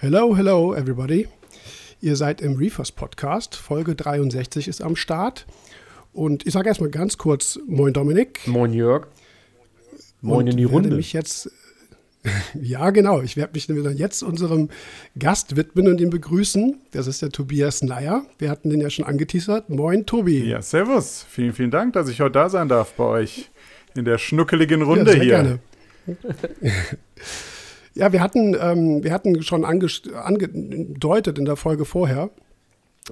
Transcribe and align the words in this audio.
Hello, 0.00 0.36
hello, 0.36 0.76
everybody. 0.76 1.26
Ihr 2.00 2.14
seid 2.14 2.40
im 2.40 2.54
Reefers 2.54 2.92
Podcast. 2.92 3.56
Folge 3.56 3.96
63 3.96 4.68
ist 4.68 4.80
am 4.80 4.94
Start. 4.94 5.44
Und 6.12 6.46
ich 6.46 6.52
sage 6.52 6.68
erstmal 6.68 6.90
ganz 6.90 7.18
kurz: 7.18 7.58
Moin, 7.66 7.92
Dominik. 7.92 8.46
Moin, 8.46 8.72
Jörg. 8.72 9.08
Moin 10.20 10.38
Und 10.38 10.50
in 10.52 10.56
die 10.56 10.62
Runde. 10.62 10.90
werde 10.90 10.96
mich 10.98 11.12
jetzt. 11.12 11.50
Ja, 12.60 12.90
genau. 12.90 13.22
Ich 13.22 13.36
werde 13.36 13.54
mich 13.54 13.68
nämlich 13.68 13.98
jetzt 13.98 14.22
unserem 14.22 14.68
Gast 15.18 15.56
widmen 15.56 15.88
und 15.88 16.00
ihn 16.00 16.10
begrüßen. 16.10 16.76
Das 16.92 17.08
ist 17.08 17.20
der 17.22 17.30
Tobias 17.30 17.82
Neier. 17.82 18.24
Wir 18.38 18.50
hatten 18.50 18.70
den 18.70 18.80
ja 18.80 18.90
schon 18.90 19.04
angeteasert. 19.04 19.68
Moin, 19.68 20.06
Tobi. 20.06 20.44
Ja, 20.44 20.62
servus. 20.62 21.26
Vielen, 21.28 21.54
vielen 21.54 21.72
Dank, 21.72 21.94
dass 21.94 22.08
ich 22.08 22.20
heute 22.20 22.32
da 22.32 22.50
sein 22.50 22.68
darf 22.68 22.92
bei 22.94 23.04
euch 23.04 23.50
in 23.96 24.04
der 24.04 24.18
schnuckeligen 24.18 24.82
Runde 24.82 25.06
ja, 25.06 25.12
sehr 25.12 25.22
hier. 25.22 25.58
Gerne. 26.06 26.20
ja, 27.98 28.12
wir 28.12 28.20
hatten, 28.20 28.56
ähm, 28.60 29.02
wir 29.02 29.12
hatten 29.12 29.42
schon 29.42 29.64
ange- 29.64 30.12
angedeutet 30.12 31.38
in 31.38 31.44
der 31.44 31.56
Folge 31.56 31.84
vorher, 31.84 32.30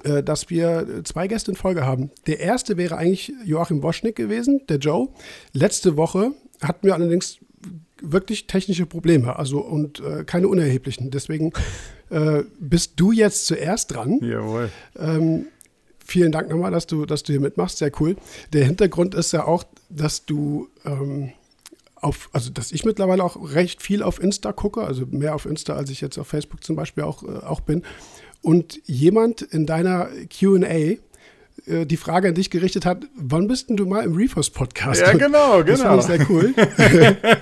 äh, 0.03 0.23
dass 0.23 0.49
wir 0.49 1.03
zwei 1.03 1.27
Gäste 1.27 1.51
in 1.51 1.57
Folge 1.57 1.85
haben. 1.85 2.09
Der 2.25 2.39
erste 2.39 2.77
wäre 2.77 2.97
eigentlich 2.97 3.33
Joachim 3.45 3.81
Boschnick 3.81 4.15
gewesen, 4.15 4.61
der 4.69 4.77
Joe. 4.77 5.09
Letzte 5.53 5.97
Woche 5.97 6.31
hatten 6.61 6.87
wir 6.87 6.93
allerdings 6.93 7.39
wirklich 8.01 8.47
technische 8.47 8.85
Probleme, 8.85 9.37
also 9.37 9.59
und 9.59 9.99
äh, 9.99 10.23
keine 10.23 10.47
unerheblichen. 10.47 11.09
Deswegen 11.11 11.51
äh, 12.09 12.43
bist 12.59 12.93
du 12.95 13.11
jetzt 13.11 13.47
zuerst 13.47 13.93
dran. 13.93 14.19
Jawohl. 14.21 14.69
Ähm, 14.97 15.47
vielen 16.05 16.31
Dank 16.31 16.49
nochmal, 16.49 16.71
dass 16.71 16.87
du, 16.87 17.05
dass 17.05 17.23
du 17.23 17.33
hier 17.33 17.41
mitmachst. 17.41 17.79
Sehr 17.79 17.91
cool. 17.99 18.15
Der 18.53 18.65
Hintergrund 18.65 19.15
ist 19.15 19.33
ja 19.33 19.45
auch, 19.45 19.63
dass 19.89 20.25
du 20.25 20.69
ähm, 20.85 21.31
auf, 22.01 22.29
also 22.33 22.51
dass 22.51 22.71
ich 22.71 22.85
mittlerweile 22.85 23.23
auch 23.23 23.53
recht 23.53 23.81
viel 23.81 24.03
auf 24.03 24.21
Insta 24.21 24.51
gucke, 24.53 24.81
also 24.81 25.05
mehr 25.09 25.35
auf 25.35 25.45
Insta, 25.45 25.73
als 25.73 25.89
ich 25.89 26.01
jetzt 26.01 26.17
auf 26.17 26.27
Facebook 26.27 26.63
zum 26.63 26.75
Beispiel 26.75 27.03
auch, 27.03 27.23
äh, 27.23 27.45
auch 27.45 27.61
bin. 27.61 27.83
Und 28.41 28.79
jemand 28.85 29.41
in 29.41 29.65
deiner 29.65 30.09
QA 30.29 30.97
äh, 31.65 31.85
die 31.85 31.97
Frage 31.97 32.29
an 32.29 32.35
dich 32.35 32.49
gerichtet 32.49 32.85
hat, 32.85 33.05
wann 33.15 33.47
bist 33.47 33.69
denn 33.69 33.77
du 33.77 33.85
mal 33.85 34.03
im 34.03 34.15
Reefers 34.15 34.49
Podcast? 34.49 35.01
Ja, 35.01 35.13
genau, 35.13 35.63
Das 35.63 35.79
genau. 35.81 35.99
fand 35.99 36.01
ich 36.01 36.27
sehr 36.27 36.29
cool. 36.29 36.53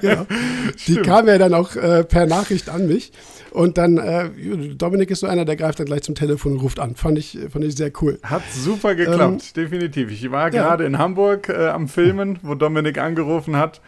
ja. 0.02 0.26
Die 0.88 0.92
Stimmt. 0.94 1.06
kam 1.06 1.28
ja 1.28 1.38
dann 1.38 1.54
auch 1.54 1.76
äh, 1.76 2.04
per 2.04 2.26
Nachricht 2.26 2.70
an 2.70 2.88
mich. 2.88 3.12
Und 3.52 3.78
dann, 3.78 3.98
äh, 3.98 4.30
Dominik 4.76 5.12
ist 5.12 5.22
so 5.22 5.28
einer, 5.28 5.46
der 5.46 5.56
greift 5.56 5.80
dann 5.80 5.86
gleich 5.86 6.02
zum 6.02 6.14
Telefon 6.14 6.54
und 6.54 6.60
ruft 6.60 6.80
an. 6.80 6.96
Fand 6.96 7.18
ich, 7.18 7.38
fand 7.50 7.64
ich 7.64 7.76
sehr 7.76 7.92
cool. 8.02 8.20
Hat 8.22 8.44
super 8.52 8.96
geklappt, 8.96 9.56
definitiv. 9.56 10.12
Ich 10.12 10.30
war 10.30 10.54
ja. 10.54 10.64
gerade 10.64 10.86
in 10.86 10.98
Hamburg 10.98 11.48
äh, 11.48 11.68
am 11.68 11.88
Filmen, 11.88 12.40
wo 12.42 12.56
Dominik 12.56 12.98
angerufen 12.98 13.56
hat. 13.56 13.80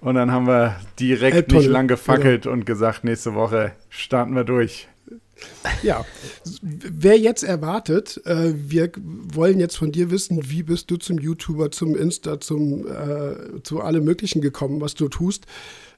Und 0.00 0.14
dann 0.14 0.30
haben 0.30 0.46
wir 0.46 0.76
direkt 0.98 1.36
Elbtunnel, 1.36 1.62
nicht 1.62 1.72
lang 1.72 1.88
gefackelt 1.88 2.46
und 2.46 2.66
gesagt, 2.66 3.04
nächste 3.04 3.34
Woche 3.34 3.72
starten 3.88 4.34
wir 4.34 4.44
durch. 4.44 4.88
Ja, 5.82 6.04
wer 6.62 7.16
jetzt 7.18 7.44
erwartet, 7.44 8.20
äh, 8.26 8.52
wir 8.54 8.90
wollen 8.96 9.60
jetzt 9.60 9.76
von 9.76 9.92
dir 9.92 10.10
wissen, 10.10 10.50
wie 10.50 10.62
bist 10.64 10.90
du 10.90 10.96
zum 10.96 11.18
YouTuber, 11.18 11.70
zum 11.70 11.94
Insta, 11.96 12.40
zum, 12.40 12.86
äh, 12.86 13.62
zu 13.62 13.80
allem 13.80 14.04
Möglichen 14.04 14.40
gekommen, 14.40 14.80
was 14.80 14.94
du 14.94 15.08
tust. 15.08 15.46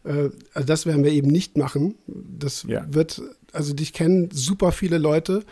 Äh, 0.04 0.30
also 0.52 0.66
das 0.66 0.84
werden 0.86 1.04
wir 1.04 1.12
eben 1.12 1.28
nicht 1.28 1.56
machen. 1.56 1.94
Das 2.06 2.64
Ja. 2.68 2.86
wird, 2.90 3.22
also 3.52 3.72
dich 3.72 3.92
kennen 3.92 4.30
super 4.30 4.72
viele 4.72 4.98
Leute. 4.98 5.42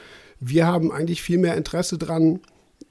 Wir 0.41 0.67
haben 0.67 0.93
eigentlich 0.93 1.23
viel 1.23 1.39
mehr 1.39 1.57
Interesse 1.57 1.97
dran, 1.99 2.41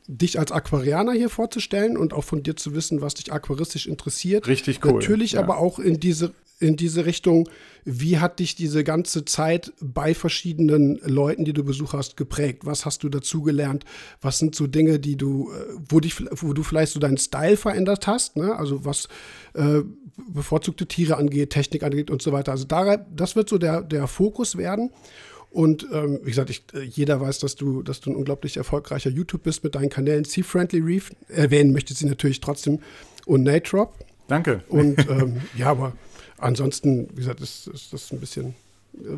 dich 0.07 0.39
als 0.39 0.51
Aquarianer 0.51 1.11
hier 1.11 1.29
vorzustellen 1.29 1.97
und 1.97 2.13
auch 2.13 2.23
von 2.23 2.41
dir 2.41 2.55
zu 2.55 2.73
wissen, 2.73 3.01
was 3.01 3.15
dich 3.15 3.31
aquaristisch 3.31 3.87
interessiert. 3.87 4.47
Richtig 4.47 4.83
cool, 4.83 4.93
Natürlich 4.93 5.33
ja. 5.33 5.41
aber 5.41 5.57
auch 5.57 5.79
in 5.79 5.99
diese, 5.99 6.33
in 6.59 6.77
diese 6.77 7.05
Richtung, 7.05 7.49
wie 7.83 8.17
hat 8.17 8.39
dich 8.39 8.55
diese 8.55 8.85
ganze 8.85 9.25
Zeit 9.25 9.73
bei 9.81 10.13
verschiedenen 10.15 10.99
Leuten, 11.03 11.43
die 11.43 11.53
du 11.53 11.63
besucht 11.63 11.93
hast, 11.93 12.15
geprägt? 12.15 12.65
Was 12.65 12.85
hast 12.85 13.03
du 13.03 13.09
dazugelernt? 13.09 13.83
Was 14.21 14.39
sind 14.39 14.55
so 14.55 14.65
Dinge, 14.65 14.97
die 14.99 15.17
du, 15.17 15.51
äh, 15.51 15.75
wo, 15.89 15.99
dich, 15.99 16.23
wo 16.31 16.53
du 16.53 16.63
vielleicht 16.63 16.93
so 16.93 16.99
deinen 16.99 17.17
Style 17.17 17.57
verändert 17.57 18.07
hast? 18.07 18.37
Ne? 18.37 18.55
Also 18.55 18.85
was 18.85 19.09
äh, 19.55 19.81
bevorzugte 20.29 20.87
Tiere 20.87 21.17
angeht, 21.17 21.49
Technik 21.51 21.83
angeht 21.83 22.09
und 22.09 22.21
so 22.21 22.31
weiter. 22.31 22.53
Also 22.53 22.63
da, 22.63 22.95
das 22.95 23.35
wird 23.35 23.49
so 23.49 23.57
der, 23.57 23.81
der 23.81 24.07
Fokus 24.07 24.57
werden. 24.57 24.91
Und 25.57 25.87
ähm, 25.91 26.19
wie 26.21 26.29
gesagt, 26.29 26.51
ich, 26.51 26.61
äh, 26.75 26.83
jeder 26.83 27.19
weiß, 27.19 27.39
dass 27.39 27.55
du, 27.55 27.81
dass 27.81 27.99
du 27.99 28.11
ein 28.11 28.15
unglaublich 28.15 28.57
erfolgreicher 28.57 29.09
YouTube 29.09 29.41
bist 29.41 29.63
mit 29.63 29.73
deinen 29.73 29.89
Kanälen 29.89 30.23
Sea 30.23 30.43
Friendly 30.43 30.81
Reef. 30.81 31.09
Erwähnen 31.29 31.73
möchte 31.73 31.95
sie 31.95 32.05
natürlich 32.05 32.41
trotzdem 32.41 32.77
und 33.25 33.41
Natrop. 33.41 33.95
Danke. 34.27 34.61
Und 34.69 34.99
ähm, 35.09 35.41
ja, 35.57 35.71
aber 35.71 35.93
ansonsten, 36.37 37.09
wie 37.13 37.21
gesagt, 37.21 37.41
ist, 37.41 37.65
ist 37.65 37.91
das 37.91 38.11
ein 38.11 38.19
bisschen, 38.19 38.53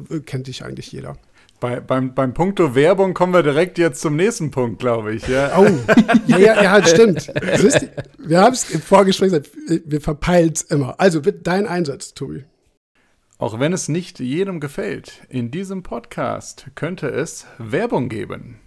äh, 0.09 0.19
kennt 0.22 0.47
dich 0.47 0.63
eigentlich 0.63 0.89
jeder. 0.94 1.17
Bei, 1.59 1.81
beim, 1.81 2.16
beim 2.16 2.33
Punkto 2.33 2.73
Werbung 2.73 3.13
kommen 3.13 3.33
wir 3.33 3.44
direkt 3.44 3.77
jetzt 3.77 4.00
zum 4.00 4.16
nächsten 4.16 4.50
Punkt, 4.50 4.79
glaube 4.79 5.16
ich. 5.16 5.27
Ja. 5.27 5.59
Oh, 5.59 5.67
ja, 6.25 6.38
ja, 6.38 6.63
ja, 6.63 6.88
stimmt. 6.88 7.33
Siehst 7.57 7.81
du, 7.81 7.89
wir 8.17 8.39
haben 8.39 8.53
es 8.53 8.69
im 8.69 8.81
Vorgespräch 8.81 9.31
gesagt, 9.31 9.50
wir 9.67 10.00
verpeilen 10.00 10.53
es 10.56 10.61
immer. 10.61 10.97
Also 11.01 11.21
bitte 11.21 11.39
dein 11.39 11.67
Einsatz, 11.67 12.13
Tobi. 12.13 12.45
Auch 13.41 13.57
wenn 13.57 13.72
es 13.72 13.88
nicht 13.88 14.19
jedem 14.19 14.59
gefällt, 14.59 15.22
in 15.29 15.50
diesem 15.50 15.81
Podcast 15.81 16.66
könnte 16.75 17.07
es 17.07 17.47
Werbung 17.57 18.09
geben. 18.09 18.59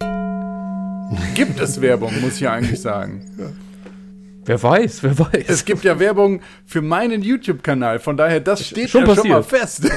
Gibt 1.35 1.59
es 1.59 1.79
Werbung, 1.79 2.11
muss 2.21 2.37
ich 2.37 2.49
eigentlich 2.49 2.81
sagen. 2.81 3.23
Wer 4.45 4.63
weiß, 4.63 5.03
wer 5.03 5.19
weiß. 5.19 5.45
Es 5.47 5.65
gibt 5.65 5.83
ja 5.83 5.99
Werbung 5.99 6.41
für 6.65 6.81
meinen 6.81 7.21
YouTube-Kanal, 7.21 7.99
von 7.99 8.17
daher, 8.17 8.39
das 8.39 8.65
steht 8.65 8.89
Schon 8.89 9.05
ja 9.05 9.13
schon 9.13 9.27
mal 9.27 9.43
fest. 9.43 9.83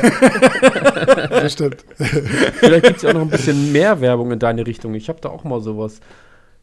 Das 1.30 1.54
stimmt. 1.54 1.82
Vielleicht 1.96 2.84
gibt 2.84 2.96
es 2.98 3.02
ja 3.02 3.08
auch 3.08 3.14
noch 3.14 3.22
ein 3.22 3.30
bisschen 3.30 3.72
mehr 3.72 4.02
Werbung 4.02 4.30
in 4.30 4.38
deine 4.38 4.66
Richtung. 4.66 4.92
Ich 4.92 5.08
habe 5.08 5.22
da 5.22 5.30
auch 5.30 5.44
mal 5.44 5.62
sowas. 5.62 6.00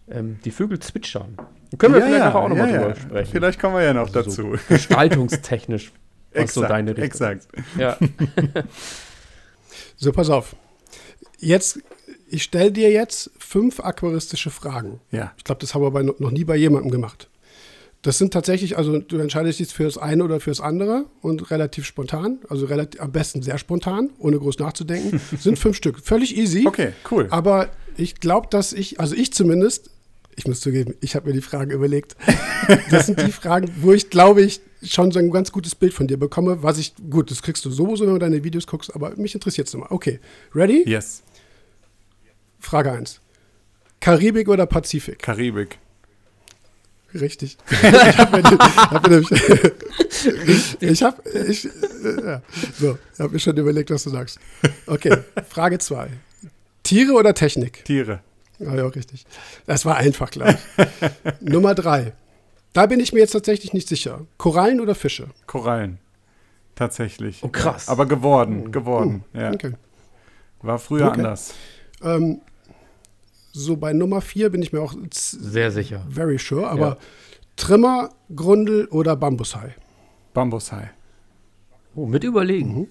Ähm, 0.08 0.38
die 0.46 0.52
Vögel 0.52 0.78
zwitschern. 0.78 1.36
Können 1.80 1.96
wir 1.96 2.02
Ja, 2.02 2.06
vielleicht 2.06 2.26
ja, 2.26 2.36
auch 2.36 2.48
noch 2.48 2.58
mal 2.58 2.70
ja, 2.70 2.78
drüber 2.78 2.90
ja. 2.90 2.96
sprechen. 2.96 3.32
Vielleicht 3.32 3.60
kommen 3.60 3.76
wir 3.76 3.82
ja 3.82 3.94
noch 3.96 4.14
Also 4.14 4.22
dazu. 4.22 4.56
So 4.56 4.58
gestaltungstechnisch. 4.70 5.92
Was 6.34 6.54
so 6.54 6.62
deine 6.62 6.92
Richtung. 6.92 7.06
exakt. 7.06 7.48
Ja. 7.78 7.98
So, 10.04 10.12
pass 10.12 10.30
auf. 10.30 10.56
Jetzt, 11.40 11.80
ich 12.28 12.44
stelle 12.44 12.72
dir 12.72 12.92
jetzt 12.92 13.32
fünf 13.38 13.80
aquaristische 13.80 14.50
Fragen. 14.50 15.00
Ja. 15.12 15.34
Ich 15.38 15.44
glaube, 15.44 15.62
das 15.62 15.74
haben 15.74 15.82
wir 15.82 15.92
bei, 15.92 16.04
noch 16.04 16.32
nie 16.32 16.44
bei 16.44 16.56
jemandem 16.56 16.92
gemacht. 16.92 17.30
Das 18.02 18.18
sind 18.18 18.34
tatsächlich, 18.34 18.78
also 18.78 19.00
du 19.00 19.18
entscheidest 19.20 19.60
dich 19.60 19.70
für 19.70 19.86
das 19.86 19.98
eine 19.98 20.26
oder 20.26 20.42
für 20.42 20.50
das 20.52 20.60
andere 20.60 21.06
und 21.22 21.52
relativ 21.52 21.86
spontan, 21.86 22.40
also 22.50 22.66
relativ, 22.66 23.00
am 23.00 23.14
besten 23.14 23.42
sehr 23.42 23.58
spontan, 23.58 24.10
ohne 24.20 24.38
groß 24.40 24.60
nachzudenken. 24.60 25.22
sind 25.40 25.58
fünf 25.58 25.78
Stück. 25.78 26.00
Völlig 26.00 26.38
easy. 26.38 26.66
Okay, 26.68 26.92
cool. 27.10 27.28
Aber 27.30 27.70
ich 27.96 28.16
glaube, 28.16 28.48
dass 28.50 28.74
ich, 28.74 29.00
also 29.00 29.16
ich 29.16 29.34
zumindest, 29.34 29.90
ich 30.36 30.48
muss 30.48 30.60
zugeben, 30.62 30.96
ich 31.02 31.16
habe 31.16 31.28
mir 31.28 31.34
die 31.34 31.42
Fragen 31.42 31.72
überlegt. 31.72 32.16
Das 32.90 33.08
sind 33.08 33.20
die 33.22 33.32
Fragen, 33.32 33.70
wo 33.82 33.92
ich 33.92 34.10
glaube 34.10 34.42
ich 34.42 34.62
schon 34.84 35.12
so 35.12 35.20
ein 35.20 35.32
ganz 35.32 35.52
gutes 35.52 35.76
Bild 35.76 35.94
von 35.94 36.08
dir 36.08 36.18
bekomme, 36.18 36.64
was 36.64 36.78
ich, 36.78 36.94
gut, 37.10 37.32
das 37.32 37.42
kriegst 37.42 37.64
du 37.66 37.72
sowieso, 37.72 38.06
wenn 38.06 38.14
du 38.14 38.20
deine 38.20 38.44
Videos 38.44 38.68
guckst, 38.68 38.94
aber 38.96 39.16
mich 39.16 39.34
interessiert 39.34 39.68
es 39.68 39.74
nochmal. 39.74 39.90
Okay, 39.92 40.20
ready? 40.54 40.84
Yes. 40.88 41.24
Frage 42.60 42.92
1. 42.92 43.20
Karibik 44.00 44.50
oder 44.50 44.66
Pazifik? 44.66 45.20
Karibik. 45.20 45.78
Richtig. 47.14 47.58
ich 47.70 48.18
habe 48.18 48.42
mir, 48.42 48.44
hab 48.44 49.08
mir 49.08 49.22
nämlich, 49.22 50.82
ich 50.82 51.04
habe, 51.04 51.30
ich, 51.48 51.66
äh, 51.66 51.70
ja. 52.26 52.42
so, 52.80 52.98
ich 53.14 53.20
habe 53.20 53.34
mir 53.34 53.40
schon 53.40 53.56
überlegt, 53.56 53.92
was 53.92 54.04
du 54.04 54.10
sagst. 54.10 54.40
Okay, 54.88 55.18
Frage 55.48 55.78
2. 55.78 56.10
Tiere 56.82 57.14
oder 57.14 57.34
Technik? 57.34 57.86
Tiere. 57.86 58.22
Ja, 58.60 58.76
ja, 58.76 58.86
richtig. 58.88 59.26
Das 59.66 59.86
war 59.86 59.98
einfach, 59.98 60.30
glaube 60.32 60.58
ich. 60.78 61.42
Nummer 61.42 61.74
3. 61.76 62.14
Da 62.74 62.86
bin 62.86 63.00
ich 63.00 63.14
mir 63.14 63.20
jetzt 63.20 63.32
tatsächlich 63.32 63.74
nicht 63.74 63.88
sicher. 63.88 64.22
Korallen 64.38 64.80
oder 64.80 64.96
Fische? 64.96 65.28
Korallen. 65.48 66.00
Tatsächlich. 66.76 67.44
Oh, 67.44 67.50
krass. 67.50 67.88
Aber 67.90 68.06
geworden, 68.06 68.72
geworden. 68.72 69.24
Ja. 69.34 69.52
Oh, 69.52 69.54
Okay. 69.54 69.74
War 70.62 70.80
früher 70.80 71.08
Okay. 71.08 71.20
anders. 71.20 71.54
Ähm, 72.02 72.40
so, 73.52 73.76
bei 73.76 73.94
Nummer 73.94 74.22
4 74.22 74.50
bin 74.50 74.62
ich 74.64 74.72
mir 74.74 74.82
auch 74.82 74.96
Sehr 75.12 75.72
sicher. 75.72 76.06
very 76.10 76.40
sure, 76.40 76.68
aber 76.68 76.88
Ja. 76.88 76.98
Trimmer, 77.58 78.10
Grundel 78.36 78.86
oder 78.88 79.16
Bambushai? 79.16 79.76
Bambushai. 80.34 80.90
Oh, 81.96 82.08
mit 82.08 82.24
überlegen. 82.24 82.76
Mhm. 82.80 82.88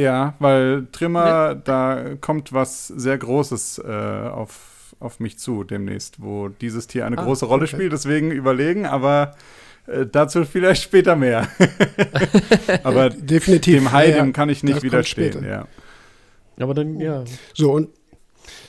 Ja, 0.00 0.34
weil 0.38 0.86
Trimmer, 0.92 1.54
da 1.56 2.14
kommt 2.20 2.52
was 2.54 2.86
sehr 2.88 3.18
Großes 3.18 3.78
äh, 3.84 4.28
auf, 4.32 4.77
auf 5.00 5.20
mich 5.20 5.38
zu 5.38 5.64
demnächst, 5.64 6.20
wo 6.22 6.48
dieses 6.48 6.86
Tier 6.86 7.06
eine 7.06 7.18
Ah, 7.18 7.24
große 7.24 7.46
Rolle 7.46 7.64
okay. 7.64 7.76
spielt. 7.76 7.92
Deswegen 7.92 8.30
überlegen, 8.30 8.86
aber 8.86 9.36
äh, 9.86 10.06
dazu 10.06 10.44
vielleicht 10.44 10.82
später 10.82 11.14
mehr. 11.16 11.48
aber 12.82 13.10
Definitiv. 13.10 13.74
dem 13.78 13.92
Hai, 13.92 14.10
Ja, 14.10 14.16
dem 14.16 14.32
kann 14.32 14.48
ich 14.48 14.62
nicht 14.62 14.82
widerstehen. 14.82 15.44
Ja. 15.44 15.66
Aber 16.58 16.74
dann, 16.74 16.98
ja. 17.00 17.24
So, 17.54 17.72
und 17.72 17.90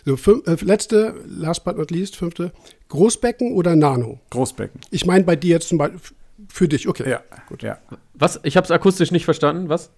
so, 0.06 0.14
fün- 0.16 0.46
äh, 0.48 0.64
letzte, 0.64 1.16
last 1.28 1.64
but 1.64 1.78
not 1.78 1.92
least, 1.92 2.16
fünfte. 2.16 2.52
Großbecken 2.90 3.54
oder 3.54 3.75
Nano? 3.75 4.20
Großbecken. 4.30 4.80
Ich 4.92 5.06
meine 5.06 5.24
bei 5.24 5.36
dir 5.36 5.56
jetzt 5.56 5.70
zum 5.70 5.78
Beispiel, 5.78 6.00
für 6.48 6.68
dich, 6.68 6.88
okay. 6.88 7.10
Ja, 7.10 7.22
gut. 7.48 7.64
Ja. 7.64 7.78
Was? 8.14 8.40
Ich 8.44 8.56
habe 8.58 8.66
es 8.66 8.72
akustisch 8.72 9.12
nicht 9.12 9.25
verstanden. 9.25 9.70
Was? 9.70 9.92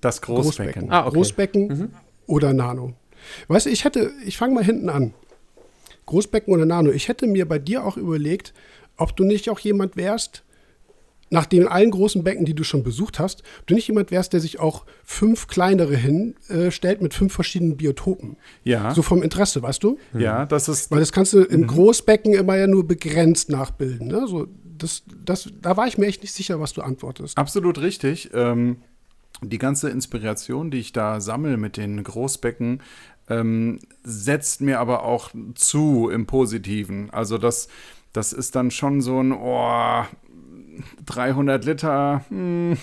Das 0.00 0.20
Großbecken. 0.22 0.90
Ah, 0.90 1.06
okay. 1.06 1.14
Großbecken 1.16 1.94
oder 2.26 2.52
Nano. 2.52 2.94
Weißt 3.48 3.66
du, 3.66 3.70
ich 3.70 3.84
hätte, 3.84 4.10
ich 4.24 4.36
fange 4.36 4.54
mal 4.54 4.64
hinten 4.64 4.88
an. 4.88 5.14
Großbecken 6.06 6.52
oder 6.52 6.66
Nano. 6.66 6.90
Ich 6.90 7.08
hätte 7.08 7.26
mir 7.26 7.46
bei 7.46 7.58
dir 7.58 7.84
auch 7.84 7.96
überlegt, 7.96 8.52
ob 8.96 9.16
du 9.16 9.24
nicht 9.24 9.50
auch 9.50 9.58
jemand 9.58 9.96
wärst, 9.96 10.44
nach 11.32 11.46
den 11.46 11.66
allen 11.66 11.90
großen 11.90 12.22
Becken, 12.22 12.44
die 12.44 12.54
du 12.54 12.62
schon 12.62 12.82
besucht 12.82 13.18
hast, 13.18 13.42
ob 13.60 13.66
du 13.66 13.74
nicht 13.74 13.88
jemand 13.88 14.10
wärst, 14.10 14.34
der 14.34 14.40
sich 14.40 14.60
auch 14.60 14.84
fünf 15.02 15.46
kleinere 15.48 15.96
hinstellt 15.96 17.00
äh, 17.00 17.02
mit 17.02 17.14
fünf 17.14 17.32
verschiedenen 17.32 17.78
Biotopen. 17.78 18.36
Ja. 18.64 18.94
So 18.94 19.00
vom 19.00 19.22
Interesse, 19.22 19.62
weißt 19.62 19.82
du? 19.82 19.98
Ja, 20.12 20.44
das 20.44 20.68
ist. 20.68 20.90
Weil 20.90 21.00
das 21.00 21.10
kannst 21.10 21.32
du 21.32 21.40
im 21.40 21.66
Großbecken 21.66 22.34
immer 22.34 22.56
ja 22.56 22.66
nur 22.66 22.86
begrenzt 22.86 23.48
nachbilden. 23.48 24.08
Ne? 24.08 24.26
So, 24.28 24.46
das, 24.76 25.04
das, 25.24 25.50
da 25.62 25.76
war 25.78 25.86
ich 25.86 25.96
mir 25.96 26.06
echt 26.06 26.20
nicht 26.20 26.34
sicher, 26.34 26.60
was 26.60 26.74
du 26.74 26.82
antwortest. 26.82 27.38
Absolut 27.38 27.80
richtig. 27.80 28.30
Ähm, 28.34 28.76
die 29.40 29.58
ganze 29.58 29.88
Inspiration, 29.88 30.70
die 30.70 30.78
ich 30.78 30.92
da 30.92 31.20
sammle 31.20 31.56
mit 31.56 31.78
den 31.78 32.02
Großbecken, 32.04 32.80
ähm, 33.28 33.80
setzt 34.02 34.60
mir 34.60 34.80
aber 34.80 35.04
auch 35.04 35.30
zu 35.54 36.10
im 36.10 36.26
Positiven. 36.26 37.10
Also 37.10 37.38
das, 37.38 37.68
das 38.12 38.32
ist 38.32 38.54
dann 38.56 38.70
schon 38.70 39.00
so 39.00 39.20
ein, 39.20 39.32
oh, 39.32 40.04
300 41.06 41.64
Liter, 41.64 42.24
hm. 42.28 42.76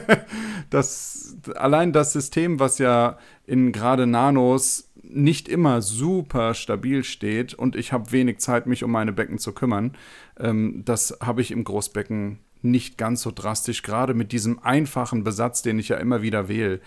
das, 0.70 1.36
allein 1.56 1.92
das 1.92 2.12
System, 2.12 2.60
was 2.60 2.78
ja 2.78 3.18
in 3.46 3.72
gerade 3.72 4.06
Nanos 4.06 4.90
nicht 5.02 5.48
immer 5.48 5.82
super 5.82 6.54
stabil 6.54 7.04
steht 7.04 7.54
und 7.54 7.76
ich 7.76 7.92
habe 7.92 8.12
wenig 8.12 8.38
Zeit, 8.38 8.66
mich 8.66 8.84
um 8.84 8.90
meine 8.90 9.12
Becken 9.12 9.38
zu 9.38 9.52
kümmern, 9.52 9.96
ähm, 10.38 10.82
das 10.84 11.18
habe 11.20 11.40
ich 11.40 11.50
im 11.50 11.64
Großbecken 11.64 12.38
nicht 12.62 12.96
ganz 12.96 13.22
so 13.22 13.30
drastisch, 13.30 13.82
gerade 13.82 14.14
mit 14.14 14.32
diesem 14.32 14.58
einfachen 14.60 15.22
Besatz, 15.22 15.62
den 15.62 15.78
ich 15.78 15.88
ja 15.88 15.98
immer 15.98 16.22
wieder 16.22 16.48
wähle. 16.48 16.80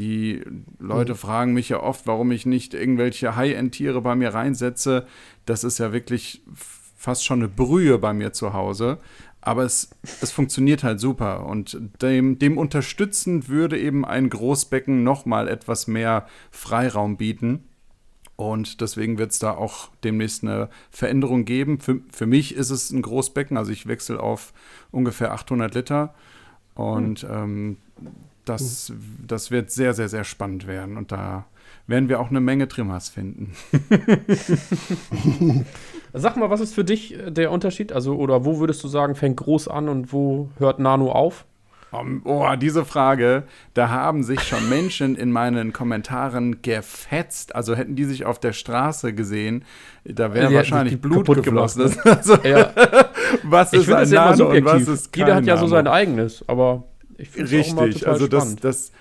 Die 0.00 0.42
Leute 0.78 1.12
mhm. 1.12 1.18
fragen 1.18 1.52
mich 1.52 1.68
ja 1.68 1.82
oft, 1.82 2.06
warum 2.06 2.30
ich 2.30 2.46
nicht 2.46 2.72
irgendwelche 2.72 3.36
High-End-Tiere 3.36 4.00
bei 4.00 4.14
mir 4.14 4.32
reinsetze. 4.32 5.06
Das 5.44 5.62
ist 5.62 5.76
ja 5.76 5.92
wirklich 5.92 6.42
fast 6.96 7.22
schon 7.22 7.40
eine 7.40 7.48
Brühe 7.48 7.98
bei 7.98 8.14
mir 8.14 8.32
zu 8.32 8.54
Hause. 8.54 8.96
Aber 9.42 9.62
es, 9.64 9.90
es 10.22 10.30
funktioniert 10.30 10.84
halt 10.84 11.00
super. 11.00 11.44
Und 11.44 11.78
dem, 12.00 12.38
dem 12.38 12.56
unterstützend 12.56 13.50
würde 13.50 13.78
eben 13.78 14.06
ein 14.06 14.30
Großbecken 14.30 15.04
noch 15.04 15.26
mal 15.26 15.48
etwas 15.48 15.86
mehr 15.86 16.26
Freiraum 16.50 17.18
bieten. 17.18 17.64
Und 18.36 18.80
deswegen 18.80 19.18
wird 19.18 19.32
es 19.32 19.38
da 19.38 19.50
auch 19.50 19.90
demnächst 20.02 20.44
eine 20.44 20.70
Veränderung 20.90 21.44
geben. 21.44 21.78
Für, 21.78 22.00
für 22.10 22.24
mich 22.24 22.54
ist 22.54 22.70
es 22.70 22.90
ein 22.90 23.02
Großbecken, 23.02 23.58
also 23.58 23.70
ich 23.70 23.86
wechsle 23.86 24.18
auf 24.18 24.54
ungefähr 24.92 25.32
800 25.32 25.74
Liter. 25.74 26.14
Und 26.74 27.26
ähm, 27.30 27.76
das, 28.50 28.92
das 29.26 29.50
wird 29.50 29.70
sehr, 29.70 29.94
sehr, 29.94 30.08
sehr 30.08 30.24
spannend 30.24 30.66
werden. 30.66 30.96
Und 30.96 31.12
da 31.12 31.46
werden 31.86 32.08
wir 32.08 32.20
auch 32.20 32.30
eine 32.30 32.40
Menge 32.40 32.68
Trimmers 32.68 33.08
finden. 33.08 33.52
Sag 36.12 36.36
mal, 36.36 36.50
was 36.50 36.60
ist 36.60 36.74
für 36.74 36.84
dich 36.84 37.14
äh, 37.14 37.30
der 37.30 37.50
Unterschied? 37.50 37.92
Also, 37.92 38.16
oder 38.16 38.44
wo 38.44 38.58
würdest 38.58 38.82
du 38.82 38.88
sagen, 38.88 39.14
fängt 39.14 39.36
groß 39.36 39.68
an 39.68 39.88
und 39.88 40.12
wo 40.12 40.50
hört 40.58 40.78
Nano 40.78 41.12
auf? 41.12 41.46
Um, 41.92 42.22
oh, 42.24 42.46
diese 42.54 42.84
Frage, 42.84 43.42
da 43.74 43.88
haben 43.88 44.22
sich 44.22 44.40
schon 44.42 44.68
Menschen 44.68 45.16
in 45.16 45.32
meinen 45.32 45.72
Kommentaren 45.72 46.62
gefetzt. 46.62 47.56
Also 47.56 47.74
hätten 47.74 47.96
die 47.96 48.04
sich 48.04 48.24
auf 48.24 48.38
der 48.38 48.52
Straße 48.52 49.12
gesehen, 49.12 49.64
da 50.04 50.32
wäre 50.32 50.54
wahrscheinlich 50.54 51.00
Blut 51.00 51.26
geflossen. 51.26 51.90
Gemacht, 51.90 52.04
ne? 52.04 52.16
also, 52.16 52.36
ja. 52.44 52.70
was 53.42 53.72
ist 53.72 53.92
ein 53.92 54.08
Nano 54.08 54.50
und 54.50 54.64
was 54.64 54.86
ist 54.86 55.12
kein 55.12 55.24
Jeder 55.24 55.34
hat 55.36 55.46
ja 55.46 55.56
so 55.56 55.66
sein 55.66 55.88
eigenes, 55.88 56.44
aber 56.46 56.84
ich 57.20 57.30
finde 57.30 57.60
es 57.60 57.76
Richtig, 57.76 58.08
also 58.08 58.26
das, 58.26 58.56
das 58.56 58.92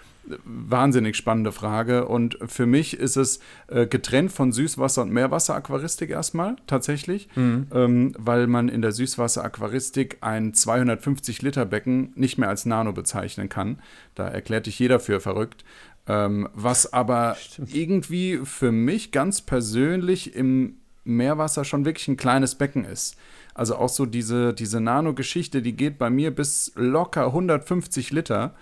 wahnsinnig 0.46 1.16
spannende 1.16 1.52
Frage. 1.52 2.08
Und 2.08 2.38
für 2.46 2.66
mich 2.66 2.98
ist 2.98 3.16
es 3.16 3.40
äh, 3.68 3.88
getrennt 3.88 4.32
von 4.32 4.52
Süßwasser- 4.52 5.02
und 5.02 5.12
Meerwasseraquaristik 5.12 6.10
erstmal 6.10 6.56
tatsächlich, 6.68 7.30
mhm. 7.36 7.68
ähm, 7.74 8.14
weil 8.18 8.48
man 8.48 8.70
in 8.70 8.82
der 8.82 8.92
Süßwasseraquaristik 8.92 10.18
ein 10.22 10.54
250-Liter-Becken 10.54 12.14
nicht 12.16 12.38
mehr 12.38 12.50
als 12.50 12.66
Nano 12.66 12.94
bezeichnen 12.94 13.50
kann. 13.50 13.80
Da 14.16 14.28
erklärt 14.28 14.66
dich 14.66 14.80
jeder 14.80 15.00
für 15.00 15.20
verrückt. 15.20 15.64
Ähm, 16.08 16.50
was 16.54 16.92
aber 16.92 17.36
Stimmt. 17.40 17.76
irgendwie 17.76 18.40
für 18.44 18.72
mich 18.72 19.12
ganz 19.12 19.42
persönlich 19.42 20.36
im 20.36 20.78
Meerwasser 21.04 21.66
schon 21.66 21.86
wirklich 21.86 22.08
ein 22.08 22.18
kleines 22.18 22.56
Becken 22.56 22.86
ist. 22.86 23.16
Also 23.60 23.76
auch 23.76 23.90
so 23.90 24.06
diese, 24.06 24.54
diese 24.54 24.80
Nano-Geschichte, 24.80 25.62
die 25.62 25.76
geht 25.76 25.98
bei 25.98 26.10
mir 26.10 26.34
bis 26.34 26.72
locker 26.78 27.26
150 27.26 28.12
Liter. 28.12 28.56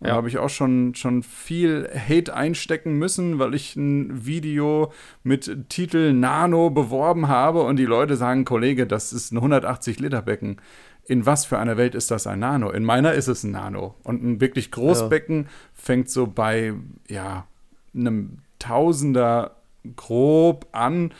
Ja. 0.00 0.08
da 0.08 0.14
habe 0.16 0.28
ich 0.28 0.36
auch 0.36 0.50
schon, 0.50 0.94
schon 0.94 1.22
viel 1.22 1.88
Hate 1.88 2.34
einstecken 2.34 2.98
müssen, 2.98 3.38
weil 3.38 3.54
ich 3.54 3.76
ein 3.76 4.26
Video 4.26 4.92
mit 5.22 5.70
Titel 5.70 6.12
Nano 6.12 6.68
beworben 6.68 7.28
habe 7.28 7.62
und 7.62 7.76
die 7.76 7.86
Leute 7.86 8.16
sagen, 8.16 8.44
Kollege, 8.44 8.86
das 8.86 9.14
ist 9.14 9.32
ein 9.32 9.38
180-Liter-Becken. 9.38 10.60
In 11.06 11.24
was 11.24 11.46
für 11.46 11.58
einer 11.58 11.78
Welt 11.78 11.94
ist 11.94 12.10
das 12.10 12.26
ein 12.26 12.40
Nano? 12.40 12.70
In 12.72 12.84
meiner 12.84 13.14
ist 13.14 13.28
es 13.28 13.44
ein 13.44 13.52
Nano. 13.52 13.94
Und 14.02 14.22
ein 14.22 14.40
wirklich 14.42 14.70
Großbecken 14.70 15.44
ja. 15.44 15.50
fängt 15.72 16.10
so 16.10 16.26
bei, 16.26 16.74
ja, 17.08 17.46
einem 17.94 18.40
Tausender 18.58 19.56
grob 19.96 20.66
an. 20.72 21.14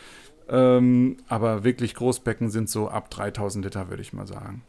Ähm, 0.49 1.17
aber 1.27 1.63
wirklich 1.63 1.95
Großbecken 1.95 2.49
sind 2.49 2.69
so 2.69 2.89
ab 2.89 3.09
3000 3.09 3.65
Liter, 3.65 3.89
würde 3.89 4.01
ich 4.01 4.13
mal 4.13 4.27
sagen. 4.27 4.63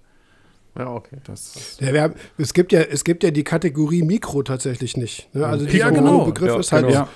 Ja, 0.79 0.91
okay. 0.91 1.19
Das, 1.25 1.79
ja, 1.81 1.93
wir, 1.93 2.15
es, 2.37 2.53
gibt 2.53 2.73
ja, 2.73 2.81
es 2.81 3.05
gibt 3.05 3.23
ja 3.23 3.31
die 3.31 3.45
Kategorie 3.45 4.03
Mikro 4.03 4.43
tatsächlich 4.43 4.97
nicht. 4.97 5.33
Ne? 5.35 5.47
Also 5.47 5.67
dieser 5.67 5.79
ja, 5.79 5.91
genau. 5.91 6.25
Begriff 6.25 6.49
ja, 6.49 6.59
ist 6.59 6.73
halt. 6.73 6.89
Genau. 6.89 7.09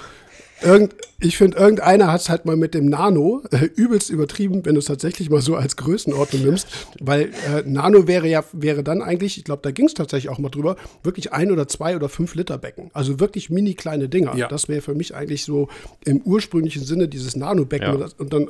Irgend, 0.61 0.95
ich 1.21 1.37
finde, 1.37 1.57
irgendeiner 1.57 2.13
hat 2.13 2.21
es 2.21 2.29
halt 2.29 2.45
mal 2.45 2.57
mit 2.57 2.75
dem 2.75 2.87
Nano 2.87 3.43
äh, 3.51 3.67
übelst 3.77 4.11
übertrieben, 4.11 4.65
wenn 4.65 4.75
du 4.75 4.81
es 4.81 4.87
tatsächlich 4.87 5.31
mal 5.31 5.41
so 5.41 5.55
als 5.57 5.77
Größenordnung 5.77 6.43
nimmst. 6.43 6.67
Weil 7.01 7.31
äh, 7.47 7.63
Nano 7.65 8.07
wäre 8.07 8.27
ja, 8.29 8.45
wäre 8.53 8.83
dann 8.83 9.03
eigentlich, 9.03 9.39
ich 9.39 9.45
glaube, 9.45 9.63
da 9.63 9.71
ging 9.71 9.87
es 9.87 9.95
tatsächlich 9.95 10.31
auch 10.31 10.39
mal 10.39 10.49
drüber, 10.49 10.77
wirklich 11.03 11.33
ein 11.33 11.53
oder 11.53 11.69
zwei 11.69 11.95
oder 11.97 12.09
fünf 12.09 12.35
Liter 12.35 12.59
Becken. 12.59 12.91
Also 12.93 13.21
wirklich 13.21 13.51
mini 13.51 13.75
kleine 13.75 14.09
Dinger. 14.09 14.37
Ja. 14.37 14.49
Das 14.49 14.69
wäre 14.69 14.83
für 14.83 14.95
mich 14.95 15.15
eigentlich 15.15 15.45
so 15.45 15.69
im 16.05 16.21
ursprünglichen 16.23 16.85
Sinne 16.85 17.09
dieses 17.09 17.37
Nano-Becken. 17.37 18.01
Ja. 18.01 18.09
Und 18.19 18.33
dann, 18.33 18.49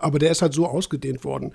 aber 0.00 0.18
der 0.18 0.30
ist 0.30 0.42
halt 0.42 0.54
so 0.54 0.66
ausgedehnt 0.66 1.24
worden. 1.24 1.52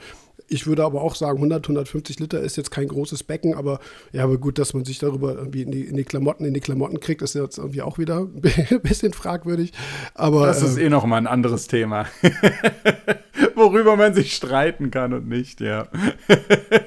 Ich 0.48 0.68
würde 0.68 0.86
aber 0.86 1.02
auch 1.02 1.16
sagen, 1.16 1.38
100, 1.38 1.66
150 1.66 2.20
Liter 2.20 2.40
ist 2.40 2.56
jetzt 2.56 2.72
kein 2.72 2.88
großes 2.88 3.24
Becken, 3.24 3.54
aber 3.54 3.80
ja, 4.14 4.24
aber 4.24 4.38
gut, 4.38 4.60
dass 4.60 4.74
man 4.74 4.86
sich 4.86 5.00
darüber 5.00 5.36
irgendwie 5.36 5.64
in 5.64 5.72
die, 5.72 5.82
in 5.82 5.98
die 5.98 6.04
Klamotten, 6.04 6.46
in 6.46 6.54
die 6.54 6.60
Klamotten 6.60 7.00
kriegt, 7.00 7.22
ist 7.22 7.36
jetzt 7.36 7.58
irgendwie 7.58 7.82
auch 7.82 7.98
wieder 7.98 8.20
ein 8.70 8.82
bisschen 8.82 9.14
fragwürdig. 9.14 9.74
Aber, 10.14 10.46
das 10.46 10.62
ist 10.62 10.78
äh, 10.78 10.86
eh 10.86 10.90
noch 10.90 11.06
mal 11.06 11.18
ein 11.18 11.28
anderes 11.28 11.68
Thema. 11.68 12.06
Worüber 13.56 13.96
man 13.96 14.14
sich 14.14 14.36
streiten 14.36 14.92
kann 14.92 15.14
und 15.14 15.28
nicht, 15.28 15.60
ja. 15.60 15.88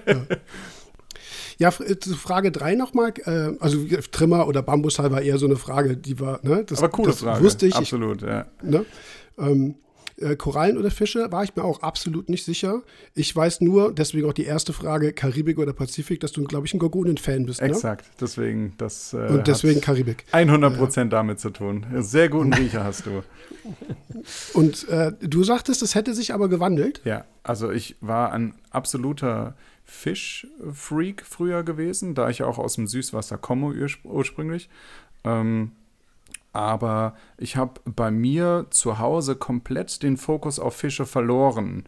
ja. 0.07 0.27
Ja, 1.61 1.71
zu 1.71 2.17
Frage 2.17 2.53
3 2.53 2.75
nochmal. 2.75 3.13
Äh, 3.27 3.53
also 3.61 3.85
Trimmer 4.11 4.49
oder 4.49 4.63
Bambushalber 4.63 5.17
war 5.17 5.23
eher 5.23 5.37
so 5.37 5.45
eine 5.45 5.57
Frage, 5.57 5.95
die 5.95 6.19
war, 6.19 6.41
ne? 6.43 6.65
Das, 6.65 6.79
Aber 6.79 6.89
coole 6.89 7.09
das 7.09 7.21
Frage. 7.21 7.45
wusste 7.45 7.67
ich. 7.67 7.75
Absolut, 7.75 8.23
ja. 8.23 8.47
Ne? 8.63 8.87
Ähm, 9.39 9.75
äh, 10.21 10.37
Korallen 10.37 10.79
oder 10.79 10.91
Fische 10.91 11.31
war 11.33 11.43
ich 11.45 11.55
mir 11.57 11.65
auch 11.65 11.83
absolut 11.83 12.29
nicht 12.29 12.45
sicher. 12.45 12.83
Ich 13.15 13.35
weiß 13.35 13.61
nur, 13.61 13.93
deswegen 13.93 14.29
auch 14.29 14.33
die 14.33 14.45
erste 14.45 14.73
Frage, 14.73 15.13
Karibik 15.13 15.59
oder 15.59 15.73
Pazifik, 15.73 16.21
dass 16.21 16.33
du, 16.33 16.45
glaube 16.45 16.67
ich, 16.67 16.75
ein 16.75 16.79
Gorgonien-Fan 16.79 17.47
bist. 17.47 17.61
Ne? 17.61 17.69
Exakt, 17.69 18.07
deswegen 18.21 18.75
das. 18.79 19.13
Äh, 19.13 19.29
Und 19.29 19.47
deswegen 19.47 19.81
Karibik. 19.81 20.25
100 20.33 20.77
Prozent 20.77 21.13
damit 21.13 21.41
zu 21.41 21.51
tun. 21.51 21.87
Sehr 21.99 22.29
guten 22.29 22.53
Riecher 22.53 22.85
hast 22.85 23.07
du. 23.07 23.23
Und 24.55 24.89
äh, 24.89 25.13
du 25.21 25.45
sagtest, 25.45 25.83
es 25.83 25.95
hätte 25.95 26.15
sich 26.15 26.33
aber 26.35 26.49
gewandelt. 26.49 27.01
Ja, 27.05 27.25
also 27.43 27.71
ich 27.71 27.97
war 28.01 28.33
ein 28.33 28.55
absoluter 28.71 29.57
Fischfreak 29.85 31.25
früher 31.27 31.63
gewesen, 31.63 32.15
da 32.15 32.31
ich 32.31 32.43
auch 32.43 32.59
aus 32.59 32.75
dem 32.75 32.87
Süßwasser 32.87 33.39
komme 33.39 33.75
ursprünglich. 34.05 34.69
Ähm, 35.25 35.73
aber 36.53 37.15
ich 37.37 37.57
habe 37.57 37.81
bei 37.85 38.11
mir 38.11 38.67
zu 38.71 38.99
Hause 38.99 39.37
komplett 39.37 40.03
den 40.03 40.17
Fokus 40.17 40.59
auf 40.59 40.77
Fische 40.77 41.07
verloren. 41.07 41.85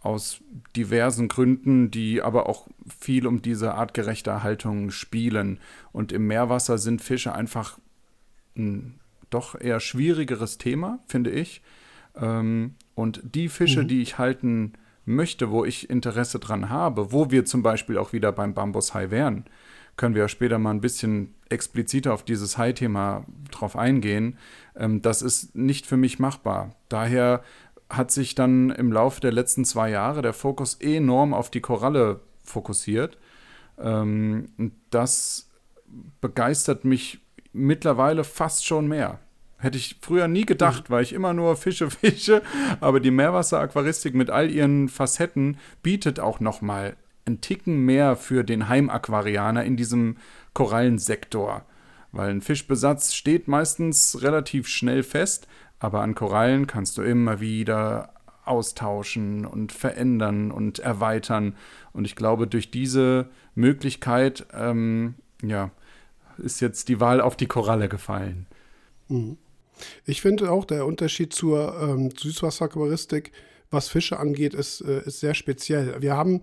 Aus 0.00 0.40
diversen 0.76 1.28
Gründen, 1.28 1.90
die 1.90 2.20
aber 2.20 2.48
auch 2.48 2.68
viel 2.98 3.26
um 3.26 3.40
diese 3.40 3.74
artgerechte 3.74 4.42
Haltung 4.42 4.90
spielen. 4.90 5.58
Und 5.92 6.12
im 6.12 6.26
Meerwasser 6.26 6.76
sind 6.76 7.00
Fische 7.00 7.34
einfach 7.34 7.78
ein 8.56 9.00
doch 9.30 9.58
eher 9.58 9.80
schwierigeres 9.80 10.58
Thema, 10.58 10.98
finde 11.06 11.30
ich. 11.30 11.62
Ähm, 12.16 12.74
und 12.94 13.22
die 13.24 13.48
Fische, 13.48 13.82
mhm. 13.82 13.88
die 13.88 14.02
ich 14.02 14.18
halten 14.18 14.74
möchte, 15.04 15.50
wo 15.50 15.64
ich 15.64 15.90
Interesse 15.90 16.38
dran 16.38 16.70
habe, 16.70 17.12
wo 17.12 17.30
wir 17.30 17.44
zum 17.44 17.62
Beispiel 17.62 17.98
auch 17.98 18.12
wieder 18.12 18.32
beim 18.32 18.54
Bambushai 18.54 19.10
wären, 19.10 19.44
können 19.96 20.14
wir 20.14 20.22
ja 20.22 20.28
später 20.28 20.58
mal 20.58 20.70
ein 20.70 20.80
bisschen 20.80 21.34
expliziter 21.48 22.12
auf 22.12 22.24
dieses 22.24 22.58
High-Thema 22.58 23.24
drauf 23.50 23.76
eingehen. 23.76 24.38
Ähm, 24.76 25.02
das 25.02 25.22
ist 25.22 25.54
nicht 25.54 25.86
für 25.86 25.96
mich 25.96 26.18
machbar. 26.18 26.74
Daher 26.88 27.42
hat 27.88 28.10
sich 28.10 28.34
dann 28.34 28.70
im 28.70 28.92
Laufe 28.92 29.20
der 29.20 29.32
letzten 29.32 29.64
zwei 29.64 29.90
Jahre 29.90 30.22
der 30.22 30.32
Fokus 30.32 30.74
enorm 30.74 31.34
auf 31.34 31.50
die 31.50 31.60
Koralle 31.60 32.20
fokussiert. 32.42 33.18
Ähm, 33.78 34.72
das 34.90 35.50
begeistert 36.20 36.84
mich 36.84 37.20
mittlerweile 37.52 38.24
fast 38.24 38.66
schon 38.66 38.88
mehr. 38.88 39.20
Hätte 39.58 39.78
ich 39.78 39.96
früher 40.02 40.28
nie 40.28 40.44
gedacht, 40.44 40.90
weil 40.90 41.02
ich 41.02 41.12
immer 41.12 41.32
nur 41.32 41.56
Fische 41.56 41.90
fische. 41.90 42.42
Aber 42.80 43.00
die 43.00 43.10
Meerwasseraquaristik 43.10 44.14
mit 44.14 44.30
all 44.30 44.50
ihren 44.50 44.88
Facetten 44.88 45.58
bietet 45.82 46.20
auch 46.20 46.40
noch 46.40 46.60
mal 46.60 46.96
einen 47.26 47.40
Ticken 47.40 47.84
mehr 47.84 48.16
für 48.16 48.44
den 48.44 48.68
Heimaquarianer 48.68 49.64
in 49.64 49.76
diesem 49.76 50.16
Korallensektor. 50.52 51.64
Weil 52.12 52.30
ein 52.30 52.42
Fischbesatz 52.42 53.14
steht 53.14 53.48
meistens 53.48 54.22
relativ 54.22 54.68
schnell 54.68 55.02
fest, 55.02 55.48
aber 55.78 56.02
an 56.02 56.14
Korallen 56.14 56.66
kannst 56.66 56.96
du 56.96 57.02
immer 57.02 57.40
wieder 57.40 58.14
austauschen 58.44 59.46
und 59.46 59.72
verändern 59.72 60.50
und 60.50 60.78
erweitern. 60.78 61.56
Und 61.92 62.04
ich 62.04 62.14
glaube, 62.14 62.46
durch 62.46 62.70
diese 62.70 63.30
Möglichkeit, 63.54 64.46
ähm, 64.52 65.14
ja, 65.42 65.70
ist 66.38 66.60
jetzt 66.60 66.88
die 66.88 67.00
Wahl 67.00 67.20
auf 67.20 67.36
die 67.36 67.46
Koralle 67.46 67.88
gefallen. 67.88 68.46
Mhm. 69.08 69.38
Ich 70.06 70.22
finde 70.22 70.50
auch, 70.50 70.64
der 70.64 70.86
Unterschied 70.86 71.32
zur 71.32 71.76
ähm, 71.80 72.10
Süßwasseraquaristik, 72.16 73.32
was 73.70 73.88
Fische 73.88 74.18
angeht, 74.18 74.54
ist, 74.54 74.82
äh, 74.82 75.02
ist 75.04 75.20
sehr 75.20 75.34
speziell. 75.34 76.00
Wir 76.00 76.16
haben 76.16 76.42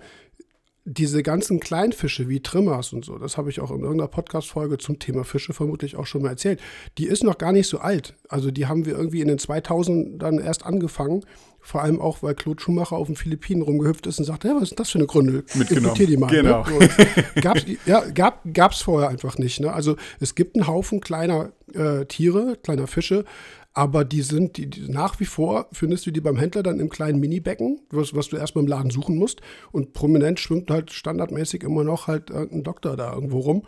diese 0.86 1.22
ganzen 1.22 1.60
Kleinfische 1.60 2.28
wie 2.28 2.42
Trimmers 2.42 2.92
und 2.92 3.06
so, 3.06 3.18
das 3.20 3.38
habe 3.38 3.52
ich 3.52 3.60
auch 3.60 3.70
in 3.70 3.82
irgendeiner 3.82 4.08
Podcast-Folge 4.08 4.80
zum 4.80 4.98
Thema 4.98 5.24
Fische 5.24 5.54
vermutlich 5.54 5.96
auch 5.96 6.08
schon 6.08 6.24
mal 6.24 6.30
erzählt. 6.30 6.60
Die 6.98 7.06
ist 7.06 7.24
noch 7.24 7.38
gar 7.38 7.52
nicht 7.52 7.68
so 7.68 7.78
alt. 7.80 8.16
Also 8.30 8.50
die 8.50 8.66
haben 8.66 8.86
wir 8.86 8.94
irgendwie 8.94 9.22
in 9.22 9.28
den 9.28 9.38
2000ern 9.38 10.42
erst 10.42 10.66
angefangen. 10.66 11.24
Vor 11.60 11.84
allem 11.84 12.02
auch, 12.02 12.24
weil 12.24 12.34
Claude 12.34 12.60
Schumacher 12.60 12.96
auf 12.96 13.06
den 13.06 13.16
Philippinen 13.16 13.62
rumgehüpft 13.62 14.08
ist 14.08 14.18
und 14.18 14.26
sagte, 14.26 14.48
ja, 14.48 14.56
was 14.56 14.72
ist 14.72 14.80
das 14.80 14.90
für 14.90 14.98
eine 14.98 15.06
Gründe? 15.06 15.44
Mitgenommen. 15.54 15.94
die 15.94 16.18
mal. 16.18 16.32
ne? 16.32 16.42
Genau. 16.42 16.64
Ne? 16.64 16.90
So, 17.36 17.42
gab's, 17.42 17.66
ja, 17.86 18.04
gab 18.10 18.72
es 18.72 18.82
vorher 18.82 19.10
einfach 19.10 19.38
nicht. 19.38 19.60
Ne? 19.60 19.72
Also 19.72 19.96
es 20.20 20.34
gibt 20.34 20.56
einen 20.56 20.66
Haufen 20.66 21.02
kleiner 21.02 21.52
äh, 21.76 22.06
Tiere, 22.06 22.58
kleiner 22.64 22.88
Fische, 22.88 23.26
aber 23.74 24.04
die 24.04 24.22
sind 24.22 24.58
die, 24.58 24.70
die, 24.70 24.90
nach 24.90 25.20
wie 25.20 25.26
vor, 25.26 25.68
findest 25.72 26.06
du 26.06 26.12
die 26.12 26.20
beim 26.20 26.38
Händler 26.38 26.64
dann 26.64 26.80
im 26.80 26.90
kleinen 26.90 27.20
Minibecken, 27.20 27.80
was, 27.90 28.14
was 28.14 28.28
du 28.28 28.36
erstmal 28.36 28.64
im 28.64 28.70
Laden 28.70 28.92
suchen 28.92 29.18
musst. 29.18 29.42
Und 29.72 29.94
prominent 29.94 30.40
schwimmt 30.40 30.70
halt 30.70 30.92
standardmäßig 30.92 31.64
immer 31.64 31.84
noch 31.84 32.08
halt 32.08 32.32
ein 32.32 32.64
Doktor 32.64 32.98
da 32.98 33.14
irgendwo 33.14 33.40
rum 33.40 33.64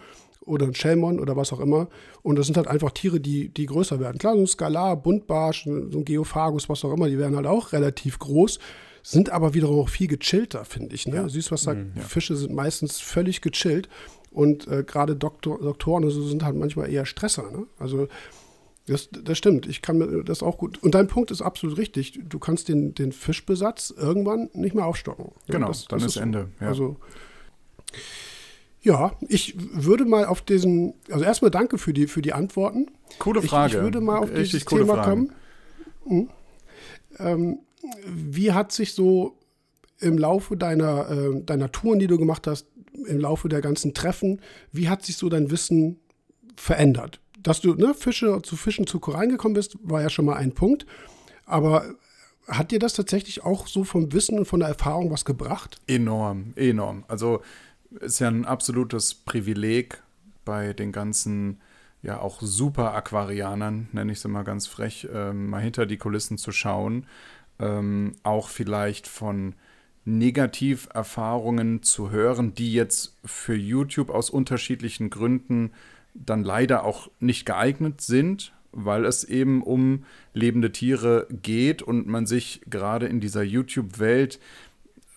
oder 0.45 0.65
ein 0.65 0.75
Schelmon 0.75 1.19
oder 1.22 1.38
was 1.38 1.53
auch 1.53 1.62
immer. 1.62 1.88
Und 2.22 2.38
das 2.38 2.48
sind 2.48 2.57
halt 2.57 2.67
einfach 2.67 2.91
Tiere, 2.91 3.22
die, 3.22 3.48
die 3.50 3.65
größer 3.65 4.01
werden. 4.01 4.17
Klar, 4.17 4.36
so 4.36 4.41
ein 4.41 4.48
Skalar, 4.48 4.98
Buntbarsch, 4.98 5.63
so 5.63 5.72
ein 5.72 6.05
Geophagus, 6.05 6.67
was 6.67 6.83
auch 6.83 6.93
immer, 6.93 7.07
die 7.07 7.17
werden 7.17 7.38
halt 7.38 7.48
auch 7.48 7.72
relativ 7.72 8.19
groß, 8.19 8.60
sind 9.03 9.29
aber 9.29 9.53
wiederum 9.53 9.79
auch 9.79 9.89
viel 9.89 10.07
gechillter, 10.07 10.65
finde 10.65 10.95
ich. 10.95 11.07
Ne? 11.07 11.15
Ja. 11.15 11.29
Süßwasserfische 11.29 12.33
mhm, 12.33 12.38
ja. 12.38 12.41
sind 12.41 12.53
meistens 12.53 13.00
völlig 13.00 13.41
gechillt 13.41 13.88
und 14.31 14.67
äh, 14.67 14.83
gerade 14.83 15.15
Doktor, 15.15 15.60
Doktoren 15.60 16.03
also 16.03 16.22
sind 16.24 16.43
halt 16.43 16.55
manchmal 16.55 16.91
eher 16.91 17.05
Stresser. 17.05 17.51
Ne? 17.51 17.67
Also 17.79 18.07
das, 18.86 19.10
das 19.12 19.38
stimmt, 19.38 19.66
ich 19.66 19.82
kann 19.82 19.98
mir 19.98 20.24
das 20.24 20.44
auch 20.44 20.58
gut. 20.58 20.82
Und 20.84 20.94
dein 20.94 21.08
Punkt 21.08 21.32
ist 21.32 21.42
absolut 21.42 21.78
richtig. 21.78 22.20
Du 22.28 22.38
kannst 22.40 22.68
den, 22.68 22.94
den 22.94 23.12
Fischbesatz 23.12 23.94
irgendwann 23.96 24.50
nicht 24.54 24.75
mehr 24.75 24.86
aufstocken. 24.86 25.32
Genau, 25.48 25.68
das, 25.68 25.86
dann 25.86 26.00
das 26.00 26.16
ist, 26.16 26.18
Ende. 26.18 26.50
Ja. 26.60 26.68
Also 26.68 26.98
ja, 28.82 29.13
ich 29.30 29.56
würde 29.58 30.04
mal 30.04 30.25
auf 30.25 30.42
diesen, 30.42 30.94
also 31.10 31.24
erstmal 31.24 31.52
danke 31.52 31.78
für 31.78 31.94
die, 31.94 32.08
für 32.08 32.22
die 32.22 32.34
Antworten. 32.34 32.88
Coole 33.18 33.42
Frage. 33.42 33.72
Ich, 33.72 33.78
ich 33.78 33.82
würde 33.82 34.02
mal 34.02 34.18
auf 34.18 34.30
Richtig 34.30 34.52
dieses 34.52 34.66
Thema 34.66 34.96
Frage. 34.96 35.10
kommen. 35.10 35.32
Hm. 36.06 36.30
Ähm, 37.20 37.60
wie 38.06 38.52
hat 38.52 38.74
sich 38.74 38.94
so 38.94 39.38
im 40.00 40.18
Laufe 40.18 40.58
deiner, 40.58 41.10
äh, 41.10 41.42
deiner 41.44 41.72
Touren, 41.72 42.00
die 42.00 42.08
du 42.08 42.18
gemacht 42.18 42.46
hast, 42.46 42.68
im 43.08 43.20
Laufe 43.20 43.48
der 43.48 43.62
ganzen 43.62 43.94
Treffen, 43.94 44.42
wie 44.74 44.90
hat 44.90 45.06
sich 45.06 45.16
so 45.16 45.30
dein 45.30 45.50
Wissen 45.50 46.02
verändert? 46.58 47.22
Dass 47.43 47.62
du 47.62 47.75
ne, 47.75 47.93
Fische 47.93 48.41
zu 48.41 48.55
Fischen 48.55 48.88
zu 48.88 49.00
Korallen 49.00 49.31
gekommen 49.31 49.53
bist, 49.53 49.77
war 49.83 50.01
ja 50.01 50.09
schon 50.09 50.25
mal 50.25 50.35
ein 50.35 50.53
Punkt. 50.53 50.85
Aber 51.45 51.95
hat 52.47 52.71
dir 52.71 52.79
das 52.79 52.93
tatsächlich 52.93 53.43
auch 53.43 53.67
so 53.67 53.83
vom 53.83 54.12
Wissen 54.12 54.38
und 54.38 54.45
von 54.45 54.59
der 54.59 54.69
Erfahrung 54.69 55.12
was 55.12 55.25
gebracht? 55.25 55.79
Enorm, 55.88 56.53
enorm. 56.55 57.05
Also 57.07 57.41
ist 58.00 58.19
ja 58.19 58.27
ein 58.27 58.45
absolutes 58.45 59.13
Privileg 59.13 60.01
bei 60.45 60.73
den 60.73 60.91
ganzen, 60.91 61.62
ja 62.01 62.19
auch 62.19 62.41
super 62.41 62.93
Aquarianern, 62.95 63.88
nenne 63.91 64.12
ich 64.12 64.17
es 64.17 64.25
immer 64.25 64.43
ganz 64.43 64.67
frech, 64.67 65.07
ähm, 65.13 65.50
mal 65.50 65.62
hinter 65.62 65.85
die 65.85 65.97
Kulissen 65.97 66.38
zu 66.38 66.51
schauen. 66.51 67.05
Ähm, 67.59 68.13
auch 68.23 68.50
vielleicht 68.50 69.07
von 69.07 69.55
Negativerfahrungen 70.05 71.81
zu 71.81 72.09
hören, 72.09 72.53
die 72.55 72.73
jetzt 72.73 73.15
für 73.23 73.55
YouTube 73.55 74.09
aus 74.09 74.29
unterschiedlichen 74.29 75.09
Gründen 75.09 75.71
dann 76.13 76.43
leider 76.43 76.84
auch 76.84 77.10
nicht 77.20 77.46
geeignet 77.46 78.01
sind, 78.01 78.53
weil 78.72 79.05
es 79.05 79.24
eben 79.24 79.62
um 79.62 80.05
lebende 80.34 80.72
Tiere 80.72 81.27
geht 81.29 81.82
und 81.82 82.08
man 82.08 82.25
sich 82.25 82.62
gerade 82.70 83.05
in 83.08 83.20
dieser 83.20 83.43
YouTube-Welt 83.43 84.39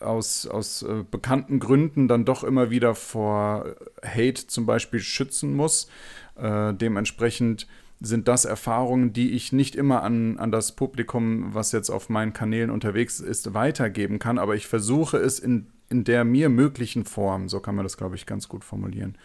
aus, 0.00 0.46
aus 0.46 0.82
äh, 0.82 1.04
bekannten 1.10 1.58
Gründen 1.58 2.06
dann 2.06 2.24
doch 2.24 2.44
immer 2.44 2.70
wieder 2.70 2.94
vor 2.94 3.76
Hate 4.04 4.46
zum 4.46 4.66
Beispiel 4.66 5.00
schützen 5.00 5.54
muss. 5.54 5.88
Äh, 6.36 6.74
dementsprechend 6.74 7.66
sind 8.00 8.28
das 8.28 8.44
Erfahrungen, 8.44 9.14
die 9.14 9.32
ich 9.32 9.52
nicht 9.52 9.74
immer 9.74 10.02
an, 10.02 10.38
an 10.38 10.52
das 10.52 10.72
Publikum, 10.72 11.54
was 11.54 11.72
jetzt 11.72 11.88
auf 11.88 12.10
meinen 12.10 12.34
Kanälen 12.34 12.70
unterwegs 12.70 13.20
ist, 13.20 13.54
weitergeben 13.54 14.18
kann. 14.18 14.38
Aber 14.38 14.54
ich 14.54 14.66
versuche 14.66 15.16
es 15.16 15.38
in, 15.38 15.68
in 15.88 16.04
der 16.04 16.24
mir 16.24 16.50
möglichen 16.50 17.06
Form, 17.06 17.48
so 17.48 17.60
kann 17.60 17.74
man 17.74 17.84
das, 17.84 17.96
glaube 17.96 18.16
ich, 18.16 18.26
ganz 18.26 18.48
gut 18.48 18.64
formulieren. 18.64 19.16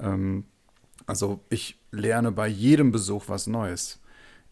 Ähm, 0.00 0.44
also 1.06 1.40
ich 1.50 1.78
lerne 1.90 2.32
bei 2.32 2.48
jedem 2.48 2.92
Besuch 2.92 3.24
was 3.28 3.46
Neues 3.46 4.00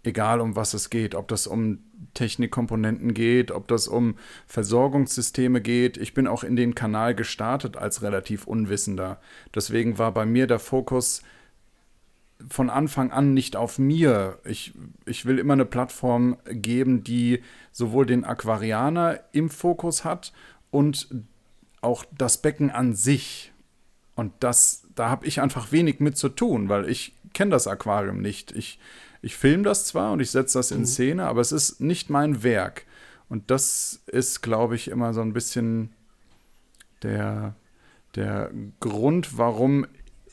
egal 0.06 0.40
um 0.40 0.56
was 0.56 0.74
es 0.74 0.90
geht, 0.90 1.14
ob 1.14 1.28
das 1.28 1.46
um 1.46 1.78
Technikkomponenten 2.14 3.14
geht, 3.14 3.50
ob 3.50 3.68
das 3.68 3.88
um 3.88 4.16
Versorgungssysteme 4.46 5.60
geht. 5.60 5.96
Ich 5.96 6.14
bin 6.14 6.26
auch 6.26 6.44
in 6.44 6.56
den 6.56 6.74
Kanal 6.74 7.14
gestartet 7.14 7.76
als 7.76 8.02
relativ 8.02 8.46
Unwissender. 8.46 9.20
Deswegen 9.54 9.98
war 9.98 10.12
bei 10.12 10.26
mir 10.26 10.46
der 10.46 10.58
Fokus 10.58 11.22
von 12.48 12.68
Anfang 12.68 13.10
an 13.10 13.32
nicht 13.32 13.56
auf 13.56 13.78
mir. 13.78 14.38
Ich, 14.44 14.74
ich 15.06 15.24
will 15.24 15.38
immer 15.38 15.54
eine 15.54 15.64
Plattform 15.64 16.36
geben, 16.46 17.02
die 17.02 17.42
sowohl 17.72 18.06
den 18.06 18.24
Aquarianer 18.24 19.20
im 19.32 19.48
Fokus 19.48 20.04
hat 20.04 20.32
und 20.70 21.08
auch 21.80 22.04
das 22.16 22.42
Becken 22.42 22.70
an 22.70 22.94
sich. 22.94 23.52
Und 24.14 24.32
das, 24.40 24.83
da 24.94 25.10
habe 25.10 25.26
ich 25.26 25.40
einfach 25.40 25.72
wenig 25.72 26.00
mit 26.00 26.16
zu 26.16 26.28
tun, 26.28 26.68
weil 26.68 26.88
ich 26.88 27.14
kenne 27.32 27.50
das 27.50 27.66
Aquarium 27.66 28.20
nicht. 28.20 28.52
Ich 28.52 28.78
ich 29.24 29.36
filme 29.36 29.62
das 29.62 29.86
zwar 29.86 30.12
und 30.12 30.20
ich 30.20 30.30
setze 30.30 30.58
das 30.58 30.70
in 30.70 30.80
mhm. 30.80 30.86
Szene, 30.86 31.26
aber 31.26 31.40
es 31.40 31.50
ist 31.50 31.80
nicht 31.80 32.10
mein 32.10 32.42
Werk. 32.42 32.84
Und 33.30 33.50
das 33.50 34.02
ist, 34.06 34.42
glaube 34.42 34.76
ich, 34.76 34.88
immer 34.88 35.14
so 35.14 35.22
ein 35.22 35.32
bisschen 35.32 35.94
der, 37.02 37.54
der 38.16 38.50
Grund, 38.80 39.38
warum 39.38 39.86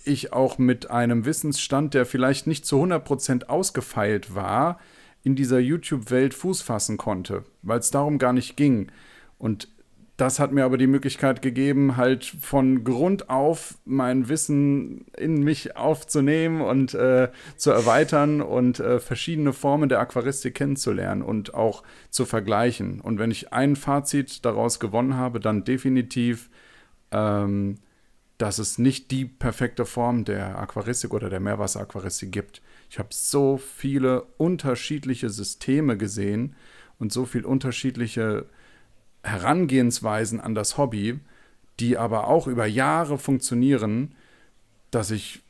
ich 0.04 0.34
auch 0.34 0.58
mit 0.58 0.92
einem 0.92 1.24
Wissensstand, 1.24 1.94
der 1.94 2.06
vielleicht 2.06 2.48
nicht 2.48 2.66
zu 2.66 2.84
100% 2.84 3.46
ausgefeilt 3.46 4.36
war, 4.36 4.78
in 5.24 5.36
dieser 5.36 5.60
YouTube-Welt 5.60 6.34
Fuß 6.34 6.62
fassen 6.62 6.98
konnte, 6.98 7.46
weil 7.62 7.80
es 7.80 7.92
darum 7.92 8.18
gar 8.18 8.34
nicht 8.34 8.58
ging. 8.58 8.92
Und 9.38 9.70
das 10.22 10.38
hat 10.38 10.52
mir 10.52 10.66
aber 10.66 10.78
die 10.78 10.86
Möglichkeit 10.86 11.42
gegeben, 11.42 11.98
halt 11.98 12.24
von 12.26 12.84
Grund 12.84 13.32
auf 13.32 13.80
mein 13.86 14.30
Wissen 14.30 15.08
in 15.18 15.44
mich 15.44 15.76
aufzunehmen 15.76 16.62
und 16.62 16.94
äh, 16.94 17.32
zu 17.58 17.72
erweitern 17.72 18.40
und 18.40 18.80
äh, 18.80 19.00
verschiedene 19.00 19.52
Formen 19.52 19.90
der 19.90 20.00
Aquaristik 20.00 20.54
kennenzulernen 20.54 21.24
und 21.24 21.56
auch 21.56 21.82
zu 22.12 22.26
vergleichen. 22.26 23.02
Und 23.02 23.18
wenn 23.18 23.32
ich 23.32 23.52
ein 23.52 23.76
Fazit 23.76 24.46
daraus 24.46 24.80
gewonnen 24.80 25.16
habe, 25.16 25.40
dann 25.40 25.64
definitiv, 25.64 26.52
ähm, 27.10 27.80
dass 28.38 28.60
es 28.60 28.78
nicht 28.78 29.10
die 29.10 29.26
perfekte 29.26 29.86
Form 29.86 30.24
der 30.24 30.60
Aquaristik 30.60 31.16
oder 31.16 31.32
der 31.32 31.40
Meerwasseraquaristik 31.40 32.32
gibt. 32.32 32.62
Ich 32.92 33.00
habe 33.00 33.10
so 33.10 33.58
viele 33.58 34.22
unterschiedliche 34.38 35.32
Systeme 35.32 35.98
gesehen 35.98 36.56
und 37.00 37.12
so 37.12 37.26
viele 37.26 37.48
unterschiedliche 37.48 38.46
Herangehensweisen 39.24 40.40
an 40.40 40.56
das 40.56 40.78
Hobby, 40.78 41.20
die 41.80 41.98
aber 41.98 42.28
auch 42.28 42.48
über 42.48 42.66
Jahre 42.66 43.18
funktionieren, 43.18 44.16
dass 44.92 45.12
ich 45.12 45.42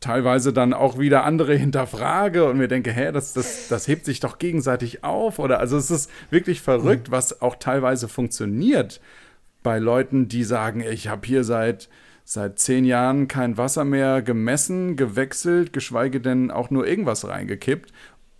teilweise 0.00 0.52
dann 0.52 0.72
auch 0.72 0.98
wieder 0.98 1.24
andere 1.24 1.54
hinterfrage 1.56 2.44
und 2.48 2.58
mir 2.58 2.68
denke, 2.68 2.92
hä, 2.92 3.12
das, 3.12 3.32
das, 3.32 3.68
das 3.68 3.88
hebt 3.88 4.04
sich 4.04 4.20
doch 4.20 4.38
gegenseitig 4.38 5.04
auf. 5.04 5.38
Oder 5.38 5.60
also 5.60 5.76
es 5.76 5.90
ist 5.90 6.10
wirklich 6.30 6.60
verrückt, 6.60 7.08
mhm. 7.08 7.12
was 7.12 7.40
auch 7.40 7.56
teilweise 7.56 8.08
funktioniert 8.08 9.00
bei 9.62 9.78
Leuten, 9.78 10.28
die 10.28 10.44
sagen, 10.44 10.80
ich 10.80 11.08
habe 11.08 11.26
hier 11.26 11.42
seit, 11.42 11.88
seit 12.24 12.58
zehn 12.58 12.84
Jahren 12.84 13.26
kein 13.26 13.56
Wasser 13.56 13.84
mehr 13.84 14.22
gemessen, 14.22 14.96
gewechselt, 14.96 15.72
geschweige 15.72 16.20
denn 16.20 16.50
auch 16.50 16.70
nur 16.70 16.86
irgendwas 16.86 17.26
reingekippt. 17.26 17.92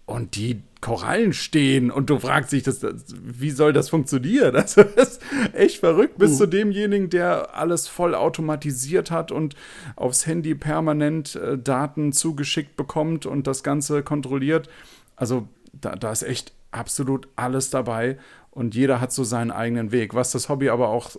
Und 0.04 0.36
die 0.36 0.62
Korallen 0.86 1.32
stehen 1.32 1.90
und 1.90 2.10
du 2.10 2.20
fragst 2.20 2.52
dich, 2.52 2.62
das, 2.62 2.78
das, 2.78 3.06
wie 3.20 3.50
soll 3.50 3.72
das 3.72 3.88
funktionieren? 3.88 4.54
Also, 4.66 4.84
das 4.84 5.16
ist 5.16 5.22
echt 5.52 5.80
verrückt, 5.80 6.16
bis 6.16 6.34
uh. 6.34 6.36
zu 6.36 6.46
demjenigen, 6.46 7.10
der 7.10 7.56
alles 7.56 7.88
voll 7.88 8.14
automatisiert 8.14 9.10
hat 9.10 9.32
und 9.32 9.56
aufs 9.96 10.26
Handy 10.26 10.54
permanent 10.54 11.34
äh, 11.34 11.58
Daten 11.58 12.12
zugeschickt 12.12 12.76
bekommt 12.76 13.26
und 13.26 13.48
das 13.48 13.64
Ganze 13.64 14.04
kontrolliert. 14.04 14.68
Also 15.16 15.48
da, 15.72 15.96
da 15.96 16.12
ist 16.12 16.22
echt 16.22 16.52
absolut 16.70 17.26
alles 17.34 17.70
dabei 17.70 18.16
und 18.52 18.76
jeder 18.76 19.00
hat 19.00 19.12
so 19.12 19.24
seinen 19.24 19.50
eigenen 19.50 19.90
Weg, 19.90 20.14
was 20.14 20.30
das 20.30 20.48
Hobby 20.48 20.68
aber 20.68 20.90
auch 20.90 21.10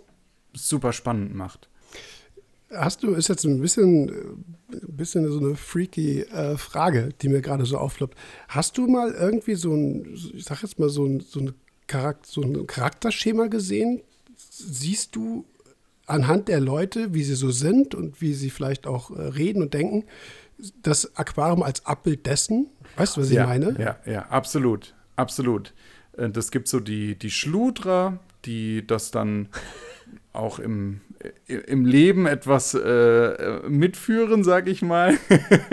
super 0.54 0.94
spannend 0.94 1.34
macht. 1.34 1.68
Hast 2.70 3.02
du, 3.02 3.14
ist 3.14 3.28
jetzt 3.28 3.44
ein 3.44 3.60
bisschen, 3.60 4.08
ein 4.70 4.96
bisschen 4.96 5.30
so 5.30 5.38
eine 5.38 5.54
freaky 5.54 6.22
äh, 6.22 6.56
Frage, 6.58 7.10
die 7.22 7.28
mir 7.28 7.40
gerade 7.40 7.64
so 7.64 7.78
aufloppt. 7.78 8.16
Hast 8.48 8.76
du 8.76 8.86
mal 8.86 9.12
irgendwie 9.12 9.54
so 9.54 9.72
ein, 9.72 10.12
ich 10.34 10.44
sag 10.44 10.62
jetzt 10.62 10.78
mal 10.78 10.90
so 10.90 11.06
ein, 11.06 11.20
so 11.20 11.40
ein, 11.40 11.54
Charakter, 11.86 12.28
so 12.30 12.42
ein 12.42 12.66
Charakterschema 12.66 13.46
gesehen? 13.46 14.02
Siehst 14.36 15.16
du 15.16 15.46
anhand 16.06 16.48
der 16.48 16.60
Leute, 16.60 17.14
wie 17.14 17.24
sie 17.24 17.34
so 17.34 17.50
sind 17.50 17.94
und 17.94 18.20
wie 18.20 18.34
sie 18.34 18.50
vielleicht 18.50 18.86
auch 18.86 19.10
äh, 19.10 19.20
reden 19.22 19.62
und 19.62 19.74
denken, 19.74 20.04
das 20.82 21.16
Aquarium 21.16 21.62
als 21.62 21.86
Abbild 21.86 22.26
dessen? 22.26 22.68
Weißt 22.96 23.16
du, 23.16 23.22
was 23.22 23.30
ich 23.30 23.36
ja, 23.36 23.46
meine? 23.46 23.74
Ja, 23.80 23.98
ja, 24.10 24.26
absolut, 24.26 24.94
absolut. 25.16 25.74
Äh, 26.16 26.30
das 26.30 26.50
gibt 26.50 26.68
so 26.68 26.78
die, 26.78 27.18
die 27.18 27.30
Schludrer, 27.30 28.20
die 28.44 28.86
das 28.86 29.10
dann 29.10 29.48
auch 30.32 30.58
im, 30.58 31.00
im 31.46 31.84
Leben 31.84 32.26
etwas 32.26 32.74
äh, 32.74 33.60
mitführen, 33.68 34.44
sag 34.44 34.68
ich 34.68 34.82
mal. 34.82 35.18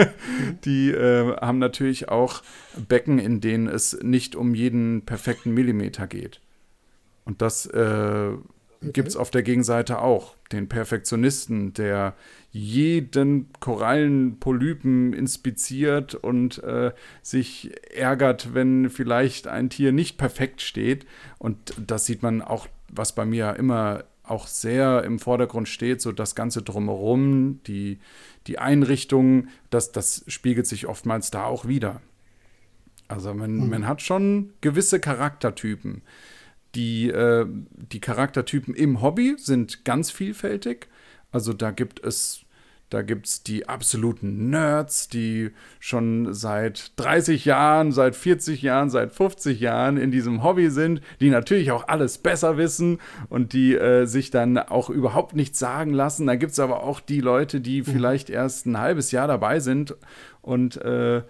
die 0.66 0.92
äh, 0.92 1.36
haben 1.38 1.60
natürlich 1.60 2.10
auch 2.10 2.42
Becken, 2.88 3.20
in 3.20 3.42
denen 3.42 3.68
es 3.68 3.98
nicht 4.02 4.36
um 4.36 4.56
jeden 4.56 5.04
perfekten 5.04 5.54
Millimeter 5.54 6.08
geht. 6.08 6.42
Und 7.26 7.42
das 7.42 7.66
äh, 7.68 7.78
okay. 7.78 8.92
gibt 8.92 9.08
es 9.08 9.16
auf 9.16 9.30
der 9.30 9.44
Gegenseite 9.44 10.02
auch. 10.02 10.36
Den 10.52 10.70
Perfektionisten, 10.70 11.74
der 11.74 12.16
jeden 12.52 13.50
Korallenpolypen 13.60 15.14
inspiziert 15.14 16.16
und 16.16 16.64
äh, 16.64 16.92
sich 17.22 17.72
ärgert, 17.94 18.54
wenn 18.54 18.90
vielleicht 18.90 19.48
ein 19.48 19.70
Tier 19.70 19.92
nicht 19.92 20.18
perfekt 20.18 20.62
steht. 20.62 21.06
Und 21.38 21.74
das 21.86 22.06
sieht 22.06 22.24
man 22.24 22.42
auch, 22.42 22.68
was 22.92 23.14
bei 23.14 23.26
mir 23.26 23.56
immer 23.58 24.06
auch 24.28 24.48
sehr 24.48 25.04
im 25.04 25.20
Vordergrund 25.20 25.68
steht, 25.68 26.02
so 26.02 26.12
das 26.12 26.36
Ganze 26.36 26.62
drumherum, 26.62 27.62
die, 27.68 28.00
die 28.48 28.60
Einrichtung, 28.60 29.48
das, 29.70 29.92
das 29.92 30.24
spiegelt 30.28 30.68
sich 30.68 30.88
oftmals 30.88 31.32
da 31.32 31.46
auch 31.46 31.68
wieder. 31.68 32.02
Also 33.08 33.34
man, 33.34 33.56
mhm. 33.56 33.70
man 33.70 33.88
hat 33.88 34.02
schon 34.02 34.54
gewisse 34.62 35.00
Charaktertypen. 35.00 36.02
Die, 36.74 37.10
äh, 37.10 37.46
die 37.48 38.02
Charaktertypen 38.02 38.76
im 38.76 39.02
Hobby 39.02 39.36
sind 39.38 39.86
ganz 39.86 40.12
vielfältig. 40.12 40.88
Also 41.32 41.54
da 41.54 41.72
gibt 41.72 42.04
es 42.04 42.45
da 42.90 43.02
gibt 43.02 43.26
es 43.26 43.44
die 43.44 43.68
absoluten 43.68 44.50
Nerds, 44.50 45.10
die 45.10 45.52
schon 45.80 46.34
seit 46.34 46.92
30 46.98 47.44
Jahren, 47.46 47.92
seit 47.92 48.16
40 48.16 48.62
Jahren, 48.62 48.90
seit 48.90 49.12
50 49.12 49.60
Jahren 49.60 49.98
in 49.98 50.12
diesem 50.12 50.44
Hobby 50.44 50.70
sind, 50.70 51.02
die 51.20 51.30
natürlich 51.30 51.72
auch 51.72 51.88
alles 51.88 52.20
besser 52.20 52.58
wissen 52.58 53.00
und 53.28 53.54
die 53.54 53.76
äh, 53.76 54.06
sich 54.06 54.30
dann 54.30 54.58
auch 54.58 54.90
überhaupt 54.90 55.36
nichts 55.36 55.58
sagen 55.58 55.94
lassen. 55.94 56.28
Da 56.28 56.36
gibt 56.36 56.52
es 56.52 56.60
aber 56.60 56.84
auch 56.84 57.00
die 57.00 57.22
Leute, 57.22 57.60
die 57.60 57.82
mhm. 57.82 57.86
vielleicht 57.86 58.30
erst 58.30 58.68
ein 58.68 58.78
halbes 58.78 59.12
Jahr 59.12 59.28
dabei 59.28 59.60
sind 59.60 59.96
und 60.42 60.78
äh, 60.78 61.24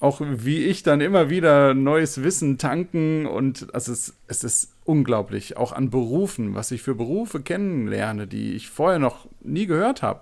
auch 0.00 0.20
wie 0.20 0.64
ich 0.64 0.82
dann 0.82 1.00
immer 1.00 1.30
wieder 1.30 1.72
neues 1.72 2.22
Wissen 2.22 2.58
tanken 2.58 3.26
und 3.26 3.72
also 3.72 3.92
es, 3.92 4.14
es 4.26 4.44
ist 4.44 4.72
unglaublich, 4.84 5.56
auch 5.56 5.72
an 5.72 5.88
Berufen, 5.90 6.54
was 6.54 6.70
ich 6.72 6.82
für 6.82 6.94
Berufe 6.94 7.40
kennenlerne, 7.40 8.26
die 8.26 8.52
ich 8.52 8.68
vorher 8.68 8.98
noch 8.98 9.26
nie 9.40 9.66
gehört 9.66 10.02
habe. 10.02 10.20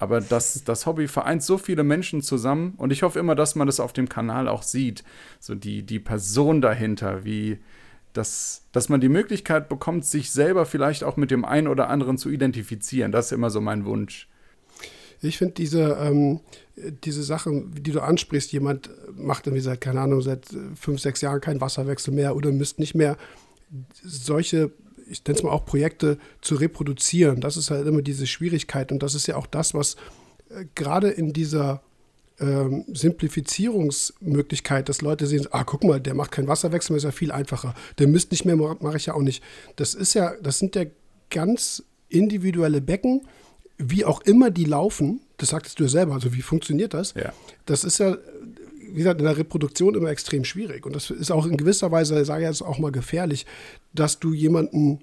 Aber 0.00 0.22
das, 0.22 0.64
das 0.64 0.86
Hobby 0.86 1.08
vereint 1.08 1.42
so 1.42 1.58
viele 1.58 1.84
Menschen 1.84 2.22
zusammen 2.22 2.72
und 2.78 2.90
ich 2.90 3.02
hoffe 3.02 3.18
immer, 3.18 3.34
dass 3.34 3.54
man 3.54 3.66
das 3.66 3.80
auf 3.80 3.92
dem 3.92 4.08
Kanal 4.08 4.48
auch 4.48 4.62
sieht. 4.62 5.04
So 5.38 5.54
die, 5.54 5.82
die 5.82 5.98
Person 5.98 6.62
dahinter, 6.62 7.24
wie 7.24 7.58
dass, 8.14 8.62
dass 8.72 8.88
man 8.88 9.00
die 9.00 9.10
Möglichkeit 9.10 9.68
bekommt, 9.68 10.04
sich 10.04 10.30
selber 10.32 10.66
vielleicht 10.66 11.04
auch 11.04 11.16
mit 11.16 11.30
dem 11.30 11.44
einen 11.44 11.68
oder 11.68 11.88
anderen 11.90 12.18
zu 12.18 12.30
identifizieren. 12.30 13.12
Das 13.12 13.26
ist 13.26 13.32
immer 13.32 13.50
so 13.50 13.60
mein 13.60 13.84
Wunsch. 13.84 14.26
Ich 15.22 15.36
finde 15.36 15.54
diese, 15.54 15.98
ähm, 16.00 16.40
diese 17.04 17.22
Sachen, 17.22 17.72
die 17.74 17.92
du 17.92 18.00
ansprichst, 18.00 18.52
jemand 18.52 18.90
macht 19.14 19.46
irgendwie 19.46 19.62
seit, 19.62 19.82
keine 19.82 20.00
Ahnung, 20.00 20.22
seit 20.22 20.46
fünf, 20.74 21.00
sechs 21.00 21.20
Jahren 21.20 21.42
keinen 21.42 21.60
Wasserwechsel 21.60 22.12
mehr 22.12 22.34
oder 22.34 22.50
misst 22.52 22.78
nicht 22.78 22.94
mehr. 22.94 23.16
Solche 24.02 24.72
ich 25.10 25.24
nenne 25.24 25.38
es 25.38 25.42
mal 25.42 25.50
auch 25.50 25.66
Projekte 25.66 26.18
zu 26.40 26.54
reproduzieren. 26.54 27.40
Das 27.40 27.56
ist 27.56 27.70
halt 27.70 27.86
immer 27.86 28.02
diese 28.02 28.26
Schwierigkeit 28.26 28.92
und 28.92 29.02
das 29.02 29.14
ist 29.14 29.26
ja 29.26 29.36
auch 29.36 29.46
das, 29.46 29.74
was 29.74 29.96
äh, 30.50 30.64
gerade 30.74 31.10
in 31.10 31.32
dieser 31.32 31.82
ähm, 32.40 32.84
Simplifizierungsmöglichkeit, 32.92 34.88
dass 34.88 35.02
Leute 35.02 35.26
sehen, 35.26 35.46
ah, 35.50 35.64
guck 35.64 35.84
mal, 35.84 36.00
der 36.00 36.14
macht 36.14 36.32
keinen 36.32 36.48
Wasserwechsel 36.48 36.96
ist 36.96 37.02
ja 37.02 37.10
viel 37.10 37.32
einfacher. 37.32 37.74
Der 37.98 38.08
misst 38.08 38.30
nicht 38.30 38.44
mehr, 38.44 38.56
mache 38.56 38.96
ich 38.96 39.06
ja 39.06 39.14
auch 39.14 39.22
nicht. 39.22 39.42
Das 39.76 39.94
ist 39.94 40.14
ja, 40.14 40.32
das 40.42 40.58
sind 40.58 40.74
ja 40.74 40.84
ganz 41.28 41.82
individuelle 42.08 42.80
Becken, 42.80 43.26
wie 43.76 44.04
auch 44.04 44.22
immer 44.22 44.50
die 44.50 44.64
laufen. 44.64 45.20
Das 45.36 45.50
sagtest 45.50 45.78
du 45.78 45.84
ja 45.84 45.88
selber, 45.90 46.14
also 46.14 46.32
wie 46.34 46.42
funktioniert 46.42 46.94
das? 46.94 47.14
Ja. 47.14 47.32
Das 47.66 47.84
ist 47.84 47.98
ja 47.98 48.16
wie 48.92 48.98
gesagt, 48.98 49.20
in 49.20 49.26
der 49.26 49.36
Reproduktion 49.36 49.94
immer 49.94 50.10
extrem 50.10 50.44
schwierig. 50.44 50.86
Und 50.86 50.94
das 50.94 51.10
ist 51.10 51.30
auch 51.30 51.46
in 51.46 51.56
gewisser 51.56 51.90
Weise, 51.90 52.24
sage 52.24 52.42
ich 52.42 52.48
jetzt 52.48 52.62
auch 52.62 52.78
mal 52.78 52.92
gefährlich, 52.92 53.46
dass 53.94 54.18
du 54.18 54.32
jemanden 54.32 55.00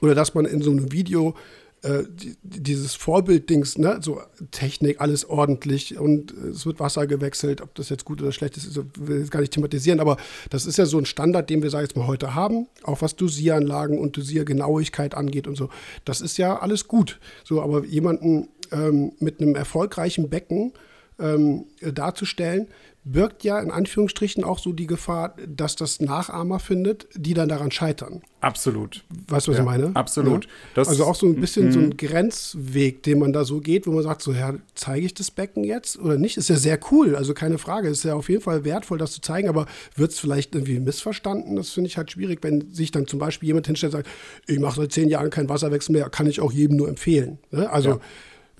oder 0.00 0.14
dass 0.14 0.34
man 0.34 0.46
in 0.46 0.62
so 0.62 0.70
einem 0.70 0.92
Video 0.92 1.34
äh, 1.82 2.04
dieses 2.42 2.94
Vorbilddings, 2.94 3.78
ne, 3.78 4.00
so 4.02 4.20
Technik, 4.50 5.00
alles 5.00 5.24
ordentlich 5.24 5.98
und 5.98 6.30
es 6.32 6.66
wird 6.66 6.78
Wasser 6.78 7.06
gewechselt, 7.06 7.62
ob 7.62 7.74
das 7.74 7.88
jetzt 7.88 8.04
gut 8.04 8.20
oder 8.20 8.32
schlecht 8.32 8.58
ist, 8.58 8.78
will 8.98 9.22
ich 9.22 9.30
gar 9.30 9.40
nicht 9.40 9.54
thematisieren, 9.54 9.98
aber 9.98 10.18
das 10.50 10.66
ist 10.66 10.76
ja 10.76 10.84
so 10.84 10.98
ein 10.98 11.06
Standard, 11.06 11.48
den 11.48 11.62
wir, 11.62 11.70
sag 11.70 11.78
ich 11.82 11.88
jetzt 11.88 11.96
mal, 11.96 12.06
heute 12.06 12.34
haben, 12.34 12.66
auch 12.82 13.00
was 13.00 13.16
Dosieranlagen 13.16 13.98
und 13.98 14.14
Dosiergenauigkeit 14.16 15.14
angeht 15.14 15.46
und 15.46 15.56
so. 15.56 15.70
Das 16.04 16.20
ist 16.20 16.36
ja 16.36 16.58
alles 16.58 16.86
gut. 16.86 17.18
So, 17.44 17.62
aber 17.62 17.84
jemanden 17.86 18.48
ähm, 18.72 19.12
mit 19.18 19.40
einem 19.40 19.54
erfolgreichen 19.54 20.28
Becken 20.28 20.72
ähm, 21.18 21.64
darzustellen, 21.80 22.68
birgt 23.04 23.44
ja 23.44 23.58
in 23.60 23.70
Anführungsstrichen 23.70 24.44
auch 24.44 24.58
so 24.58 24.72
die 24.72 24.86
Gefahr, 24.86 25.34
dass 25.46 25.74
das 25.74 26.00
Nachahmer 26.00 26.58
findet, 26.58 27.08
die 27.14 27.32
dann 27.32 27.48
daran 27.48 27.70
scheitern. 27.70 28.22
Absolut. 28.40 29.04
Weißt 29.28 29.46
du, 29.46 29.52
was 29.52 29.58
ja, 29.58 29.64
ich 29.64 29.68
meine? 29.70 29.96
Absolut. 29.96 30.46
Ja? 30.76 30.82
also 30.82 31.04
auch 31.04 31.14
so 31.14 31.26
ein 31.26 31.36
bisschen 31.36 31.72
so 31.72 31.78
ein 31.78 31.96
Grenzweg, 31.96 33.02
den 33.02 33.18
man 33.18 33.32
da 33.32 33.44
so 33.44 33.60
geht, 33.60 33.86
wo 33.86 33.92
man 33.92 34.02
sagt, 34.02 34.22
so, 34.22 34.32
ja, 34.32 34.54
zeige 34.74 35.06
ich 35.06 35.14
das 35.14 35.30
Becken 35.30 35.64
jetzt 35.64 35.98
oder 35.98 36.18
nicht? 36.18 36.36
Ist 36.36 36.50
ja 36.50 36.56
sehr 36.56 36.78
cool, 36.90 37.16
also 37.16 37.32
keine 37.32 37.58
Frage. 37.58 37.88
Ist 37.88 38.04
ja 38.04 38.14
auf 38.14 38.28
jeden 38.28 38.42
Fall 38.42 38.64
wertvoll, 38.64 38.98
das 38.98 39.12
zu 39.12 39.20
zeigen, 39.22 39.48
aber 39.48 39.66
wird 39.96 40.12
es 40.12 40.18
vielleicht 40.18 40.54
irgendwie 40.54 40.78
missverstanden? 40.78 41.56
Das 41.56 41.70
finde 41.70 41.88
ich 41.88 41.96
halt 41.96 42.10
schwierig, 42.10 42.40
wenn 42.42 42.70
sich 42.72 42.90
dann 42.90 43.06
zum 43.06 43.18
Beispiel 43.18 43.46
jemand 43.46 43.66
hinstellt 43.66 43.94
und 43.94 44.04
sagt, 44.04 44.10
ich 44.46 44.58
mache 44.58 44.80
seit 44.80 44.92
zehn 44.92 45.08
Jahren 45.08 45.30
keinen 45.30 45.48
Wasserwechsel 45.48 45.92
mehr, 45.94 46.10
kann 46.10 46.26
ich 46.26 46.40
auch 46.40 46.52
jedem 46.52 46.76
nur 46.76 46.88
empfehlen. 46.88 47.38
Ne? 47.50 47.70
Also 47.70 47.90
ja 47.90 48.00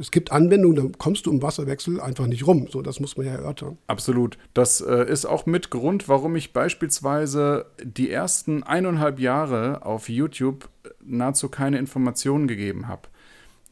es 0.00 0.10
gibt 0.10 0.32
Anwendungen, 0.32 0.76
da 0.76 0.98
kommst 0.98 1.26
du 1.26 1.30
im 1.30 1.42
Wasserwechsel 1.42 2.00
einfach 2.00 2.26
nicht 2.26 2.46
rum. 2.46 2.66
So, 2.70 2.82
das 2.82 3.00
muss 3.00 3.16
man 3.16 3.26
ja 3.26 3.32
erörtern. 3.32 3.78
Absolut. 3.86 4.38
Das 4.54 4.80
äh, 4.80 5.04
ist 5.04 5.26
auch 5.26 5.46
mit 5.46 5.70
Grund, 5.70 6.08
warum 6.08 6.34
ich 6.36 6.52
beispielsweise 6.52 7.66
die 7.82 8.10
ersten 8.10 8.62
eineinhalb 8.62 9.20
Jahre 9.20 9.84
auf 9.84 10.08
YouTube 10.08 10.68
nahezu 11.04 11.48
keine 11.48 11.78
Informationen 11.78 12.48
gegeben 12.48 12.88
habe. 12.88 13.02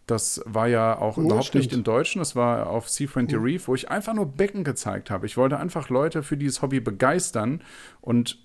Das 0.07 0.41
war 0.47 0.69
ja 0.69 0.99
auch 0.99 1.19
ja, 1.19 1.25
überhaupt 1.25 1.47
stimmt. 1.47 1.65
nicht 1.65 1.75
im 1.75 1.85
Deutschen. 1.85 2.19
Das 2.19 2.37
war 2.37 2.69
auf 2.69 2.89
Seafriendly 2.89 3.39
mhm. 3.39 3.45
Reef, 3.45 3.69
wo 3.69 3.75
ich 3.75 3.91
einfach 3.91 4.15
nur 4.15 4.27
Becken 4.27 4.65
gezeigt 4.65 5.11
habe. 5.11 5.27
Ich 5.27 5.37
wollte 5.37 5.59
einfach 5.59 5.89
Leute 5.89 6.23
für 6.23 6.37
dieses 6.37 6.63
Hobby 6.63 6.81
begeistern. 6.81 7.63
Und 8.01 8.39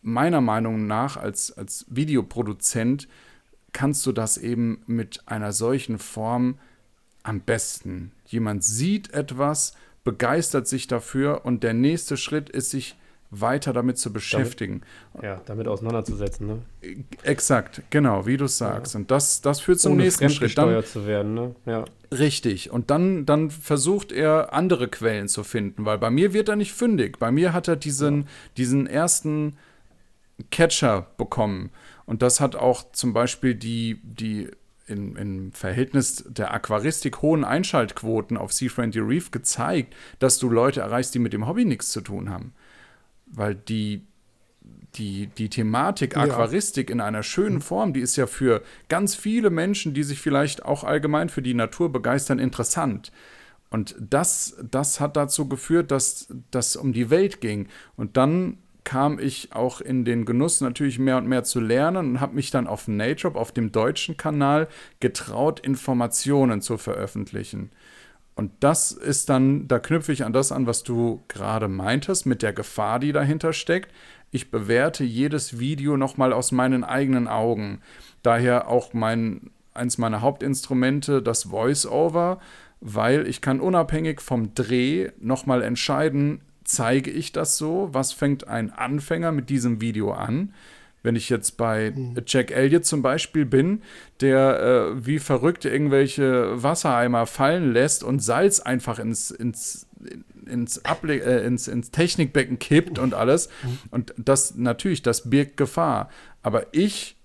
meiner 0.00 0.40
Meinung 0.40 0.86
nach 0.86 1.16
als, 1.16 1.52
als 1.52 1.86
Videoproduzent 1.88 3.08
kannst 3.72 4.04
du 4.06 4.12
das 4.12 4.38
eben 4.38 4.82
mit 4.86 5.22
einer 5.26 5.52
solchen 5.52 5.98
Form 5.98 6.58
am 7.22 7.40
besten. 7.40 8.12
Jemand 8.26 8.64
sieht 8.64 9.12
etwas, 9.12 9.74
begeistert 10.04 10.66
sich 10.66 10.86
dafür 10.86 11.44
und 11.44 11.62
der 11.62 11.74
nächste 11.74 12.16
Schritt 12.16 12.50
ist, 12.50 12.70
sich 12.70 12.96
weiter 13.32 13.72
damit 13.72 13.98
zu 13.98 14.12
beschäftigen. 14.12 14.82
Damit, 15.14 15.24
ja, 15.24 15.40
damit 15.46 15.66
auseinanderzusetzen. 15.66 16.46
Ne? 16.46 16.58
Exakt, 17.22 17.82
genau, 17.88 18.26
wie 18.26 18.36
du 18.36 18.46
sagst. 18.46 18.92
Ja. 18.92 19.00
Und 19.00 19.10
das, 19.10 19.40
das 19.40 19.60
führt 19.60 19.80
zum 19.80 19.92
Ohne 19.92 20.02
nächsten 20.02 20.28
Schritt. 20.28 20.56
Dann, 20.58 20.84
zu 20.84 21.06
werden, 21.06 21.34
ne? 21.34 21.56
ja. 21.64 21.84
Richtig. 22.12 22.70
Und 22.70 22.90
dann, 22.90 23.24
dann 23.24 23.50
versucht 23.50 24.12
er, 24.12 24.52
andere 24.52 24.88
Quellen 24.88 25.28
zu 25.28 25.44
finden, 25.44 25.86
weil 25.86 25.96
bei 25.96 26.10
mir 26.10 26.34
wird 26.34 26.50
er 26.50 26.56
nicht 26.56 26.74
fündig. 26.74 27.18
Bei 27.18 27.30
mir 27.32 27.54
hat 27.54 27.68
er 27.68 27.76
diesen, 27.76 28.18
ja. 28.22 28.26
diesen 28.58 28.86
ersten 28.86 29.56
Catcher 30.50 31.06
bekommen. 31.16 31.70
Und 32.04 32.20
das 32.20 32.38
hat 32.40 32.54
auch 32.54 32.92
zum 32.92 33.14
Beispiel 33.14 33.54
die, 33.54 33.98
die 34.02 34.50
in, 34.86 35.16
im 35.16 35.52
Verhältnis 35.52 36.24
der 36.28 36.52
Aquaristik 36.52 37.22
hohen 37.22 37.44
Einschaltquoten 37.44 38.36
auf 38.36 38.52
Seafriendly 38.52 39.00
Reef 39.00 39.30
gezeigt, 39.30 39.94
dass 40.18 40.38
du 40.38 40.48
Leute 40.48 40.80
erreichst, 40.80 41.14
die 41.14 41.18
mit 41.18 41.32
dem 41.32 41.46
Hobby 41.46 41.64
nichts 41.64 41.90
zu 41.90 42.00
tun 42.00 42.30
haben. 42.30 42.52
Weil 43.26 43.54
die, 43.54 44.04
die, 44.94 45.28
die 45.28 45.48
Thematik 45.48 46.16
Aquaristik 46.16 46.90
ja. 46.90 46.94
in 46.94 47.00
einer 47.00 47.22
schönen 47.22 47.60
Form, 47.60 47.92
die 47.92 48.00
ist 48.00 48.16
ja 48.16 48.26
für 48.26 48.62
ganz 48.88 49.14
viele 49.14 49.50
Menschen, 49.50 49.94
die 49.94 50.02
sich 50.02 50.20
vielleicht 50.20 50.64
auch 50.64 50.84
allgemein 50.84 51.28
für 51.28 51.42
die 51.42 51.54
Natur 51.54 51.90
begeistern, 51.90 52.38
interessant. 52.38 53.12
Und 53.70 53.96
das, 53.98 54.56
das 54.70 55.00
hat 55.00 55.16
dazu 55.16 55.48
geführt, 55.48 55.90
dass 55.90 56.28
das 56.50 56.76
um 56.76 56.92
die 56.92 57.08
Welt 57.08 57.40
ging. 57.40 57.68
Und 57.96 58.18
dann 58.18 58.58
kam 58.84 59.18
ich 59.18 59.52
auch 59.52 59.80
in 59.80 60.04
den 60.04 60.24
Genuss, 60.24 60.60
natürlich 60.60 60.98
mehr 60.98 61.16
und 61.16 61.26
mehr 61.26 61.44
zu 61.44 61.60
lernen 61.60 62.10
und 62.10 62.20
habe 62.20 62.34
mich 62.34 62.50
dann 62.50 62.66
auf 62.66 62.88
Nature, 62.88 63.36
auf 63.36 63.52
dem 63.52 63.72
deutschen 63.72 64.16
Kanal, 64.16 64.68
getraut, 65.00 65.60
Informationen 65.60 66.60
zu 66.60 66.78
veröffentlichen. 66.78 67.70
Und 68.34 68.50
das 68.60 68.92
ist 68.92 69.28
dann, 69.28 69.68
da 69.68 69.78
knüpfe 69.78 70.12
ich 70.12 70.24
an 70.24 70.32
das 70.32 70.52
an, 70.52 70.66
was 70.66 70.82
du 70.82 71.22
gerade 71.28 71.68
meintest, 71.68 72.26
mit 72.26 72.42
der 72.42 72.52
Gefahr, 72.52 72.98
die 72.98 73.12
dahinter 73.12 73.52
steckt. 73.52 73.92
Ich 74.30 74.50
bewerte 74.50 75.04
jedes 75.04 75.58
Video 75.58 75.96
nochmal 75.96 76.32
aus 76.32 76.50
meinen 76.50 76.82
eigenen 76.82 77.28
Augen. 77.28 77.80
Daher 78.22 78.68
auch 78.68 78.94
mein, 78.94 79.50
eins 79.74 79.98
meiner 79.98 80.22
Hauptinstrumente, 80.22 81.22
das 81.22 81.44
Voice-Over 81.44 82.40
weil 82.82 83.28
ich 83.28 83.40
kann 83.40 83.60
unabhängig 83.60 84.20
vom 84.20 84.54
Dreh 84.54 85.10
nochmal 85.20 85.62
entscheiden, 85.62 86.40
zeige 86.64 87.10
ich 87.10 87.32
das 87.32 87.56
so? 87.58 87.88
Was 87.92 88.12
fängt 88.12 88.48
ein 88.48 88.70
Anfänger 88.70 89.32
mit 89.32 89.50
diesem 89.50 89.80
Video 89.80 90.12
an? 90.12 90.54
Wenn 91.02 91.16
ich 91.16 91.28
jetzt 91.28 91.56
bei 91.56 91.92
mhm. 91.94 92.14
Jack 92.26 92.52
Elliott 92.52 92.84
zum 92.84 93.02
Beispiel 93.02 93.44
bin, 93.44 93.82
der 94.20 94.60
äh, 94.60 95.06
wie 95.06 95.18
verrückt 95.18 95.64
irgendwelche 95.64 96.62
Wassereimer 96.62 97.26
fallen 97.26 97.72
lässt 97.72 98.04
und 98.04 98.20
Salz 98.20 98.60
einfach 98.60 99.00
ins, 99.00 99.32
ins, 99.32 99.86
ins, 100.46 100.84
Able 100.84 101.20
äh, 101.20 101.44
ins, 101.44 101.66
ins 101.66 101.90
Technikbecken 101.90 102.60
kippt 102.60 103.00
und 103.00 103.14
alles. 103.14 103.48
Mhm. 103.64 103.78
Und 103.90 104.14
das 104.16 104.54
natürlich, 104.54 105.02
das 105.02 105.28
birgt 105.28 105.56
Gefahr. 105.56 106.08
Aber 106.42 106.66
ich 106.72 107.16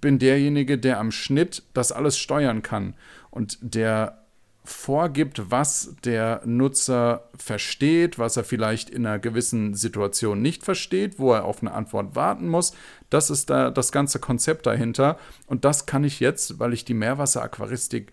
bin 0.00 0.18
derjenige, 0.18 0.78
der 0.78 0.98
am 0.98 1.10
Schnitt 1.10 1.62
das 1.74 1.92
alles 1.92 2.18
steuern 2.18 2.62
kann. 2.62 2.94
Und 3.30 3.58
der 3.60 4.24
vorgibt, 4.68 5.50
was 5.50 5.94
der 6.04 6.42
Nutzer 6.44 7.28
versteht, 7.36 8.18
was 8.18 8.36
er 8.36 8.44
vielleicht 8.44 8.90
in 8.90 9.06
einer 9.06 9.18
gewissen 9.18 9.74
Situation 9.74 10.42
nicht 10.42 10.64
versteht, 10.64 11.18
wo 11.18 11.32
er 11.32 11.44
auf 11.44 11.62
eine 11.62 11.72
Antwort 11.72 12.14
warten 12.14 12.48
muss. 12.48 12.72
Das 13.10 13.30
ist 13.30 13.50
da 13.50 13.70
das 13.70 13.92
ganze 13.92 14.18
Konzept 14.18 14.66
dahinter. 14.66 15.18
Und 15.46 15.64
das 15.64 15.86
kann 15.86 16.04
ich 16.04 16.20
jetzt, 16.20 16.58
weil 16.58 16.72
ich 16.72 16.84
die 16.84 16.94
Meerwasseraquaristik 16.94 18.12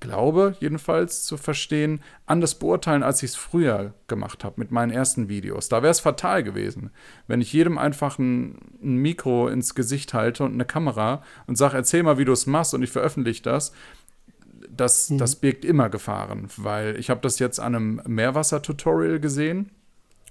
glaube, 0.00 0.54
jedenfalls 0.60 1.24
zu 1.24 1.36
verstehen, 1.36 2.00
anders 2.26 2.56
beurteilen, 2.56 3.02
als 3.02 3.22
ich 3.22 3.30
es 3.30 3.36
früher 3.36 3.94
gemacht 4.06 4.44
habe 4.44 4.56
mit 4.58 4.70
meinen 4.70 4.92
ersten 4.92 5.28
Videos. 5.28 5.68
Da 5.68 5.82
wäre 5.82 5.90
es 5.90 6.00
fatal 6.00 6.42
gewesen, 6.42 6.90
wenn 7.26 7.40
ich 7.40 7.52
jedem 7.52 7.78
einfach 7.78 8.18
ein, 8.18 8.58
ein 8.82 8.96
Mikro 8.96 9.48
ins 9.48 9.74
Gesicht 9.74 10.12
halte 10.12 10.44
und 10.44 10.52
eine 10.52 10.66
Kamera 10.66 11.22
und 11.46 11.56
sage, 11.56 11.76
erzähl 11.76 12.02
mal, 12.02 12.18
wie 12.18 12.26
du 12.26 12.32
es 12.32 12.46
machst 12.46 12.74
und 12.74 12.82
ich 12.82 12.90
veröffentliche 12.90 13.42
das 13.42 13.72
das, 14.70 15.10
mhm. 15.10 15.18
das 15.18 15.36
birgt 15.36 15.64
immer 15.64 15.88
Gefahren, 15.88 16.48
weil 16.56 16.98
ich 16.98 17.10
habe 17.10 17.20
das 17.20 17.38
jetzt 17.38 17.60
an 17.60 17.74
einem 17.74 18.02
Meerwasser-Tutorial 18.06 19.20
gesehen, 19.20 19.70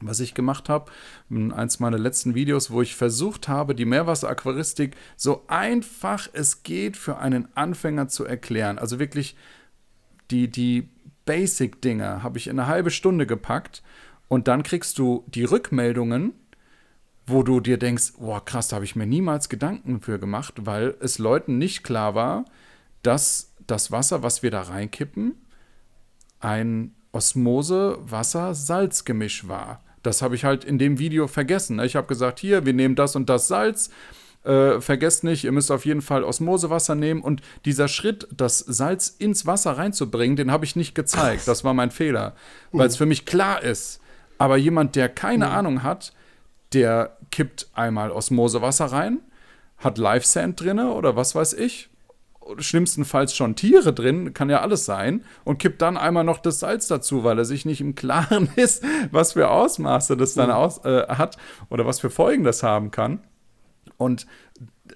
was 0.02 0.20
ich 0.20 0.34
gemacht 0.34 0.70
habe. 0.70 0.92
Eins 1.30 1.80
meiner 1.80 1.98
letzten 1.98 2.36
Videos, 2.36 2.72
wo 2.72 2.82
ich 2.82 2.96
versucht 2.96 3.48
habe, 3.48 3.76
die 3.76 3.86
Meerwasseraquaristik 3.86 4.96
so 5.16 5.44
einfach 5.48 6.28
es 6.34 6.64
geht 6.64 6.98
für 6.98 7.18
einen 7.18 7.48
Anfänger 7.56 8.08
zu 8.10 8.26
erklären. 8.26 8.80
Also 8.80 9.00
wirklich 9.00 9.36
die, 10.32 10.50
die 10.50 10.90
Basic-Dinge 11.26 12.24
habe 12.24 12.38
ich 12.38 12.48
in 12.48 12.60
eine 12.60 12.68
halbe 12.68 12.92
Stunde 12.92 13.26
gepackt 13.26 13.82
und 14.28 14.48
dann 14.48 14.64
kriegst 14.64 14.98
du 14.98 15.24
die 15.28 15.44
Rückmeldungen, 15.44 16.34
wo 17.26 17.44
du 17.44 17.60
dir 17.60 17.78
denkst, 17.78 18.14
boah, 18.20 18.44
krass, 18.44 18.68
da 18.68 18.76
habe 18.76 18.86
ich 18.86 18.96
mir 18.96 19.06
niemals 19.06 19.48
Gedanken 19.48 20.02
für 20.02 20.20
gemacht, 20.20 20.56
weil 20.66 20.96
es 21.00 21.20
Leuten 21.20 21.58
nicht 21.58 21.84
klar 21.84 22.16
war, 22.16 22.46
dass 23.02 23.53
das 23.68 23.92
Wasser, 23.92 24.24
was 24.24 24.42
wir 24.44 24.52
da 24.52 24.64
reinkippen, 24.64 25.36
ein 26.40 26.94
Osmose-Wasser-Salz-Gemisch 27.12 29.48
war. 29.48 29.82
Das 30.02 30.22
habe 30.22 30.36
ich 30.36 30.44
halt 30.44 30.66
in 30.66 30.78
dem 30.78 31.00
Video 31.00 31.28
vergessen. 31.28 31.80
Ich 31.80 31.96
habe 31.96 32.08
gesagt, 32.08 32.40
hier, 32.40 32.66
wir 32.66 32.74
nehmen 32.74 32.96
das 32.96 33.16
und 33.16 33.30
das 33.30 33.48
Salz. 33.48 33.90
Äh, 34.44 34.82
vergesst 34.82 35.24
nicht, 35.24 35.46
ihr 35.46 35.54
müsst 35.54 35.72
auf 35.72 35.86
jeden 35.86 36.02
Fall 36.02 36.26
Osmosewasser 36.26 36.96
nehmen. 36.96 37.22
Und 37.22 37.42
dieser 37.64 37.88
Schritt, 37.88 38.28
das 38.36 38.60
Salz 38.60 39.08
ins 39.08 39.46
Wasser 39.46 39.78
reinzubringen, 39.78 40.36
den 40.36 40.52
habe 40.52 40.66
ich 40.66 40.76
nicht 40.76 40.96
gezeigt. 40.96 41.48
Das 41.48 41.64
war 41.64 41.74
mein 41.74 41.92
Fehler, 41.92 42.36
weil 42.74 42.88
es 42.88 42.98
für 42.98 43.06
mich 43.06 43.26
klar 43.26 43.64
ist. 43.64 44.02
Aber 44.38 44.58
jemand, 44.58 44.98
der 44.98 45.08
keine 45.08 45.46
mhm. 45.46 45.52
Ahnung 45.52 45.84
hat, 45.84 46.12
der 46.74 47.16
kippt 47.32 47.70
einmal 47.74 48.12
Osmosewasser 48.12 48.88
rein, 48.88 49.20
hat 49.78 49.98
Live 49.98 50.26
Sand 50.26 50.60
drin 50.60 50.80
oder 50.80 51.16
was 51.16 51.36
weiß 51.36 51.54
ich, 51.54 51.90
schlimmstenfalls 52.58 53.36
schon 53.36 53.56
Tiere 53.56 53.94
drin, 53.94 54.34
kann 54.34 54.50
ja 54.50 54.62
alles 54.62 54.86
sein, 54.86 55.24
und 55.44 55.58
kippt 55.58 55.82
dann 55.82 55.98
einmal 55.98 56.24
noch 56.24 56.40
das 56.40 56.60
Salz 56.60 56.88
dazu, 56.88 57.24
weil 57.24 57.38
er 57.38 57.46
sich 57.46 57.66
nicht 57.66 57.82
im 57.82 57.96
Klaren 57.96 58.50
ist, 58.56 58.84
was 59.12 59.34
für 59.34 59.50
Ausmaße 59.50 60.18
das 60.18 60.34
dann 60.34 60.50
mhm. 60.50 60.56
aus, 60.56 60.84
äh, 60.86 61.08
hat 61.08 61.38
oder 61.70 61.86
was 61.86 62.00
für 62.00 62.10
Folgen 62.10 62.44
das 62.44 62.64
haben 62.64 62.92
kann. 62.92 63.20
Und 63.98 64.28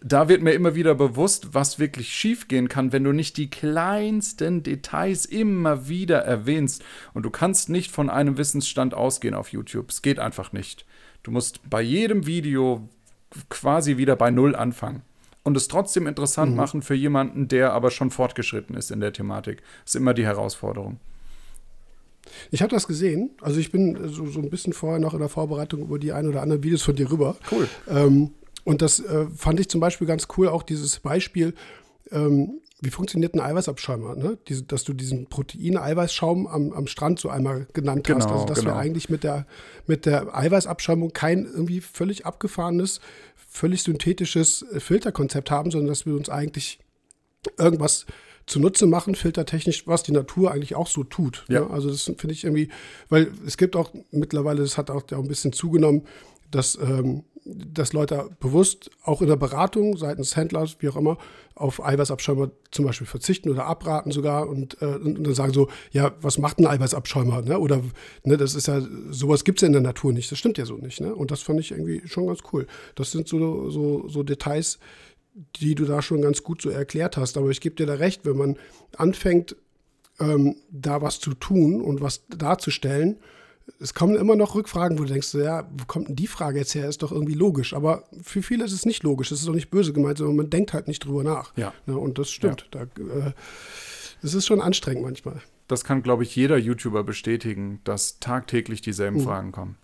da 0.02 0.28
wird 0.28 0.42
mir 0.42 0.52
immer 0.52 0.76
wieder 0.76 0.96
bewusst, 0.96 1.54
was 1.54 1.80
wirklich 1.80 2.14
schiefgehen 2.14 2.68
kann, 2.68 2.92
wenn 2.92 3.04
du 3.04 3.14
nicht 3.14 3.38
die 3.38 3.50
kleinsten 3.50 4.64
Details 4.64 5.26
immer 5.26 5.88
wieder 5.88 6.20
erwähnst. 6.20 6.84
Und 7.14 7.24
du 7.24 7.30
kannst 7.30 7.70
nicht 7.70 7.92
von 7.92 8.10
einem 8.10 8.38
Wissensstand 8.38 8.94
ausgehen 8.94 9.34
auf 9.34 9.52
YouTube. 9.52 9.90
Es 9.90 10.02
geht 10.02 10.20
einfach 10.20 10.52
nicht. 10.52 10.86
Du 11.24 11.32
musst 11.32 11.68
bei 11.70 11.82
jedem 11.82 12.26
Video 12.26 12.90
quasi 13.50 13.98
wieder 13.98 14.16
bei 14.16 14.30
Null 14.30 14.56
anfangen 14.56 15.04
und 15.48 15.56
es 15.56 15.70
trotzdem 15.70 16.08
interessant 16.08 16.52
mhm. 16.52 16.58
machen 16.58 16.82
für 16.82 16.94
jemanden, 16.94 17.48
der 17.48 17.72
aber 17.72 17.90
schon 17.90 18.12
fortgeschritten 18.12 18.76
ist 18.76 18.92
in 18.92 19.00
der 19.00 19.14
Thematik. 19.14 19.62
Das 19.86 19.92
ist 19.92 19.96
immer 19.96 20.14
die 20.14 20.26
Herausforderung. 20.26 21.00
Ich 22.52 22.62
habe 22.62 22.70
das 22.70 22.86
gesehen. 22.86 23.30
Also 23.40 23.58
ich 23.58 23.72
bin 23.72 24.10
so, 24.10 24.26
so, 24.26 24.42
ein 24.42 24.50
bisschen 24.50 24.74
vorher 24.74 25.00
noch 25.00 25.14
in 25.14 25.22
der 25.22 25.30
Vorbereitung 25.30 25.84
über 25.84 26.00
die 26.00 26.12
ein 26.12 26.28
oder 26.28 26.42
anderen 26.42 26.64
Videos 26.64 26.82
von 26.82 26.98
dir 26.98 27.10
rüber. 27.10 27.38
Cool. 27.50 27.70
Ähm, 27.88 28.32
und 28.66 28.82
das 28.82 29.00
äh, 29.00 29.28
fand 29.34 29.62
ich 29.62 29.70
zum 29.70 29.80
Beispiel 29.80 30.06
ganz 30.06 30.28
cool, 30.36 30.50
auch 30.50 30.64
dieses 30.64 31.00
Beispiel, 31.00 31.54
ähm, 32.12 32.60
wie 32.82 32.90
funktioniert 32.90 33.34
ein 33.34 33.40
Eiweißabschäumer? 33.40 34.18
Ne? 34.18 34.38
Diese, 34.50 34.64
dass 34.64 34.84
du 34.84 34.92
diesen 34.92 35.28
Protein-Eiweißschaum 35.28 36.46
am, 36.46 36.74
am 36.74 36.88
Strand 36.88 37.20
so 37.20 37.30
einmal 37.30 37.68
genannt 37.72 38.06
genau, 38.06 38.20
hast. 38.20 38.30
Also 38.30 38.46
dass 38.46 38.60
genau. 38.60 38.72
wir 38.72 38.76
eigentlich 38.76 39.10
mit 39.10 39.24
der, 39.24 39.48
mit 39.88 40.06
der 40.06 40.36
Eiweißabschäumung 40.36 41.14
kein 41.14 41.46
irgendwie 41.46 41.80
völlig 41.80 42.26
abgefahrenes 42.26 43.00
völlig 43.58 43.84
synthetisches 43.84 44.64
äh, 44.72 44.80
Filterkonzept 44.80 45.52
haben, 45.52 45.72
sondern 45.72 45.90
dass 45.90 46.06
wir 46.06 46.16
uns 46.16 46.30
eigentlich 46.30 46.80
irgendwas 47.58 48.06
zunutze 48.46 48.86
machen, 48.86 49.16
filtertechnisch, 49.16 49.88
was 49.88 50.04
die 50.04 50.14
Natur 50.14 50.52
eigentlich 50.52 50.76
auch 50.76 50.88
so 50.88 51.04
tut. 51.04 51.46
Ja. 51.50 51.62
Ne? 51.62 51.70
Also 51.70 51.90
das 51.90 52.04
finde 52.04 52.32
ich 52.32 52.46
irgendwie, 52.46 52.70
weil 53.10 53.32
es 53.46 53.58
gibt 53.58 53.76
auch 53.76 53.92
mittlerweile, 54.12 54.62
das 54.62 54.78
hat 54.78 54.90
auch, 54.90 55.04
auch 55.04 55.12
ein 55.20 55.28
bisschen 55.28 55.52
zugenommen, 55.52 56.04
dass, 56.50 56.76
ähm, 56.76 57.24
dass 57.56 57.94
Leute 57.94 58.30
bewusst 58.40 58.92
auch 59.04 59.22
in 59.22 59.28
der 59.28 59.36
Beratung 59.36 59.98
seitens 59.98 60.36
Händlers, 60.36 60.78
wie 60.80 60.90
auch 60.90 60.96
immer, 60.96 61.18
auf 61.56 61.84
Eiweißabschäumer 61.84 62.52
zum 62.72 62.86
Beispiel 62.86 63.08
verzichten 63.08 63.50
oder 63.50 63.66
abraten 63.66 64.12
sogar 64.12 64.48
und, 64.48 64.82
äh, 64.82 64.86
und 64.86 65.24
dann 65.24 65.34
sagen 65.34 65.54
so, 65.54 65.70
ja, 65.92 66.14
was 66.22 66.38
macht 66.38 66.60
ein 66.60 66.68
Eiweißabschäumer? 66.68 67.42
Ne? 67.42 67.60
Oder 67.60 67.82
ne, 68.24 68.38
das 68.38 68.54
ist 68.56 68.68
ja, 68.68 68.82
sowas 69.10 69.44
gibt 69.44 69.60
es 69.60 69.62
ja 69.62 69.68
in 69.68 69.74
der 69.74 69.82
Natur 69.82 70.14
nicht. 70.14 70.32
Das 70.32 70.38
stimmt 70.38 70.58
ja 70.58 70.66
so 70.66 70.78
nicht. 70.78 71.02
Ne? 71.02 71.16
Und 71.16 71.32
das 71.32 71.42
fand 71.42 71.60
ich 71.60 71.72
irgendwie 71.72 72.02
schon 72.08 72.28
ganz 72.28 72.40
cool. 72.54 72.68
Das 72.96 73.12
sind 73.12 73.28
so, 73.28 73.70
so, 73.70 74.08
so 74.08 74.24
Details, 74.24 74.80
die 75.56 75.76
du 75.76 75.86
da 75.86 76.02
schon 76.02 76.22
ganz 76.22 76.44
gut 76.44 76.62
so 76.62 76.70
erklärt 76.70 77.18
hast. 77.18 77.38
Aber 77.38 77.50
ich 77.50 77.62
gebe 77.62 77.76
dir 77.76 77.86
da 77.86 77.96
recht, 77.96 78.26
wenn 78.26 78.38
man 78.38 78.58
anfängt, 78.96 79.56
ähm, 80.20 80.56
da 80.72 81.02
was 81.02 81.20
zu 81.20 81.34
tun 81.34 81.82
und 81.82 82.02
was 82.02 82.26
darzustellen, 82.28 83.18
es 83.80 83.94
kommen 83.94 84.16
immer 84.16 84.36
noch 84.36 84.56
Rückfragen, 84.56 84.98
wo 84.98 85.04
du 85.04 85.10
denkst, 85.10 85.34
ja, 85.34 85.70
wo 85.72 85.86
kommt 85.86 86.08
denn 86.08 86.16
die 86.16 86.28
Frage 86.28 86.60
jetzt 86.60 86.74
her? 86.76 86.88
Ist 86.88 87.04
doch 87.04 87.12
irgendwie 87.12 87.34
logisch. 87.34 87.74
Aber 87.74 88.04
für 88.22 88.42
viele 88.42 88.66
ist 88.66 88.72
es 88.72 88.86
nicht 88.86 89.04
logisch. 89.04 89.32
Es 89.32 89.42
ist 89.42 89.48
auch 89.48 89.54
nicht 89.54 89.70
böse 89.70 89.94
gemeint, 89.94 90.18
sondern 90.18 90.38
man 90.38 90.50
denkt 90.50 90.74
halt 90.74 90.88
nicht 90.88 91.06
drüber 91.06 91.24
nach. 91.24 91.52
Ja. 91.56 91.74
ja 91.86 91.94
und 91.94 92.18
das 92.18 92.30
stimmt. 92.30 92.68
Ja. 92.74 92.86
Da, 92.86 93.04
äh, 93.04 93.34
es 94.24 94.34
ist 94.34 94.48
schon 94.48 94.62
anstrengend 94.62 95.04
manchmal. 95.04 95.42
Das 95.68 95.84
kann, 95.84 96.02
glaube 96.02 96.24
ich, 96.24 96.36
jeder 96.36 96.58
YouTuber 96.58 97.04
bestätigen, 97.04 97.82
dass 97.84 98.20
tagtäglich 98.20 98.82
dieselben 98.82 99.18
mhm. 99.18 99.24
Fragen 99.24 99.52
kommen 99.52 99.78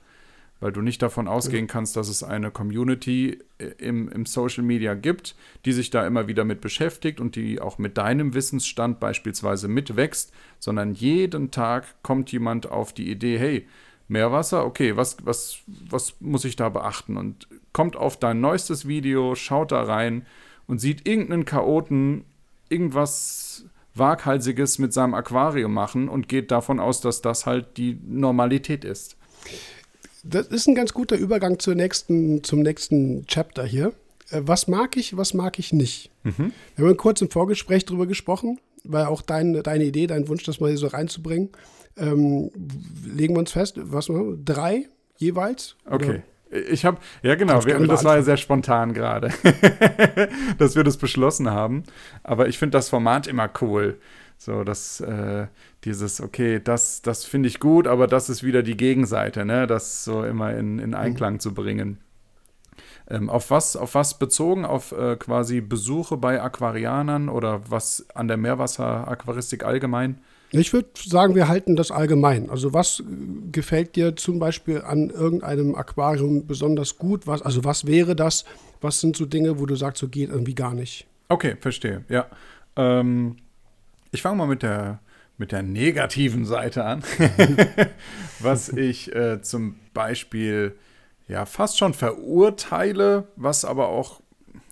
weil 0.63 0.71
du 0.71 0.81
nicht 0.81 1.01
davon 1.01 1.27
ausgehen 1.27 1.67
kannst, 1.67 1.97
dass 1.97 2.07
es 2.07 2.23
eine 2.23 2.49
Community 2.49 3.37
äh, 3.57 3.65
im, 3.79 4.07
im 4.07 4.25
Social 4.25 4.63
Media 4.63 4.93
gibt, 4.93 5.35
die 5.65 5.73
sich 5.73 5.89
da 5.89 6.07
immer 6.07 6.29
wieder 6.29 6.45
mit 6.45 6.61
beschäftigt 6.61 7.19
und 7.19 7.35
die 7.35 7.59
auch 7.59 7.79
mit 7.79 7.97
deinem 7.97 8.33
Wissensstand 8.33 9.01
beispielsweise 9.01 9.67
mitwächst, 9.67 10.31
sondern 10.59 10.93
jeden 10.93 11.51
Tag 11.51 12.01
kommt 12.01 12.31
jemand 12.31 12.71
auf 12.71 12.93
die 12.93 13.11
Idee, 13.11 13.37
hey, 13.37 13.67
Meerwasser, 14.07 14.65
okay, 14.65 14.95
was, 14.95 15.17
was, 15.25 15.57
was 15.67 16.15
muss 16.21 16.45
ich 16.45 16.55
da 16.55 16.69
beachten? 16.69 17.17
Und 17.17 17.49
kommt 17.73 17.97
auf 17.97 18.17
dein 18.17 18.39
neuestes 18.39 18.87
Video, 18.87 19.35
schaut 19.35 19.73
da 19.73 19.83
rein 19.83 20.25
und 20.65 20.79
sieht 20.79 21.05
irgendeinen 21.05 21.43
Chaoten 21.43 22.23
irgendwas 22.69 23.65
Waghalsiges 23.95 24.79
mit 24.79 24.93
seinem 24.93 25.13
Aquarium 25.13 25.73
machen 25.73 26.07
und 26.07 26.29
geht 26.29 26.51
davon 26.51 26.79
aus, 26.79 27.01
dass 27.01 27.21
das 27.21 27.45
halt 27.45 27.75
die 27.75 27.99
Normalität 28.07 28.85
ist. 28.85 29.17
Das 30.23 30.47
ist 30.47 30.67
ein 30.67 30.75
ganz 30.75 30.93
guter 30.93 31.17
Übergang 31.17 31.59
zur 31.59 31.75
nächsten, 31.75 32.43
zum 32.43 32.61
nächsten 32.61 33.27
Chapter 33.27 33.65
hier. 33.65 33.93
Äh, 34.29 34.41
was 34.43 34.67
mag 34.67 34.95
ich, 34.97 35.17
was 35.17 35.33
mag 35.33 35.59
ich 35.59 35.73
nicht? 35.73 36.11
Mhm. 36.23 36.53
Wir 36.75 36.87
haben 36.87 36.97
kurz 36.97 37.21
im 37.21 37.29
Vorgespräch 37.29 37.85
darüber 37.85 38.07
gesprochen. 38.07 38.59
war 38.85 39.01
ja 39.01 39.07
auch 39.09 39.21
dein, 39.21 39.61
deine 39.61 39.83
Idee, 39.83 40.07
dein 40.07 40.27
Wunsch, 40.29 40.43
das 40.43 40.59
mal 40.59 40.69
hier 40.69 40.77
so 40.77 40.87
reinzubringen. 40.87 41.49
Ähm, 41.97 42.49
legen 43.05 43.35
wir 43.35 43.39
uns 43.39 43.51
fest, 43.51 43.75
was 43.77 44.09
machen 44.09 44.31
wir? 44.31 44.37
Drei 44.43 44.87
jeweils? 45.17 45.75
Okay. 45.85 46.09
Oder? 46.09 46.23
Ich 46.69 46.85
habe, 46.85 46.97
ja 47.23 47.33
genau, 47.33 47.65
wir, 47.65 47.79
das 47.87 48.03
war 48.03 48.15
ja 48.15 48.21
sehr 48.21 48.37
spontan 48.37 48.93
gerade, 48.93 49.29
dass 50.59 50.75
wir 50.75 50.83
das 50.83 50.97
beschlossen 50.97 51.49
haben. 51.49 51.83
Aber 52.21 52.47
ich 52.47 52.59
finde 52.59 52.77
das 52.77 52.89
Format 52.89 53.25
immer 53.25 53.49
cool. 53.61 53.97
So, 54.43 54.65
dass 54.65 54.99
äh, 54.99 55.47
dieses, 55.85 56.19
okay, 56.19 56.59
das, 56.61 57.01
das 57.01 57.23
finde 57.23 57.47
ich 57.47 57.61
gut, 57.61 57.87
aber 57.87 58.07
das 58.07 58.27
ist 58.27 58.43
wieder 58.43 58.61
die 58.61 58.75
Gegenseite, 58.75 59.45
ne? 59.45 59.67
Das 59.67 60.03
so 60.03 60.25
immer 60.25 60.53
in, 60.53 60.79
in 60.79 60.93
Einklang 60.93 61.35
mhm. 61.35 61.39
zu 61.39 61.53
bringen. 61.53 61.99
Ähm, 63.09 63.29
auf, 63.29 63.51
was, 63.51 63.77
auf 63.77 63.95
was 63.95 64.19
bezogen? 64.19 64.65
Auf 64.65 64.91
äh, 64.91 65.15
quasi 65.15 65.61
Besuche 65.61 66.17
bei 66.17 66.41
Aquarianern 66.41 67.29
oder 67.29 67.61
was 67.69 68.05
an 68.15 68.27
der 68.27 68.35
Meerwasseraquaristik 68.35 69.63
allgemein? 69.63 70.19
Ich 70.51 70.73
würde 70.73 70.89
sagen, 70.93 71.35
wir 71.35 71.47
halten 71.47 71.77
das 71.77 71.89
allgemein. 71.89 72.49
Also 72.49 72.73
was 72.73 72.99
äh, 72.99 73.03
gefällt 73.49 73.95
dir 73.95 74.17
zum 74.17 74.39
Beispiel 74.39 74.81
an 74.81 75.09
irgendeinem 75.09 75.73
Aquarium 75.75 76.47
besonders 76.47 76.97
gut? 76.97 77.27
Was, 77.27 77.41
also 77.41 77.63
was 77.63 77.87
wäre 77.87 78.13
das? 78.13 78.43
Was 78.81 78.99
sind 78.99 79.15
so 79.15 79.25
Dinge, 79.25 79.57
wo 79.57 79.65
du 79.65 79.75
sagst, 79.75 80.01
so 80.01 80.09
geht 80.09 80.31
irgendwie 80.31 80.55
gar 80.55 80.73
nicht? 80.73 81.07
Okay, 81.29 81.55
verstehe. 81.61 82.03
Ja. 82.09 82.27
Ähm, 82.75 83.37
ich 84.13 84.21
fange 84.21 84.37
mal 84.37 84.47
mit 84.47 84.63
der, 84.63 84.99
mit 85.37 85.51
der 85.51 85.63
negativen 85.63 86.45
Seite 86.45 86.85
an. 86.85 87.03
was 88.39 88.69
ich 88.69 89.13
äh, 89.13 89.41
zum 89.41 89.79
Beispiel 89.93 90.77
ja 91.27 91.45
fast 91.45 91.79
schon 91.79 91.93
verurteile, 91.93 93.27
was 93.35 93.65
aber 93.65 93.87
auch, 93.87 94.21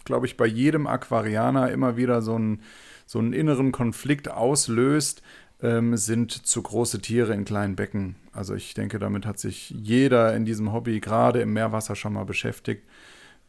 glaube 0.05 0.27
ich, 0.27 0.37
bei 0.37 0.45
jedem 0.45 0.85
Aquarianer 0.85 1.71
immer 1.71 1.97
wieder 1.97 2.21
so, 2.21 2.37
ein, 2.37 2.61
so 3.07 3.17
einen 3.17 3.33
inneren 3.33 3.71
Konflikt 3.71 4.29
auslöst, 4.29 5.23
ähm, 5.63 5.97
sind 5.97 6.31
zu 6.31 6.61
große 6.61 7.01
Tiere 7.01 7.33
in 7.33 7.43
kleinen 7.43 7.75
Becken. 7.75 8.15
Also 8.33 8.53
ich 8.53 8.75
denke, 8.75 8.99
damit 8.99 9.25
hat 9.25 9.39
sich 9.39 9.71
jeder 9.71 10.35
in 10.35 10.45
diesem 10.45 10.71
Hobby 10.71 10.99
gerade 10.99 11.41
im 11.41 11.53
Meerwasser 11.53 11.95
schon 11.95 12.13
mal 12.13 12.25
beschäftigt. 12.25 12.83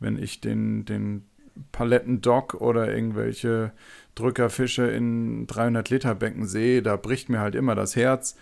Wenn 0.01 0.19
ich 0.19 0.41
den, 0.41 0.87
den 0.87 1.27
Palettendock 1.73 2.55
oder 2.55 2.93
irgendwelche 2.95 3.73
Drückerfische 4.15 4.87
in 4.89 5.47
300 5.47 5.89
Liter 5.91 6.15
Becken 6.15 6.47
sehe, 6.47 6.83
da 6.83 6.97
bricht 6.97 7.29
mir 7.29 7.41
halt 7.41 7.55
immer 7.55 7.75
das 7.75 7.97
Herz, 7.97 8.37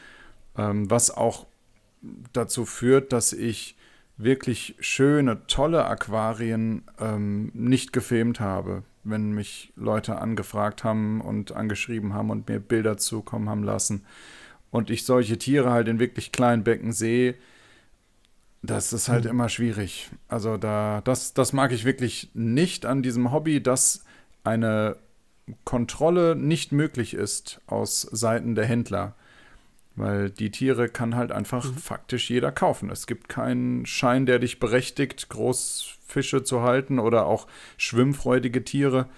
ähm, 0.57 0.90
was 0.90 1.11
auch 1.11 1.46
dazu 2.33 2.64
führt, 2.64 3.12
dass 3.12 3.33
ich 3.33 3.77
wirklich 4.16 4.77
schöne, 4.81 5.46
tolle 5.46 5.87
Aquarien 5.87 6.83
ähm, 6.99 7.51
nicht 7.55 7.92
gefilmt 7.92 8.40
habe. 8.40 8.83
Wenn 9.03 9.33
mich 9.33 9.73
Leute 9.77 10.18
angefragt 10.18 10.85
haben 10.85 11.20
und 11.20 11.53
angeschrieben 11.53 12.12
haben 12.12 12.31
und 12.31 12.49
mir 12.49 12.61
Bilder 12.61 12.99
zukommen 12.99 13.49
haben 13.49 13.62
lassen 13.62 14.05
und 14.70 14.90
ich 14.90 15.05
solche 15.05 15.38
Tiere 15.38 15.70
halt 15.70 15.88
in 15.88 15.99
wirklich 15.99 16.33
kleinen 16.33 16.64
Becken 16.64 16.92
sehe, 16.92 17.35
das 18.62 18.92
ist 18.92 19.09
halt 19.09 19.25
mhm. 19.25 19.31
immer 19.31 19.49
schwierig. 19.49 20.11
Also 20.29 20.57
da, 20.57 21.01
das, 21.05 21.33
das 21.35 21.53
mag 21.53 21.73
ich 21.73 21.85
wirklich 21.85 22.31
nicht 22.35 22.85
an 22.87 23.03
diesem 23.03 23.33
Hobby, 23.33 23.62
dass 23.62 24.05
eine 24.44 24.96
Kontrolle 25.64 26.37
nicht 26.37 26.73
möglich 26.73 27.14
ist 27.14 27.61
aus 27.66 28.03
Seiten 28.03 28.55
der 28.55 28.66
Händler. 28.66 29.14
Weil 29.96 30.31
die 30.31 30.51
Tiere 30.51 30.88
kann 30.88 31.16
halt 31.16 31.33
einfach 31.33 31.64
mhm. 31.64 31.75
faktisch 31.75 32.31
jeder 32.31 32.53
kaufen. 32.53 32.90
Es 32.90 33.07
gibt 33.07 33.29
keinen 33.29 33.87
Schein, 33.87 34.25
der 34.25 34.38
dich 34.38 34.61
berechtigt, 34.61 35.29
Großfische 35.29 36.44
zu 36.44 36.62
halten 36.62 36.99
oder 36.99 37.27
auch 37.27 37.46
schwimmfreudige 37.77 38.64
Tiere. 38.64 39.09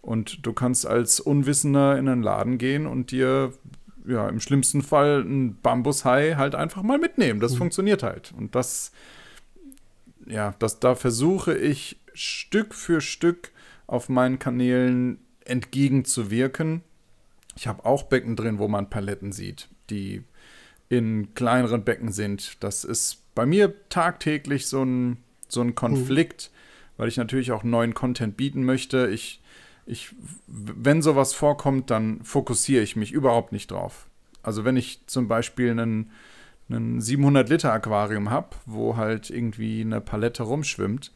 Und 0.00 0.44
du 0.46 0.52
kannst 0.52 0.86
als 0.86 1.20
Unwissender 1.20 1.98
in 1.98 2.08
einen 2.08 2.22
Laden 2.22 2.58
gehen 2.58 2.86
und 2.86 3.10
dir 3.12 3.52
ja 4.06 4.28
im 4.28 4.40
schlimmsten 4.40 4.82
Fall 4.82 5.22
ein 5.22 5.60
Bambushai 5.60 6.34
halt 6.36 6.54
einfach 6.54 6.82
mal 6.82 6.98
mitnehmen. 6.98 7.40
Das 7.40 7.52
mhm. 7.54 7.58
funktioniert 7.58 8.02
halt. 8.02 8.32
Und 8.36 8.54
das, 8.54 8.92
ja, 10.26 10.54
das, 10.58 10.80
da 10.80 10.94
versuche 10.94 11.56
ich 11.56 12.00
Stück 12.14 12.74
für 12.74 13.00
Stück 13.00 13.52
auf 13.86 14.08
meinen 14.08 14.38
Kanälen 14.38 15.18
entgegenzuwirken. 15.44 16.82
Ich 17.56 17.66
habe 17.66 17.84
auch 17.84 18.04
Becken 18.04 18.36
drin, 18.36 18.58
wo 18.58 18.68
man 18.68 18.88
Paletten 18.88 19.32
sieht 19.32 19.68
die 19.92 20.24
in 20.88 21.34
kleineren 21.34 21.84
Becken 21.84 22.10
sind. 22.10 22.62
Das 22.62 22.84
ist 22.84 23.34
bei 23.34 23.46
mir 23.46 23.74
tagtäglich 23.88 24.66
so 24.66 24.82
ein, 24.82 25.18
so 25.48 25.60
ein 25.60 25.74
Konflikt, 25.74 26.50
mhm. 26.50 26.92
weil 26.96 27.08
ich 27.08 27.16
natürlich 27.16 27.52
auch 27.52 27.62
neuen 27.62 27.94
Content 27.94 28.36
bieten 28.36 28.64
möchte. 28.64 29.08
Ich, 29.08 29.40
ich, 29.86 30.14
wenn 30.46 31.02
sowas 31.02 31.34
vorkommt, 31.34 31.90
dann 31.90 32.22
fokussiere 32.22 32.82
ich 32.82 32.96
mich 32.96 33.12
überhaupt 33.12 33.52
nicht 33.52 33.70
drauf. 33.70 34.06
Also 34.42 34.64
wenn 34.64 34.76
ich 34.76 35.06
zum 35.06 35.28
Beispiel 35.28 35.70
einen, 35.70 36.10
einen 36.68 37.00
700 37.00 37.48
Liter 37.48 37.72
Aquarium 37.72 38.30
habe, 38.30 38.56
wo 38.66 38.96
halt 38.96 39.30
irgendwie 39.30 39.80
eine 39.80 40.00
Palette 40.00 40.44
rumschwimmt, 40.44 41.12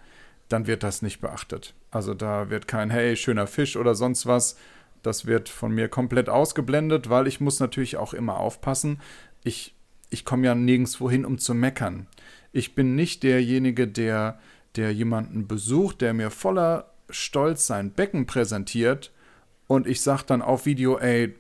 dann 0.49 0.67
wird 0.67 0.83
das 0.83 1.03
nicht 1.03 1.21
beachtet. 1.21 1.75
Also 1.91 2.15
da 2.15 2.51
wird 2.51 2.69
kein, 2.69 2.91
hey, 2.91 3.17
schöner 3.17 3.47
Fisch 3.47 3.77
oder 3.77 3.95
sonst 3.95 4.27
was, 4.27 4.57
das 5.03 5.27
wird 5.27 5.49
von 5.49 5.73
mir 5.73 5.89
komplett 5.89 6.29
ausgeblendet, 6.29 7.09
weil 7.09 7.27
ich 7.27 7.41
muss 7.41 7.61
natürlich 7.61 7.97
auch 7.97 8.15
immer 8.15 8.39
aufpassen. 8.39 9.01
Ich, 9.45 9.75
ich 10.11 10.25
komme 10.25 10.47
ja 10.47 10.55
nirgendwo 10.55 11.11
hin, 11.11 11.25
um 11.25 11.39
zu 11.39 11.55
meckern. 11.55 12.07
Ich 12.53 12.75
bin 12.75 12.95
nicht 12.95 13.23
derjenige, 13.23 13.87
der, 13.87 14.39
der 14.77 14.93
jemanden 14.93 15.47
besucht, 15.47 16.01
der 16.01 16.15
mir 16.15 16.31
voller 16.31 16.93
Stolz 17.11 17.67
sein 17.67 17.91
Becken 17.91 18.27
präsentiert 18.27 19.13
und 19.67 19.87
ich 19.87 20.01
sage 20.01 20.25
dann 20.27 20.43
auf 20.43 20.67
Video, 20.67 20.99
ey, 20.99 21.35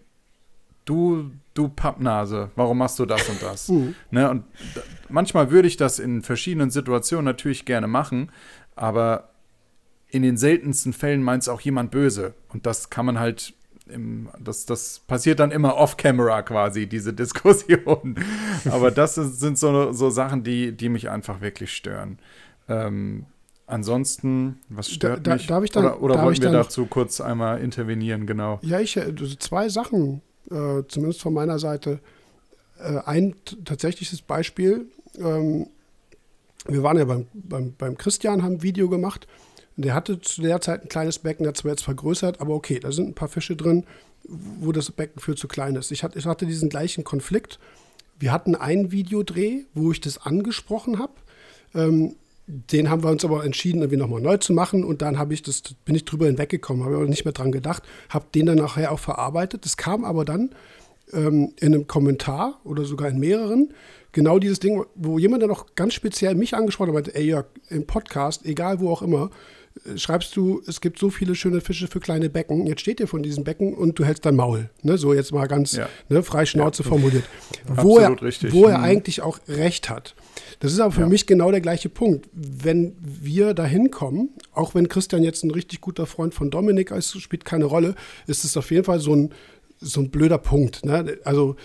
du, 0.84 1.30
du 1.54 1.68
Pappnase, 1.68 2.50
warum 2.56 2.78
machst 2.78 2.98
du 2.98 3.06
das 3.06 3.28
und 3.28 3.42
das? 3.42 3.68
Mhm. 3.68 3.94
Ne, 4.10 4.30
und 4.30 4.44
manchmal 5.08 5.50
würde 5.50 5.68
ich 5.68 5.76
das 5.76 5.98
in 5.98 6.22
verschiedenen 6.22 6.70
Situationen 6.70 7.24
natürlich 7.24 7.64
gerne 7.64 7.86
machen, 7.86 8.30
aber 8.74 9.30
in 10.08 10.22
den 10.22 10.36
seltensten 10.36 10.92
Fällen 10.92 11.22
meint 11.22 11.42
es 11.42 11.48
auch 11.48 11.60
jemand 11.60 11.90
böse. 11.90 12.34
Und 12.52 12.66
das 12.66 12.90
kann 12.90 13.06
man 13.06 13.18
halt 13.18 13.54
im, 13.88 14.28
das, 14.40 14.66
das 14.66 15.00
passiert 15.00 15.40
dann 15.40 15.50
immer 15.50 15.76
off-camera 15.76 16.42
quasi, 16.42 16.86
diese 16.86 17.12
Diskussion. 17.12 18.16
Aber 18.70 18.90
das 18.90 19.18
ist, 19.18 19.40
sind 19.40 19.58
so, 19.58 19.92
so 19.92 20.10
Sachen, 20.10 20.42
die, 20.42 20.72
die 20.72 20.88
mich 20.88 21.08
einfach 21.08 21.40
wirklich 21.40 21.72
stören. 21.74 22.18
Ähm, 22.68 23.26
ansonsten, 23.66 24.58
was 24.68 24.90
stört 24.90 25.26
da, 25.26 25.34
mich? 25.34 25.46
Darf 25.46 25.64
ich 25.64 25.70
dann, 25.70 25.84
oder 25.84 26.02
oder 26.02 26.22
wollten 26.22 26.42
wir 26.42 26.50
dazu 26.50 26.86
kurz 26.86 27.20
einmal 27.20 27.60
intervenieren, 27.60 28.26
genau? 28.26 28.58
Ja, 28.62 28.80
ich, 28.80 28.96
äh, 28.96 29.14
zwei 29.38 29.68
Sachen, 29.68 30.22
äh, 30.50 30.82
zumindest 30.88 31.20
von 31.20 31.34
meiner 31.34 31.58
Seite. 31.58 32.00
Äh, 32.78 32.98
ein 33.04 33.34
tatsächliches 33.64 34.22
Beispiel. 34.22 34.86
Ähm, 35.18 35.68
wir 36.66 36.82
waren 36.82 36.98
ja 36.98 37.04
beim, 37.04 37.26
beim, 37.32 37.74
beim 37.76 37.96
Christian, 37.96 38.42
haben 38.42 38.54
ein 38.54 38.62
Video 38.62 38.88
gemacht 38.88 39.26
der 39.76 39.94
hatte 39.94 40.20
zu 40.20 40.42
der 40.42 40.60
Zeit 40.60 40.82
ein 40.82 40.88
kleines 40.88 41.18
Becken, 41.18 41.44
der 41.44 41.54
zwar 41.54 41.72
jetzt 41.72 41.84
vergrößert, 41.84 42.40
aber 42.40 42.54
okay, 42.54 42.80
da 42.80 42.92
sind 42.92 43.08
ein 43.08 43.14
paar 43.14 43.28
Fische 43.28 43.56
drin, 43.56 43.84
wo 44.24 44.72
das 44.72 44.90
Becken 44.90 45.20
für 45.20 45.36
zu 45.36 45.48
klein 45.48 45.76
ist. 45.76 45.90
Ich 45.90 46.02
hatte, 46.02 46.18
ich 46.18 46.26
hatte 46.26 46.46
diesen 46.46 46.70
gleichen 46.70 47.04
Konflikt. 47.04 47.58
Wir 48.18 48.32
hatten 48.32 48.54
einen 48.54 48.90
Videodreh, 48.90 49.64
wo 49.74 49.92
ich 49.92 50.00
das 50.00 50.18
angesprochen 50.18 50.98
habe. 50.98 51.12
Ähm, 51.74 52.16
den 52.46 52.90
haben 52.90 53.02
wir 53.02 53.10
uns 53.10 53.24
aber 53.24 53.44
entschieden, 53.44 53.80
irgendwie 53.80 53.96
nochmal 53.96 54.20
neu 54.20 54.36
zu 54.36 54.52
machen 54.52 54.84
und 54.84 55.02
dann 55.02 55.18
habe 55.18 55.34
ich 55.34 55.42
das, 55.42 55.62
bin 55.84 55.94
ich 55.94 56.04
drüber 56.04 56.26
hinweggekommen, 56.26 56.84
habe 56.84 56.96
aber 56.96 57.06
nicht 57.06 57.24
mehr 57.24 57.32
dran 57.32 57.52
gedacht, 57.52 57.82
habe 58.08 58.26
den 58.34 58.46
dann 58.46 58.58
nachher 58.58 58.92
auch 58.92 59.00
verarbeitet. 59.00 59.64
Das 59.64 59.76
kam 59.76 60.04
aber 60.04 60.24
dann 60.24 60.50
ähm, 61.12 61.52
in 61.58 61.74
einem 61.74 61.86
Kommentar 61.86 62.60
oder 62.64 62.84
sogar 62.84 63.08
in 63.08 63.18
mehreren 63.18 63.72
genau 64.12 64.38
dieses 64.38 64.60
Ding, 64.60 64.82
wo 64.94 65.18
jemand 65.18 65.42
dann 65.42 65.50
auch 65.50 65.66
ganz 65.74 65.92
speziell 65.92 66.34
mich 66.34 66.54
angesprochen 66.54 66.88
hat, 66.88 66.94
meinte, 66.94 67.14
ey 67.14 67.26
Jörg, 67.26 67.46
im 67.68 67.86
Podcast, 67.86 68.46
egal 68.46 68.80
wo 68.80 68.90
auch 68.90 69.02
immer, 69.02 69.30
schreibst 69.96 70.34
du, 70.36 70.62
es 70.66 70.80
gibt 70.80 70.98
so 70.98 71.10
viele 71.10 71.34
schöne 71.34 71.60
Fische 71.60 71.86
für 71.86 72.00
kleine 72.00 72.30
Becken. 72.30 72.66
Jetzt 72.66 72.80
steht 72.80 72.98
dir 72.98 73.06
von 73.06 73.22
diesem 73.22 73.44
Becken 73.44 73.74
und 73.74 73.98
du 73.98 74.04
hältst 74.04 74.24
dein 74.24 74.36
Maul. 74.36 74.70
Ne? 74.82 74.96
So 74.98 75.12
jetzt 75.12 75.32
mal 75.32 75.46
ganz 75.46 75.72
ja. 75.76 75.88
ne, 76.08 76.22
frei 76.22 76.46
Schnauze 76.46 76.82
ja. 76.82 76.88
formuliert. 76.88 77.24
Wo, 77.66 77.98
er, 77.98 78.20
richtig. 78.22 78.52
wo 78.52 78.64
er 78.66 78.78
mhm. 78.78 78.84
eigentlich 78.84 79.22
auch 79.22 79.38
recht 79.48 79.90
hat. 79.90 80.14
Das 80.60 80.72
ist 80.72 80.80
aber 80.80 80.92
für 80.92 81.00
ja. 81.02 81.08
mich 81.08 81.26
genau 81.26 81.50
der 81.50 81.60
gleiche 81.60 81.88
Punkt. 81.88 82.28
Wenn 82.32 82.96
wir 83.00 83.54
da 83.54 83.64
hinkommen, 83.64 84.30
auch 84.52 84.74
wenn 84.74 84.88
Christian 84.88 85.22
jetzt 85.22 85.44
ein 85.44 85.50
richtig 85.50 85.80
guter 85.80 86.06
Freund 86.06 86.34
von 86.34 86.50
Dominik 86.50 86.90
ist, 86.90 87.20
spielt 87.20 87.44
keine 87.44 87.64
Rolle, 87.64 87.94
ist 88.26 88.44
es 88.44 88.56
auf 88.56 88.70
jeden 88.70 88.84
Fall 88.84 89.00
so 89.00 89.14
ein, 89.14 89.32
so 89.80 90.00
ein 90.00 90.10
blöder 90.10 90.38
Punkt. 90.38 90.84
Ne? 90.84 91.18
Also 91.24 91.56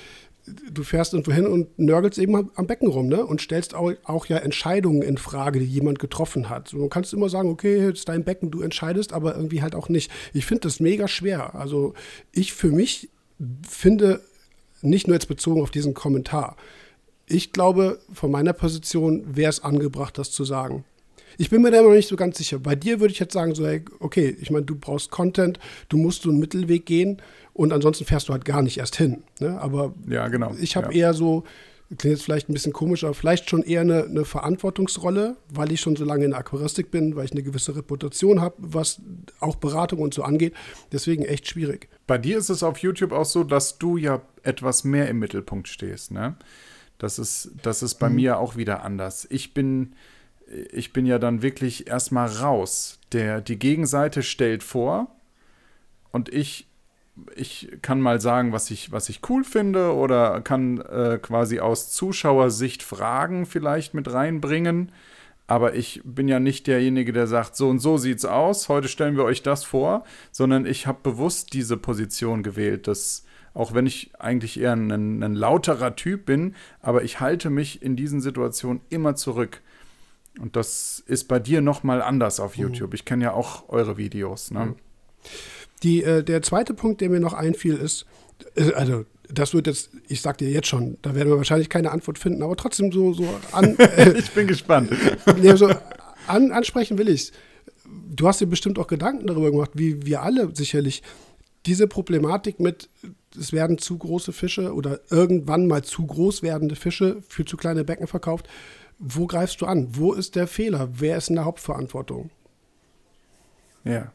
du 0.71 0.83
fährst 0.83 1.13
irgendwo 1.13 1.31
hin 1.31 1.45
und 1.45 1.77
nörgelst 1.77 2.19
eben 2.19 2.49
am 2.55 2.67
Becken 2.67 2.87
rum, 2.87 3.07
ne? 3.07 3.25
Und 3.25 3.41
stellst 3.41 3.73
auch, 3.73 3.91
auch 4.03 4.25
ja 4.25 4.37
Entscheidungen 4.37 5.01
in 5.01 5.17
Frage, 5.17 5.59
die 5.59 5.65
jemand 5.65 5.99
getroffen 5.99 6.49
hat. 6.49 6.73
Du 6.73 6.87
kannst 6.87 7.13
immer 7.13 7.29
sagen, 7.29 7.49
okay, 7.49 7.85
jetzt 7.85 7.99
ist 7.99 8.09
dein 8.09 8.23
Becken, 8.23 8.51
du 8.51 8.61
entscheidest, 8.61 9.13
aber 9.13 9.35
irgendwie 9.35 9.61
halt 9.61 9.75
auch 9.75 9.89
nicht. 9.89 10.11
Ich 10.33 10.45
finde 10.45 10.61
das 10.61 10.79
mega 10.79 11.07
schwer. 11.07 11.55
Also 11.55 11.93
ich 12.31 12.53
für 12.53 12.71
mich 12.71 13.09
finde, 13.67 14.21
nicht 14.81 15.07
nur 15.07 15.15
jetzt 15.15 15.27
bezogen 15.27 15.61
auf 15.61 15.71
diesen 15.71 15.93
Kommentar, 15.93 16.57
ich 17.31 17.53
glaube, 17.53 17.99
von 18.11 18.31
meiner 18.31 18.53
Position 18.53 19.23
wäre 19.35 19.49
es 19.49 19.63
angebracht, 19.63 20.17
das 20.17 20.31
zu 20.31 20.43
sagen. 20.43 20.83
Ich 21.37 21.49
bin 21.49 21.61
mir 21.61 21.71
da 21.71 21.79
immer 21.79 21.89
noch 21.89 21.95
nicht 21.95 22.09
so 22.09 22.15
ganz 22.17 22.37
sicher. 22.37 22.59
Bei 22.59 22.75
dir 22.75 22.99
würde 22.99 23.13
ich 23.13 23.19
jetzt 23.19 23.33
sagen, 23.33 23.55
so, 23.55 23.65
hey, 23.65 23.83
okay, 23.99 24.35
ich 24.39 24.51
meine, 24.51 24.65
du 24.65 24.75
brauchst 24.75 25.11
Content, 25.11 25.59
du 25.89 25.97
musst 25.97 26.23
so 26.23 26.29
einen 26.29 26.39
Mittelweg 26.39 26.85
gehen 26.85 27.21
und 27.53 27.71
ansonsten 27.73 28.05
fährst 28.05 28.29
du 28.29 28.33
halt 28.33 28.45
gar 28.45 28.61
nicht 28.61 28.77
erst 28.77 28.97
hin. 28.97 29.23
Ne? 29.39 29.59
Aber 29.59 29.93
ja, 30.07 30.27
genau. 30.27 30.53
ich 30.59 30.75
habe 30.75 30.93
ja. 30.93 31.07
eher 31.07 31.13
so, 31.13 31.43
klingt 31.97 32.17
jetzt 32.17 32.23
vielleicht 32.23 32.49
ein 32.49 32.53
bisschen 32.53 32.73
komisch, 32.73 33.03
aber 33.03 33.13
vielleicht 33.13 33.49
schon 33.49 33.63
eher 33.63 33.81
eine, 33.81 34.03
eine 34.03 34.25
Verantwortungsrolle, 34.25 35.37
weil 35.53 35.71
ich 35.71 35.81
schon 35.81 35.95
so 35.95 36.05
lange 36.05 36.25
in 36.25 36.31
der 36.31 36.39
Aquaristik 36.39 36.91
bin, 36.91 37.15
weil 37.15 37.25
ich 37.25 37.31
eine 37.31 37.43
gewisse 37.43 37.75
Reputation 37.75 38.41
habe, 38.41 38.55
was 38.59 39.01
auch 39.39 39.55
Beratung 39.55 39.99
und 39.99 40.13
so 40.13 40.23
angeht. 40.23 40.53
Deswegen 40.91 41.23
echt 41.23 41.47
schwierig. 41.47 41.87
Bei 42.07 42.17
dir 42.17 42.37
ist 42.37 42.49
es 42.49 42.61
auf 42.61 42.77
YouTube 42.79 43.13
auch 43.13 43.25
so, 43.25 43.43
dass 43.43 43.77
du 43.77 43.97
ja 43.97 44.21
etwas 44.43 44.83
mehr 44.83 45.07
im 45.07 45.19
Mittelpunkt 45.19 45.67
stehst, 45.67 46.11
ne? 46.11 46.35
Das 47.01 47.17
ist, 47.17 47.53
das 47.63 47.81
ist 47.81 47.95
bei 47.95 48.09
mhm. 48.09 48.15
mir 48.15 48.37
auch 48.37 48.57
wieder 48.57 48.83
anders. 48.83 49.27
Ich 49.31 49.55
bin, 49.55 49.93
ich 50.71 50.93
bin 50.93 51.07
ja 51.07 51.17
dann 51.17 51.41
wirklich 51.41 51.87
erstmal 51.87 52.27
raus. 52.27 52.99
Der, 53.11 53.41
die 53.41 53.57
Gegenseite 53.57 54.21
stellt 54.21 54.61
vor 54.61 55.07
und 56.11 56.29
ich, 56.29 56.67
ich 57.35 57.69
kann 57.81 58.01
mal 58.01 58.21
sagen, 58.21 58.51
was 58.51 58.69
ich, 58.69 58.91
was 58.91 59.09
ich 59.09 59.27
cool 59.29 59.43
finde 59.43 59.95
oder 59.95 60.41
kann 60.41 60.79
äh, 60.79 61.17
quasi 61.19 61.59
aus 61.59 61.91
Zuschauersicht 61.91 62.83
Fragen 62.83 63.47
vielleicht 63.47 63.95
mit 63.95 64.13
reinbringen. 64.13 64.91
Aber 65.47 65.73
ich 65.73 66.01
bin 66.03 66.27
ja 66.27 66.39
nicht 66.39 66.67
derjenige, 66.67 67.13
der 67.13 67.25
sagt, 67.25 67.55
so 67.55 67.67
und 67.67 67.79
so 67.79 67.97
sieht's 67.97 68.25
aus, 68.25 68.69
heute 68.69 68.87
stellen 68.87 69.17
wir 69.17 69.23
euch 69.23 69.41
das 69.41 69.63
vor, 69.63 70.05
sondern 70.31 70.67
ich 70.67 70.85
habe 70.85 70.99
bewusst 71.01 71.53
diese 71.53 71.77
Position 71.77 72.43
gewählt, 72.43 72.87
dass 72.87 73.25
auch 73.53 73.73
wenn 73.73 73.85
ich 73.85 74.11
eigentlich 74.17 74.59
eher 74.59 74.73
ein, 74.73 75.21
ein 75.21 75.35
lauterer 75.35 75.95
Typ 75.95 76.25
bin, 76.25 76.55
aber 76.81 77.03
ich 77.03 77.19
halte 77.19 77.49
mich 77.49 77.81
in 77.81 77.95
diesen 77.95 78.21
Situationen 78.21 78.81
immer 78.89 79.15
zurück. 79.15 79.61
Und 80.39 80.55
das 80.55 81.03
ist 81.05 81.27
bei 81.27 81.39
dir 81.39 81.61
noch 81.61 81.83
mal 81.83 82.01
anders 82.01 82.39
auf 82.39 82.57
mhm. 82.57 82.63
YouTube. 82.63 82.93
Ich 82.93 83.05
kenne 83.05 83.25
ja 83.25 83.33
auch 83.33 83.67
eure 83.69 83.97
Videos. 83.97 84.51
Ne? 84.51 84.65
Mhm. 84.65 84.75
Die, 85.83 86.03
äh, 86.03 86.23
der 86.23 86.41
zweite 86.41 86.73
Punkt, 86.73 87.01
der 87.01 87.09
mir 87.09 87.19
noch 87.19 87.33
einfiel, 87.33 87.75
ist, 87.75 88.05
äh, 88.55 88.71
also 88.73 89.05
das 89.29 89.53
wird 89.53 89.67
jetzt, 89.67 89.91
ich 90.07 90.21
sag 90.21 90.37
dir 90.37 90.49
jetzt 90.49 90.67
schon, 90.67 90.97
da 91.01 91.15
werden 91.15 91.29
wir 91.29 91.37
wahrscheinlich 91.37 91.69
keine 91.69 91.91
Antwort 91.91 92.17
finden, 92.17 92.43
aber 92.43 92.55
trotzdem 92.55 92.91
so, 92.91 93.13
so 93.13 93.27
an. 93.51 93.75
Äh, 93.77 94.17
ich 94.17 94.31
bin 94.31 94.47
gespannt. 94.47 94.91
ja, 95.41 95.57
so 95.57 95.69
an, 96.27 96.51
ansprechen 96.51 96.97
will 96.97 97.09
ich 97.09 97.31
Du 98.13 98.27
hast 98.27 98.39
dir 98.41 98.45
bestimmt 98.47 98.77
auch 98.79 98.87
Gedanken 98.87 99.27
darüber 99.27 99.51
gemacht, 99.51 99.71
wie 99.73 100.05
wir 100.05 100.21
alle 100.21 100.53
sicherlich 100.55 101.01
diese 101.65 101.87
Problematik 101.87 102.59
mit, 102.59 102.89
es 103.37 103.53
werden 103.53 103.77
zu 103.77 103.97
große 103.97 104.33
Fische 104.33 104.73
oder 104.73 104.99
irgendwann 105.09 105.67
mal 105.67 105.83
zu 105.83 106.05
groß 106.05 106.43
werdende 106.43 106.75
Fische 106.75 107.21
für 107.27 107.45
zu 107.45 107.57
kleine 107.57 107.83
Becken 107.83 108.07
verkauft. 108.07 108.49
Wo 108.97 109.27
greifst 109.27 109.61
du 109.61 109.65
an? 109.65 109.89
Wo 109.91 110.13
ist 110.13 110.35
der 110.35 110.47
Fehler? 110.47 110.89
Wer 110.93 111.17
ist 111.17 111.29
in 111.29 111.35
der 111.35 111.45
Hauptverantwortung? 111.45 112.29
Ja, 113.83 114.11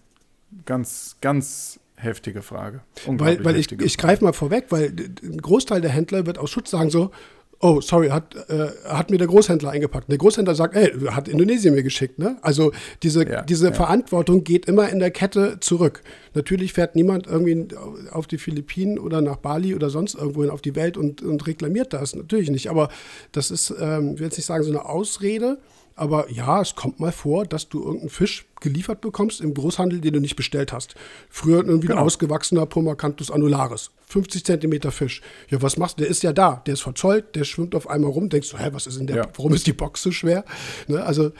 ganz, 0.64 1.16
ganz 1.20 1.80
heftige 1.96 2.42
Frage. 2.42 2.82
Weil, 3.06 3.44
weil 3.44 3.56
ich, 3.56 3.72
ich 3.72 3.98
greife 3.98 4.22
mal 4.22 4.32
vorweg, 4.32 4.66
weil 4.70 4.94
ein 5.22 5.40
Großteil 5.40 5.80
der 5.80 5.90
Händler 5.90 6.26
wird 6.26 6.38
aus 6.38 6.50
Schutz 6.50 6.70
sagen 6.70 6.90
so, 6.90 7.10
oh, 7.60 7.80
sorry, 7.80 8.08
hat, 8.08 8.34
äh, 8.48 8.68
hat 8.84 9.10
mir 9.10 9.18
der 9.18 9.26
Großhändler 9.26 9.70
eingepackt. 9.70 10.10
Der 10.10 10.18
Großhändler 10.18 10.54
sagt, 10.54 10.76
ey, 10.76 10.92
hat 11.10 11.28
Indonesien 11.28 11.74
mir 11.74 11.82
geschickt. 11.82 12.18
Ne? 12.18 12.36
Also 12.42 12.72
diese, 13.02 13.28
ja, 13.28 13.42
diese 13.42 13.68
ja. 13.68 13.72
Verantwortung 13.72 14.44
geht 14.44 14.66
immer 14.66 14.88
in 14.88 14.98
der 14.98 15.10
Kette 15.10 15.58
zurück. 15.60 16.02
Natürlich 16.34 16.72
fährt 16.72 16.96
niemand 16.96 17.26
irgendwie 17.26 17.68
auf 18.10 18.26
die 18.26 18.38
Philippinen 18.38 18.98
oder 18.98 19.22
nach 19.22 19.36
Bali 19.36 19.74
oder 19.74 19.90
sonst 19.90 20.14
irgendwohin 20.14 20.50
auf 20.50 20.60
die 20.60 20.74
Welt 20.74 20.96
und, 20.96 21.22
und 21.22 21.46
reklamiert 21.46 21.92
das. 21.92 22.14
Natürlich 22.14 22.50
nicht. 22.50 22.68
Aber 22.68 22.88
das 23.32 23.50
ist, 23.50 23.74
ähm, 23.80 24.12
ich 24.14 24.18
will 24.18 24.26
jetzt 24.26 24.36
nicht 24.36 24.46
sagen, 24.46 24.64
so 24.64 24.70
eine 24.70 24.84
Ausrede, 24.84 25.58
aber 25.96 26.30
ja, 26.30 26.60
es 26.60 26.74
kommt 26.74 27.00
mal 27.00 27.10
vor, 27.10 27.46
dass 27.46 27.70
du 27.70 27.82
irgendeinen 27.82 28.10
Fisch 28.10 28.44
geliefert 28.60 29.00
bekommst 29.00 29.40
im 29.40 29.54
Großhandel, 29.54 30.02
den 30.02 30.12
du 30.12 30.20
nicht 30.20 30.36
bestellt 30.36 30.70
hast. 30.72 30.94
Früher 31.30 31.64
irgendwie 31.64 31.86
genau. 31.86 32.00
ein 32.00 32.06
ausgewachsener 32.06 32.66
Pomacanthus 32.66 33.30
annularis. 33.30 33.90
50 34.08 34.44
Zentimeter 34.44 34.92
Fisch. 34.92 35.22
Ja, 35.48 35.62
was 35.62 35.78
machst 35.78 35.98
du? 35.98 36.02
Der 36.02 36.10
ist 36.10 36.22
ja 36.22 36.34
da. 36.34 36.62
Der 36.66 36.74
ist 36.74 36.82
verzollt, 36.82 37.34
der 37.34 37.44
schwimmt 37.44 37.74
auf 37.74 37.88
einmal 37.88 38.10
rum. 38.10 38.28
Denkst 38.28 38.50
du, 38.50 38.58
hä, 38.58 38.68
was 38.72 38.86
ist 38.86 38.98
denn 38.98 39.06
der? 39.06 39.16
Ja. 39.16 39.28
Warum 39.36 39.54
ist 39.54 39.66
die 39.66 39.72
Box 39.72 40.02
so 40.02 40.12
schwer? 40.12 40.44
Ne, 40.86 41.02
also, 41.02 41.32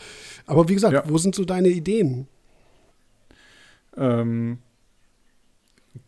aber 0.47 0.69
wie 0.71 0.75
gesagt, 0.75 0.95
ja. 0.95 1.05
wo 1.07 1.19
sind 1.19 1.35
so 1.35 1.45
deine 1.45 1.69
Ideen? 1.69 2.27
Ähm, 3.95 4.59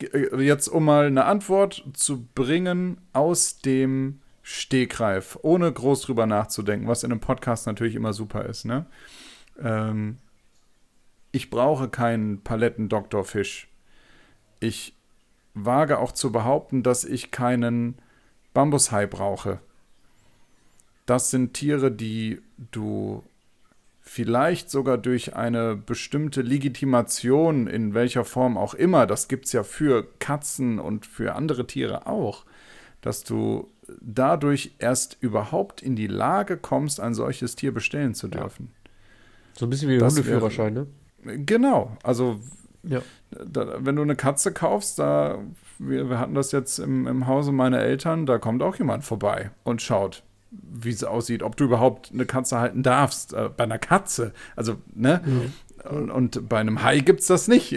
äh, 0.01 0.43
jetzt, 0.43 0.69
um 0.69 0.87
mal 0.87 1.07
eine 1.07 1.27
Antwort 1.27 1.85
zu 1.93 2.27
bringen 2.35 2.99
aus 3.13 3.59
dem 3.59 4.21
Stegreif, 4.51 5.39
ohne 5.43 5.71
groß 5.71 6.01
drüber 6.01 6.25
nachzudenken, 6.25 6.89
was 6.89 7.03
in 7.05 7.13
einem 7.13 7.21
Podcast 7.21 7.67
natürlich 7.67 7.95
immer 7.95 8.15
super 8.15 8.47
ist. 8.47 8.65
Ne? 8.65 8.87
Ähm, 9.61 10.17
ich 11.33 11.51
brauche 11.51 11.91
keinen 11.91 12.43
Paletten-Doktorfisch. 12.43 13.69
Ich 14.59 14.95
wage 15.53 15.99
auch 15.99 16.13
zu 16.13 16.33
behaupten, 16.33 16.83
dass 16.83 17.05
ich 17.05 17.31
keinen 17.31 17.99
Bambushai 18.55 19.07
brauche. 19.07 19.61
Das 21.05 21.29
sind 21.29 21.53
Tiere, 21.53 21.93
die 21.93 22.41
du 22.71 23.23
vielleicht 24.01 24.71
sogar 24.71 24.97
durch 24.97 25.37
eine 25.37 25.77
bestimmte 25.77 26.41
Legitimation, 26.41 27.67
in 27.67 27.93
welcher 27.93 28.25
Form 28.25 28.57
auch 28.57 28.73
immer, 28.73 29.07
das 29.07 29.29
gibt 29.29 29.45
es 29.45 29.53
ja 29.53 29.63
für 29.63 30.09
Katzen 30.21 30.79
und 30.79 31.05
für 31.05 31.35
andere 31.35 31.67
Tiere 31.67 32.07
auch, 32.07 32.47
dass 33.03 33.25
du 33.25 33.69
dadurch 34.01 34.75
erst 34.79 35.17
überhaupt 35.21 35.83
in 35.83 35.97
die 35.97 36.07
Lage 36.07 36.57
kommst, 36.57 37.01
ein 37.01 37.15
solches 37.15 37.57
Tier 37.57 37.73
bestellen 37.73 38.15
zu 38.15 38.29
dürfen. 38.29 38.71
So 39.55 39.67
ein 39.67 39.71
bisschen 39.71 39.89
wie 39.89 39.99
der 39.99 40.09
Hundeführerschein, 40.09 40.75
ne? 40.75 40.87
Genau, 41.45 41.97
also 42.03 42.39
ja. 42.85 43.03
da, 43.31 43.85
wenn 43.85 43.97
du 43.97 44.03
eine 44.03 44.17
Katze 44.17 44.53
kaufst, 44.53 44.99
da, 44.99 45.39
wir, 45.79 46.09
wir 46.09 46.19
hatten 46.19 46.35
das 46.35 46.53
jetzt 46.53 46.79
im, 46.79 47.07
im 47.07 47.27
Hause 47.27 47.53
meiner 47.53 47.81
Eltern, 47.81 48.25
da 48.25 48.39
kommt 48.39 48.63
auch 48.63 48.77
jemand 48.77 49.05
vorbei 49.05 49.51
und 49.65 49.83
schaut, 49.83 50.23
wie 50.51 50.91
es 50.91 51.05
aussieht, 51.05 51.43
ob 51.43 51.57
du 51.57 51.65
überhaupt 51.65 52.11
eine 52.13 52.25
Katze 52.25 52.59
halten 52.59 52.83
darfst. 52.83 53.33
Äh, 53.33 53.51
bei 53.55 53.65
einer 53.65 53.79
Katze, 53.79 54.33
also, 54.57 54.77
ne? 54.95 55.21
Mhm. 55.25 55.53
Und, 55.91 56.11
und, 56.11 56.49
bei 56.49 56.59
einem 56.59 56.83
Hai 56.83 57.01
gibt 57.01 57.21
es 57.21 57.29
das 57.29 57.47
nicht. 57.47 57.77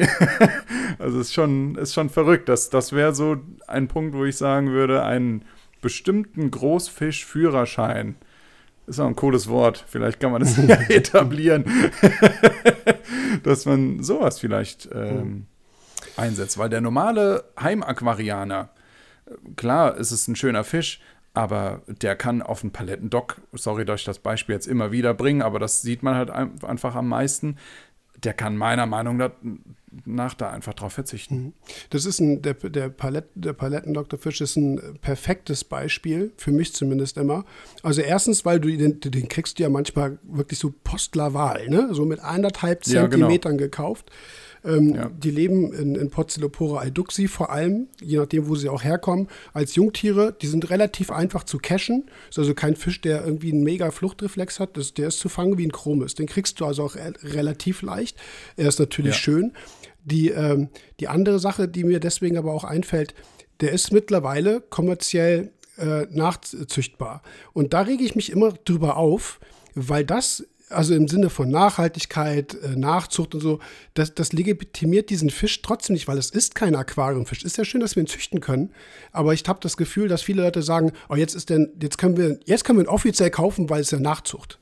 also 0.99 1.19
ist 1.19 1.33
schon, 1.33 1.75
ist 1.75 1.93
schon 1.93 2.09
verrückt. 2.09 2.49
Das, 2.49 2.69
das 2.69 2.93
wäre 2.93 3.13
so 3.13 3.37
ein 3.67 3.87
Punkt, 3.87 4.15
wo 4.15 4.25
ich 4.25 4.37
sagen 4.37 4.71
würde, 4.71 5.03
ein 5.03 5.45
bestimmten 5.81 6.51
Großfischführerschein. 6.51 8.15
Ist 8.87 8.99
auch 8.99 9.07
ein 9.07 9.15
cooles 9.15 9.47
Wort. 9.47 9.83
Vielleicht 9.87 10.19
kann 10.19 10.31
man 10.31 10.41
das 10.41 10.57
ja 10.67 10.75
etablieren, 10.89 11.65
dass 13.43 13.65
man 13.65 14.03
sowas 14.03 14.39
vielleicht 14.39 14.89
ähm, 14.93 15.45
einsetzt. 16.17 16.57
Weil 16.57 16.69
der 16.69 16.81
normale 16.81 17.45
Heimaquarianer, 17.59 18.69
klar, 19.55 19.97
ist 19.97 20.11
es 20.11 20.27
ein 20.27 20.35
schöner 20.35 20.63
Fisch, 20.63 20.99
aber 21.33 21.81
der 21.87 22.15
kann 22.15 22.41
auf 22.41 22.63
einen 22.63 22.73
Palettendock, 22.73 23.41
sorry, 23.53 23.85
dass 23.85 24.01
ich 24.01 24.05
das 24.05 24.19
Beispiel 24.19 24.55
jetzt 24.55 24.67
immer 24.67 24.91
wieder 24.91 25.13
bringe, 25.13 25.45
aber 25.45 25.59
das 25.59 25.81
sieht 25.81 26.03
man 26.03 26.15
halt 26.15 26.29
einfach 26.29 26.95
am 26.95 27.07
meisten, 27.07 27.57
der 28.23 28.33
kann 28.33 28.57
meiner 28.57 28.85
Meinung 28.85 29.17
nach 29.17 29.31
da 30.37 30.49
einfach 30.49 30.73
drauf 30.73 30.93
verzichten. 30.93 31.35
Mhm. 31.35 31.53
Das 31.89 32.05
ist 32.05 32.19
ein, 32.19 32.41
der, 32.41 32.53
der, 32.53 32.89
Palett, 32.89 33.25
der 33.35 33.53
Paletten-Dr. 33.53 34.19
Fisch 34.19 34.41
ist 34.41 34.55
ein 34.55 34.79
perfektes 35.01 35.63
Beispiel, 35.63 36.31
für 36.37 36.51
mich 36.51 36.73
zumindest 36.73 37.17
immer. 37.17 37.45
Also 37.83 38.01
erstens, 38.01 38.45
weil 38.45 38.59
du 38.59 38.69
den, 38.75 38.99
den 38.99 39.27
kriegst 39.27 39.59
du 39.59 39.63
ja 39.63 39.69
manchmal 39.69 40.17
wirklich 40.23 40.59
so 40.59 40.73
postlaval, 40.83 41.69
ne? 41.69 41.89
so 41.91 42.05
mit 42.05 42.19
anderthalb 42.19 42.85
Zentimetern 42.85 43.53
ja, 43.53 43.57
genau. 43.57 43.57
gekauft. 43.57 44.11
Ähm, 44.63 44.95
ja. 44.95 45.09
Die 45.09 45.31
leben 45.31 45.73
in, 45.73 45.95
in 45.95 46.09
Porzellopora 46.09 46.81
alduxi 46.81 47.27
vor 47.27 47.49
allem, 47.49 47.87
je 47.99 48.17
nachdem, 48.17 48.47
wo 48.47 48.55
sie 48.55 48.69
auch 48.69 48.83
herkommen, 48.83 49.27
als 49.53 49.75
Jungtiere. 49.75 50.35
Die 50.39 50.47
sind 50.47 50.69
relativ 50.69 51.11
einfach 51.11 51.43
zu 51.43 51.57
cashen. 51.57 52.09
Ist 52.29 52.39
also 52.39 52.53
kein 52.53 52.75
Fisch, 52.75 53.01
der 53.01 53.25
irgendwie 53.25 53.51
einen 53.51 53.63
mega 53.63 53.91
Fluchtreflex 53.91 54.59
hat. 54.59 54.77
Das, 54.77 54.93
der 54.93 55.07
ist 55.07 55.19
zu 55.19 55.29
fangen 55.29 55.57
wie 55.57 55.65
ein 55.65 55.71
Chromis. 55.71 56.15
Den 56.15 56.27
kriegst 56.27 56.59
du 56.59 56.65
also 56.65 56.83
auch 56.83 56.95
relativ 56.95 57.81
leicht. 57.81 58.17
Er 58.55 58.67
ist 58.67 58.79
natürlich 58.79 59.15
ja. 59.15 59.19
schön. 59.19 59.53
Die, 60.03 60.29
ähm, 60.29 60.69
die 60.99 61.07
andere 61.07 61.39
Sache, 61.39 61.67
die 61.67 61.83
mir 61.83 61.99
deswegen 61.99 62.37
aber 62.37 62.53
auch 62.53 62.63
einfällt, 62.63 63.13
der 63.59 63.71
ist 63.71 63.93
mittlerweile 63.93 64.61
kommerziell 64.61 65.51
äh, 65.77 66.07
nachzüchtbar. 66.09 67.21
Und 67.53 67.73
da 67.73 67.81
rege 67.81 68.03
ich 68.03 68.15
mich 68.15 68.31
immer 68.31 68.51
drüber 68.51 68.97
auf, 68.97 69.39
weil 69.75 70.03
das 70.05 70.43
also 70.71 70.93
im 70.95 71.07
Sinne 71.07 71.29
von 71.29 71.49
Nachhaltigkeit, 71.49 72.55
äh, 72.55 72.75
Nachzucht 72.75 73.35
und 73.35 73.41
so, 73.41 73.59
das, 73.93 74.15
das 74.15 74.33
legitimiert 74.33 75.09
diesen 75.09 75.29
Fisch 75.29 75.61
trotzdem 75.61 75.93
nicht, 75.93 76.07
weil 76.07 76.17
es 76.17 76.29
ist 76.29 76.55
kein 76.55 76.75
Aquariumfisch. 76.75 77.43
Ist 77.43 77.57
ja 77.57 77.65
schön, 77.65 77.81
dass 77.81 77.95
wir 77.95 78.03
ihn 78.03 78.07
züchten 78.07 78.39
können, 78.39 78.71
aber 79.11 79.33
ich 79.33 79.43
habe 79.47 79.59
das 79.61 79.77
Gefühl, 79.77 80.07
dass 80.07 80.21
viele 80.21 80.43
Leute 80.43 80.61
sagen, 80.61 80.91
oh, 81.09 81.15
jetzt 81.15 81.35
ist 81.35 81.49
denn, 81.49 81.71
jetzt 81.81 81.97
können 81.97 82.17
wir, 82.17 82.39
jetzt 82.45 82.63
können 82.63 82.79
wir 82.79 82.85
ihn 82.85 82.89
offiziell 82.89 83.29
kaufen, 83.29 83.69
weil 83.69 83.81
es 83.81 83.91
ja 83.91 83.99
Nachzucht. 83.99 84.59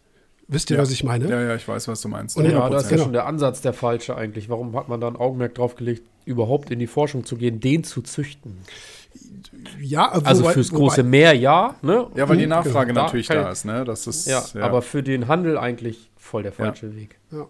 Wisst 0.51 0.71
ihr, 0.71 0.77
ja. 0.77 0.81
was 0.81 0.89
ich 0.89 1.03
meine? 1.03 1.29
Ja, 1.29 1.41
ja, 1.41 1.55
ich 1.55 1.67
weiß, 1.67 1.87
was 1.87 2.01
du 2.01 2.07
meinst. 2.07 2.35
Und 2.35 2.45
ja, 2.45 2.69
da 2.69 2.77
ist 2.77 2.85
ja 2.85 2.89
genau. 2.89 3.03
schon 3.03 3.13
der 3.13 3.27
Ansatz 3.27 3.61
der 3.61 3.71
falsche 3.71 4.17
eigentlich. 4.17 4.49
Warum 4.49 4.75
hat 4.75 4.89
man 4.89 4.99
da 4.99 5.07
ein 5.07 5.15
Augenmerk 5.15 5.53
drauf 5.53 5.75
gelegt, 5.75 6.01
überhaupt 6.25 6.71
in 6.71 6.79
die 6.79 6.87
Forschung 6.87 7.23
zu 7.23 7.37
gehen, 7.37 7.59
den 7.59 7.83
zu 7.83 8.01
züchten? 8.01 8.57
Ja, 9.79 10.11
also 10.11 10.41
wobei, 10.41 10.53
fürs 10.53 10.71
große 10.71 10.97
wobei, 10.97 11.09
Meer 11.09 11.33
ja. 11.33 11.75
Ne? 11.83 12.07
Ja, 12.15 12.27
weil 12.27 12.37
die. 12.37 12.47
Nachfrage 12.47 12.87
genau, 12.87 13.03
natürlich 13.03 13.27
da, 13.27 13.35
da 13.35 13.51
ist. 13.51 13.65
Ne? 13.65 13.83
Das 13.85 14.07
ist 14.07 14.27
ja, 14.27 14.43
ja, 14.55 14.61
aber 14.61 14.81
für 14.81 15.03
den 15.03 15.27
Handel 15.27 15.57
eigentlich 15.57 16.09
voll 16.15 16.41
der 16.43 16.51
falsche 16.51 16.87
ja. 16.87 16.95
Weg. 16.95 17.19
Ja. 17.31 17.47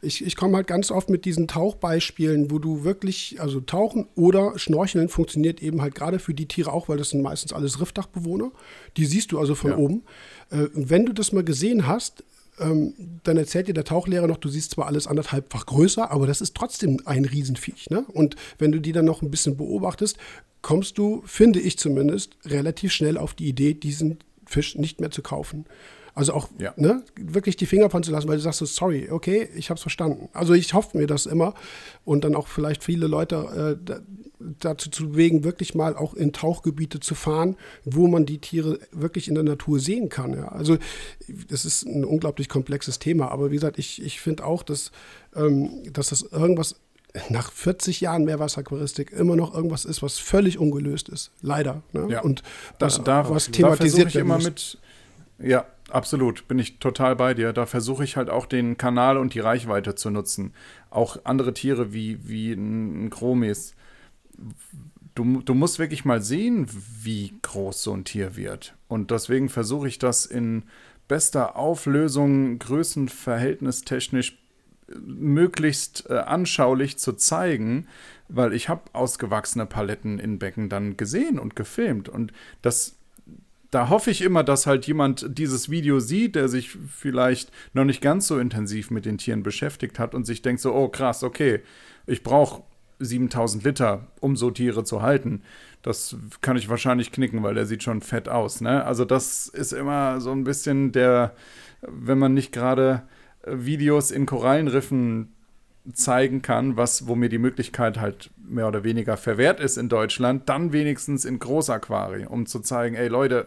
Ich, 0.00 0.24
ich 0.24 0.36
komme 0.36 0.56
halt 0.56 0.66
ganz 0.66 0.90
oft 0.90 1.10
mit 1.10 1.26
diesen 1.26 1.48
Tauchbeispielen, 1.48 2.50
wo 2.50 2.58
du 2.58 2.84
wirklich, 2.84 3.36
also 3.40 3.60
Tauchen 3.60 4.06
oder 4.14 4.58
Schnorcheln 4.58 5.08
funktioniert 5.08 5.62
eben 5.62 5.82
halt 5.82 5.94
gerade 5.94 6.18
für 6.18 6.32
die 6.32 6.46
Tiere 6.46 6.72
auch, 6.72 6.88
weil 6.88 6.96
das 6.96 7.10
sind 7.10 7.22
meistens 7.22 7.52
alles 7.52 7.80
Riffdachbewohner. 7.80 8.52
Die 8.96 9.04
siehst 9.04 9.32
du 9.32 9.38
also 9.38 9.54
von 9.54 9.72
ja. 9.72 9.76
oben. 9.76 10.02
Äh, 10.50 10.66
wenn 10.74 11.04
du 11.04 11.12
das 11.12 11.32
mal 11.32 11.44
gesehen 11.44 11.86
hast, 11.86 12.24
ähm, 12.60 12.94
dann 13.24 13.36
erzählt 13.36 13.68
dir 13.68 13.74
der 13.74 13.84
Tauchlehrer 13.84 14.26
noch, 14.26 14.38
du 14.38 14.48
siehst 14.48 14.72
zwar 14.72 14.86
alles 14.86 15.06
anderthalbfach 15.06 15.66
größer, 15.66 16.10
aber 16.10 16.26
das 16.26 16.40
ist 16.40 16.54
trotzdem 16.54 17.00
ein 17.04 17.24
Riesenviech. 17.24 17.90
Ne? 17.90 18.04
Und 18.12 18.36
wenn 18.58 18.72
du 18.72 18.80
die 18.80 18.92
dann 18.92 19.04
noch 19.04 19.22
ein 19.22 19.30
bisschen 19.30 19.56
beobachtest, 19.56 20.16
kommst 20.62 20.98
du, 20.98 21.22
finde 21.24 21.60
ich 21.60 21.78
zumindest, 21.78 22.36
relativ 22.44 22.92
schnell 22.92 23.16
auf 23.16 23.34
die 23.34 23.48
Idee, 23.48 23.74
diesen 23.74 24.18
Fisch 24.46 24.76
nicht 24.76 25.00
mehr 25.00 25.10
zu 25.10 25.22
kaufen. 25.22 25.66
Also 26.14 26.32
auch 26.32 26.48
ja. 26.58 26.74
ne, 26.76 27.04
wirklich 27.16 27.56
die 27.56 27.66
Finger 27.66 27.90
von 27.90 28.02
zu 28.02 28.10
lassen, 28.10 28.26
weil 28.26 28.38
du 28.38 28.42
sagst 28.42 28.58
so, 28.58 28.64
sorry, 28.64 29.08
okay, 29.08 29.48
ich 29.54 29.70
habe 29.70 29.76
es 29.76 29.82
verstanden. 29.82 30.28
Also 30.32 30.52
ich 30.52 30.74
hoffe 30.74 30.98
mir 30.98 31.06
das 31.06 31.26
immer 31.26 31.54
und 32.04 32.24
dann 32.24 32.34
auch 32.34 32.48
vielleicht 32.48 32.82
viele 32.82 33.06
Leute 33.06 33.78
äh, 33.86 34.00
dazu 34.40 34.90
zu 34.90 35.10
bewegen, 35.10 35.44
wirklich 35.44 35.74
mal 35.74 35.96
auch 35.96 36.14
in 36.14 36.32
Tauchgebiete 36.32 37.00
zu 37.00 37.14
fahren, 37.14 37.56
wo 37.84 38.06
man 38.06 38.26
die 38.26 38.38
Tiere 38.38 38.78
wirklich 38.92 39.28
in 39.28 39.34
der 39.34 39.44
Natur 39.44 39.80
sehen 39.80 40.08
kann. 40.08 40.34
Ja. 40.34 40.48
Also 40.48 40.78
das 41.48 41.64
ist 41.64 41.84
ein 41.86 42.04
unglaublich 42.04 42.48
komplexes 42.48 42.98
Thema, 42.98 43.30
aber 43.30 43.50
wie 43.50 43.56
gesagt, 43.56 43.78
ich, 43.78 44.02
ich 44.02 44.20
finde 44.20 44.44
auch, 44.44 44.62
dass, 44.62 44.92
ähm, 45.34 45.82
dass 45.92 46.10
das 46.10 46.22
irgendwas 46.22 46.76
nach 47.30 47.50
40 47.50 48.00
Jahren 48.00 48.24
Meerwasseraquaristik 48.24 49.12
immer 49.12 49.36
noch 49.36 49.54
irgendwas 49.54 49.84
ist, 49.84 50.02
was 50.02 50.18
völlig 50.18 50.58
ungelöst 50.58 51.08
ist. 51.08 51.30
Leider. 51.40 51.82
Ne? 51.92 52.06
Ja. 52.10 52.20
Und 52.20 52.42
das, 52.78 53.02
da, 53.02 53.28
was 53.28 53.50
thematisiert 53.50 54.06
da 54.06 54.08
ich 54.08 54.16
immer 54.16 54.38
mit. 54.38 54.78
Ja, 55.38 55.66
absolut. 55.90 56.46
Bin 56.48 56.58
ich 56.58 56.78
total 56.78 57.16
bei 57.16 57.34
dir. 57.34 57.52
Da 57.52 57.66
versuche 57.66 58.04
ich 58.04 58.16
halt 58.16 58.28
auch 58.28 58.46
den 58.46 58.76
Kanal 58.76 59.16
und 59.16 59.34
die 59.34 59.40
Reichweite 59.40 59.94
zu 59.94 60.10
nutzen. 60.10 60.52
Auch 60.90 61.18
andere 61.24 61.54
Tiere 61.54 61.92
wie, 61.92 62.28
wie 62.28 62.52
ein 62.52 63.10
Chromis. 63.10 63.74
Du, 65.14 65.42
du 65.42 65.54
musst 65.54 65.78
wirklich 65.78 66.04
mal 66.04 66.22
sehen, 66.22 66.68
wie 67.02 67.32
groß 67.42 67.82
so 67.82 67.92
ein 67.92 68.04
Tier 68.04 68.36
wird. 68.36 68.76
Und 68.86 69.10
deswegen 69.10 69.48
versuche 69.48 69.88
ich 69.88 69.98
das 69.98 70.26
in 70.26 70.62
bester 71.08 71.56
Auflösung, 71.56 72.58
größenverhältnistechnisch 72.58 74.38
möglichst 75.00 76.08
äh, 76.08 76.14
anschaulich 76.14 76.98
zu 76.98 77.12
zeigen, 77.12 77.86
weil 78.28 78.52
ich 78.52 78.68
habe 78.68 78.82
ausgewachsene 78.92 79.66
Paletten 79.66 80.18
in 80.18 80.38
Becken 80.38 80.68
dann 80.68 80.96
gesehen 80.96 81.38
und 81.38 81.56
gefilmt 81.56 82.08
und 82.08 82.32
das 82.62 82.94
da 83.70 83.90
hoffe 83.90 84.10
ich 84.10 84.22
immer, 84.22 84.44
dass 84.44 84.66
halt 84.66 84.86
jemand 84.86 85.26
dieses 85.36 85.68
Video 85.68 86.00
sieht, 86.00 86.36
der 86.36 86.48
sich 86.48 86.70
vielleicht 86.70 87.52
noch 87.74 87.84
nicht 87.84 88.00
ganz 88.00 88.26
so 88.26 88.38
intensiv 88.38 88.90
mit 88.90 89.04
den 89.04 89.18
Tieren 89.18 89.42
beschäftigt 89.42 89.98
hat 89.98 90.14
und 90.14 90.24
sich 90.24 90.40
denkt 90.40 90.62
so, 90.62 90.74
oh 90.74 90.88
krass, 90.88 91.22
okay, 91.22 91.60
ich 92.06 92.22
brauche 92.22 92.62
7000 92.98 93.64
Liter, 93.64 94.06
um 94.20 94.36
so 94.36 94.50
Tiere 94.50 94.84
zu 94.84 95.02
halten. 95.02 95.42
Das 95.82 96.16
kann 96.40 96.56
ich 96.56 96.68
wahrscheinlich 96.68 97.12
knicken, 97.12 97.42
weil 97.42 97.54
der 97.54 97.66
sieht 97.66 97.82
schon 97.82 98.00
fett 98.00 98.28
aus. 98.28 98.60
Ne? 98.60 98.84
Also 98.84 99.04
das 99.04 99.48
ist 99.48 99.72
immer 99.72 100.20
so 100.20 100.32
ein 100.32 100.44
bisschen 100.44 100.92
der, 100.92 101.34
wenn 101.82 102.18
man 102.18 102.34
nicht 102.34 102.52
gerade 102.52 103.02
Videos 103.46 104.10
in 104.10 104.26
Korallenriffen 104.26 105.32
zeigen 105.92 106.42
kann, 106.42 106.76
was, 106.76 107.06
wo 107.06 107.14
mir 107.14 107.28
die 107.28 107.38
Möglichkeit 107.38 107.98
halt 107.98 108.30
mehr 108.36 108.68
oder 108.68 108.84
weniger 108.84 109.16
verwehrt 109.16 109.60
ist 109.60 109.78
in 109.78 109.88
Deutschland, 109.88 110.48
dann 110.48 110.72
wenigstens 110.72 111.24
in 111.24 111.38
Großaquarien, 111.38 112.26
um 112.26 112.46
zu 112.46 112.60
zeigen, 112.60 112.96
ey 112.96 113.08
Leute, 113.08 113.46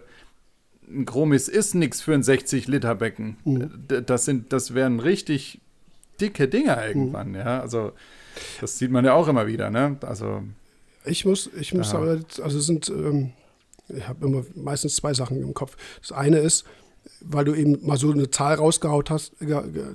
ein 0.88 1.06
Chromis 1.06 1.48
ist 1.48 1.76
nichts 1.76 2.02
für 2.02 2.14
ein 2.14 2.24
60-Liter-Becken. 2.24 3.38
Mhm. 3.46 4.04
Das, 4.06 4.30
das 4.50 4.74
wären 4.74 5.00
richtig 5.00 5.62
dicke 6.20 6.48
Dinger 6.48 6.86
irgendwann, 6.86 7.30
mhm. 7.30 7.36
ja. 7.36 7.62
Also 7.62 7.94
das 8.60 8.78
sieht 8.78 8.92
man 8.92 9.06
ja 9.06 9.14
auch 9.14 9.28
immer 9.28 9.48
wieder, 9.48 9.70
ne? 9.70 9.98
Also 10.02 10.44
ich 11.06 11.26
muss, 11.26 11.50
ich 11.60 11.74
muss 11.74 11.94
aber, 11.94 12.20
also 12.44 12.60
sind, 12.60 12.90
ähm, 12.90 13.34
ich 13.90 14.08
habe 14.08 14.26
immer 14.26 14.44
meistens 14.56 14.96
zwei 14.96 15.14
Sachen 15.14 15.42
im 15.42 15.54
Kopf. 15.54 15.76
Das 16.00 16.12
eine 16.12 16.38
ist, 16.38 16.66
weil 17.22 17.46
du 17.46 17.54
eben 17.54 17.86
mal 17.86 17.98
so 17.98 18.12
eine 18.12 18.30
Zahl 18.30 18.56
rausgehaut 18.56 19.10
hast, 19.10 19.34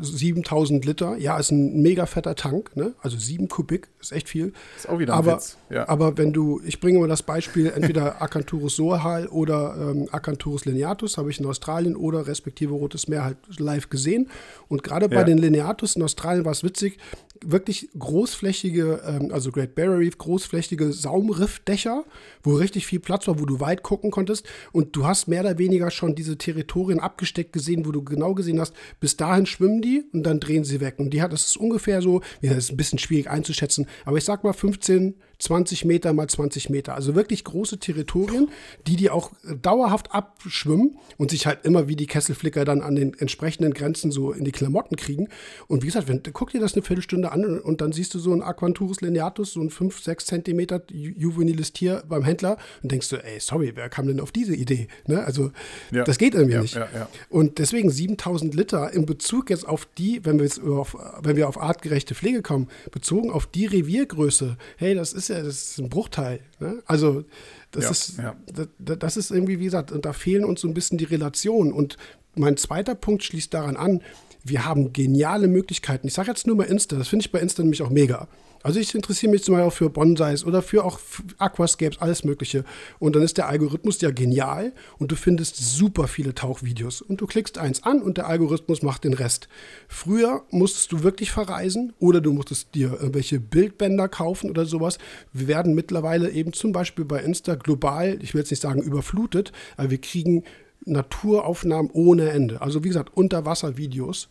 7000 0.00 0.84
Liter, 0.84 1.16
ja, 1.16 1.38
ist 1.38 1.50
ein 1.50 1.82
mega 1.82 2.06
fetter 2.06 2.34
Tank, 2.34 2.76
ne? 2.76 2.94
also 3.00 3.16
7 3.16 3.48
Kubik, 3.48 3.88
ist 4.00 4.12
echt 4.12 4.28
viel. 4.28 4.52
Ist 4.76 4.88
auch 4.88 4.98
wieder 4.98 5.14
ein 5.14 5.18
aber, 5.18 5.36
Witz. 5.36 5.56
Ja. 5.70 5.88
Aber 5.88 6.16
wenn 6.18 6.32
du, 6.32 6.60
ich 6.64 6.80
bringe 6.80 6.98
mal 6.98 7.08
das 7.08 7.22
Beispiel, 7.22 7.72
entweder 7.74 8.22
Acanthurus 8.22 8.76
sohal 8.76 9.26
oder 9.26 9.76
ähm, 9.78 10.08
Acanthurus 10.12 10.64
lineatus, 10.64 11.18
habe 11.18 11.30
ich 11.30 11.40
in 11.40 11.46
Australien 11.46 11.96
oder 11.96 12.26
respektive 12.26 12.74
Rotes 12.74 13.08
Meer 13.08 13.24
halt 13.24 13.38
live 13.58 13.90
gesehen. 13.90 14.30
Und 14.68 14.82
gerade 14.82 15.08
bei 15.08 15.16
ja. 15.16 15.24
den 15.24 15.38
Lineatus 15.38 15.96
in 15.96 16.02
Australien 16.02 16.44
war 16.44 16.52
es 16.52 16.62
witzig, 16.62 16.98
wirklich 17.44 17.88
großflächige, 17.98 19.02
ähm, 19.06 19.30
also 19.32 19.50
Great 19.50 19.74
Barrier 19.74 19.98
Reef, 19.98 20.18
großflächige 20.18 20.92
Saumriffdächer, 20.92 22.04
wo 22.42 22.54
richtig 22.54 22.86
viel 22.86 23.00
Platz 23.00 23.26
war, 23.28 23.40
wo 23.40 23.44
du 23.44 23.60
weit 23.60 23.82
gucken 23.82 24.10
konntest. 24.10 24.46
Und 24.72 24.96
du 24.96 25.06
hast 25.06 25.28
mehr 25.28 25.40
oder 25.40 25.58
weniger 25.58 25.90
schon 25.90 26.14
diese 26.14 26.38
Territorien 26.38 26.95
abgesteckt 27.00 27.52
gesehen, 27.52 27.86
wo 27.86 27.92
du 27.92 28.02
genau 28.02 28.34
gesehen 28.34 28.60
hast, 28.60 28.74
bis 29.00 29.16
dahin 29.16 29.46
schwimmen 29.46 29.82
die 29.82 30.04
und 30.12 30.22
dann 30.22 30.40
drehen 30.40 30.64
sie 30.64 30.80
weg. 30.80 30.96
Und 30.98 31.10
die 31.10 31.22
hat, 31.22 31.32
das 31.32 31.48
ist 31.48 31.56
ungefähr 31.56 32.02
so, 32.02 32.22
ja, 32.40 32.54
das 32.54 32.64
ist 32.64 32.70
ein 32.72 32.76
bisschen 32.76 32.98
schwierig 32.98 33.30
einzuschätzen, 33.30 33.86
aber 34.04 34.18
ich 34.18 34.24
sag 34.24 34.44
mal 34.44 34.52
15, 34.52 35.14
20 35.38 35.84
Meter 35.84 36.12
mal 36.12 36.28
20 36.28 36.70
Meter. 36.70 36.94
Also 36.94 37.14
wirklich 37.14 37.44
große 37.44 37.78
Territorien, 37.78 38.48
die 38.86 38.96
die 38.96 39.10
auch 39.10 39.32
dauerhaft 39.62 40.12
abschwimmen 40.12 40.98
und 41.18 41.30
sich 41.30 41.46
halt 41.46 41.64
immer 41.64 41.88
wie 41.88 41.96
die 41.96 42.06
Kesselflicker 42.06 42.64
dann 42.64 42.80
an 42.80 42.96
den 42.96 43.14
entsprechenden 43.14 43.74
Grenzen 43.74 44.10
so 44.10 44.32
in 44.32 44.44
die 44.44 44.52
Klamotten 44.52 44.96
kriegen. 44.96 45.28
Und 45.68 45.82
wie 45.82 45.86
gesagt, 45.86 46.08
wenn, 46.08 46.22
guck 46.32 46.50
dir 46.50 46.60
das 46.60 46.74
eine 46.74 46.82
Viertelstunde 46.82 47.32
an 47.32 47.60
und 47.60 47.80
dann 47.80 47.92
siehst 47.92 48.14
du 48.14 48.18
so 48.18 48.32
ein 48.32 48.42
Aquanturus 48.42 49.00
lineatus, 49.00 49.52
so 49.52 49.60
ein 49.60 49.70
5, 49.70 50.02
6 50.02 50.26
Zentimeter 50.26 50.82
juveniles 50.90 51.72
Tier 51.72 52.02
beim 52.08 52.24
Händler 52.24 52.56
und 52.82 52.92
denkst 52.92 53.08
du, 53.10 53.16
ey, 53.16 53.40
sorry, 53.40 53.72
wer 53.74 53.88
kam 53.88 54.06
denn 54.06 54.20
auf 54.20 54.32
diese 54.32 54.54
Idee? 54.54 54.88
Ne? 55.06 55.24
Also 55.24 55.50
ja. 55.90 56.04
das 56.04 56.18
geht 56.18 56.34
irgendwie 56.34 56.54
ja, 56.54 56.62
nicht. 56.62 56.74
Ja, 56.74 57.08
und 57.28 57.58
deswegen 57.58 57.90
7000 57.90 58.54
Liter 58.54 58.92
in 58.92 59.06
Bezug 59.06 59.50
jetzt 59.50 59.66
auf 59.66 59.86
die, 59.98 60.24
wenn 60.24 60.38
wir 60.38 60.44
jetzt 60.44 60.62
auf, 60.62 60.96
wenn 61.22 61.36
wir 61.36 61.48
auf 61.48 61.60
artgerechte 61.60 62.14
Pflege 62.14 62.42
kommen, 62.42 62.68
bezogen 62.90 63.30
auf 63.30 63.46
die 63.46 63.66
Reviergröße, 63.66 64.56
hey, 64.76 64.94
das 64.94 65.12
ist 65.12 65.25
ist 65.30 65.36
ja 65.36 65.42
das 65.42 65.70
ist 65.70 65.78
ein 65.78 65.88
Bruchteil. 65.88 66.40
Ne? 66.60 66.82
Also 66.86 67.24
das 67.70 67.84
ja, 67.84 67.90
ist 67.90 68.18
ja. 68.18 68.36
Das, 68.78 68.98
das, 68.98 69.16
ist 69.16 69.30
irgendwie, 69.30 69.58
wie 69.60 69.64
gesagt, 69.64 69.92
da 70.00 70.12
fehlen 70.12 70.44
uns 70.44 70.60
so 70.60 70.68
ein 70.68 70.74
bisschen 70.74 70.98
die 70.98 71.04
Relationen. 71.04 71.72
Und 71.72 71.96
mein 72.34 72.56
zweiter 72.56 72.94
Punkt 72.94 73.24
schließt 73.24 73.52
daran 73.52 73.76
an, 73.76 74.02
wir 74.44 74.64
haben 74.64 74.92
geniale 74.92 75.48
Möglichkeiten. 75.48 76.06
Ich 76.06 76.14
sage 76.14 76.28
jetzt 76.28 76.46
nur 76.46 76.56
mal 76.56 76.64
Insta, 76.64 76.96
das 76.96 77.08
finde 77.08 77.24
ich 77.24 77.32
bei 77.32 77.40
Insta 77.40 77.62
nämlich 77.62 77.82
auch 77.82 77.90
mega. 77.90 78.28
Also 78.62 78.80
ich 78.80 78.94
interessiere 78.94 79.30
mich 79.30 79.44
zum 79.44 79.54
Beispiel 79.54 79.68
auch 79.68 79.72
für 79.72 79.90
Bonsais 79.90 80.44
oder 80.44 80.62
für 80.62 80.84
auch 80.84 80.98
Aquascapes, 81.38 82.00
alles 82.00 82.24
Mögliche. 82.24 82.64
Und 82.98 83.16
dann 83.16 83.22
ist 83.22 83.36
der 83.38 83.48
Algorithmus 83.48 84.00
ja 84.00 84.10
genial 84.10 84.72
und 84.98 85.12
du 85.12 85.16
findest 85.16 85.56
super 85.56 86.08
viele 86.08 86.34
Tauchvideos. 86.34 87.02
Und 87.02 87.20
du 87.20 87.26
klickst 87.26 87.58
eins 87.58 87.82
an 87.82 88.02
und 88.02 88.16
der 88.16 88.26
Algorithmus 88.26 88.82
macht 88.82 89.04
den 89.04 89.14
Rest. 89.14 89.48
Früher 89.88 90.42
musstest 90.50 90.92
du 90.92 91.02
wirklich 91.02 91.30
verreisen 91.30 91.92
oder 91.98 92.20
du 92.20 92.32
musstest 92.32 92.74
dir 92.74 92.92
irgendwelche 92.92 93.40
Bildbänder 93.40 94.08
kaufen 94.08 94.50
oder 94.50 94.66
sowas. 94.66 94.98
Wir 95.32 95.48
werden 95.48 95.74
mittlerweile 95.74 96.30
eben 96.30 96.52
zum 96.52 96.72
Beispiel 96.72 97.04
bei 97.04 97.20
Insta 97.20 97.54
global, 97.54 98.18
ich 98.22 98.34
will 98.34 98.40
jetzt 98.40 98.50
nicht 98.50 98.62
sagen 98.62 98.82
überflutet, 98.82 99.52
aber 99.76 99.90
wir 99.90 100.00
kriegen 100.00 100.44
Naturaufnahmen 100.84 101.90
ohne 101.92 102.30
Ende. 102.30 102.60
Also 102.62 102.84
wie 102.84 102.88
gesagt, 102.88 103.16
Unterwasservideos. 103.16 104.28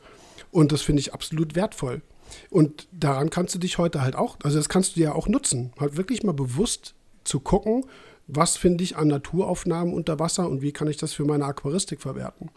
Und 0.51 0.71
das 0.71 0.81
finde 0.81 1.01
ich 1.01 1.13
absolut 1.13 1.55
wertvoll. 1.55 2.01
Und 2.49 2.87
daran 2.91 3.29
kannst 3.29 3.55
du 3.55 3.59
dich 3.59 3.77
heute 3.77 4.01
halt 4.01 4.15
auch, 4.15 4.37
also 4.43 4.57
das 4.57 4.69
kannst 4.69 4.95
du 4.95 5.01
ja 5.01 5.13
auch 5.13 5.27
nutzen, 5.27 5.73
halt 5.79 5.97
wirklich 5.97 6.23
mal 6.23 6.33
bewusst 6.33 6.95
zu 7.23 7.39
gucken, 7.39 7.85
was 8.27 8.57
finde 8.57 8.83
ich 8.83 8.97
an 8.97 9.07
Naturaufnahmen 9.07 9.93
unter 9.93 10.19
Wasser 10.19 10.49
und 10.49 10.61
wie 10.61 10.71
kann 10.71 10.87
ich 10.87 10.97
das 10.97 11.13
für 11.13 11.25
meine 11.25 11.45
Aquaristik 11.45 12.01
verwerten. 12.01 12.49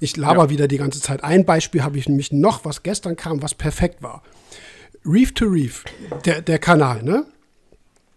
Ich 0.00 0.16
laber 0.16 0.44
ja. 0.44 0.50
wieder 0.50 0.68
die 0.68 0.78
ganze 0.78 1.00
Zeit. 1.00 1.22
Ein 1.24 1.44
Beispiel 1.44 1.82
habe 1.82 1.98
ich 1.98 2.08
nämlich 2.08 2.32
noch, 2.32 2.64
was 2.64 2.82
gestern 2.82 3.16
kam, 3.16 3.42
was 3.42 3.54
perfekt 3.54 4.02
war. 4.02 4.22
Reef 5.04 5.32
to 5.34 5.46
Reef, 5.46 5.84
der, 6.24 6.40
der 6.40 6.58
Kanal, 6.58 7.02
ne? 7.02 7.26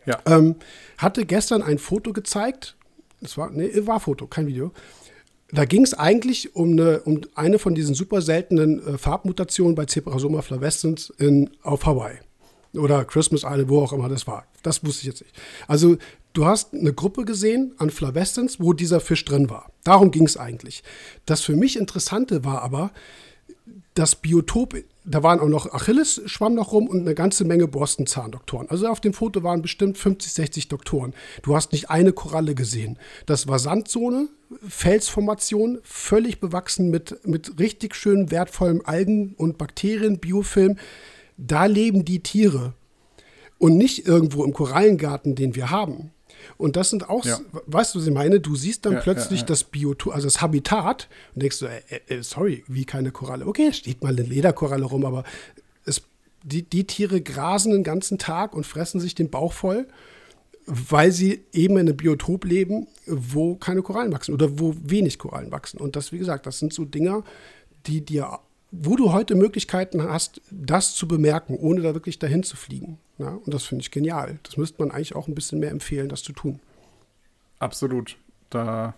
Ja. 0.05 0.19
Ähm, 0.27 0.55
hatte 0.97 1.25
gestern 1.25 1.63
ein 1.63 1.79
Foto 1.79 2.13
gezeigt. 2.13 2.75
Das 3.21 3.37
war, 3.37 3.49
nee, 3.49 3.71
war 3.87 3.99
Foto, 3.99 4.27
kein 4.27 4.47
Video 4.47 4.71
da 5.55 5.65
ging 5.65 5.83
es 5.83 5.93
eigentlich 5.93 6.55
um 6.55 6.71
eine, 6.71 7.01
um 7.01 7.21
eine 7.35 7.59
von 7.59 7.75
diesen 7.75 7.95
super 7.95 8.21
seltenen 8.21 8.85
äh, 8.85 8.97
Farbmutationen 8.97 9.75
bei 9.75 9.85
Zebrasoma 9.85 10.41
flavescens 10.41 11.11
in, 11.17 11.49
auf 11.61 11.85
Hawaii. 11.85 12.17
Oder 12.73 13.05
Christmas 13.05 13.43
Island, 13.43 13.69
wo 13.69 13.81
auch 13.81 13.93
immer 13.93 14.09
das 14.09 14.27
war. 14.27 14.45
Das 14.63 14.83
wusste 14.83 15.01
ich 15.01 15.07
jetzt 15.07 15.21
nicht. 15.21 15.35
Also, 15.67 15.97
du 16.33 16.45
hast 16.45 16.73
eine 16.73 16.93
Gruppe 16.93 17.23
gesehen 17.23 17.73
an 17.77 17.89
Flavescens, 17.89 18.59
wo 18.59 18.73
dieser 18.73 18.99
Fisch 18.99 19.23
drin 19.23 19.49
war. 19.49 19.71
Darum 19.83 20.11
ging 20.11 20.25
es 20.25 20.35
eigentlich. 20.35 20.83
Das 21.25 21.41
für 21.41 21.55
mich 21.55 21.77
Interessante 21.77 22.43
war 22.43 22.61
aber, 22.61 22.91
das 23.93 24.15
Biotop, 24.15 24.75
da 25.05 25.21
waren 25.23 25.39
auch 25.39 25.47
noch 25.47 25.71
Achilles 25.71 26.21
schwamm 26.25 26.55
noch 26.55 26.71
rum 26.71 26.87
und 26.87 27.01
eine 27.01 27.13
ganze 27.13 27.45
Menge 27.45 27.67
Borstenzahndoktoren. 27.67 28.69
Also 28.69 28.87
auf 28.87 28.99
dem 28.99 29.13
Foto 29.13 29.43
waren 29.43 29.61
bestimmt 29.61 29.97
50, 29.97 30.33
60 30.33 30.67
Doktoren. 30.67 31.13
Du 31.43 31.55
hast 31.55 31.71
nicht 31.71 31.89
eine 31.89 32.11
Koralle 32.11 32.55
gesehen. 32.55 32.97
Das 33.25 33.47
war 33.47 33.59
Sandzone, 33.59 34.29
Felsformation, 34.67 35.79
völlig 35.83 36.39
bewachsen 36.39 36.89
mit, 36.89 37.25
mit 37.27 37.59
richtig 37.59 37.95
schön 37.95 38.31
wertvollem 38.31 38.81
Algen- 38.85 39.35
und 39.37 39.57
Bakterien, 39.57 40.19
Biofilm. 40.19 40.77
Da 41.37 41.65
leben 41.65 42.03
die 42.05 42.21
Tiere. 42.21 42.73
Und 43.57 43.77
nicht 43.77 44.07
irgendwo 44.07 44.43
im 44.43 44.53
Korallengarten, 44.53 45.35
den 45.35 45.55
wir 45.55 45.69
haben. 45.69 46.11
Und 46.57 46.75
das 46.75 46.89
sind 46.89 47.09
auch, 47.09 47.25
Ja. 47.25 47.39
weißt 47.67 47.95
du, 47.95 47.99
was 47.99 48.07
ich 48.07 48.13
meine? 48.13 48.39
Du 48.39 48.55
siehst 48.55 48.85
dann 48.85 48.93
Ja, 48.93 48.99
plötzlich 49.01 49.41
ja, 49.41 49.45
das 49.45 49.63
Biotop, 49.63 50.13
also 50.13 50.27
das 50.27 50.41
Habitat 50.41 51.07
und 51.33 51.41
denkst 51.43 51.59
du, 51.59 51.65
äh, 51.65 51.81
äh, 52.07 52.21
sorry, 52.23 52.63
wie 52.67 52.85
keine 52.85 53.11
Koralle. 53.11 53.45
Okay, 53.47 53.71
steht 53.73 54.03
mal 54.03 54.09
eine 54.13 54.21
Lederkoralle 54.23 54.85
rum, 54.85 55.05
aber 55.05 55.23
es, 55.85 56.01
die, 56.43 56.63
die 56.63 56.85
Tiere 56.85 57.21
grasen 57.21 57.71
den 57.71 57.83
ganzen 57.83 58.17
Tag 58.17 58.53
und 58.55 58.65
fressen 58.65 58.99
sich 58.99 59.15
den 59.15 59.29
Bauch 59.29 59.53
voll, 59.53 59.87
weil 60.67 61.11
sie 61.11 61.43
eben 61.53 61.75
in 61.77 61.87
einem 61.87 61.97
Biotop 61.97 62.43
leben, 62.45 62.87
wo 63.05 63.55
keine 63.55 63.81
Korallen 63.83 64.11
wachsen 64.11 64.33
oder 64.33 64.59
wo 64.59 64.75
wenig 64.83 65.19
Korallen 65.19 65.51
wachsen. 65.51 65.79
Und 65.79 65.95
das, 65.95 66.11
wie 66.11 66.17
gesagt, 66.17 66.45
das 66.47 66.57
sind 66.59 66.73
so 66.73 66.85
Dinger, 66.85 67.23
die 67.85 68.01
dir, 68.01 68.39
wo 68.82 68.95
du 68.95 69.13
heute 69.13 69.36
Möglichkeiten 69.36 70.03
hast, 70.03 70.41
das 70.51 70.95
zu 70.95 71.07
bemerken, 71.07 71.55
ohne 71.55 71.82
da 71.82 71.93
wirklich 71.93 72.19
dahin 72.19 72.43
zu 72.43 72.57
fliegen. 72.57 72.97
Ja, 73.17 73.30
und 73.30 73.53
das 73.53 73.63
finde 73.63 73.82
ich 73.82 73.91
genial. 73.91 74.39
Das 74.43 74.57
müsste 74.57 74.82
man 74.82 74.91
eigentlich 74.91 75.15
auch 75.15 75.28
ein 75.28 75.36
bisschen 75.36 75.59
mehr 75.59 75.71
empfehlen, 75.71 76.09
das 76.09 76.23
zu 76.23 76.34
tun. 76.34 76.59
Absolut. 77.59 78.17
Da 78.49 78.95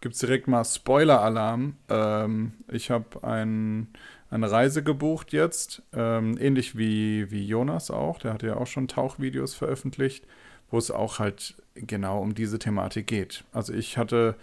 gibt 0.00 0.14
es 0.14 0.20
direkt 0.20 0.48
mal 0.48 0.64
Spoiler-Alarm. 0.64 1.76
Ähm, 1.88 2.52
ich 2.70 2.90
habe 2.90 3.22
ein, 3.22 3.88
eine 4.30 4.50
Reise 4.50 4.82
gebucht 4.82 5.32
jetzt, 5.32 5.82
ähm, 5.94 6.36
ähnlich 6.38 6.76
wie, 6.76 7.30
wie 7.30 7.44
Jonas 7.44 7.90
auch. 7.90 8.18
Der 8.18 8.34
hat 8.34 8.42
ja 8.42 8.56
auch 8.56 8.66
schon 8.66 8.88
Tauchvideos 8.88 9.54
veröffentlicht, 9.54 10.26
wo 10.70 10.78
es 10.78 10.90
auch 10.90 11.18
halt 11.18 11.54
genau 11.74 12.20
um 12.20 12.34
diese 12.34 12.58
Thematik 12.58 13.06
geht. 13.06 13.44
Also 13.52 13.72
ich 13.72 13.96
hatte 13.96 14.34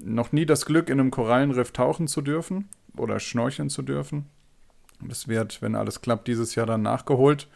noch 0.00 0.32
nie 0.32 0.46
das 0.46 0.66
Glück, 0.66 0.88
in 0.88 1.00
einem 1.00 1.10
Korallenriff 1.10 1.72
tauchen 1.72 2.06
zu 2.06 2.20
dürfen 2.20 2.68
oder 2.96 3.20
schnorcheln 3.20 3.70
zu 3.70 3.82
dürfen. 3.82 4.26
Das 5.00 5.28
wird, 5.28 5.62
wenn 5.62 5.74
alles 5.74 6.00
klappt, 6.00 6.28
dieses 6.28 6.54
Jahr 6.54 6.66
dann 6.66 6.82
nachgeholt. 6.82 7.48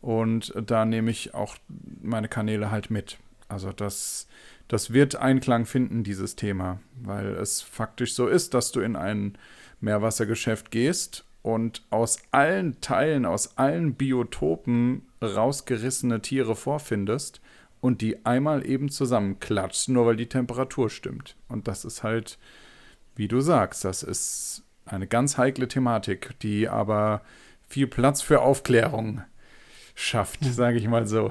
Und 0.00 0.52
da 0.56 0.84
nehme 0.84 1.10
ich 1.10 1.34
auch 1.34 1.56
meine 2.02 2.28
Kanäle 2.28 2.70
halt 2.70 2.90
mit. 2.90 3.18
Also 3.48 3.72
das, 3.72 4.28
das 4.68 4.92
wird 4.92 5.16
Einklang 5.16 5.66
finden, 5.66 6.04
dieses 6.04 6.36
Thema, 6.36 6.80
weil 7.00 7.26
es 7.28 7.62
faktisch 7.62 8.14
so 8.14 8.26
ist, 8.26 8.54
dass 8.54 8.72
du 8.72 8.80
in 8.80 8.96
ein 8.96 9.38
Meerwassergeschäft 9.80 10.70
gehst 10.70 11.24
und 11.42 11.82
aus 11.90 12.18
allen 12.32 12.80
Teilen, 12.80 13.24
aus 13.24 13.56
allen 13.56 13.94
Biotopen 13.94 15.02
rausgerissene 15.22 16.20
Tiere 16.20 16.56
vorfindest 16.56 17.40
und 17.80 18.00
die 18.00 18.26
einmal 18.26 18.66
eben 18.66 18.88
zusammenklatscht, 18.88 19.88
nur 19.88 20.06
weil 20.06 20.16
die 20.16 20.28
Temperatur 20.28 20.90
stimmt. 20.90 21.36
Und 21.48 21.68
das 21.68 21.84
ist 21.84 22.02
halt, 22.02 22.38
wie 23.14 23.28
du 23.28 23.40
sagst, 23.40 23.84
das 23.84 24.02
ist 24.02 24.65
eine 24.86 25.06
ganz 25.06 25.36
heikle 25.36 25.68
Thematik, 25.68 26.38
die 26.40 26.68
aber 26.68 27.22
viel 27.68 27.86
Platz 27.86 28.22
für 28.22 28.40
Aufklärung 28.40 29.22
schafft, 29.98 30.44
sage 30.44 30.78
ich 30.78 30.86
mal 30.86 31.06
so. 31.06 31.30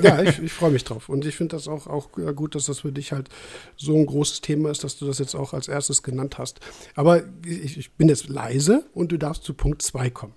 Ja, 0.00 0.22
ich, 0.22 0.38
ich 0.38 0.52
freue 0.52 0.70
mich 0.70 0.84
drauf. 0.84 1.08
Und 1.08 1.24
ich 1.24 1.34
finde 1.34 1.56
das 1.56 1.66
auch, 1.66 1.86
auch 1.86 2.16
äh, 2.18 2.32
gut, 2.34 2.54
dass 2.54 2.66
das 2.66 2.80
für 2.80 2.92
dich 2.92 3.10
halt 3.10 3.30
so 3.76 3.96
ein 3.96 4.06
großes 4.06 4.42
Thema 4.42 4.70
ist, 4.70 4.84
dass 4.84 4.98
du 4.98 5.06
das 5.06 5.18
jetzt 5.18 5.34
auch 5.34 5.54
als 5.54 5.66
erstes 5.66 6.02
genannt 6.02 6.38
hast. 6.38 6.60
Aber 6.94 7.22
ich, 7.44 7.78
ich 7.78 7.92
bin 7.92 8.08
jetzt 8.08 8.28
leise 8.28 8.84
und 8.92 9.10
du 9.12 9.16
darfst 9.18 9.44
zu 9.44 9.54
Punkt 9.54 9.80
2 9.82 10.10
kommen. 10.10 10.34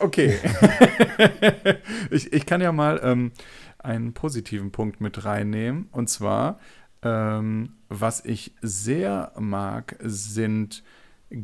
Okay. 0.00 0.38
ich, 2.10 2.32
ich 2.32 2.44
kann 2.44 2.60
ja 2.60 2.72
mal 2.72 3.00
ähm, 3.02 3.32
einen 3.78 4.12
positiven 4.12 4.72
Punkt 4.72 5.00
mit 5.00 5.24
reinnehmen. 5.24 5.88
Und 5.92 6.08
zwar, 6.08 6.58
ähm, 7.02 7.76
was 7.88 8.24
ich 8.24 8.52
sehr 8.62 9.32
mag, 9.38 9.96
sind 10.00 10.82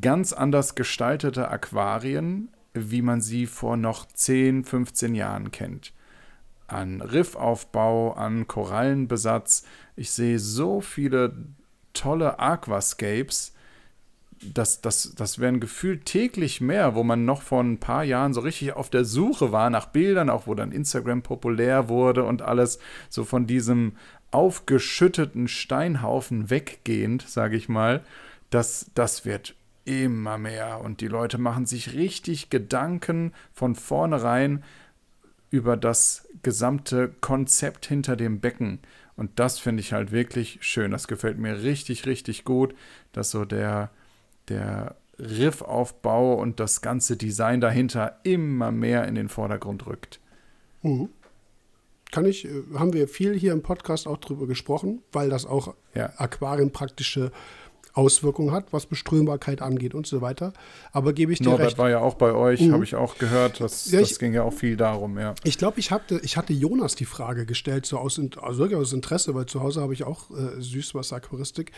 ganz 0.00 0.32
anders 0.32 0.74
gestaltete 0.74 1.48
Aquarien, 1.48 2.48
wie 2.74 3.02
man 3.02 3.20
sie 3.20 3.46
vor 3.46 3.76
noch 3.76 4.06
10, 4.06 4.64
15 4.64 5.14
Jahren 5.14 5.50
kennt. 5.50 5.92
An 6.66 7.00
Riffaufbau, 7.00 8.12
an 8.12 8.46
Korallenbesatz. 8.46 9.64
Ich 9.96 10.12
sehe 10.12 10.38
so 10.38 10.80
viele 10.80 11.34
tolle 11.92 12.38
Aquascapes. 12.38 13.54
Das, 14.54 14.80
das, 14.80 15.14
das 15.16 15.38
werden 15.38 15.60
gefühlt 15.60 16.06
täglich 16.06 16.60
mehr, 16.60 16.94
wo 16.94 17.02
man 17.02 17.24
noch 17.24 17.42
vor 17.42 17.62
ein 17.62 17.78
paar 17.78 18.04
Jahren 18.04 18.32
so 18.32 18.40
richtig 18.40 18.72
auf 18.72 18.88
der 18.88 19.04
Suche 19.04 19.52
war 19.52 19.68
nach 19.68 19.86
Bildern, 19.86 20.30
auch 20.30 20.46
wo 20.46 20.54
dann 20.54 20.72
Instagram 20.72 21.22
populär 21.22 21.88
wurde 21.88 22.24
und 22.24 22.40
alles 22.40 22.78
so 23.10 23.24
von 23.24 23.46
diesem 23.46 23.96
aufgeschütteten 24.30 25.48
Steinhaufen 25.48 26.48
weggehend, 26.50 27.28
sage 27.28 27.56
ich 27.56 27.68
mal. 27.68 28.02
Das, 28.48 28.90
das 28.94 29.24
wird 29.24 29.54
immer 29.90 30.38
mehr 30.38 30.80
und 30.80 31.00
die 31.00 31.08
Leute 31.08 31.38
machen 31.38 31.66
sich 31.66 31.94
richtig 31.94 32.48
Gedanken 32.48 33.32
von 33.52 33.74
vornherein 33.74 34.62
über 35.50 35.76
das 35.76 36.28
gesamte 36.42 37.08
Konzept 37.20 37.86
hinter 37.86 38.14
dem 38.14 38.40
Becken. 38.40 38.78
Und 39.16 39.38
das 39.40 39.58
finde 39.58 39.80
ich 39.80 39.92
halt 39.92 40.12
wirklich 40.12 40.58
schön. 40.60 40.92
Das 40.92 41.08
gefällt 41.08 41.38
mir 41.38 41.62
richtig, 41.62 42.06
richtig 42.06 42.44
gut, 42.44 42.74
dass 43.12 43.32
so 43.32 43.44
der, 43.44 43.90
der 44.48 44.94
Riffaufbau 45.18 46.34
und 46.34 46.60
das 46.60 46.80
ganze 46.82 47.16
Design 47.16 47.60
dahinter 47.60 48.20
immer 48.22 48.70
mehr 48.70 49.06
in 49.08 49.16
den 49.16 49.28
Vordergrund 49.28 49.86
rückt. 49.86 50.20
Mhm. 50.82 51.08
Kann 52.12 52.24
ich, 52.24 52.44
äh, 52.44 52.62
haben 52.76 52.92
wir 52.92 53.08
viel 53.08 53.38
hier 53.38 53.52
im 53.52 53.62
Podcast 53.62 54.06
auch 54.06 54.18
drüber 54.18 54.46
gesprochen, 54.46 55.02
weil 55.12 55.28
das 55.30 55.46
auch 55.46 55.74
Ja. 55.94 56.12
aquarienpraktische 56.16 57.32
Auswirkungen 57.92 58.52
hat, 58.52 58.72
was 58.72 58.86
Beströmbarkeit 58.86 59.62
angeht 59.62 59.94
und 59.94 60.06
so 60.06 60.20
weiter. 60.20 60.52
Aber 60.92 61.12
gebe 61.12 61.32
ich 61.32 61.38
dir 61.40 61.46
Norbert 61.48 61.66
recht. 61.68 61.78
war 61.78 61.90
ja 61.90 61.98
auch 62.00 62.14
bei 62.14 62.32
euch, 62.32 62.60
Mhm. 62.60 62.72
habe 62.72 62.84
ich 62.84 62.94
auch 62.94 63.18
gehört. 63.18 63.60
Das, 63.60 63.90
Ja, 63.90 64.00
das 64.00 64.12
ich- 64.12 64.18
ging 64.18 64.32
ja 64.32 64.42
auch 64.44 64.52
viel 64.52 64.76
darum, 64.76 65.18
ja. 65.18 65.34
Ich 65.44 65.58
glaube, 65.58 65.80
ich 65.80 65.90
hatte, 65.90 66.20
ich 66.22 66.36
hatte 66.36 66.52
Jonas 66.52 66.94
die 66.94 67.04
Frage 67.04 67.46
gestellt, 67.46 67.86
so 67.86 67.98
aus, 67.98 68.20
also 68.40 68.64
aus 68.76 68.92
Interesse, 68.92 69.34
weil 69.34 69.46
zu 69.46 69.60
Hause 69.60 69.80
habe 69.80 69.92
ich 69.94 70.04
auch 70.04 70.30
äh, 70.30 70.60
Süßwasseraquaristik. 70.60 71.72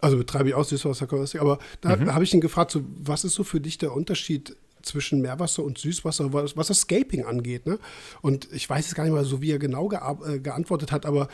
Also 0.00 0.18
betreibe 0.18 0.50
ich 0.50 0.54
auch 0.54 0.64
Süßwasseraquaristik, 0.64 1.40
aber 1.40 1.58
da 1.80 1.98
habe 2.12 2.22
ich 2.24 2.34
ihn 2.34 2.40
gefragt, 2.42 2.70
so, 2.70 2.82
was 3.02 3.24
ist 3.24 3.32
so 3.34 3.44
für 3.44 3.60
dich 3.60 3.78
der 3.78 3.94
Unterschied 3.94 4.54
zwischen 4.82 5.20
Meerwasser 5.22 5.64
und 5.64 5.78
Süßwasser, 5.78 6.32
was, 6.34 6.56
was 6.56 6.66
das 6.68 6.80
Scaping 6.80 7.24
angeht? 7.24 7.66
Ne? 7.66 7.78
Und 8.20 8.46
ich 8.52 8.68
weiß 8.68 8.84
jetzt 8.86 8.94
gar 8.94 9.04
nicht 9.04 9.14
mal 9.14 9.24
so, 9.24 9.40
wie 9.40 9.50
er 9.50 9.58
genau 9.58 9.88
gear- 9.88 10.18
äh, 10.28 10.38
geantwortet 10.38 10.92
hat, 10.92 11.06
aber 11.06 11.28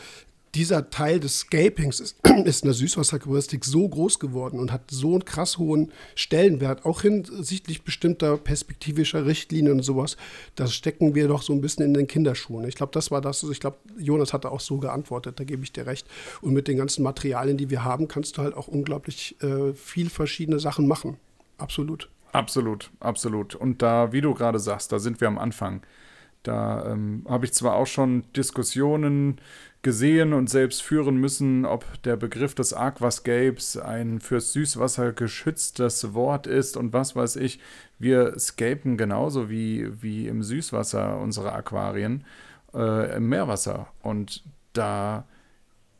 dieser 0.55 0.89
Teil 0.89 1.19
des 1.19 1.39
Scapings 1.39 1.99
ist, 1.99 2.17
ist 2.45 2.63
in 2.63 2.67
der 2.67 2.73
Süßwasseraquaristik 2.73 3.65
so 3.65 3.87
groß 3.87 4.19
geworden 4.19 4.59
und 4.59 4.71
hat 4.71 4.91
so 4.91 5.11
einen 5.11 5.25
krass 5.25 5.57
hohen 5.57 5.91
Stellenwert, 6.15 6.85
auch 6.85 7.01
hinsichtlich 7.01 7.83
bestimmter 7.83 8.37
perspektivischer 8.37 9.25
Richtlinien 9.25 9.73
und 9.73 9.83
sowas. 9.83 10.17
Das 10.55 10.73
stecken 10.73 11.15
wir 11.15 11.27
doch 11.27 11.41
so 11.41 11.53
ein 11.53 11.61
bisschen 11.61 11.85
in 11.85 11.93
den 11.93 12.07
Kinderschuhen. 12.07 12.67
Ich 12.67 12.75
glaube, 12.75 12.91
das 12.91 13.09
war 13.09 13.21
das. 13.21 13.43
Ich 13.43 13.59
glaube, 13.59 13.77
Jonas 13.97 14.33
hatte 14.33 14.51
auch 14.51 14.59
so 14.59 14.77
geantwortet, 14.77 15.39
da 15.39 15.43
gebe 15.43 15.63
ich 15.63 15.73
dir 15.73 15.87
recht. 15.87 16.07
Und 16.41 16.53
mit 16.53 16.67
den 16.67 16.77
ganzen 16.77 17.03
Materialien, 17.03 17.57
die 17.57 17.69
wir 17.69 17.83
haben, 17.83 18.07
kannst 18.07 18.37
du 18.37 18.41
halt 18.41 18.55
auch 18.55 18.67
unglaublich 18.67 19.35
äh, 19.41 19.73
viel 19.73 20.09
verschiedene 20.09 20.59
Sachen 20.59 20.87
machen. 20.87 21.17
Absolut. 21.57 22.09
Absolut, 22.31 22.91
absolut. 22.99 23.53
Und 23.53 23.81
da, 23.81 24.11
wie 24.11 24.21
du 24.21 24.33
gerade 24.33 24.59
sagst, 24.59 24.91
da 24.91 24.99
sind 24.99 25.21
wir 25.21 25.27
am 25.27 25.37
Anfang. 25.37 25.81
Da 26.41 26.91
ähm, 26.91 27.25
habe 27.29 27.45
ich 27.45 27.53
zwar 27.53 27.75
auch 27.75 27.87
schon 27.87 28.25
Diskussionen 28.35 29.39
gesehen 29.83 30.33
und 30.33 30.49
selbst 30.49 30.81
führen 30.81 31.17
müssen, 31.17 31.65
ob 31.65 32.01
der 32.03 32.15
Begriff 32.15 32.55
des 32.55 32.73
Aquascapes 32.73 33.77
ein 33.77 34.19
fürs 34.19 34.53
Süßwasser 34.53 35.11
geschütztes 35.11 36.13
Wort 36.13 36.47
ist 36.47 36.77
und 36.77 36.93
was 36.93 37.15
weiß 37.15 37.35
ich. 37.35 37.59
Wir 37.99 38.39
scapen 38.39 38.97
genauso 38.97 39.49
wie, 39.49 40.01
wie 40.01 40.27
im 40.27 40.41
Süßwasser 40.41 41.19
unsere 41.19 41.51
Aquarien 41.51 42.25
äh, 42.73 43.17
im 43.17 43.29
Meerwasser. 43.29 43.87
Und 44.01 44.43
da 44.71 45.25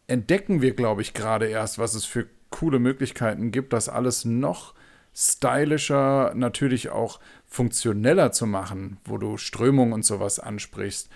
entdecken 0.08 0.62
wir, 0.62 0.74
glaube 0.74 1.02
ich, 1.02 1.14
gerade 1.14 1.48
erst, 1.48 1.78
was 1.78 1.94
es 1.94 2.06
für 2.06 2.28
coole 2.50 2.80
Möglichkeiten 2.80 3.52
gibt, 3.52 3.74
das 3.74 3.90
alles 3.90 4.26
noch 4.26 4.74
stylischer, 5.16 6.34
natürlich 6.36 6.90
auch 6.90 7.20
funktioneller 7.46 8.32
zu 8.32 8.48
machen, 8.48 8.98
wo 9.06 9.18
du 9.18 9.38
Strömung 9.38 9.92
und 9.92 10.06
sowas 10.06 10.40
ansprichst. 10.40 11.10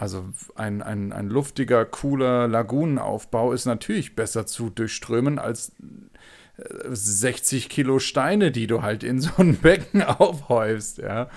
Also 0.00 0.24
ein, 0.54 0.80
ein, 0.80 1.12
ein 1.12 1.28
luftiger, 1.28 1.84
cooler 1.84 2.48
Lagunenaufbau 2.48 3.52
ist 3.52 3.66
natürlich 3.66 4.16
besser 4.16 4.46
zu 4.46 4.70
durchströmen 4.70 5.38
als 5.38 5.72
äh, 6.56 6.62
60 6.88 7.68
Kilo 7.68 7.98
Steine, 7.98 8.50
die 8.50 8.66
du 8.66 8.80
halt 8.80 9.04
in 9.04 9.20
so 9.20 9.30
ein 9.36 9.58
Becken 9.58 10.02
aufhäufst, 10.02 10.98
ja. 10.98 11.28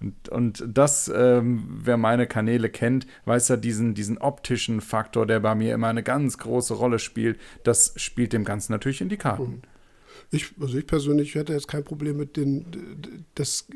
Und, 0.00 0.28
und 0.28 0.64
das, 0.68 1.10
ähm, 1.14 1.64
wer 1.82 1.96
meine 1.96 2.26
Kanäle 2.26 2.68
kennt, 2.68 3.06
weiß 3.24 3.48
ja 3.48 3.56
diesen, 3.56 3.94
diesen 3.94 4.18
optischen 4.18 4.82
Faktor, 4.82 5.24
der 5.24 5.40
bei 5.40 5.54
mir 5.54 5.72
immer 5.72 5.88
eine 5.88 6.02
ganz 6.02 6.36
große 6.36 6.74
Rolle 6.74 6.98
spielt. 6.98 7.40
Das 7.64 7.94
spielt 7.96 8.34
dem 8.34 8.44
Ganzen 8.44 8.72
natürlich 8.72 9.00
in 9.00 9.08
die 9.08 9.16
Karten. 9.16 9.62
Ich, 10.30 10.52
also 10.60 10.76
ich 10.76 10.86
persönlich 10.86 11.36
hätte 11.36 11.54
jetzt 11.54 11.68
kein 11.68 11.84
Problem 11.84 12.18
mit 12.18 12.36
den, 12.36 13.24
das, 13.34 13.66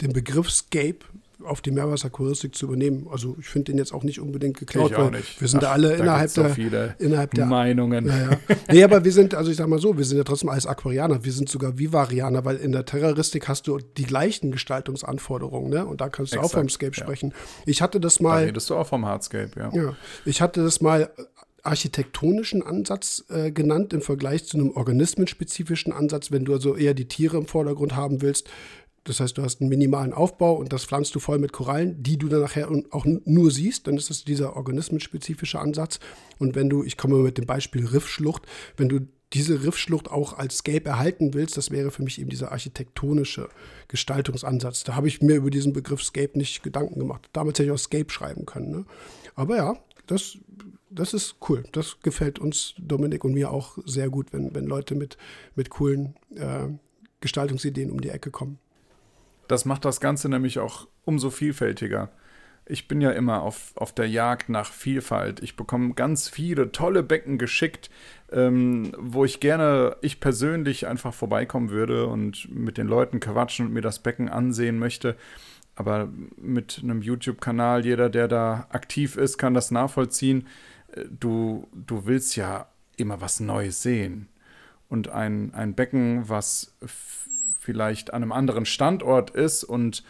dem 0.00 0.14
Begriff 0.14 0.50
Scape 0.50 1.00
auf 1.44 1.60
die 1.60 1.70
Meerwasserchoristik 1.70 2.54
zu 2.54 2.66
übernehmen. 2.66 3.06
Also 3.10 3.36
ich 3.38 3.46
finde 3.46 3.72
den 3.72 3.78
jetzt 3.78 3.92
auch 3.92 4.02
nicht 4.02 4.20
unbedingt 4.20 4.58
geklaut, 4.58 4.92
weil 4.96 5.12
wir 5.12 5.48
sind 5.48 5.58
Ach, 5.58 5.68
da 5.68 5.72
alle 5.72 5.96
da 5.96 6.02
innerhalb, 6.02 6.34
der, 6.34 6.50
viele 6.50 6.94
innerhalb 6.98 7.32
der 7.34 7.46
Meinungen. 7.46 8.06
Naja. 8.06 8.30
nee, 8.70 8.82
aber 8.82 9.04
wir 9.04 9.12
sind, 9.12 9.34
also 9.34 9.50
ich 9.50 9.56
sag 9.56 9.68
mal 9.68 9.78
so, 9.78 9.96
wir 9.96 10.04
sind 10.04 10.18
ja 10.18 10.24
trotzdem 10.24 10.48
alles 10.48 10.66
Aquarianer, 10.66 11.24
wir 11.24 11.32
sind 11.32 11.48
sogar 11.48 11.78
Vivarianer, 11.78 12.44
weil 12.44 12.56
in 12.56 12.72
der 12.72 12.84
Terroristik 12.84 13.48
hast 13.48 13.66
du 13.66 13.78
die 13.78 14.04
gleichen 14.04 14.52
Gestaltungsanforderungen, 14.52 15.70
ne? 15.70 15.86
Und 15.86 16.00
da 16.00 16.08
kannst 16.08 16.32
du 16.32 16.36
Exakt, 16.36 16.54
auch 16.54 16.58
vom 16.58 16.68
Scape 16.68 16.96
ja. 16.96 17.02
sprechen. 17.02 17.34
Ich 17.66 17.82
hatte 17.82 18.00
das 18.00 18.20
mal. 18.20 18.40
Da 18.40 18.46
redest 18.46 18.70
du 18.70 18.76
auch 18.76 18.86
vom 18.86 19.06
Hardscape, 19.06 19.50
ja. 19.56 19.70
Ja. 19.72 19.96
Ich 20.24 20.40
hatte 20.40 20.62
das 20.62 20.80
mal 20.80 21.10
architektonischen 21.62 22.62
Ansatz 22.62 23.24
äh, 23.28 23.52
genannt 23.52 23.92
im 23.92 24.02
Vergleich 24.02 24.44
zu 24.44 24.58
einem 24.58 24.70
organismenspezifischen 24.70 25.92
Ansatz, 25.92 26.32
wenn 26.32 26.44
du 26.44 26.52
also 26.52 26.76
eher 26.76 26.94
die 26.94 27.06
Tiere 27.06 27.36
im 27.36 27.46
Vordergrund 27.46 27.94
haben 27.94 28.20
willst. 28.20 28.50
Das 29.04 29.20
heißt, 29.20 29.36
du 29.36 29.42
hast 29.42 29.60
einen 29.60 29.70
minimalen 29.70 30.12
Aufbau 30.12 30.54
und 30.54 30.72
das 30.72 30.84
pflanzt 30.84 31.14
du 31.14 31.20
voll 31.20 31.38
mit 31.38 31.52
Korallen, 31.52 32.02
die 32.02 32.18
du 32.18 32.28
dann 32.28 32.40
nachher 32.40 32.70
auch 32.90 33.04
nur 33.04 33.50
siehst. 33.50 33.86
Dann 33.86 33.96
ist 33.96 34.10
das 34.10 34.24
dieser 34.24 34.56
organismenspezifische 34.56 35.58
Ansatz. 35.58 35.98
Und 36.38 36.54
wenn 36.54 36.70
du, 36.70 36.84
ich 36.84 36.96
komme 36.96 37.16
mit 37.16 37.38
dem 37.38 37.46
Beispiel 37.46 37.86
Riffschlucht, 37.86 38.42
wenn 38.76 38.88
du 38.88 39.00
diese 39.32 39.64
Riffschlucht 39.64 40.10
auch 40.10 40.34
als 40.34 40.58
Scape 40.58 40.84
erhalten 40.84 41.34
willst, 41.34 41.56
das 41.56 41.70
wäre 41.70 41.90
für 41.90 42.02
mich 42.02 42.20
eben 42.20 42.30
dieser 42.30 42.52
architektonische 42.52 43.48
Gestaltungsansatz. 43.88 44.84
Da 44.84 44.94
habe 44.94 45.08
ich 45.08 45.22
mir 45.22 45.36
über 45.36 45.50
diesen 45.50 45.72
Begriff 45.72 46.02
Scape 46.02 46.38
nicht 46.38 46.62
Gedanken 46.62 47.00
gemacht. 47.00 47.28
Damals 47.32 47.58
hätte 47.58 47.68
ich 47.68 47.72
auch 47.72 47.78
Scape 47.78 48.10
schreiben 48.10 48.46
können. 48.46 48.70
Ne? 48.70 48.84
Aber 49.34 49.56
ja, 49.56 49.76
das 50.06 50.38
das 50.94 51.14
ist 51.14 51.36
cool. 51.48 51.64
Das 51.72 52.00
gefällt 52.00 52.38
uns, 52.38 52.74
Dominik 52.78 53.24
und 53.24 53.32
mir 53.32 53.50
auch 53.50 53.78
sehr 53.84 54.10
gut, 54.10 54.32
wenn, 54.32 54.54
wenn 54.54 54.66
Leute 54.66 54.94
mit, 54.94 55.16
mit 55.54 55.70
coolen 55.70 56.14
äh, 56.34 56.68
Gestaltungsideen 57.20 57.90
um 57.90 58.00
die 58.00 58.10
Ecke 58.10 58.30
kommen. 58.30 58.58
Das 59.48 59.64
macht 59.64 59.84
das 59.84 60.00
Ganze 60.00 60.28
nämlich 60.28 60.58
auch 60.58 60.86
umso 61.04 61.30
vielfältiger. 61.30 62.10
Ich 62.64 62.86
bin 62.86 63.00
ja 63.00 63.10
immer 63.10 63.42
auf, 63.42 63.72
auf 63.74 63.92
der 63.92 64.08
Jagd 64.08 64.48
nach 64.48 64.72
Vielfalt. 64.72 65.42
Ich 65.42 65.56
bekomme 65.56 65.94
ganz 65.94 66.28
viele 66.28 66.70
tolle 66.70 67.02
Becken 67.02 67.36
geschickt, 67.36 67.90
ähm, 68.30 68.92
wo 68.96 69.24
ich 69.24 69.40
gerne, 69.40 69.96
ich 70.00 70.20
persönlich 70.20 70.86
einfach 70.86 71.12
vorbeikommen 71.12 71.70
würde 71.70 72.06
und 72.06 72.48
mit 72.54 72.78
den 72.78 72.86
Leuten 72.86 73.18
quatschen 73.18 73.66
und 73.66 73.72
mir 73.72 73.82
das 73.82 73.98
Becken 73.98 74.28
ansehen 74.28 74.78
möchte. 74.78 75.16
Aber 75.74 76.08
mit 76.36 76.80
einem 76.82 77.02
YouTube-Kanal, 77.02 77.84
jeder, 77.84 78.10
der 78.10 78.28
da 78.28 78.68
aktiv 78.70 79.16
ist, 79.16 79.38
kann 79.38 79.54
das 79.54 79.70
nachvollziehen 79.70 80.46
du, 81.08 81.68
du 81.72 82.06
willst 82.06 82.36
ja 82.36 82.68
immer 82.96 83.20
was 83.20 83.40
Neues 83.40 83.82
sehen. 83.82 84.28
Und 84.88 85.08
ein, 85.08 85.54
ein 85.54 85.74
Becken, 85.74 86.28
was 86.28 86.74
vielleicht 87.62 88.12
an 88.12 88.22
einem 88.22 88.32
anderen 88.32 88.66
Standort 88.66 89.30
ist 89.30 89.64
und 89.64 90.02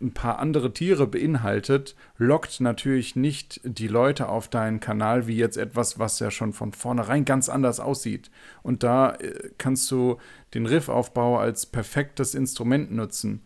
ein 0.00 0.12
paar 0.12 0.38
andere 0.38 0.72
Tiere 0.72 1.06
beinhaltet, 1.06 1.96
lockt 2.18 2.60
natürlich 2.60 3.16
nicht 3.16 3.60
die 3.64 3.88
Leute 3.88 4.28
auf 4.28 4.48
deinen 4.48 4.80
Kanal 4.80 5.26
wie 5.26 5.36
jetzt 5.36 5.56
etwas, 5.56 5.98
was 5.98 6.18
ja 6.20 6.30
schon 6.30 6.52
von 6.52 6.72
vornherein 6.72 7.24
ganz 7.24 7.48
anders 7.48 7.80
aussieht. 7.80 8.30
Und 8.62 8.82
da 8.82 9.14
äh, 9.14 9.50
kannst 9.56 9.90
du 9.90 10.18
den 10.52 10.66
Riffaufbau 10.66 11.38
als 11.38 11.66
perfektes 11.66 12.34
Instrument 12.34 12.92
nutzen, 12.92 13.42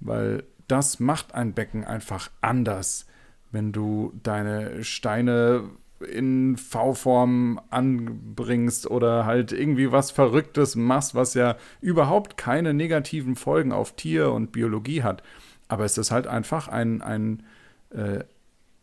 weil 0.00 0.44
das 0.68 1.00
macht 1.00 1.34
ein 1.34 1.54
Becken 1.54 1.84
einfach 1.84 2.30
anders 2.40 3.06
wenn 3.50 3.72
du 3.72 4.12
deine 4.22 4.84
Steine 4.84 5.70
in 6.00 6.56
V-Form 6.56 7.60
anbringst 7.70 8.90
oder 8.90 9.26
halt 9.26 9.52
irgendwie 9.52 9.90
was 9.90 10.10
Verrücktes 10.10 10.76
machst, 10.76 11.14
was 11.14 11.34
ja 11.34 11.56
überhaupt 11.80 12.36
keine 12.36 12.74
negativen 12.74 13.36
Folgen 13.36 13.72
auf 13.72 13.96
Tier 13.96 14.32
und 14.32 14.52
Biologie 14.52 15.02
hat. 15.02 15.22
Aber 15.68 15.84
es 15.84 15.98
ist 15.98 16.10
halt 16.10 16.26
einfach 16.26 16.68
ein, 16.68 17.02
ein 17.02 17.42
äh, 17.90 18.24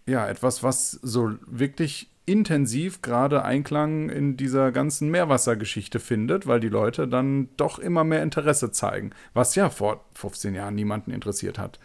ja, 0.05 0.27
etwas, 0.27 0.61
was 0.61 0.91
so 0.91 1.31
wirklich 1.47 2.09
intensiv 2.25 3.01
gerade 3.01 3.43
Einklang 3.43 4.09
in 4.09 4.35
dieser 4.35 4.71
ganzen 4.71 5.09
Meerwassergeschichte 5.09 5.99
findet, 5.99 6.47
weil 6.47 6.59
die 6.59 6.69
Leute 6.69 7.07
dann 7.07 7.49
doch 7.55 7.79
immer 7.79 8.03
mehr 8.03 8.23
Interesse 8.23 8.71
zeigen, 8.71 9.11
was 9.33 9.55
ja 9.55 9.69
vor 9.69 10.03
15 10.15 10.55
Jahren 10.55 10.75
niemanden 10.75 11.11
interessiert 11.11 11.59
hat 11.59 11.79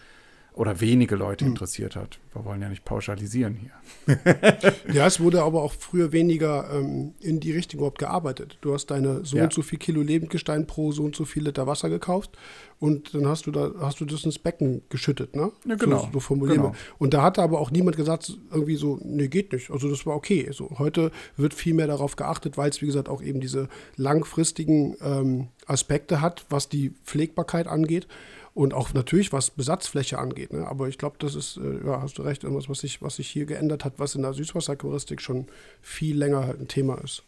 oder 0.52 0.80
wenige 0.80 1.16
Leute 1.16 1.44
hm. 1.44 1.52
interessiert 1.52 1.96
hat. 1.96 2.18
Wir 2.32 2.44
wollen 2.44 2.62
ja 2.62 2.68
nicht 2.68 2.84
pauschalisieren 2.84 3.56
hier. 3.56 4.16
ja, 4.92 5.06
es 5.06 5.20
wurde 5.20 5.42
aber 5.42 5.62
auch 5.62 5.72
früher 5.72 6.12
weniger 6.12 6.70
ähm, 6.72 7.14
in 7.20 7.40
die 7.40 7.52
Richtung 7.52 7.78
überhaupt 7.78 7.98
gearbeitet. 7.98 8.58
Du 8.60 8.72
hast 8.72 8.86
deine 8.86 9.24
so 9.24 9.36
ja. 9.36 9.44
und 9.44 9.52
so 9.52 9.62
viel 9.62 9.78
Kilo 9.78 10.00
Lebendgestein 10.00 10.66
pro 10.66 10.92
so 10.92 11.02
und 11.02 11.16
so 11.16 11.24
viel 11.24 11.44
Liter 11.44 11.66
Wasser 11.66 11.88
gekauft 11.88 12.36
und 12.78 13.14
dann 13.14 13.26
hast 13.26 13.46
du 13.46 13.50
da 13.50 13.72
hast 13.80 14.00
du 14.00 14.04
das 14.04 14.24
ins 14.24 14.38
Becken 14.38 14.82
geschüttet, 14.88 15.34
ne? 15.34 15.52
Ja, 15.66 15.74
genau. 15.74 16.00
So, 16.00 16.08
so 16.14 16.20
formulieren 16.20 16.62
genau. 16.62 16.74
Und 16.98 17.14
da 17.14 17.22
hatte 17.22 17.42
aber 17.42 17.60
auch 17.60 17.70
niemand 17.70 17.96
gesagt, 17.96 18.38
irgendwie 18.50 18.76
so, 18.76 18.98
nee, 19.02 19.28
geht 19.28 19.52
nicht. 19.52 19.70
Also 19.70 19.88
das 19.88 20.06
war 20.06 20.14
okay. 20.14 20.48
So, 20.52 20.78
heute 20.78 21.10
wird 21.36 21.54
viel 21.54 21.74
mehr 21.74 21.86
darauf 21.86 22.16
geachtet, 22.16 22.56
weil 22.56 22.70
es, 22.70 22.80
wie 22.80 22.86
gesagt, 22.86 23.08
auch 23.08 23.22
eben 23.22 23.40
diese 23.40 23.68
langfristigen 23.96 24.96
ähm, 25.02 25.48
Aspekte 25.66 26.20
hat, 26.20 26.46
was 26.48 26.68
die 26.68 26.90
Pflegbarkeit 27.04 27.66
angeht 27.66 28.06
und 28.54 28.74
auch 28.74 28.92
natürlich, 28.92 29.32
was 29.32 29.50
Besatzfläche 29.50 30.18
angeht. 30.18 30.52
Ne? 30.52 30.66
Aber 30.66 30.88
ich 30.88 30.98
glaube, 30.98 31.16
das 31.18 31.34
ist, 31.34 31.56
äh, 31.56 31.86
ja, 31.86 32.02
hast 32.02 32.18
du 32.18 32.22
recht, 32.22 32.44
irgendwas, 32.44 32.68
was 32.68 32.80
sich, 32.80 33.00
was 33.00 33.16
sich 33.16 33.28
hier 33.28 33.46
geändert 33.46 33.84
hat, 33.84 33.94
was 33.98 34.14
in 34.14 34.22
der 34.22 34.32
Süßwasserchoristik 34.32 35.20
schon 35.20 35.46
viel 35.82 36.16
länger 36.16 36.46
halt 36.46 36.60
ein 36.60 36.68
Thema 36.68 36.96
ist. 37.02 37.22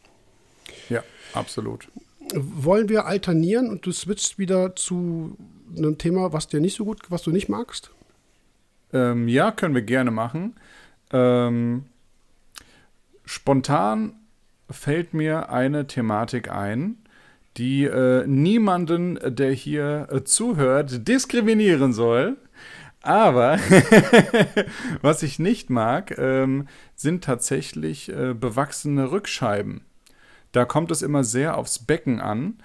Ja, 0.89 1.03
absolut. 1.33 1.89
Wollen 2.35 2.89
wir 2.89 3.07
alternieren 3.07 3.69
und 3.71 3.85
du 3.87 3.93
switchst 3.93 4.39
wieder 4.39 4.75
zu 4.77 5.37
einem 5.77 5.99
Thema, 5.99 6.33
was 6.33 6.49
dir 6.49 6.61
nicht 6.61 6.77
so 6.77 6.85
gut, 6.85 7.03
was 7.09 7.23
du 7.23 7.31
nicht 7.31 7.49
magst? 7.49 7.91
Ähm, 8.93 9.29
ja, 9.29 9.51
können 9.51 9.75
wir 9.75 9.83
gerne 9.83 10.11
machen. 10.11 10.57
Ähm, 11.13 11.85
spontan 13.25 14.15
fällt 14.71 15.15
mir 15.15 15.51
eine 15.51 15.87
Thematik 15.87 16.51
ein, 16.51 16.97
die 17.57 17.85
äh, 17.85 18.27
niemanden, 18.27 19.19
der 19.23 19.53
hier 19.53 20.09
äh, 20.11 20.25
zuhört, 20.25 21.07
diskriminieren 21.07 21.93
soll. 21.93 22.37
Aber 23.03 23.59
was 25.03 25.23
ich 25.23 25.39
nicht 25.39 25.71
mag, 25.71 26.17
ähm, 26.19 26.69
sind 26.95 27.25
tatsächlich 27.25 28.09
äh, 28.11 28.33
bewachsene 28.33 29.11
Rückscheiben. 29.11 29.83
Da 30.53 30.65
kommt 30.65 30.91
es 30.91 31.03
immer 31.03 31.25
sehr 31.25 31.57
aufs 31.57 31.81
Becken 31.81 32.21
an 32.21 32.59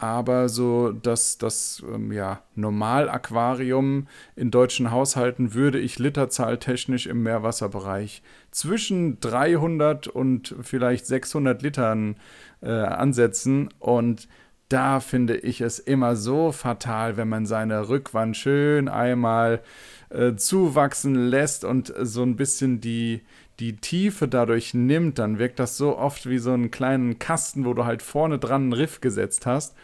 aber 0.00 0.48
so 0.48 0.92
das, 0.92 1.38
das 1.38 1.82
ähm, 1.92 2.12
ja, 2.12 2.42
Normalaquarium 2.54 4.06
in 4.36 4.50
deutschen 4.50 4.90
Haushalten 4.90 5.54
würde 5.54 5.78
ich 5.78 5.98
literzahltechnisch 5.98 7.06
im 7.06 7.22
Meerwasserbereich 7.22 8.22
zwischen 8.50 9.18
300 9.20 10.08
und 10.08 10.54
vielleicht 10.62 11.06
600 11.06 11.62
Litern 11.62 12.16
äh, 12.62 12.70
ansetzen. 12.70 13.70
Und 13.78 14.28
da 14.68 15.00
finde 15.00 15.36
ich 15.36 15.60
es 15.60 15.78
immer 15.78 16.14
so 16.14 16.52
fatal, 16.52 17.16
wenn 17.16 17.28
man 17.28 17.46
seine 17.46 17.88
Rückwand 17.88 18.36
schön 18.36 18.88
einmal 18.88 19.62
äh, 20.10 20.34
zuwachsen 20.34 21.14
lässt 21.14 21.64
und 21.64 21.92
so 22.02 22.22
ein 22.22 22.36
bisschen 22.36 22.80
die, 22.80 23.22
die 23.60 23.76
Tiefe 23.76 24.28
dadurch 24.28 24.74
nimmt, 24.74 25.18
dann 25.18 25.38
wirkt 25.38 25.58
das 25.58 25.76
so 25.76 25.98
oft 25.98 26.28
wie 26.28 26.38
so 26.38 26.52
einen 26.52 26.70
kleinen 26.70 27.18
Kasten, 27.18 27.64
wo 27.64 27.74
du 27.74 27.84
halt 27.84 28.02
vorne 28.02 28.38
dran 28.38 28.62
einen 28.62 28.72
Riff 28.72 29.00
gesetzt 29.00 29.46
hast. 29.46 29.74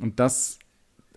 Und 0.00 0.20
das, 0.20 0.58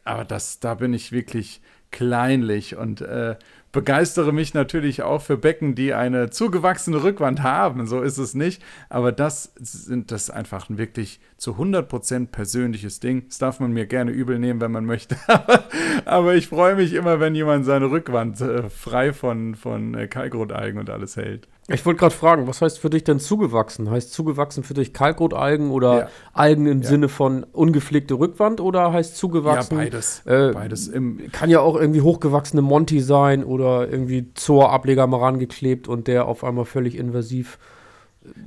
aber 0.03 0.26
das, 0.26 0.60
da 0.60 0.74
bin 0.76 0.93
ich 0.93 1.12
wirklich 1.12 1.62
kleinlich 1.91 2.76
und 2.76 3.01
äh, 3.01 3.36
begeistere 3.72 4.32
mich 4.32 4.53
natürlich 4.53 5.03
auch 5.03 5.22
für 5.22 5.38
Becken, 5.38 5.76
die 5.76 5.93
eine 5.93 6.30
zugewachsene 6.30 7.03
Rückwand 7.03 7.43
haben. 7.43 7.86
So 7.86 8.01
ist 8.01 8.18
es 8.18 8.34
nicht. 8.34 8.64
Aber 8.89 9.12
das 9.12 9.53
sind 9.60 10.12
das 10.12 10.30
einfach 10.30 10.70
ein 10.70 10.78
wirklich 10.78 11.20
zu 11.38 11.53
100% 11.53 12.28
persönliches 12.28 12.99
Ding. 12.99 13.28
Das 13.28 13.38
darf 13.38 13.60
man 13.60 13.72
mir 13.72 13.86
gerne 13.86 14.12
übel 14.12 14.39
nehmen, 14.39 14.62
wenn 14.62 14.72
man 14.72 14.86
möchte. 14.86 15.16
Aber 16.05 16.36
ich 16.36 16.47
freue 16.47 16.76
mich 16.76 16.93
immer, 16.93 17.20
wenn 17.20 17.36
jemand 17.36 17.66
seine 17.66 17.91
Rückwand 17.91 18.41
äh, 18.41 18.70
frei 18.70 19.14
von, 19.14 19.55
von 19.55 19.93
äh, 19.93 20.07
Kalkrotalgen 20.07 20.80
und 20.80 20.89
alles 20.89 21.16
hält. 21.16 21.47
Ich 21.72 21.86
wollte 21.86 21.99
gerade 21.99 22.15
fragen, 22.15 22.47
was 22.47 22.61
heißt 22.61 22.80
für 22.80 22.89
dich 22.89 23.03
denn 23.03 23.20
zugewachsen? 23.20 23.89
Heißt 23.89 24.11
zugewachsen 24.11 24.63
für 24.63 24.74
dich 24.74 24.93
Kalkrotalgen 24.93 25.72
oder 25.72 25.99
ja. 25.99 26.09
Algen 26.34 26.65
im 26.65 26.82
ja. 26.82 26.88
Sinne 26.88 27.09
von 27.09 27.43
ungepflegte 27.43 28.15
Rückwand 28.15 28.59
oder 28.59 28.91
heißt 28.91 29.17
zugewachsen? 29.17 29.78
Ja, 29.78 29.84
beides. 29.84 30.26
Äh, 30.26 30.51
beides. 30.53 30.88
Im 30.88 31.32
kann 31.32 31.49
ja 31.49 31.59
auch 31.59 31.76
irgendwie 31.76 32.01
hochgewachsene 32.01 32.61
Monty 32.61 33.01
sein 33.01 33.43
oder 33.43 33.89
irgendwie 33.89 34.34
Zoa-Ableger 34.34 35.07
mal 35.07 35.20
rangeklebt 35.20 35.88
und 35.88 36.07
der 36.07 36.28
auf 36.28 36.43
einmal 36.43 36.65
völlig 36.65 36.95
invasiv 36.97 37.59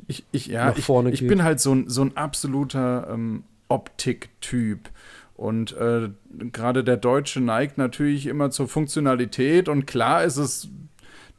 ich, 0.06 0.24
ich, 0.32 0.46
ja, 0.46 0.66
nach 0.66 0.78
vorne 0.78 1.10
ich, 1.10 1.20
geht. 1.20 1.22
Ich 1.22 1.28
bin 1.28 1.44
halt 1.44 1.60
so 1.60 1.74
ein, 1.74 1.88
so 1.88 2.02
ein 2.02 2.16
absoluter 2.16 3.08
ähm, 3.12 3.44
Optik-Typ. 3.68 4.90
Und 5.34 5.72
äh, 5.76 6.10
gerade 6.52 6.84
der 6.84 6.96
Deutsche 6.96 7.40
neigt 7.40 7.78
natürlich 7.78 8.26
immer 8.26 8.50
zur 8.50 8.68
Funktionalität 8.68 9.68
und 9.68 9.86
klar 9.86 10.24
ist 10.24 10.36
es 10.36 10.68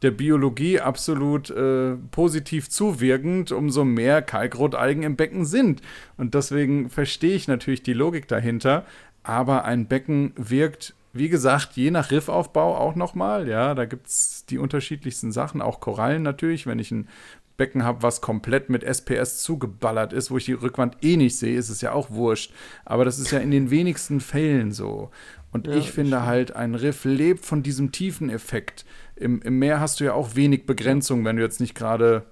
der 0.03 0.11
Biologie 0.11 0.79
absolut 0.79 1.49
äh, 1.49 1.95
positiv 2.11 2.69
zuwirkend, 2.69 3.51
umso 3.51 3.83
mehr 3.83 4.21
Kalkrotalgen 4.21 5.03
im 5.03 5.15
Becken 5.15 5.45
sind. 5.45 5.81
Und 6.17 6.33
deswegen 6.35 6.89
verstehe 6.89 7.35
ich 7.35 7.47
natürlich 7.47 7.83
die 7.83 7.93
Logik 7.93 8.27
dahinter. 8.27 8.85
Aber 9.23 9.63
ein 9.65 9.87
Becken 9.87 10.33
wirkt, 10.35 10.93
wie 11.13 11.29
gesagt, 11.29 11.73
je 11.73 11.91
nach 11.91 12.11
Riffaufbau 12.11 12.77
auch 12.77 12.95
nochmal. 12.95 13.47
Ja, 13.47 13.73
da 13.73 13.85
gibt 13.85 14.07
es 14.07 14.45
die 14.45 14.57
unterschiedlichsten 14.57 15.31
Sachen, 15.31 15.61
auch 15.61 15.79
Korallen 15.79 16.23
natürlich. 16.23 16.67
Wenn 16.67 16.79
ich 16.79 16.91
ein 16.91 17.07
Becken 17.55 17.83
habe, 17.83 18.01
was 18.01 18.19
komplett 18.19 18.69
mit 18.69 18.83
SPS 18.83 19.41
zugeballert 19.41 20.11
ist, 20.11 20.31
wo 20.31 20.37
ich 20.37 20.45
die 20.45 20.53
Rückwand 20.53 20.97
eh 21.01 21.17
nicht 21.17 21.37
sehe, 21.37 21.57
ist 21.57 21.69
es 21.69 21.81
ja 21.81 21.93
auch 21.93 22.09
wurscht. 22.09 22.51
Aber 22.83 23.05
das 23.05 23.19
ist 23.19 23.31
ja 23.31 23.39
in 23.39 23.51
den 23.51 23.69
wenigsten 23.69 24.19
Fällen 24.19 24.71
so. 24.71 25.11
Und 25.51 25.67
ja, 25.67 25.75
ich 25.75 25.91
finde 25.91 26.25
halt, 26.25 26.55
ein 26.55 26.73
Riff 26.73 27.05
lebt 27.05 27.45
von 27.45 27.61
diesem 27.61 27.91
tiefen 27.91 28.29
Effekt. 28.29 28.85
Im, 29.23 29.41
Im 29.41 29.59
Meer 29.59 29.79
hast 29.79 29.99
du 29.99 30.03
ja 30.03 30.13
auch 30.13 30.35
wenig 30.35 30.65
Begrenzung, 30.65 31.25
wenn 31.25 31.37
du 31.37 31.41
jetzt 31.41 31.59
nicht 31.59 31.75
gerade 31.75 32.23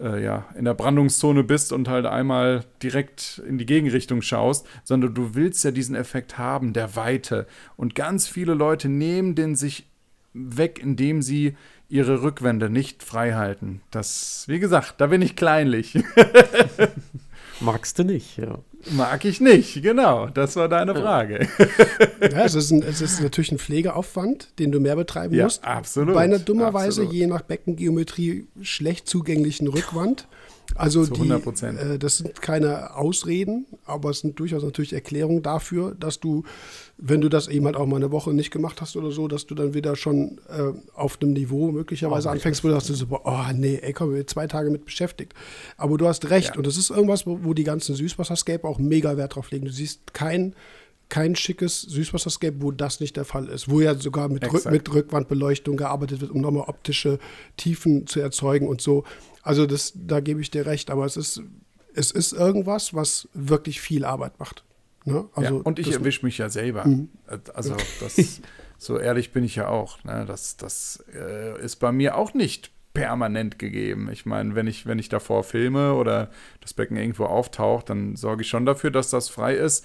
äh, 0.00 0.22
ja, 0.22 0.46
in 0.56 0.64
der 0.64 0.74
Brandungszone 0.74 1.42
bist 1.42 1.72
und 1.72 1.88
halt 1.88 2.06
einmal 2.06 2.64
direkt 2.82 3.42
in 3.48 3.58
die 3.58 3.66
Gegenrichtung 3.66 4.22
schaust, 4.22 4.66
sondern 4.84 5.14
du 5.14 5.34
willst 5.34 5.64
ja 5.64 5.70
diesen 5.70 5.96
Effekt 5.96 6.38
haben, 6.38 6.72
der 6.72 6.96
Weite. 6.96 7.46
Und 7.76 7.94
ganz 7.94 8.28
viele 8.28 8.54
Leute 8.54 8.88
nehmen 8.88 9.34
den 9.34 9.56
sich 9.56 9.86
weg, 10.32 10.78
indem 10.82 11.22
sie 11.22 11.56
ihre 11.88 12.22
Rückwände 12.22 12.68
nicht 12.68 13.02
frei 13.02 13.32
halten. 13.34 13.80
Das, 13.90 14.44
wie 14.48 14.58
gesagt, 14.58 14.94
da 14.98 15.06
bin 15.06 15.22
ich 15.22 15.36
kleinlich. 15.36 15.98
Magst 17.60 17.98
du 17.98 18.04
nicht, 18.04 18.36
ja. 18.36 18.58
Mag 18.90 19.24
ich 19.24 19.40
nicht, 19.40 19.82
genau. 19.82 20.28
Das 20.28 20.56
war 20.56 20.68
deine 20.68 20.94
Frage. 20.94 21.48
Ja, 22.20 22.44
es 22.44 22.54
ist, 22.54 22.70
ein, 22.70 22.82
es 22.82 23.00
ist 23.00 23.20
natürlich 23.20 23.52
ein 23.52 23.58
Pflegeaufwand, 23.58 24.58
den 24.58 24.72
du 24.72 24.80
mehr 24.80 24.96
betreiben 24.96 25.34
ja, 25.34 25.44
musst. 25.44 25.64
Absolut. 25.64 26.14
Bei 26.14 26.22
einer 26.22 26.38
dummerweise 26.38 27.02
absolut. 27.02 27.12
je 27.12 27.26
nach 27.26 27.42
Beckengeometrie 27.42 28.46
schlecht 28.62 29.06
zugänglichen 29.06 29.68
Rückwand. 29.68 30.26
Also 30.74 31.06
die, 31.06 31.28
äh, 31.28 31.98
das 31.98 32.18
sind 32.18 32.42
keine 32.42 32.96
Ausreden, 32.96 33.66
aber 33.84 34.10
es 34.10 34.20
sind 34.20 34.38
durchaus 34.38 34.62
natürlich 34.62 34.92
Erklärungen 34.92 35.42
dafür, 35.42 35.94
dass 35.94 36.20
du, 36.20 36.44
wenn 36.98 37.20
du 37.20 37.28
das 37.28 37.48
eben 37.48 37.66
halt 37.66 37.76
auch 37.76 37.86
mal 37.86 37.96
eine 37.96 38.10
Woche 38.10 38.34
nicht 38.34 38.50
gemacht 38.50 38.80
hast 38.80 38.96
oder 38.96 39.10
so, 39.10 39.28
dass 39.28 39.46
du 39.46 39.54
dann 39.54 39.74
wieder 39.74 39.96
schon 39.96 40.38
äh, 40.48 40.72
auf 40.94 41.18
einem 41.20 41.32
Niveau 41.32 41.70
möglicherweise 41.70 42.28
oh, 42.28 42.32
anfängst, 42.32 42.62
wo 42.64 42.68
du 42.68 42.74
sagst, 42.74 42.88
so, 42.88 43.06
oh 43.10 43.42
nee, 43.54 43.78
ey, 43.82 43.92
komm, 43.92 44.14
wir 44.14 44.26
zwei 44.26 44.46
Tage 44.46 44.70
mit 44.70 44.84
beschäftigt. 44.84 45.34
Aber 45.76 45.96
du 45.96 46.06
hast 46.06 46.28
recht 46.30 46.50
ja. 46.50 46.56
und 46.56 46.66
das 46.66 46.76
ist 46.76 46.90
irgendwas, 46.90 47.26
wo, 47.26 47.38
wo 47.42 47.54
die 47.54 47.64
ganzen 47.64 47.94
Süßwasserscape 47.94 48.66
auch 48.66 48.78
mega 48.78 49.16
Wert 49.16 49.36
drauf 49.36 49.50
legen. 49.50 49.66
Du 49.66 49.72
siehst 49.72 50.12
kein 50.14 50.54
kein 51.08 51.36
schickes 51.36 51.82
Süßwasserscape, 51.82 52.60
wo 52.60 52.72
das 52.72 53.00
nicht 53.00 53.16
der 53.16 53.24
Fall 53.24 53.48
ist. 53.48 53.68
Wo 53.68 53.80
ja 53.80 53.94
sogar 53.94 54.28
mit, 54.28 54.52
Rück, 54.52 54.64
mit 54.70 54.92
Rückwandbeleuchtung 54.92 55.76
gearbeitet 55.76 56.20
wird, 56.20 56.30
um 56.30 56.40
nochmal 56.40 56.64
optische 56.66 57.18
Tiefen 57.56 58.06
zu 58.06 58.20
erzeugen 58.20 58.66
und 58.66 58.80
so. 58.80 59.04
Also 59.42 59.66
das, 59.66 59.92
da 59.94 60.20
gebe 60.20 60.40
ich 60.40 60.50
dir 60.50 60.66
recht, 60.66 60.90
aber 60.90 61.04
es 61.04 61.16
ist, 61.16 61.42
es 61.94 62.10
ist 62.10 62.32
irgendwas, 62.32 62.94
was 62.94 63.28
wirklich 63.32 63.80
viel 63.80 64.04
Arbeit 64.04 64.38
macht. 64.40 64.64
Ne? 65.04 65.28
Also 65.34 65.56
ja, 65.58 65.62
und 65.62 65.78
ich 65.78 65.92
erwische 65.92 66.26
mich 66.26 66.38
ja 66.38 66.48
selber. 66.48 66.84
Mhm. 66.84 67.08
Also 67.54 67.76
das, 68.00 68.40
so 68.78 68.98
ehrlich 68.98 69.32
bin 69.32 69.44
ich 69.44 69.54
ja 69.54 69.68
auch. 69.68 70.02
Ne? 70.02 70.24
Das, 70.26 70.56
das 70.56 71.04
äh, 71.14 71.60
ist 71.62 71.76
bei 71.76 71.92
mir 71.92 72.16
auch 72.16 72.34
nicht 72.34 72.72
permanent 72.92 73.58
gegeben. 73.58 74.10
Ich 74.10 74.26
meine, 74.26 74.54
wenn 74.54 74.66
ich, 74.66 74.86
wenn 74.86 74.98
ich 74.98 75.08
davor 75.08 75.44
filme 75.44 75.94
oder 75.94 76.30
das 76.60 76.74
Becken 76.74 76.96
irgendwo 76.96 77.26
auftaucht, 77.26 77.90
dann 77.90 78.16
sorge 78.16 78.42
ich 78.42 78.48
schon 78.48 78.66
dafür, 78.66 78.90
dass 78.90 79.10
das 79.10 79.28
frei 79.28 79.54
ist. 79.54 79.84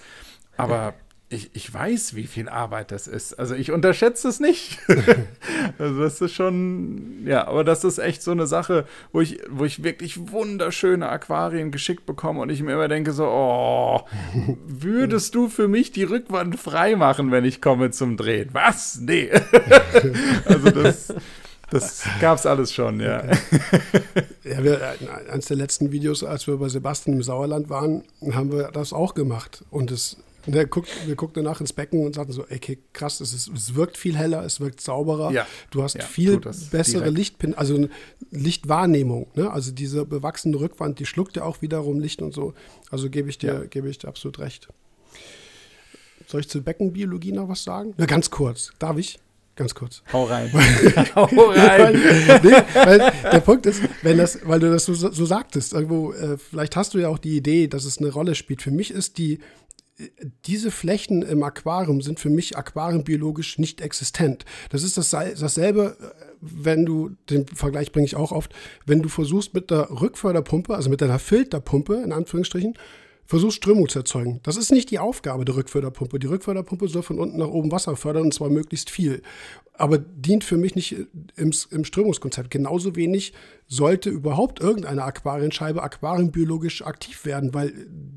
Aber 0.56 0.94
ich, 1.32 1.50
ich 1.54 1.72
weiß, 1.72 2.14
wie 2.14 2.26
viel 2.26 2.48
Arbeit 2.48 2.92
das 2.92 3.06
ist. 3.06 3.34
Also 3.34 3.54
ich 3.54 3.72
unterschätze 3.72 4.28
es 4.28 4.38
nicht. 4.38 4.78
also 5.78 6.00
das 6.00 6.20
ist 6.20 6.32
schon, 6.32 7.26
ja, 7.26 7.46
aber 7.48 7.64
das 7.64 7.84
ist 7.84 7.98
echt 7.98 8.22
so 8.22 8.30
eine 8.30 8.46
Sache, 8.46 8.86
wo 9.12 9.20
ich, 9.20 9.40
wo 9.50 9.64
ich 9.64 9.82
wirklich 9.82 10.30
wunderschöne 10.30 11.08
Aquarien 11.08 11.70
geschickt 11.70 12.06
bekomme 12.06 12.40
und 12.40 12.50
ich 12.50 12.62
mir 12.62 12.72
immer 12.72 12.88
denke 12.88 13.12
so, 13.12 13.24
oh, 13.26 14.02
würdest 14.66 15.34
du 15.34 15.48
für 15.48 15.68
mich 15.68 15.92
die 15.92 16.04
Rückwand 16.04 16.58
frei 16.58 16.96
machen, 16.96 17.30
wenn 17.30 17.44
ich 17.44 17.62
komme 17.62 17.90
zum 17.90 18.16
Drehen? 18.16 18.50
Was? 18.52 19.00
Nee. 19.00 19.30
also 20.44 20.70
das, 20.70 21.14
das 21.70 22.04
gab 22.20 22.38
es 22.38 22.44
alles 22.44 22.74
schon, 22.74 23.00
ja. 23.00 23.24
ja, 24.44 24.62
wir, 24.62 24.80
eines 25.30 25.46
der 25.46 25.56
letzten 25.56 25.92
Videos, 25.92 26.22
als 26.22 26.46
wir 26.46 26.58
bei 26.58 26.68
Sebastian 26.68 27.16
im 27.16 27.22
Sauerland 27.22 27.70
waren, 27.70 28.04
haben 28.32 28.52
wir 28.52 28.70
das 28.72 28.92
auch 28.92 29.14
gemacht. 29.14 29.64
Und 29.70 29.90
es 29.90 30.18
und 30.46 30.54
der 30.54 30.66
guckt, 30.66 30.88
wir 31.06 31.14
guckten 31.14 31.44
danach 31.44 31.60
ins 31.60 31.72
Becken 31.72 32.04
und 32.04 32.14
sagten 32.14 32.32
so, 32.32 32.44
ey, 32.46 32.56
okay, 32.56 32.78
krass, 32.92 33.20
es, 33.20 33.32
ist, 33.32 33.48
es 33.54 33.74
wirkt 33.74 33.96
viel 33.96 34.16
heller, 34.16 34.44
es 34.44 34.60
wirkt 34.60 34.80
sauberer. 34.80 35.30
Ja. 35.30 35.46
Du 35.70 35.82
hast 35.82 35.94
ja, 35.94 36.02
viel 36.02 36.40
bessere 36.70 37.10
Lichtpin, 37.10 37.54
also 37.54 37.88
Lichtwahrnehmung. 38.30 39.28
Ne? 39.34 39.50
Also 39.50 39.70
diese 39.70 40.04
bewachsene 40.04 40.58
Rückwand, 40.58 40.98
die 40.98 41.06
schluckt 41.06 41.36
ja 41.36 41.44
auch 41.44 41.62
wiederum 41.62 42.00
Licht 42.00 42.22
und 42.22 42.34
so. 42.34 42.54
Also 42.90 43.08
gebe 43.08 43.30
ich 43.30 43.38
dir, 43.38 43.52
ja. 43.52 43.64
gebe 43.64 43.88
ich 43.88 43.98
dir 43.98 44.08
absolut 44.08 44.38
recht. 44.40 44.68
Soll 46.26 46.40
ich 46.40 46.48
zur 46.48 46.62
Beckenbiologie 46.62 47.32
noch 47.32 47.48
was 47.48 47.62
sagen? 47.62 47.94
Na, 47.96 48.06
ganz 48.06 48.30
kurz. 48.30 48.72
Darf 48.78 48.96
ich? 48.96 49.18
Ganz 49.54 49.74
kurz. 49.74 50.02
Hau 50.10 50.24
rein. 50.24 50.50
Hau 51.14 51.24
rein. 51.50 51.92
nee, 52.42 52.54
der 53.30 53.40
Punkt 53.44 53.66
ist, 53.66 53.82
wenn 54.00 54.16
das, 54.16 54.38
weil 54.44 54.58
du 54.60 54.70
das 54.70 54.86
so, 54.86 54.94
so 54.94 55.26
sagtest, 55.26 55.74
irgendwo, 55.74 56.14
äh, 56.14 56.38
vielleicht 56.38 56.74
hast 56.74 56.94
du 56.94 56.98
ja 56.98 57.08
auch 57.08 57.18
die 57.18 57.36
Idee, 57.36 57.68
dass 57.68 57.84
es 57.84 57.98
eine 57.98 58.10
Rolle 58.10 58.34
spielt. 58.34 58.62
Für 58.62 58.70
mich 58.70 58.90
ist 58.90 59.18
die 59.18 59.40
diese 60.46 60.70
Flächen 60.70 61.22
im 61.22 61.42
Aquarium 61.42 62.00
sind 62.00 62.18
für 62.18 62.30
mich 62.30 62.56
aquariumbiologisch 62.56 63.58
nicht 63.58 63.80
existent. 63.80 64.44
Das 64.70 64.82
ist 64.82 64.96
das, 64.96 65.10
dasselbe, 65.10 65.96
wenn 66.40 66.86
du, 66.86 67.10
den 67.28 67.46
Vergleich 67.46 67.92
bringe 67.92 68.06
ich 68.06 68.16
auch 68.16 68.32
oft, 68.32 68.54
wenn 68.86 69.02
du 69.02 69.08
versuchst 69.08 69.54
mit 69.54 69.70
der 69.70 69.90
Rückförderpumpe, 69.90 70.74
also 70.74 70.90
mit 70.90 71.00
deiner 71.00 71.18
Filterpumpe, 71.18 71.96
in 71.96 72.12
Anführungsstrichen, 72.12 72.74
versuchst 73.32 73.56
Strömung 73.56 73.88
zu 73.88 74.00
erzeugen. 74.00 74.40
Das 74.42 74.58
ist 74.58 74.70
nicht 74.72 74.90
die 74.90 74.98
Aufgabe 74.98 75.46
der 75.46 75.56
Rückförderpumpe. 75.56 76.18
Die 76.18 76.26
Rückförderpumpe 76.26 76.86
soll 76.86 77.02
von 77.02 77.18
unten 77.18 77.38
nach 77.38 77.48
oben 77.48 77.72
Wasser 77.72 77.96
fördern 77.96 78.24
und 78.24 78.34
zwar 78.34 78.50
möglichst 78.50 78.90
viel. 78.90 79.22
Aber 79.72 79.96
dient 79.96 80.44
für 80.44 80.58
mich 80.58 80.74
nicht 80.74 80.96
im, 81.36 81.50
im 81.70 81.84
Strömungskonzept. 81.86 82.50
Genauso 82.50 82.94
wenig 82.94 83.32
sollte 83.66 84.10
überhaupt 84.10 84.60
irgendeine 84.60 85.04
Aquarienscheibe 85.04 85.82
aquariumbiologisch 85.82 86.82
aktiv 86.82 87.24
werden, 87.24 87.54
weil 87.54 87.72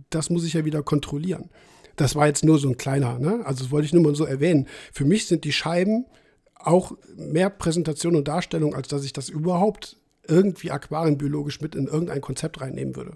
das 0.09 0.30
muss 0.30 0.43
ich 0.43 0.51
ja 0.51 0.66
wieder 0.66 0.84
kontrollieren. 0.84 1.49
Das 1.95 2.18
war 2.18 2.28
jetzt 2.28 2.43
nur 2.43 2.59
so 2.59 2.68
ein 2.68 2.76
kleiner, 2.76 3.18
ne? 3.18 3.39
also 3.45 3.63
das 3.63 3.72
wollte 3.72 3.86
ich 3.86 3.93
nur 3.93 4.03
mal 4.03 4.16
so 4.16 4.26
erwähnen. 4.26 4.68
Für 4.91 5.05
mich 5.05 5.28
sind 5.28 5.45
die 5.45 5.53
Scheiben 5.53 6.07
auch 6.55 6.91
mehr 7.16 7.49
Präsentation 7.49 8.18
und 8.18 8.28
Darstellung, 8.28 8.76
als 8.76 8.89
dass 8.89 9.05
ich 9.05 9.13
das 9.13 9.30
überhaupt 9.30 9.95
irgendwie 10.28 10.72
aquarienbiologisch 10.72 11.61
mit 11.61 11.74
in 11.74 11.88
irgendein 11.88 12.20
Konzept 12.20 12.59
reinnehmen 12.59 12.97
würde. 12.97 13.16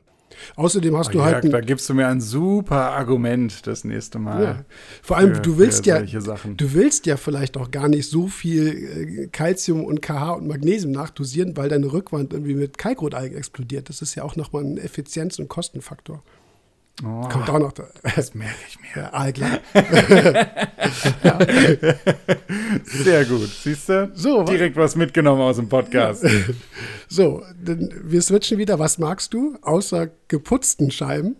Außerdem 0.55 0.95
hast 0.97 1.09
oh, 1.09 1.13
du 1.13 1.23
halt. 1.23 1.51
da 1.51 1.61
gibst 1.61 1.89
du 1.89 1.93
mir 1.93 2.07
ein 2.07 2.21
super 2.21 2.91
Argument 2.91 3.65
das 3.67 3.83
nächste 3.83 4.19
Mal. 4.19 4.43
Ja. 4.43 4.65
Vor 5.01 5.17
allem, 5.17 5.35
für, 5.35 5.41
du 5.41 5.57
willst 5.57 5.85
ja, 5.85 6.01
du 6.01 6.73
willst 6.73 7.05
ja 7.05 7.17
vielleicht 7.17 7.57
auch 7.57 7.71
gar 7.71 7.87
nicht 7.87 8.09
so 8.09 8.27
viel 8.27 9.29
Calcium 9.31 9.81
äh, 9.81 9.85
und 9.85 10.01
KH 10.01 10.31
und 10.33 10.47
Magnesium 10.47 10.91
nachdosieren, 10.91 11.55
weil 11.57 11.69
deine 11.69 11.91
Rückwand 11.91 12.33
irgendwie 12.33 12.55
mit 12.55 12.77
Kalkrotalgen 12.77 13.37
explodiert. 13.37 13.89
Das 13.89 14.01
ist 14.01 14.15
ja 14.15 14.23
auch 14.23 14.35
nochmal 14.35 14.63
ein 14.63 14.77
Effizienz- 14.77 15.39
und 15.39 15.47
Kostenfaktor. 15.47 16.21
Oh, 17.03 17.27
Kommt 17.29 17.49
auch 17.49 17.59
noch. 17.59 17.71
Da. 17.71 17.87
Das 18.15 18.35
merke 18.35 18.55
ich 18.67 18.77
mir. 18.81 18.89
Ja, 18.95 19.31
klar. 19.31 19.59
Sehr 22.83 23.25
gut. 23.25 23.47
Siehst 23.47 23.87
du? 23.87 24.11
So, 24.15 24.43
Direkt 24.43 24.75
was 24.75 24.95
mitgenommen 24.95 25.41
aus 25.41 25.57
dem 25.57 25.69
Podcast. 25.69 26.25
so, 27.07 27.43
wir 27.61 28.21
switchen 28.21 28.57
wieder. 28.57 28.79
Was 28.79 28.97
magst 28.97 29.33
du 29.33 29.57
außer 29.61 30.09
geputzten 30.27 30.91
Scheiben? 30.91 31.37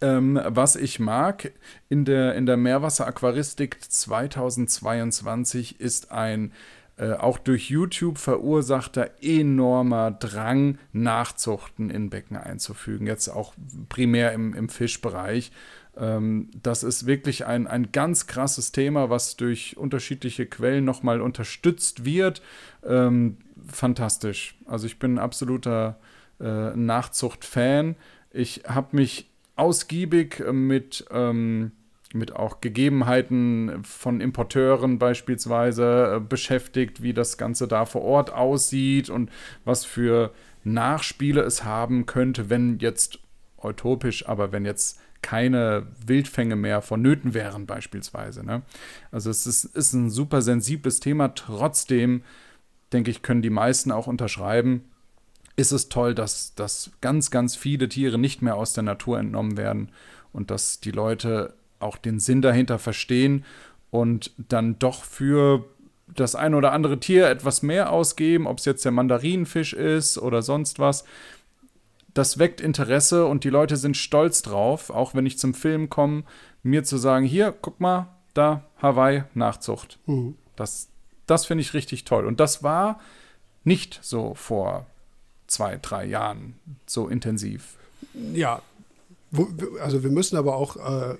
Ähm, 0.00 0.40
was 0.44 0.76
ich 0.76 0.98
mag 0.98 1.52
in 1.88 2.04
der, 2.04 2.34
in 2.34 2.44
der 2.44 2.56
Meerwasseraquaristik 2.56 3.78
2022 3.80 5.80
ist 5.80 6.10
ein 6.10 6.52
äh, 6.96 7.12
auch 7.12 7.38
durch 7.38 7.70
YouTube 7.70 8.18
verursachter 8.18 9.10
enormer 9.20 10.12
Drang, 10.12 10.78
Nachzuchten 10.92 11.90
in 11.90 12.08
Becken 12.10 12.36
einzufügen. 12.36 13.06
Jetzt 13.06 13.28
auch 13.28 13.54
primär 13.88 14.32
im, 14.32 14.54
im 14.54 14.68
Fischbereich. 14.68 15.50
Ähm, 15.96 16.50
das 16.62 16.82
ist 16.82 17.06
wirklich 17.06 17.46
ein, 17.46 17.66
ein 17.66 17.90
ganz 17.90 18.26
krasses 18.26 18.72
Thema, 18.72 19.10
was 19.10 19.36
durch 19.36 19.76
unterschiedliche 19.76 20.46
Quellen 20.46 20.84
nochmal 20.84 21.20
unterstützt 21.20 22.04
wird. 22.04 22.42
Ähm, 22.84 23.38
fantastisch. 23.66 24.56
Also 24.66 24.86
ich 24.86 24.98
bin 24.98 25.14
ein 25.14 25.18
absoluter 25.18 25.98
äh, 26.40 26.76
Nachzucht-Fan. 26.76 27.96
Ich 28.30 28.62
habe 28.68 28.96
mich 28.96 29.30
ausgiebig 29.56 30.44
mit 30.52 31.06
ähm, 31.10 31.72
mit 32.14 32.34
auch 32.34 32.60
Gegebenheiten 32.60 33.82
von 33.84 34.20
Importeuren 34.20 34.98
beispielsweise 34.98 36.16
äh, 36.16 36.20
beschäftigt, 36.20 37.02
wie 37.02 37.12
das 37.12 37.38
Ganze 37.38 37.68
da 37.68 37.84
vor 37.84 38.02
Ort 38.02 38.32
aussieht 38.32 39.10
und 39.10 39.30
was 39.64 39.84
für 39.84 40.32
Nachspiele 40.62 41.42
es 41.42 41.64
haben 41.64 42.06
könnte, 42.06 42.50
wenn 42.50 42.78
jetzt 42.78 43.18
utopisch, 43.62 44.28
aber 44.28 44.52
wenn 44.52 44.64
jetzt 44.64 45.00
keine 45.22 45.86
Wildfänge 46.06 46.54
mehr 46.54 46.82
vonnöten 46.82 47.32
wären 47.32 47.66
beispielsweise. 47.66 48.44
Ne? 48.44 48.62
Also 49.10 49.30
es 49.30 49.46
ist, 49.46 49.64
ist 49.64 49.94
ein 49.94 50.10
super 50.10 50.42
sensibles 50.42 51.00
Thema, 51.00 51.34
trotzdem 51.34 52.22
denke 52.92 53.10
ich, 53.10 53.22
können 53.22 53.42
die 53.42 53.50
meisten 53.50 53.90
auch 53.90 54.06
unterschreiben, 54.06 54.84
ist 55.56 55.72
es 55.72 55.88
toll, 55.88 56.14
dass, 56.14 56.54
dass 56.54 56.90
ganz, 57.00 57.30
ganz 57.30 57.56
viele 57.56 57.88
Tiere 57.88 58.18
nicht 58.18 58.42
mehr 58.42 58.56
aus 58.56 58.72
der 58.72 58.82
Natur 58.82 59.18
entnommen 59.18 59.56
werden 59.56 59.90
und 60.32 60.50
dass 60.50 60.80
die 60.80 60.90
Leute 60.90 61.54
auch 61.78 61.96
den 61.96 62.18
Sinn 62.18 62.42
dahinter 62.42 62.78
verstehen 62.78 63.44
und 63.90 64.32
dann 64.36 64.78
doch 64.78 65.04
für 65.04 65.64
das 66.08 66.34
ein 66.34 66.54
oder 66.54 66.72
andere 66.72 67.00
Tier 67.00 67.28
etwas 67.28 67.62
mehr 67.62 67.90
ausgeben, 67.92 68.46
ob 68.46 68.58
es 68.58 68.64
jetzt 68.64 68.84
der 68.84 68.92
Mandarinenfisch 68.92 69.72
ist 69.72 70.18
oder 70.18 70.42
sonst 70.42 70.78
was. 70.78 71.04
Das 72.12 72.38
weckt 72.38 72.60
Interesse 72.60 73.26
und 73.26 73.44
die 73.44 73.50
Leute 73.50 73.76
sind 73.76 73.96
stolz 73.96 74.42
drauf, 74.42 74.90
auch 74.90 75.14
wenn 75.14 75.26
ich 75.26 75.38
zum 75.38 75.54
Film 75.54 75.90
komme, 75.90 76.24
mir 76.62 76.84
zu 76.84 76.96
sagen, 76.96 77.26
hier, 77.26 77.52
guck 77.60 77.80
mal, 77.80 78.08
da 78.34 78.64
Hawaii 78.80 79.24
Nachzucht. 79.34 79.98
Mhm. 80.06 80.36
Das, 80.56 80.88
das 81.26 81.46
finde 81.46 81.62
ich 81.62 81.74
richtig 81.74 82.04
toll. 82.04 82.26
Und 82.26 82.40
das 82.40 82.62
war 82.62 83.00
nicht 83.64 83.98
so 84.02 84.34
vor 84.34 84.86
zwei, 85.46 85.78
drei 85.80 86.04
Jahren 86.04 86.54
so 86.86 87.08
intensiv. 87.08 87.76
Ja, 88.32 88.62
also 89.80 90.02
wir 90.02 90.10
müssen 90.10 90.36
aber 90.36 90.56
auch 90.56 90.76
äh, 90.76 91.16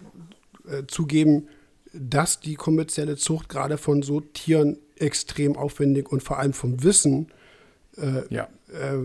äh, 0.69 0.87
zugeben, 0.87 1.49
dass 1.93 2.41
die 2.41 2.55
kommerzielle 2.55 3.17
Zucht 3.17 3.49
gerade 3.49 3.79
von 3.79 4.03
so 4.03 4.21
Tieren 4.21 4.79
extrem 4.97 5.57
aufwendig 5.57 6.11
und 6.11 6.23
vor 6.23 6.39
allem 6.39 6.53
vom 6.53 6.83
Wissen 6.83 7.29
äh, 7.97 8.23
ja. 8.35 8.49
äh, 8.73 8.99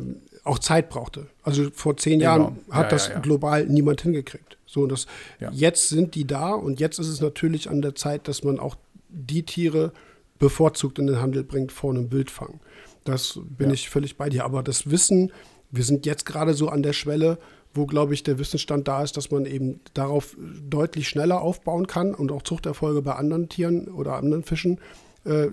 auch 0.43 0.59
Zeit 0.59 0.89
brauchte. 0.89 1.27
Also 1.43 1.69
vor 1.71 1.97
zehn 1.97 2.19
genau. 2.19 2.31
Jahren 2.31 2.59
hat 2.71 2.85
ja, 2.85 2.89
das 2.89 3.07
ja, 3.09 3.19
global 3.19 3.65
niemand 3.65 4.01
hingekriegt. 4.01 4.57
So, 4.65 4.87
das, 4.87 5.07
Jetzt 5.51 5.89
sind 5.89 6.15
die 6.15 6.25
da 6.25 6.51
und 6.51 6.79
jetzt 6.79 6.99
ist 6.99 7.07
es 7.07 7.21
natürlich 7.21 7.69
an 7.69 7.81
der 7.81 7.95
Zeit, 7.95 8.27
dass 8.27 8.43
man 8.43 8.59
auch 8.59 8.75
die 9.09 9.43
Tiere 9.43 9.91
bevorzugt 10.37 10.99
in 10.99 11.07
den 11.07 11.19
Handel 11.19 11.43
bringt 11.43 11.71
vor 11.71 11.91
einem 11.91 12.11
Wildfang. 12.11 12.59
Das 13.03 13.39
bin 13.43 13.71
ich 13.71 13.89
völlig 13.89 14.17
bei 14.17 14.29
dir. 14.29 14.45
Aber 14.45 14.63
das 14.63 14.89
Wissen, 14.89 15.31
wir 15.71 15.83
sind 15.83 16.05
jetzt 16.05 16.25
gerade 16.25 16.53
so 16.53 16.69
an 16.69 16.83
der 16.83 16.93
Schwelle, 16.93 17.39
wo, 17.73 17.85
glaube 17.85 18.13
ich, 18.13 18.23
der 18.23 18.39
Wissensstand 18.39 18.87
da 18.87 19.03
ist, 19.03 19.15
dass 19.17 19.31
man 19.31 19.45
eben 19.45 19.79
darauf 19.93 20.35
deutlich 20.67 21.07
schneller 21.07 21.41
aufbauen 21.41 21.87
kann 21.87 22.13
und 22.13 22.31
auch 22.31 22.41
Zuchterfolge 22.41 23.01
bei 23.01 23.13
anderen 23.13 23.49
Tieren 23.49 23.87
oder 23.87 24.15
anderen 24.15 24.43
Fischen 24.43 24.79
äh, 25.25 25.49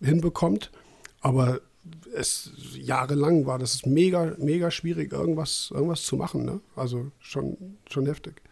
hinbekommt. 0.00 0.70
Aber 1.20 1.60
es 2.14 2.50
jahrelang 2.74 3.46
war 3.46 3.58
das 3.58 3.84
mega, 3.86 4.34
mega 4.38 4.70
schwierig, 4.70 5.12
irgendwas, 5.12 5.70
irgendwas 5.72 6.04
zu 6.04 6.16
machen. 6.16 6.44
Ne? 6.44 6.60
Also 6.76 7.10
schon, 7.18 7.56
schon 7.88 8.06
heftig. 8.06 8.42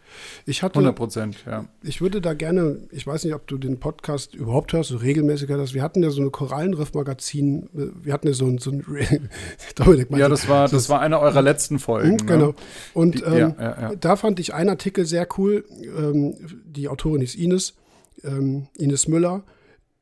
Ich 0.45 0.63
hatte, 0.63 0.75
100 0.75 0.95
Prozent, 0.95 1.37
ja. 1.45 1.65
Ich 1.83 2.01
würde 2.01 2.21
da 2.21 2.33
gerne, 2.33 2.77
ich 2.91 3.05
weiß 3.05 3.23
nicht, 3.23 3.33
ob 3.33 3.47
du 3.47 3.57
den 3.57 3.79
Podcast 3.79 4.35
überhaupt 4.35 4.73
hörst, 4.73 4.89
so 4.89 4.97
regelmäßig 4.97 5.49
hörst. 5.49 5.73
Wir 5.73 5.83
hatten 5.83 6.03
ja 6.03 6.09
so 6.09 6.21
eine 6.21 6.29
Korallenriff-Magazin, 6.29 7.69
wir 7.73 8.13
hatten 8.13 8.27
ja 8.27 8.33
so 8.33 8.45
ein, 8.45 8.57
so 8.57 8.71
ein 8.71 8.83
Dominik 9.75 10.09
Ja, 10.11 10.29
das 10.29 10.47
war, 10.47 10.63
das, 10.63 10.71
das 10.71 10.89
war 10.89 11.01
eine 11.01 11.19
eurer 11.19 11.41
letzten 11.41 11.79
Folgen. 11.79 12.11
Mhm, 12.13 12.25
genau. 12.25 12.47
Ne? 12.47 12.53
Und 12.93 13.15
die, 13.19 13.23
ähm, 13.23 13.33
ja, 13.33 13.55
ja, 13.59 13.81
ja. 13.81 13.95
da 13.95 14.15
fand 14.15 14.39
ich 14.39 14.53
einen 14.53 14.69
Artikel 14.69 15.05
sehr 15.05 15.27
cool. 15.37 15.65
Ähm, 15.81 16.35
die 16.65 16.87
Autorin 16.87 17.21
ist 17.21 17.35
Ines, 17.35 17.75
ähm, 18.23 18.67
Ines 18.77 19.07
Müller 19.07 19.43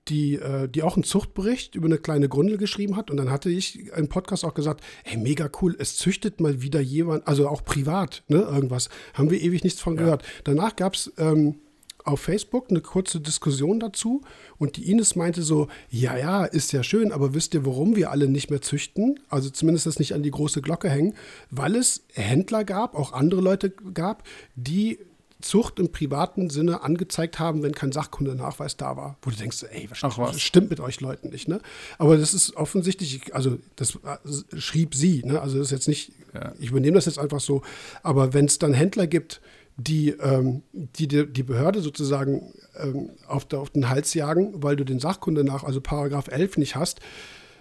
die, 0.10 0.36
äh, 0.36 0.68
die 0.68 0.84
auch 0.84 0.96
einen 0.96 1.04
Zuchtbericht 1.04 1.76
über 1.76 1.86
eine 1.86 1.98
kleine 1.98 2.30
Grundel 2.30 2.58
geschrieben 2.58 2.96
hat. 2.96 3.12
Und 3.12 3.18
dann 3.18 3.32
hatte 3.32 3.50
ich 3.50 3.88
im 3.90 4.10
Podcast 4.10 4.44
auch 4.44 4.54
gesagt, 4.54 4.84
ey, 5.04 5.18
mega 5.18 5.50
cool, 5.62 5.76
es 5.80 5.96
züchtet 5.96 6.42
mal 6.42 6.62
wieder 6.62 6.82
jemand, 6.82 7.28
also 7.28 7.48
auch 7.48 7.64
privat, 7.64 8.24
ne, 8.28 8.40
irgendwas. 8.40 8.90
Haben 9.14 9.32
wir 9.32 9.42
ewig 9.42 9.64
nichts 9.64 9.82
von 9.82 9.96
ja. 9.96 10.02
gehört. 10.02 10.24
Danach 10.44 10.76
gab 10.76 10.96
es 10.96 11.12
ähm, 11.18 11.56
auf 12.04 12.22
Facebook 12.22 12.70
eine 12.70 12.82
kurze 12.82 13.20
Diskussion 13.20 13.80
dazu 13.80 14.22
und 14.58 14.78
die 14.78 14.90
Ines 14.90 15.16
meinte 15.16 15.44
so, 15.44 15.68
ja, 15.90 16.18
ja, 16.18 16.46
ist 16.46 16.72
ja 16.72 16.82
schön, 16.82 17.12
aber 17.12 17.34
wisst 17.34 17.54
ihr, 17.54 17.66
warum 17.66 17.96
wir 17.96 18.12
alle 18.12 18.28
nicht 18.28 18.50
mehr 18.50 18.62
züchten? 18.62 19.20
Also 19.30 19.50
zumindest 19.50 19.86
das 19.86 20.00
nicht 20.00 20.14
an 20.14 20.24
die 20.24 20.32
große 20.32 20.62
Glocke 20.62 20.90
hängen, 20.90 21.14
weil 21.52 21.76
es 21.76 22.06
Händler 22.14 22.64
gab, 22.64 22.96
auch 22.96 23.14
andere 23.14 23.42
Leute 23.42 23.70
gab, 23.70 24.24
die 24.56 25.00
Zucht 25.42 25.80
im 25.80 25.92
privaten 25.92 26.50
Sinne 26.50 26.84
angezeigt 26.84 27.40
haben, 27.40 27.64
wenn 27.64 27.74
kein 27.74 27.92
Sachkundenachweis 27.92 28.76
da 28.76 28.98
war. 28.98 29.18
Wo 29.22 29.30
du 29.30 29.38
denkst, 29.38 29.64
ey, 29.72 29.90
was, 29.90 30.42
stimmt 30.42 30.70
mit 30.70 30.80
euch 30.80 31.00
Leuten 31.00 31.30
nicht, 31.30 31.48
ne? 31.48 31.62
Aber 31.98 32.18
das 32.18 32.34
ist 32.34 32.56
offensichtlich, 32.56 33.34
also 33.34 33.58
das 33.76 33.96
äh, 33.96 34.60
schrieb 34.60 34.96
sie, 34.96 35.24
ne? 35.24 35.42
Also 35.42 35.58
das 35.58 35.68
ist 35.68 35.72
jetzt 35.72 35.88
nicht, 35.88 36.12
ja. 36.34 36.54
ich 36.60 36.72
übernehme 36.72 36.96
das 36.96 37.06
jetzt 37.06 37.20
einfach 37.20 37.40
so, 37.40 37.62
aber 38.04 38.34
wenn 38.34 38.46
es 38.46 38.60
dann 38.60 38.74
Händler 38.74 39.08
gibt, 39.08 39.42
die, 39.78 40.10
ähm, 40.10 40.64
die, 40.74 41.08
die 41.08 41.44
Behörde 41.44 41.82
sozusagen 41.82 42.54
ähm, 42.78 43.12
auf, 43.28 43.46
der, 43.46 43.60
auf 43.60 43.70
den 43.70 43.90
Hals 43.90 44.14
jagen, 44.14 44.62
weil 44.62 44.76
du 44.76 44.84
den 44.84 45.00
Sachkunde 45.00 45.46
nach, 45.46 45.64
also 45.64 45.80
Paragraph 45.80 46.28
11 46.28 46.58
nicht 46.58 46.76
hast, 46.76 47.00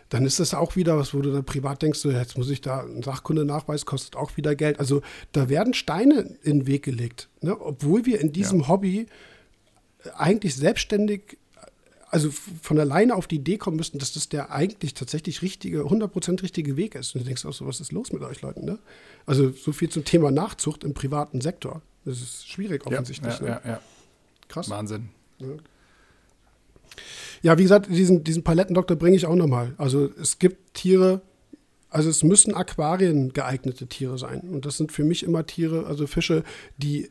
dann 0.09 0.25
ist 0.25 0.41
das 0.41 0.55
auch 0.55 0.77
wieder 0.77 0.97
was, 0.97 1.13
wo 1.13 1.21
du 1.21 1.33
dann 1.33 1.45
privat 1.45 1.83
denkst, 1.83 1.99
so, 1.99 2.11
jetzt 2.11 2.39
muss 2.39 2.51
ich 2.51 2.61
da 2.61 2.81
einen 2.81 3.03
Sachkundenachweis, 3.03 3.85
kostet 3.85 4.17
auch 4.17 4.37
wieder 4.37 4.55
Geld. 4.55 4.81
Also 4.81 5.03
da 5.33 5.49
werden 5.49 5.75
Steine 5.75 6.37
in 6.43 6.61
den 6.61 6.67
Weg 6.67 6.85
gelegt, 6.85 7.29
ne? 7.41 7.59
obwohl 7.61 8.07
wir 8.07 8.21
in 8.21 8.33
diesem 8.33 8.61
ja. 8.61 8.69
Hobby 8.69 9.07
eigentlich 10.17 10.55
selbstständig, 10.57 11.37
also 12.11 12.31
von 12.31 12.79
alleine 12.79 13.15
auf 13.15 13.27
die 13.27 13.37
Idee 13.37 13.59
kommen 13.59 13.77
müssten, 13.77 13.99
dass 13.99 14.13
das 14.13 14.31
der 14.31 14.51
eigentlich 14.51 14.95
tatsächlich 14.95 15.43
richtige, 15.43 15.83
100% 15.83 16.43
richtige 16.43 16.77
Weg 16.77 16.95
ist. 16.95 17.15
Und 17.15 17.23
du 17.23 17.27
denkst 17.27 17.45
auch 17.45 17.53
so, 17.53 17.67
was 17.67 17.81
ist 17.81 17.93
los 17.93 18.13
mit 18.13 18.23
euch 18.23 18.41
Leuten? 18.41 18.65
Ne? 18.65 18.79
Also 19.27 19.51
so 19.51 19.73
viel 19.73 19.91
zum 19.91 20.05
Thema 20.05 20.31
Nachzucht 20.31 20.85
im 20.85 20.95
privaten 20.95 21.43
Sektor. 21.43 21.83
Das 22.07 22.23
ist 22.23 22.49
schwierig 22.49 22.87
offensichtlich. 22.87 23.39
Ja, 23.41 23.47
ja, 23.47 23.55
ne? 23.57 23.61
ja, 23.65 23.81
Krass. 24.49 24.71
Wahnsinn. 24.71 25.11
Ja, 27.43 27.59
wie 27.59 27.63
gesagt, 27.63 27.89
diesen, 27.89 28.25
diesen 28.25 28.43
Palettendoktor 28.43 28.97
bringe 28.97 29.17
ich 29.17 29.27
auch 29.27 29.35
nochmal. 29.35 29.75
Also 29.79 30.11
es 30.21 30.39
gibt 30.39 30.75
Tiere, 30.75 31.23
also 31.91 32.11
es 32.11 32.23
müssen 32.23 32.55
Aquarien 32.55 33.33
geeignete 33.33 33.87
Tiere 33.87 34.19
sein. 34.19 34.41
Und 34.41 34.67
das 34.67 34.77
sind 34.77 34.93
für 34.93 35.05
mich 35.05 35.23
immer 35.23 35.47
Tiere, 35.47 35.87
also 35.87 36.07
Fische, 36.07 36.43
die 36.77 37.11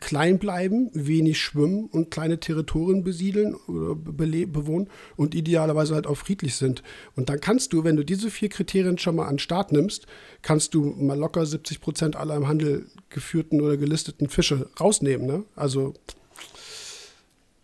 klein 0.00 0.38
bleiben, 0.38 0.90
wenig 0.94 1.40
schwimmen 1.40 1.86
und 1.86 2.10
kleine 2.10 2.40
Territorien 2.40 3.04
besiedeln 3.04 3.54
oder 3.54 3.94
bewohnen 3.94 4.88
und 5.16 5.34
idealerweise 5.34 5.94
halt 5.94 6.06
auch 6.06 6.16
friedlich 6.16 6.54
sind. 6.54 6.82
Und 7.14 7.28
dann 7.28 7.40
kannst 7.40 7.72
du, 7.72 7.84
wenn 7.84 7.96
du 7.96 8.04
diese 8.04 8.30
vier 8.30 8.48
Kriterien 8.48 8.98
schon 8.98 9.16
mal 9.16 9.26
an 9.26 9.34
den 9.34 9.38
Start 9.38 9.72
nimmst, 9.72 10.06
kannst 10.40 10.74
du 10.74 10.82
mal 10.84 11.18
locker 11.18 11.44
70 11.44 11.80
Prozent 11.80 12.16
aller 12.16 12.36
im 12.36 12.48
Handel 12.48 12.86
geführten 13.10 13.60
oder 13.60 13.76
gelisteten 13.76 14.28
Fische 14.28 14.70
rausnehmen. 14.80 15.26
Ne? 15.26 15.44
Also 15.56 15.94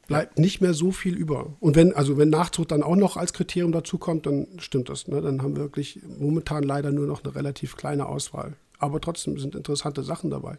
bleibt 0.08 0.38
nicht 0.38 0.60
mehr 0.60 0.74
so 0.74 0.90
viel 0.90 1.16
über. 1.16 1.54
Und 1.60 1.76
wenn, 1.76 1.94
also 1.94 2.18
wenn 2.18 2.30
Nachzucht 2.30 2.72
dann 2.72 2.82
auch 2.82 2.96
noch 2.96 3.16
als 3.16 3.32
Kriterium 3.32 3.70
dazu 3.70 3.98
kommt, 3.98 4.26
dann 4.26 4.48
stimmt 4.58 4.88
das. 4.88 5.06
Ne? 5.06 5.20
Dann 5.20 5.42
haben 5.42 5.54
wir 5.54 5.62
wirklich 5.62 6.00
momentan 6.18 6.64
leider 6.64 6.90
nur 6.90 7.06
noch 7.06 7.22
eine 7.22 7.34
relativ 7.36 7.76
kleine 7.76 8.06
Auswahl. 8.06 8.56
Aber 8.78 9.00
trotzdem 9.00 9.38
sind 9.38 9.54
interessante 9.54 10.02
Sachen 10.02 10.30
dabei. 10.30 10.58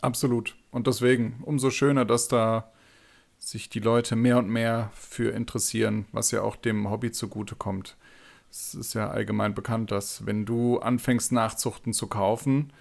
Absolut. 0.00 0.54
Und 0.70 0.86
deswegen 0.86 1.42
umso 1.42 1.70
schöner, 1.70 2.04
dass 2.04 2.28
da 2.28 2.70
sich 3.38 3.70
die 3.70 3.80
Leute 3.80 4.16
mehr 4.16 4.38
und 4.38 4.48
mehr 4.48 4.90
für 4.94 5.32
interessieren, 5.32 6.04
was 6.12 6.30
ja 6.30 6.42
auch 6.42 6.56
dem 6.56 6.90
Hobby 6.90 7.10
zugutekommt. 7.10 7.96
Es 8.50 8.74
ist 8.74 8.94
ja 8.94 9.08
allgemein 9.08 9.54
bekannt, 9.54 9.90
dass 9.90 10.26
wenn 10.26 10.44
du 10.44 10.78
anfängst, 10.78 11.32
Nachzuchten 11.32 11.94
zu 11.94 12.06
kaufen, 12.06 12.72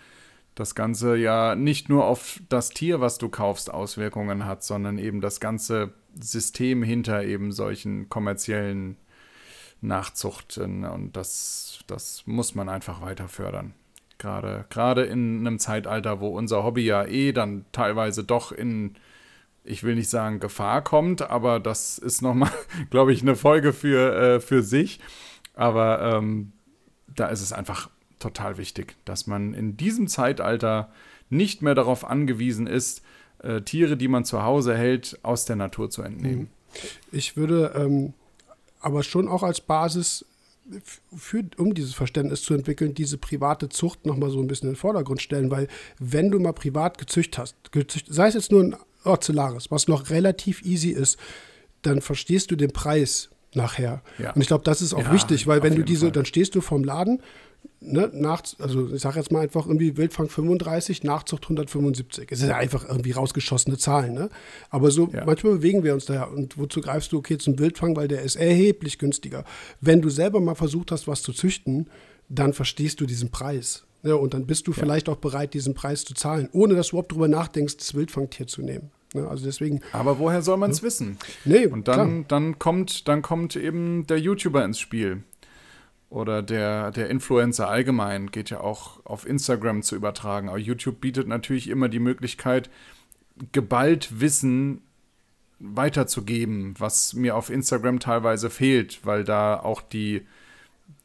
das 0.55 0.75
Ganze 0.75 1.15
ja 1.15 1.55
nicht 1.55 1.89
nur 1.89 2.05
auf 2.05 2.39
das 2.49 2.69
Tier, 2.69 3.01
was 3.01 3.17
du 3.17 3.29
kaufst, 3.29 3.73
Auswirkungen 3.73 4.45
hat, 4.45 4.63
sondern 4.63 4.97
eben 4.97 5.21
das 5.21 5.39
ganze 5.39 5.93
System 6.19 6.83
hinter 6.83 7.23
eben 7.23 7.51
solchen 7.51 8.09
kommerziellen 8.09 8.97
Nachzuchten. 9.81 10.85
Und 10.85 11.17
das, 11.17 11.79
das 11.87 12.23
muss 12.25 12.55
man 12.55 12.69
einfach 12.69 13.01
weiter 13.01 13.27
fördern. 13.27 13.73
Gerade, 14.17 14.65
gerade 14.69 15.03
in 15.03 15.39
einem 15.39 15.59
Zeitalter, 15.59 16.21
wo 16.21 16.29
unser 16.29 16.63
Hobby 16.63 16.85
ja 16.85 17.03
eh 17.05 17.31
dann 17.33 17.65
teilweise 17.71 18.23
doch 18.23 18.51
in, 18.51 18.95
ich 19.63 19.83
will 19.83 19.95
nicht 19.95 20.09
sagen 20.09 20.39
Gefahr 20.39 20.83
kommt, 20.83 21.23
aber 21.23 21.59
das 21.59 21.97
ist 21.97 22.21
nochmal, 22.21 22.51
glaube 22.89 23.11
ich, 23.11 23.21
eine 23.21 23.35
Folge 23.35 23.73
für, 23.73 24.15
äh, 24.15 24.39
für 24.39 24.61
sich. 24.61 24.99
Aber 25.55 26.01
ähm, 26.01 26.53
da 27.07 27.27
ist 27.27 27.41
es 27.41 27.53
einfach 27.53 27.89
total 28.23 28.57
wichtig, 28.57 28.95
dass 29.05 29.27
man 29.27 29.53
in 29.53 29.77
diesem 29.77 30.07
Zeitalter 30.07 30.91
nicht 31.29 31.61
mehr 31.61 31.75
darauf 31.75 32.05
angewiesen 32.05 32.67
ist, 32.67 33.01
äh, 33.39 33.61
Tiere, 33.61 33.97
die 33.97 34.07
man 34.07 34.25
zu 34.25 34.43
Hause 34.43 34.75
hält, 34.75 35.19
aus 35.23 35.45
der 35.45 35.55
Natur 35.55 35.89
zu 35.89 36.01
entnehmen. 36.01 36.41
Mhm. 36.41 36.47
Ich 37.11 37.37
würde 37.37 37.73
ähm, 37.75 38.13
aber 38.79 39.03
schon 39.03 39.27
auch 39.27 39.43
als 39.43 39.61
Basis 39.61 40.25
für, 41.15 41.43
um 41.57 41.73
dieses 41.73 41.93
Verständnis 41.93 42.41
zu 42.41 42.53
entwickeln, 42.53 42.93
diese 42.93 43.17
private 43.17 43.69
Zucht 43.69 44.05
nochmal 44.05 44.29
so 44.29 44.39
ein 44.39 44.47
bisschen 44.47 44.69
in 44.69 44.73
den 44.73 44.79
Vordergrund 44.79 45.21
stellen, 45.21 45.51
weil 45.51 45.67
wenn 45.99 46.31
du 46.31 46.39
mal 46.39 46.53
privat 46.53 46.97
gezüchtet 46.97 47.37
hast, 47.37 47.71
gezücht, 47.71 48.07
sei 48.09 48.27
es 48.27 48.33
jetzt 48.33 48.51
nur 48.51 48.63
ein 48.63 48.75
Ocellaris, 49.03 49.71
was 49.71 49.87
noch 49.87 50.09
relativ 50.09 50.63
easy 50.63 50.89
ist, 50.89 51.17
dann 51.81 52.01
verstehst 52.01 52.49
du 52.49 52.55
den 52.55 52.71
Preis 52.71 53.29
nachher. 53.53 54.01
Ja. 54.17 54.31
Und 54.31 54.41
ich 54.41 54.47
glaube, 54.47 54.63
das 54.63 54.81
ist 54.81 54.93
auch 54.93 55.03
ja, 55.03 55.13
wichtig, 55.13 55.47
weil 55.47 55.61
wenn 55.63 55.75
du 55.75 55.83
diese, 55.83 56.05
Fall. 56.05 56.11
dann 56.13 56.25
stehst 56.25 56.55
du 56.55 56.61
vorm 56.61 56.83
Laden, 56.83 57.21
ne, 57.81 58.09
nach, 58.13 58.43
also 58.59 58.93
ich 58.93 59.01
sage 59.01 59.19
jetzt 59.19 59.31
mal 59.31 59.41
einfach 59.41 59.65
irgendwie 59.65 59.97
Wildfang 59.97 60.29
35, 60.29 61.03
Nachzucht 61.03 61.43
175. 61.43 62.31
Es 62.31 62.41
ist 62.41 62.47
ja 62.47 62.57
einfach 62.57 62.87
irgendwie 62.87 63.11
rausgeschossene 63.11 63.77
Zahlen, 63.77 64.13
ne? 64.13 64.29
Aber 64.69 64.91
so 64.91 65.09
ja. 65.11 65.25
manchmal 65.25 65.53
bewegen 65.53 65.83
wir 65.83 65.93
uns 65.93 66.05
da. 66.05 66.23
Und 66.23 66.57
wozu 66.57 66.81
greifst 66.81 67.11
du 67.11 67.17
okay 67.17 67.37
zum 67.37 67.59
Wildfang, 67.59 67.95
weil 67.95 68.07
der 68.07 68.21
ist 68.21 68.35
erheblich 68.35 68.97
günstiger. 68.99 69.43
Wenn 69.81 70.01
du 70.01 70.09
selber 70.09 70.39
mal 70.39 70.55
versucht 70.55 70.91
hast, 70.91 71.07
was 71.07 71.21
zu 71.21 71.33
züchten, 71.33 71.87
dann 72.29 72.53
verstehst 72.53 73.01
du 73.01 73.05
diesen 73.05 73.31
Preis. 73.31 73.85
Ne? 74.01 74.15
Und 74.15 74.33
dann 74.33 74.45
bist 74.45 74.67
du 74.67 74.71
ja. 74.71 74.77
vielleicht 74.77 75.09
auch 75.09 75.17
bereit, 75.17 75.53
diesen 75.53 75.73
Preis 75.73 76.05
zu 76.05 76.13
zahlen, 76.13 76.49
ohne 76.51 76.75
dass 76.75 76.87
du 76.87 76.91
überhaupt 76.95 77.11
drüber 77.11 77.27
nachdenkst, 77.27 77.77
das 77.77 77.93
Wildfangtier 77.93 78.47
zu 78.47 78.61
nehmen. 78.61 78.91
Ne? 79.13 79.27
Also 79.27 79.45
deswegen. 79.45 79.81
Aber 79.91 80.19
woher 80.19 80.41
soll 80.41 80.57
man 80.57 80.71
es 80.71 80.79
ja. 80.79 80.83
wissen? 80.83 81.17
Nee, 81.45 81.67
und 81.67 81.87
dann, 81.87 82.25
dann, 82.27 82.59
kommt, 82.59 83.07
dann 83.07 83.21
kommt 83.21 83.55
eben 83.55 84.05
der 84.07 84.19
YouTuber 84.19 84.63
ins 84.63 84.79
Spiel. 84.79 85.23
Oder 86.13 86.43
der, 86.43 86.91
der 86.91 87.09
Influencer 87.09 87.67
allgemein 87.67 88.29
geht 88.29 88.51
ja 88.51 88.61
auch 88.61 89.03
auf 89.03 89.25
Instagram 89.25 89.81
zu 89.81 89.95
übertragen. 89.95 90.47
Aber 90.47 90.59
YouTube 90.59 91.01
bietet 91.01 91.27
natürlich 91.27 91.67
immer 91.67 91.89
die 91.89 91.97
Möglichkeit, 91.97 92.69
geballt 93.51 94.19
Wissen 94.19 94.83
weiterzugeben, 95.57 96.75
was 96.77 97.15
mir 97.15 97.35
auf 97.35 97.49
Instagram 97.49 97.99
teilweise 97.99 98.51
fehlt, 98.51 99.03
weil 99.07 99.23
da 99.23 99.59
auch 99.59 99.81
die, 99.81 100.27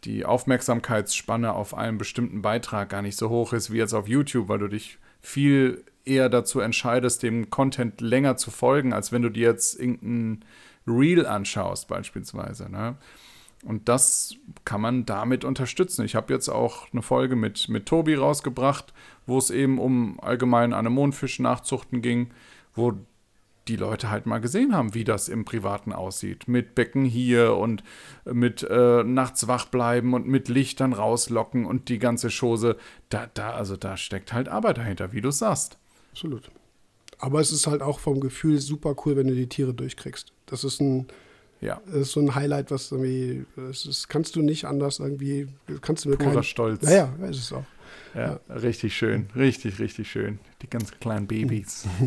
die 0.04 0.26
Aufmerksamkeitsspanne 0.26 1.54
auf 1.54 1.72
einen 1.72 1.96
bestimmten 1.96 2.42
Beitrag 2.42 2.90
gar 2.90 3.00
nicht 3.00 3.16
so 3.16 3.30
hoch 3.30 3.54
ist 3.54 3.72
wie 3.72 3.78
jetzt 3.78 3.94
auf 3.94 4.09
YouTube, 4.09 4.48
weil 4.48 4.59
du 4.59 4.68
dich 4.68 4.98
viel 5.22 5.84
eher 6.04 6.28
dazu 6.28 6.61
entscheidest, 6.61 7.22
dem 7.22 7.48
Content 7.48 8.02
länger 8.02 8.36
zu 8.36 8.50
folgen, 8.50 8.92
als 8.92 9.11
wenn 9.11 9.22
du 9.22 9.30
dir 9.30 9.48
jetzt 9.48 9.80
irgendein 9.80 10.44
Reel 10.86 11.24
anschaust, 11.24 11.88
beispielsweise. 11.88 12.70
Ne? 12.70 12.96
Und 13.64 13.88
das 13.88 14.36
kann 14.64 14.80
man 14.80 15.04
damit 15.04 15.44
unterstützen. 15.44 16.04
Ich 16.04 16.14
habe 16.14 16.32
jetzt 16.32 16.48
auch 16.48 16.92
eine 16.92 17.02
Folge 17.02 17.34
mit, 17.34 17.68
mit 17.68 17.86
Tobi 17.86 18.14
rausgebracht, 18.14 18.92
wo 19.26 19.36
es 19.38 19.50
eben 19.50 19.78
um 19.78 20.20
allgemein 20.20 20.72
Anemonenfisch-Nachzuchten 20.72 22.00
ging, 22.00 22.30
wo 22.74 22.92
die 23.68 23.76
Leute 23.76 24.11
halt 24.11 24.26
mal 24.26 24.38
gesehen 24.38 24.74
haben, 24.74 24.94
wie 24.94 25.04
das 25.04 25.28
im 25.28 25.44
Privaten 25.44 25.92
aussieht. 25.92 26.48
Mit 26.48 26.74
Becken 26.74 27.04
hier 27.04 27.56
und 27.56 27.82
mit 28.24 28.62
äh, 28.62 29.04
nachts 29.04 29.46
wach 29.46 29.66
bleiben 29.66 30.14
und 30.14 30.26
mit 30.26 30.48
Lichtern 30.48 30.92
rauslocken 30.92 31.66
und 31.66 31.88
die 31.88 31.98
ganze 31.98 32.28
Chose. 32.30 32.76
Da, 33.11 33.28
da, 33.34 33.50
also 33.50 33.76
da 33.76 33.96
steckt 33.96 34.32
halt 34.32 34.48
Arbeit 34.48 34.78
dahinter, 34.78 35.12
wie 35.12 35.20
du 35.20 35.30
sagst. 35.30 35.78
Absolut. 36.12 36.50
Aber 37.18 37.40
es 37.40 37.52
ist 37.52 37.66
halt 37.66 37.82
auch 37.82 37.98
vom 37.98 38.20
Gefühl 38.20 38.59
super 38.61 38.94
cool, 39.04 39.16
wenn 39.16 39.26
du 39.26 39.34
die 39.34 39.48
Tiere 39.48 39.74
durchkriegst. 39.74 40.32
Das 40.46 40.64
ist 40.64 40.80
ein, 40.80 41.09
ja. 41.61 41.80
das 41.86 41.96
ist 41.96 42.12
so 42.12 42.20
ein 42.20 42.34
Highlight, 42.34 42.70
was 42.70 42.92
irgendwie, 42.92 43.44
das 43.56 43.86
ist, 43.86 44.09
kannst 44.09 44.36
du 44.36 44.42
nicht 44.42 44.64
anders 44.64 44.98
irgendwie, 44.98 45.48
kannst 45.80 46.04
du 46.04 46.11
mir 46.11 46.16
Purer 46.16 46.34
kein, 46.34 46.42
Stolz. 46.42 46.82
Naja, 46.82 47.12
ja, 47.20 47.26
ist 47.26 47.38
es 47.38 47.52
auch. 47.52 47.64
Ja, 48.14 48.40
ja, 48.48 48.54
richtig 48.54 48.96
schön, 48.96 49.28
richtig, 49.36 49.78
richtig 49.78 50.11
schön. 50.11 50.38
Die 50.62 50.70
ganz 50.70 50.92
kleinen 50.92 51.26
Babys. 51.26 51.84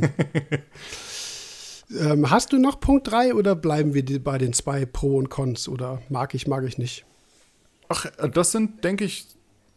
ähm, 2.00 2.30
hast 2.30 2.54
du 2.54 2.60
noch 2.60 2.80
Punkt 2.80 3.12
3 3.12 3.34
oder 3.34 3.56
bleiben 3.56 3.94
wir 3.94 4.24
bei 4.24 4.38
den 4.38 4.54
zwei 4.54 4.86
Pro 4.86 5.18
und 5.18 5.30
Cons 5.30 5.68
oder 5.68 6.02
mag 6.10 6.34
ich, 6.34 6.48
mag 6.48 6.64
ich 6.66 6.78
nicht? 6.78 7.06
Ach, 7.90 8.06
das 8.06 8.52
sind, 8.52 8.84
denke 8.84 9.04
ich, 9.04 9.28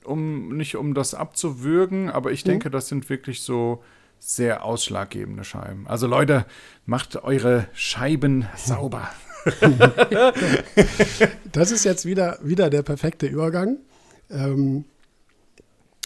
um 0.05 0.57
nicht 0.57 0.77
um 0.77 0.95
das 0.95 1.15
abzuwürgen, 1.15 2.11
aber 2.11 2.33
ich 2.33 2.45
mhm. 2.45 2.51
denke, 2.51 2.71
das 2.71 2.89
sind 2.89 3.09
wirklich 3.09 3.43
so 3.43 3.83
sehr 4.19 4.65
ausschlaggebende 4.65 5.45
Scheiben. 5.45 5.87
Also 5.87 6.07
Leute, 6.07 6.47
macht 6.87 7.23
eure 7.25 7.69
Scheiben 7.75 8.47
sauber. 8.57 9.11
das 11.53 11.71
ist 11.71 11.85
jetzt 11.85 12.07
wieder, 12.07 12.39
wieder 12.43 12.71
der 12.71 12.83
perfekte 12.83 13.27
Übergang. 13.27 13.79
Ähm, 14.31 14.85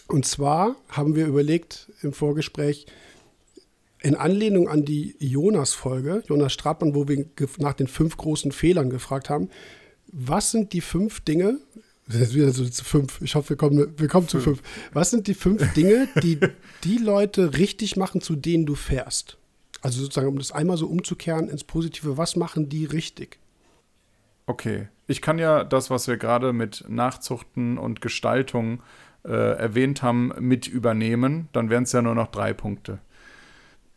und 0.07 0.25
zwar 0.25 0.75
haben 0.89 1.15
wir 1.15 1.27
überlegt 1.27 1.91
im 2.01 2.13
Vorgespräch, 2.13 2.87
in 4.01 4.15
Anlehnung 4.15 4.67
an 4.69 4.85
die 4.85 5.15
Jonas-Folge, 5.19 6.23
Jonas 6.27 6.53
Stratmann, 6.53 6.95
wo 6.95 7.07
wir 7.07 7.25
nach 7.57 7.73
den 7.73 7.87
fünf 7.87 8.17
großen 8.17 8.51
Fehlern 8.51 8.89
gefragt 8.89 9.29
haben, 9.29 9.49
was 10.07 10.51
sind 10.51 10.73
die 10.73 10.81
fünf 10.81 11.19
Dinge, 11.21 11.59
das 12.07 12.21
ist 12.21 12.33
wieder 12.33 12.51
so 12.51 12.65
zu 12.65 12.83
fünf. 12.83 13.21
Ich 13.21 13.35
hoffe, 13.35 13.49
wir 13.49 13.57
kommen, 13.57 13.93
wir 13.97 14.07
kommen 14.07 14.27
zu 14.27 14.39
fünf. 14.39 14.63
Was 14.93 15.11
sind 15.11 15.27
die 15.27 15.35
fünf 15.35 15.73
Dinge, 15.73 16.07
die 16.23 16.39
die 16.83 16.97
Leute 16.97 17.55
richtig 17.55 17.97
machen, 17.97 18.19
zu 18.19 18.35
denen 18.35 18.65
du 18.65 18.73
fährst? 18.73 19.37
Also 19.81 20.01
sozusagen, 20.01 20.27
um 20.27 20.37
das 20.37 20.51
einmal 20.51 20.77
so 20.77 20.87
umzukehren 20.87 21.49
ins 21.49 21.63
Positive, 21.63 22.17
was 22.17 22.35
machen 22.35 22.69
die 22.69 22.85
richtig? 22.85 23.39
Okay. 24.45 24.87
Ich 25.07 25.21
kann 25.21 25.39
ja 25.39 25.63
das, 25.63 25.89
was 25.89 26.07
wir 26.07 26.17
gerade 26.17 26.53
mit 26.53 26.85
Nachzuchten 26.87 27.77
und 27.77 28.01
Gestaltung 28.01 28.83
äh, 29.23 29.31
erwähnt 29.57 30.01
haben, 30.03 30.31
mit 30.39 30.67
übernehmen. 30.67 31.49
Dann 31.51 31.69
wären 31.69 31.83
es 31.83 31.91
ja 31.91 32.01
nur 32.01 32.15
noch 32.15 32.27
drei 32.27 32.53
Punkte. 32.53 32.99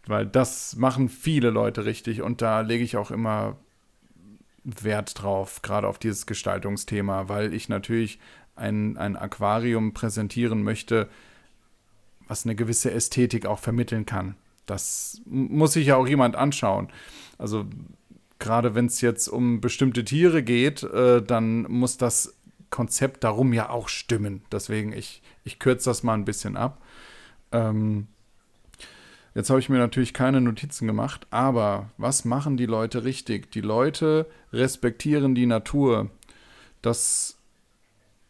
Weil 0.07 0.27
das 0.27 0.77
machen 0.77 1.09
viele 1.09 1.51
Leute 1.51 1.85
richtig 1.85 2.23
und 2.23 2.43
da 2.43 2.61
lege 2.61 2.83
ich 2.83 2.97
auch 2.97 3.11
immer 3.11 3.57
Wert 4.65 5.21
drauf, 5.21 5.63
gerade 5.63 5.89
auf 5.89 5.99
dieses 5.99 6.27
Gestaltungsthema, 6.27 7.29
weil 7.29 7.53
ich 7.53 7.69
natürlich 7.69 8.19
ein, 8.55 8.97
ein 8.97 9.17
Aquarium 9.17 9.93
präsentieren 9.93 10.63
möchte, 10.63 11.09
was 12.29 12.45
eine 12.45 12.55
gewisse 12.55 12.91
Ästhetik 12.91 13.47
auch 13.47 13.59
vermitteln 13.59 14.07
kann. 14.07 14.37
Das 14.67 15.21
muss 15.25 15.73
sich 15.73 15.89
ja 15.89 15.97
auch 15.97 16.07
jemand 16.07 16.37
anschauen. 16.37 16.89
Also 17.39 17.67
gerade 18.39 18.75
wenn 18.75 18.87
es 18.87 19.01
jetzt 19.01 19.29
um 19.29 19.61
bestimmte 19.61 20.05
Tiere 20.05 20.43
geht, 20.43 20.83
äh, 20.83 21.23
dann 21.23 21.63
muss 21.63 21.99
das 21.99 22.35
Konzept 22.71 23.25
darum 23.25 23.53
ja 23.53 23.71
auch 23.71 23.89
stimmen. 23.89 24.43
Deswegen, 24.51 24.93
ich, 24.93 25.23
ich 25.45 25.59
kürze 25.59 25.91
das 25.91 26.03
mal 26.03 26.15
ein 26.15 26.25
bisschen 26.25 26.57
ab. 26.57 26.81
Ähm, 27.53 28.07
Jetzt 29.35 29.49
habe 29.49 29.61
ich 29.61 29.71
mir 29.71 29.79
natürlich 29.79 30.13
keine 30.13 30.43
Notizen 30.43 30.87
gemacht, 30.87 31.27
aber 31.31 31.91
was 31.97 32.27
machen 32.27 32.59
die 32.59 32.67
Leute 32.67 33.05
richtig? 33.05 33.51
Die 33.51 33.63
Leute 33.63 34.27
respektieren 34.53 35.35
die 35.35 35.47
Natur. 35.47 36.11
Das 36.83 37.39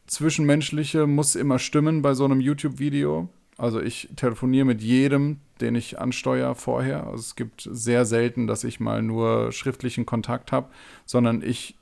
Zwischenmenschliche 0.06 1.08
muss 1.08 1.34
immer 1.34 1.58
stimmen 1.58 2.02
bei 2.02 2.14
so 2.14 2.24
einem 2.24 2.40
YouTube-Video. 2.40 3.28
Also 3.56 3.80
ich 3.80 4.10
telefoniere 4.14 4.64
mit 4.64 4.80
jedem, 4.80 5.40
den 5.62 5.74
ich 5.74 5.98
ansteuere 5.98 6.54
vorher. 6.54 7.06
Also 7.06 7.20
es 7.20 7.36
gibt 7.36 7.66
sehr 7.70 8.04
selten, 8.04 8.46
dass 8.46 8.64
ich 8.64 8.80
mal 8.80 9.02
nur 9.02 9.52
schriftlichen 9.52 10.04
Kontakt 10.04 10.52
habe, 10.52 10.68
sondern 11.06 11.42
ich 11.42 11.78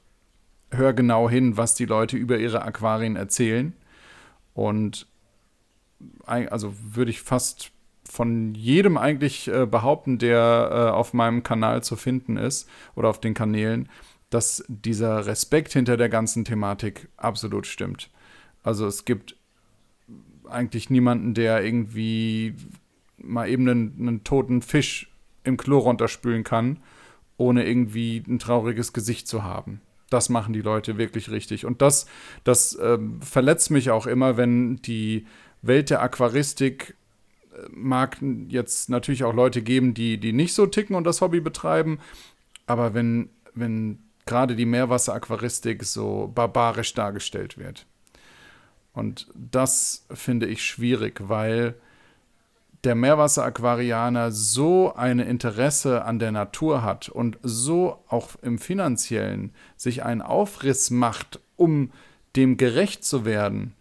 höre 0.70 0.92
genau 0.92 1.28
hin, 1.28 1.56
was 1.56 1.74
die 1.74 1.86
Leute 1.86 2.16
über 2.16 2.38
ihre 2.38 2.62
Aquarien 2.62 3.16
erzählen. 3.16 3.72
Und 4.54 5.06
also 6.26 6.74
würde 6.94 7.10
ich 7.10 7.22
fast 7.22 7.72
von 8.04 8.54
jedem 8.54 8.96
eigentlich 8.96 9.48
äh, 9.48 9.66
behaupten, 9.66 10.18
der 10.18 10.70
äh, 10.72 10.90
auf 10.90 11.12
meinem 11.12 11.42
Kanal 11.42 11.82
zu 11.82 11.96
finden 11.96 12.36
ist 12.36 12.68
oder 12.94 13.08
auf 13.08 13.20
den 13.20 13.34
Kanälen, 13.34 13.88
dass 14.30 14.64
dieser 14.68 15.26
Respekt 15.26 15.72
hinter 15.72 15.96
der 15.96 16.08
ganzen 16.08 16.44
Thematik 16.44 17.08
absolut 17.16 17.66
stimmt. 17.66 18.10
Also 18.62 18.86
es 18.86 19.04
gibt 19.04 19.36
eigentlich 20.48 20.90
niemanden, 20.90 21.34
der 21.34 21.64
irgendwie 21.64 22.54
mal 23.22 23.48
eben 23.48 23.68
einen, 23.68 23.96
einen 23.98 24.24
toten 24.24 24.62
Fisch 24.62 25.10
im 25.44 25.56
Klo 25.56 25.78
runterspülen 25.78 26.44
kann, 26.44 26.78
ohne 27.36 27.66
irgendwie 27.66 28.22
ein 28.26 28.38
trauriges 28.38 28.92
Gesicht 28.92 29.28
zu 29.28 29.42
haben. 29.42 29.80
Das 30.10 30.28
machen 30.28 30.52
die 30.52 30.62
Leute 30.62 30.98
wirklich 30.98 31.30
richtig. 31.30 31.64
Und 31.64 31.82
das, 31.82 32.06
das 32.44 32.74
äh, 32.74 32.98
verletzt 33.20 33.70
mich 33.70 33.90
auch 33.90 34.06
immer, 34.06 34.36
wenn 34.36 34.76
die 34.82 35.26
Welt 35.62 35.90
der 35.90 36.02
Aquaristik 36.02 36.96
mag 37.70 38.18
jetzt 38.48 38.88
natürlich 38.88 39.24
auch 39.24 39.34
Leute 39.34 39.62
geben, 39.62 39.94
die, 39.94 40.18
die 40.18 40.32
nicht 40.32 40.54
so 40.54 40.66
ticken 40.66 40.96
und 40.96 41.04
das 41.04 41.20
Hobby 41.20 41.40
betreiben. 41.40 41.98
Aber 42.66 42.94
wenn, 42.94 43.30
wenn 43.54 43.98
gerade 44.26 44.56
die 44.56 44.66
Meerwasseraquaristik 44.66 45.84
so 45.84 46.30
barbarisch 46.34 46.94
dargestellt 46.94 47.58
wird. 47.58 47.86
Und 48.92 49.28
das 49.34 50.06
finde 50.12 50.46
ich 50.46 50.64
schwierig, 50.64 51.20
weil 51.28 51.74
der 52.84 52.94
Meerwasseraquarianer 52.94 54.30
so 54.32 54.94
ein 54.94 55.18
Interesse 55.18 56.04
an 56.04 56.18
der 56.18 56.32
Natur 56.32 56.82
hat 56.82 57.08
und 57.08 57.38
so 57.42 58.02
auch 58.08 58.30
im 58.42 58.58
finanziellen 58.58 59.52
sich 59.76 60.02
einen 60.02 60.22
Aufriss 60.22 60.90
macht, 60.90 61.40
um 61.56 61.90
dem 62.36 62.56
gerecht 62.56 63.04
zu 63.04 63.24
werden, 63.24 63.74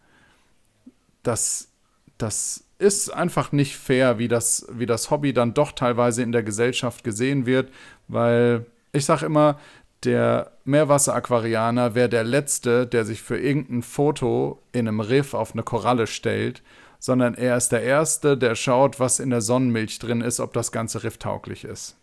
dass 1.24 1.70
das 2.18 2.66
ist 2.78 3.14
einfach 3.14 3.52
nicht 3.52 3.76
fair, 3.76 4.20
wie 4.20 4.28
das, 4.28 4.68
wie 4.72 4.86
das 4.86 5.12
Hobby 5.12 5.34
dann 5.34 5.54
doch 5.54 5.74
teilweise 5.74 6.24
in 6.24 6.32
der 6.32 6.44
Gesellschaft 6.44 7.04
gesehen 7.04 7.46
wird, 7.46 7.72
weil 8.08 8.66
ich 8.92 9.06
sage 9.06 9.26
immer, 9.26 9.60
der 10.04 10.54
Meerwasseraquarianer 10.64 11.94
wäre 11.94 12.08
der 12.08 12.24
Letzte, 12.24 12.88
der 12.88 13.04
sich 13.04 13.22
für 13.22 13.38
irgendein 13.38 13.84
Foto 13.84 14.62
in 14.72 14.88
einem 14.88 15.02
Riff 15.02 15.34
auf 15.34 15.54
eine 15.54 15.64
Koralle 15.64 16.08
stellt, 16.08 16.64
sondern 17.00 17.34
er 17.34 17.58
ist 17.58 17.70
der 17.70 17.82
Erste, 17.82 18.38
der 18.38 18.56
schaut, 18.56 19.00
was 19.00 19.20
in 19.20 19.30
der 19.30 19.42
Sonnenmilch 19.42 20.00
drin 20.00 20.22
ist, 20.22 20.40
ob 20.40 20.54
das 20.54 20.72
ganze 20.72 21.04
Riff 21.04 21.18
tauglich 21.18 21.64
ist. 21.64 21.96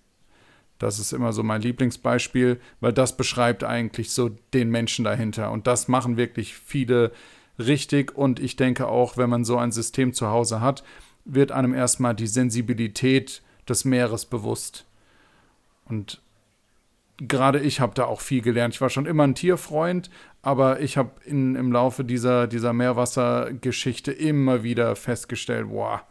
Das 0.79 0.99
ist 0.99 1.13
immer 1.13 1.33
so 1.33 1.43
mein 1.43 1.63
Lieblingsbeispiel, 1.63 2.61
weil 2.81 2.93
das 2.93 3.17
beschreibt 3.17 3.65
eigentlich 3.65 4.11
so 4.11 4.31
den 4.53 4.71
Menschen 4.71 5.05
dahinter. 5.05 5.51
Und 5.51 5.67
das 5.67 5.89
machen 5.89 6.17
wirklich 6.17 6.55
viele 6.55 7.13
richtig. 7.59 8.17
Und 8.17 8.41
ich 8.41 8.57
denke 8.57 8.89
auch, 8.89 9.17
wenn 9.17 9.31
man 9.31 9.45
so 9.45 9.57
ein 9.57 9.73
System 9.73 10.13
zu 10.13 10.29
Hause 10.29 10.61
hat, 10.61 10.83
wird 11.25 11.53
einem 11.53 11.75
erstmal 11.75 12.15
die 12.15 12.27
Sensibilität 12.27 13.43
des 13.69 13.85
Meeres 13.85 14.27
bewusst. 14.27 14.85
Und 15.87 16.21
gerade 17.19 17.61
ich 17.61 17.81
habe 17.81 17.95
da 17.95 18.05
auch 18.05 18.21
viel 18.21 18.43
gelernt. 18.43 18.75
Ich 18.75 18.81
war 18.81 18.91
schon 18.91 19.07
immer 19.07 19.25
ein 19.25 19.35
Tierfreund, 19.35 20.11
aber 20.43 20.81
ich 20.81 20.97
habe 20.97 21.13
im 21.25 21.73
Laufe 21.73 22.05
dieser, 22.05 22.47
dieser 22.47 22.73
Meerwassergeschichte 22.73 24.13
immer 24.13 24.63
wieder 24.63 24.97
festgestellt, 24.97 25.69
boah, 25.69 26.03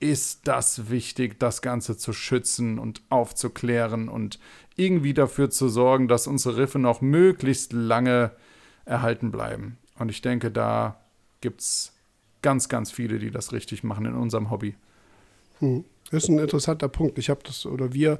ist 0.00 0.48
das 0.48 0.90
wichtig, 0.90 1.38
das 1.38 1.60
Ganze 1.60 1.96
zu 1.96 2.12
schützen 2.12 2.78
und 2.78 3.02
aufzuklären 3.10 4.08
und 4.08 4.38
irgendwie 4.76 5.12
dafür 5.12 5.50
zu 5.50 5.68
sorgen, 5.68 6.08
dass 6.08 6.26
unsere 6.26 6.56
Riffe 6.56 6.78
noch 6.78 7.02
möglichst 7.02 7.72
lange 7.74 8.32
erhalten 8.86 9.30
bleiben. 9.30 9.76
Und 9.98 10.08
ich 10.08 10.22
denke, 10.22 10.50
da 10.50 11.00
gibt 11.42 11.60
es 11.60 11.92
ganz, 12.40 12.70
ganz 12.70 12.90
viele, 12.90 13.18
die 13.18 13.30
das 13.30 13.52
richtig 13.52 13.84
machen 13.84 14.06
in 14.06 14.14
unserem 14.14 14.50
Hobby. 14.50 14.74
Hm. 15.58 15.84
Das 16.10 16.24
ist 16.24 16.28
ein 16.28 16.38
interessanter 16.38 16.88
Punkt. 16.88 17.18
Ich 17.18 17.30
habe 17.30 17.40
das, 17.44 17.66
oder 17.66 17.92
wir 17.92 18.18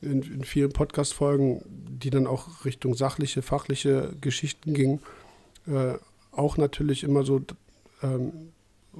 in, 0.00 0.22
in 0.22 0.44
vielen 0.44 0.72
Podcast-Folgen, 0.72 1.62
die 1.66 2.10
dann 2.10 2.26
auch 2.26 2.64
Richtung 2.64 2.94
sachliche, 2.94 3.42
fachliche 3.42 4.14
Geschichten 4.20 4.74
gingen, 4.74 5.00
äh, 5.66 5.94
auch 6.32 6.56
natürlich 6.56 7.04
immer 7.04 7.24
so 7.24 7.40
ähm, 8.02 8.52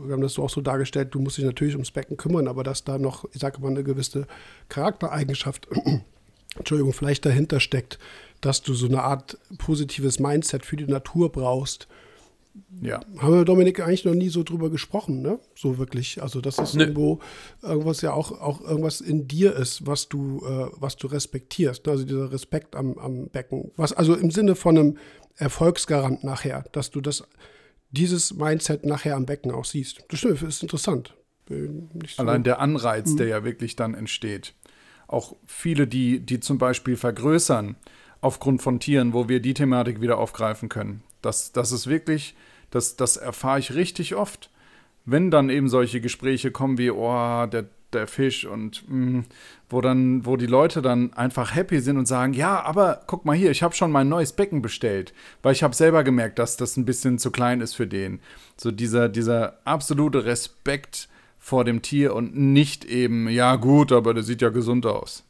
wir 0.06 0.12
haben 0.12 0.20
das 0.20 0.34
so 0.34 0.44
auch 0.44 0.50
so 0.50 0.60
dargestellt, 0.60 1.14
du 1.14 1.20
musst 1.20 1.38
dich 1.38 1.44
natürlich 1.44 1.74
ums 1.74 1.90
Becken 1.90 2.16
kümmern, 2.16 2.48
aber 2.48 2.62
dass 2.62 2.84
da 2.84 2.98
noch, 2.98 3.24
ich 3.32 3.40
sage 3.40 3.60
mal, 3.60 3.68
eine 3.68 3.82
gewisse 3.82 4.26
Charaktereigenschaft, 4.68 5.68
Entschuldigung, 6.56 6.92
vielleicht 6.92 7.24
dahinter 7.26 7.60
steckt, 7.60 7.98
dass 8.40 8.62
du 8.62 8.74
so 8.74 8.86
eine 8.86 9.02
Art 9.02 9.38
positives 9.58 10.18
Mindset 10.18 10.64
für 10.64 10.76
die 10.76 10.86
Natur 10.86 11.32
brauchst. 11.32 11.88
Ja. 12.80 13.00
Haben 13.18 13.34
wir, 13.34 13.44
Dominik, 13.44 13.80
eigentlich 13.80 14.04
noch 14.04 14.14
nie 14.14 14.28
so 14.28 14.42
drüber 14.42 14.70
gesprochen, 14.70 15.22
ne? 15.22 15.38
So 15.54 15.78
wirklich. 15.78 16.22
Also, 16.22 16.40
dass 16.40 16.58
es 16.58 16.74
nee. 16.74 16.82
irgendwo 16.82 17.20
irgendwas 17.62 18.00
ja 18.00 18.12
auch, 18.12 18.32
auch 18.40 18.60
irgendwas 18.60 19.00
in 19.00 19.26
dir 19.26 19.54
ist, 19.56 19.86
was 19.86 20.08
du, 20.08 20.42
äh, 20.46 20.70
was 20.78 20.96
du 20.96 21.06
respektierst. 21.06 21.86
Ne? 21.86 21.92
Also 21.92 22.04
dieser 22.04 22.30
Respekt 22.32 22.76
am, 22.76 22.98
am 22.98 23.28
Becken. 23.28 23.72
Was, 23.76 23.92
also 23.92 24.14
im 24.14 24.30
Sinne 24.30 24.54
von 24.54 24.78
einem 24.78 24.98
Erfolgsgarant 25.36 26.24
nachher, 26.24 26.64
dass 26.72 26.90
du 26.90 27.00
das 27.00 27.24
dieses 27.90 28.34
Mindset 28.34 28.84
nachher 28.84 29.16
am 29.16 29.26
Becken 29.26 29.50
auch 29.50 29.64
siehst. 29.64 30.04
Das 30.08 30.18
stimmt, 30.18 30.42
ist 30.42 30.62
interessant. 30.62 31.14
So 31.48 31.56
Allein 32.18 32.44
der 32.44 32.60
Anreiz, 32.60 33.16
der 33.16 33.26
ja 33.26 33.44
wirklich 33.44 33.74
dann 33.74 33.94
entsteht. 33.94 34.54
Auch 35.06 35.36
viele, 35.46 35.86
die, 35.86 36.20
die 36.20 36.40
zum 36.40 36.58
Beispiel 36.58 36.96
vergrößern 36.96 37.76
aufgrund 38.20 38.62
von 38.62 38.80
Tieren, 38.80 39.14
wo 39.14 39.28
wir 39.28 39.40
die 39.40 39.54
Thematik 39.54 40.00
wieder 40.00 40.18
aufgreifen 40.18 40.68
können. 40.68 41.02
Das, 41.22 41.52
das 41.52 41.72
ist 41.72 41.86
wirklich, 41.86 42.34
das, 42.70 42.96
das 42.96 43.16
erfahre 43.16 43.58
ich 43.58 43.74
richtig 43.74 44.14
oft. 44.14 44.50
Wenn 45.04 45.30
dann 45.30 45.48
eben 45.48 45.68
solche 45.68 46.00
Gespräche 46.00 46.50
kommen 46.50 46.76
wie, 46.76 46.90
oh, 46.90 47.46
der, 47.46 47.66
der 47.92 48.06
Fisch 48.06 48.44
und 48.44 48.84
mh, 48.88 49.18
mm, 49.18 49.24
wo 49.70 49.80
dann, 49.80 50.26
wo 50.26 50.36
die 50.36 50.46
Leute 50.46 50.82
dann 50.82 51.12
einfach 51.14 51.54
happy 51.54 51.80
sind 51.80 51.96
und 51.96 52.06
sagen, 52.06 52.32
ja, 52.32 52.62
aber 52.62 53.02
guck 53.06 53.24
mal 53.24 53.36
hier, 53.36 53.50
ich 53.50 53.62
habe 53.62 53.74
schon 53.74 53.90
mein 53.90 54.08
neues 54.08 54.32
Becken 54.32 54.62
bestellt, 54.62 55.12
weil 55.42 55.52
ich 55.52 55.62
habe 55.62 55.74
selber 55.74 56.04
gemerkt, 56.04 56.38
dass 56.38 56.56
das 56.56 56.76
ein 56.76 56.84
bisschen 56.84 57.18
zu 57.18 57.30
klein 57.30 57.60
ist 57.60 57.74
für 57.74 57.86
den. 57.86 58.20
So 58.56 58.70
dieser, 58.70 59.08
dieser 59.08 59.58
absolute 59.64 60.24
Respekt 60.24 61.08
vor 61.38 61.64
dem 61.64 61.82
Tier 61.82 62.14
und 62.14 62.36
nicht 62.36 62.84
eben, 62.84 63.28
ja 63.28 63.56
gut, 63.56 63.92
aber 63.92 64.12
der 64.12 64.22
sieht 64.22 64.42
ja 64.42 64.50
gesund 64.50 64.84
aus. 64.84 65.24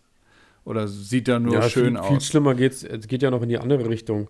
Oder 0.64 0.88
sieht 0.88 1.28
ja 1.28 1.38
nur 1.38 1.54
ja, 1.54 1.62
schön 1.62 1.94
viel, 1.94 1.96
aus. 1.96 2.08
Viel 2.08 2.20
schlimmer 2.20 2.54
geht's, 2.54 2.82
es 2.82 3.06
geht 3.08 3.22
ja 3.22 3.30
noch 3.30 3.42
in 3.42 3.48
die 3.48 3.58
andere 3.58 3.88
Richtung. 3.88 4.28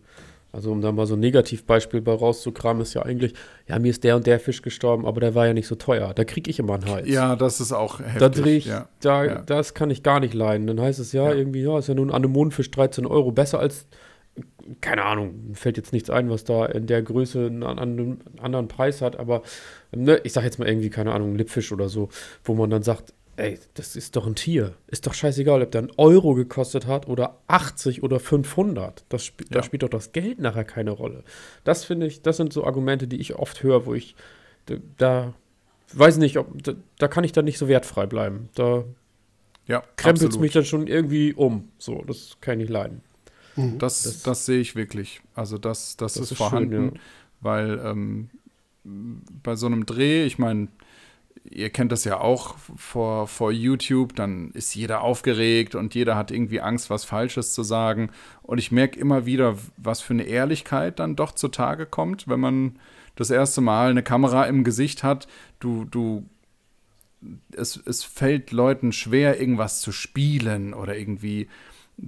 Also 0.51 0.73
um 0.73 0.81
da 0.81 0.93
mal 0.93 1.07
so 1.07 1.15
ein 1.15 1.21
Negativbeispiel 1.21 2.01
bei 2.01 2.13
rauszukramen, 2.13 2.83
ist 2.83 2.95
ja 2.95 3.03
eigentlich, 3.03 3.35
ja, 3.67 3.79
mir 3.79 3.91
ist 3.91 4.03
der 4.03 4.17
und 4.17 4.27
der 4.27 4.41
Fisch 4.41 4.63
gestorben, 4.63 5.05
aber 5.05 5.21
der 5.21 5.35
war 5.35 5.47
ja 5.47 5.53
nicht 5.53 5.67
so 5.67 5.75
teuer. 5.75 6.15
Da 6.15 6.25
kriege 6.25 6.51
ich 6.51 6.59
immer 6.59 6.75
einen 6.75 6.87
Hals. 6.87 7.09
Ja, 7.09 7.37
das 7.37 7.61
ist 7.61 7.73
auch 7.73 8.01
heftig. 8.01 8.19
Da 8.19 8.29
drehe 8.31 8.57
ich, 8.57 8.65
ja. 8.65 8.89
da, 9.01 9.25
ja. 9.25 9.43
das 9.43 9.75
kann 9.75 9.91
ich 9.91 10.03
gar 10.03 10.21
nicht 10.21 10.33
leiden. 10.33 10.67
Dann 10.67 10.81
heißt 10.81 11.01
es 11.01 11.13
ja, 11.13 11.29
ja. 11.29 11.35
irgendwie, 11.35 11.63
ja, 11.63 11.79
ist 11.79 11.89
ja 11.89 11.95
nun 11.95 12.11
ein 12.11 12.15
Anemonenfisch 12.15 12.71
13 12.71 13.05
Euro, 13.05 13.31
besser 13.31 13.59
als, 13.59 13.87
keine 14.81 15.05
Ahnung, 15.05 15.53
fällt 15.53 15.77
jetzt 15.77 15.93
nichts 15.93 16.09
ein, 16.09 16.31
was 16.31 16.45
da 16.45 16.65
in 16.65 16.87
der 16.87 17.03
Größe 17.03 17.47
einen, 17.47 17.63
einen 17.63 18.21
anderen 18.41 18.69
Preis 18.69 19.03
hat, 19.03 19.19
aber 19.19 19.43
ne, 19.95 20.21
ich 20.25 20.33
sage 20.33 20.47
jetzt 20.47 20.59
mal 20.59 20.69
irgendwie, 20.69 20.91
keine 20.91 21.13
Ahnung, 21.13 21.35
Lippfisch 21.35 21.73
oder 21.73 21.91
so, 21.91 22.09
wo 22.43 22.55
man 22.55 22.71
dann 22.71 22.83
sagt, 22.83 23.13
ey, 23.39 23.59
das 23.75 23.97
ist 23.97 24.17
doch 24.17 24.27
ein 24.27 24.35
Tier. 24.35 24.75
Ist 24.89 25.07
doch 25.07 25.15
scheißegal, 25.15 25.63
ob 25.63 25.71
der 25.71 25.83
einen 25.83 25.93
Euro 25.97 26.35
gekostet 26.35 26.87
hat 26.87 27.07
oder 27.07 27.39
80 27.47 28.03
oder 28.03 28.19
500. 28.19 29.05
Das 29.09 29.23
sp 29.31 29.47
ja. 29.47 29.47
Da 29.51 29.63
spielt 29.63 29.83
doch 29.85 29.89
das 29.89 30.13
Geld 30.13 30.41
nachher 30.41 30.65
keine 30.65 30.91
Rolle. 30.91 31.23
Das 31.65 31.85
finde 31.85 32.07
ich, 32.07 32.23
das 32.23 32.37
sind 32.37 32.53
so 32.53 32.65
Argumente, 32.65 33.07
die 33.07 33.21
ich 33.21 33.37
oft 33.37 33.63
höre, 33.63 33.87
wo 33.87 33.95
ich 33.95 34.17
da, 34.67 34.75
da 34.97 35.35
weiß 35.93 36.19
nicht, 36.19 36.37
ob, 36.37 36.63
da, 36.63 36.75
da, 36.99 37.09
kann 37.09 37.25
ich 37.25 37.33
dann 37.33 37.45
nicht 37.45 37.59
so 37.59 37.69
wertfrei 37.69 38.07
bleiben. 38.07 38.49
Da 38.55 38.85
ja, 39.67 39.83
krempelt 39.97 40.33
es 40.33 40.39
mich 40.39 40.53
dann 40.53 40.65
schon 40.65 40.87
irgendwie 40.87 41.33
um. 41.33 41.71
So, 41.79 42.03
das 42.07 42.39
kann 42.41 42.55
ich 42.55 42.65
nicht 42.65 42.73
leiden. 42.73 43.03
Mhm. 43.55 43.79
Das, 43.79 44.03
das, 44.03 44.23
das, 44.23 44.47
sehe 44.47 44.61
ich 44.61 44.75
wirklich. 44.75 45.21
Also 45.35 45.59
das, 45.59 45.97
das, 45.97 46.15
das 46.15 46.23
ist, 46.25 46.33
ist, 46.33 46.39
vorhanden, 46.39 46.71
schön, 46.73 46.95
ja. 46.95 47.01
weil 47.41 47.81
ähm, 47.85 48.31
bei 49.43 49.55
so 49.55 49.67
einem 49.67 49.87
Dreh, 49.87 50.25
ich 50.25 50.39
meine, 50.39 50.69
ihr 51.51 51.71
kennt 51.71 51.93
das 51.93 52.05
ja 52.05 52.21
auch 52.21 52.57
vor, 52.77 53.27
vor 53.27 53.53
YouTube, 53.53 54.15
dann 54.15 54.51
ist 54.53 54.75
jeder 54.75 55.03
aufgeregt 55.03 55.75
und 55.75 55.95
jeder 55.95 56.17
hat 56.17 56.31
irgendwie 56.31 56.61
Angst, 56.61 56.91
was 56.91 57.05
Falsches 57.05 57.53
zu 57.53 57.63
sagen. 57.63 58.11
Und 58.43 58.59
ich 58.59 58.73
merke 58.73 58.99
immer 58.99 59.27
wieder, 59.27 59.57
was 59.77 60.01
für 60.01 60.15
eine 60.15 60.25
Ehrlichkeit 60.25 60.99
dann 60.99 61.17
doch 61.17 61.33
zutage 61.33 61.87
kommt, 61.87 62.29
wenn 62.29 62.41
man 62.41 62.79
das 63.17 63.31
erste 63.31 63.61
Mal 63.61 63.91
eine 63.91 64.03
Kamera 64.03 64.45
im 64.45 64.65
Gesicht 64.65 65.03
hat. 65.03 65.27
Du, 65.59 65.85
du, 65.85 66.25
es, 67.53 67.81
es 67.85 68.05
fällt 68.05 68.53
Leuten 68.53 68.93
schwer, 68.93 69.41
irgendwas 69.41 69.81
zu 69.81 69.93
spielen 69.93 70.75
oder 70.75 70.97
irgendwie 70.97 71.49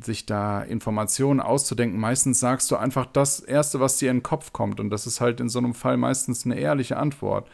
sich 0.02 0.24
da 0.24 0.62
Informationen 0.62 1.40
auszudenken. 1.40 1.98
Meistens 1.98 2.38
sagst 2.38 2.70
du 2.70 2.76
einfach 2.76 3.06
das 3.06 3.40
Erste, 3.40 3.80
was 3.80 3.96
dir 3.96 4.10
in 4.10 4.18
den 4.18 4.22
Kopf 4.22 4.52
kommt. 4.52 4.78
Und 4.78 4.90
das 4.90 5.06
ist 5.06 5.20
halt 5.20 5.40
in 5.40 5.48
so 5.48 5.58
einem 5.58 5.74
Fall 5.74 5.96
meistens 5.96 6.44
eine 6.44 6.58
ehrliche 6.58 6.96
Antwort. 6.96 7.48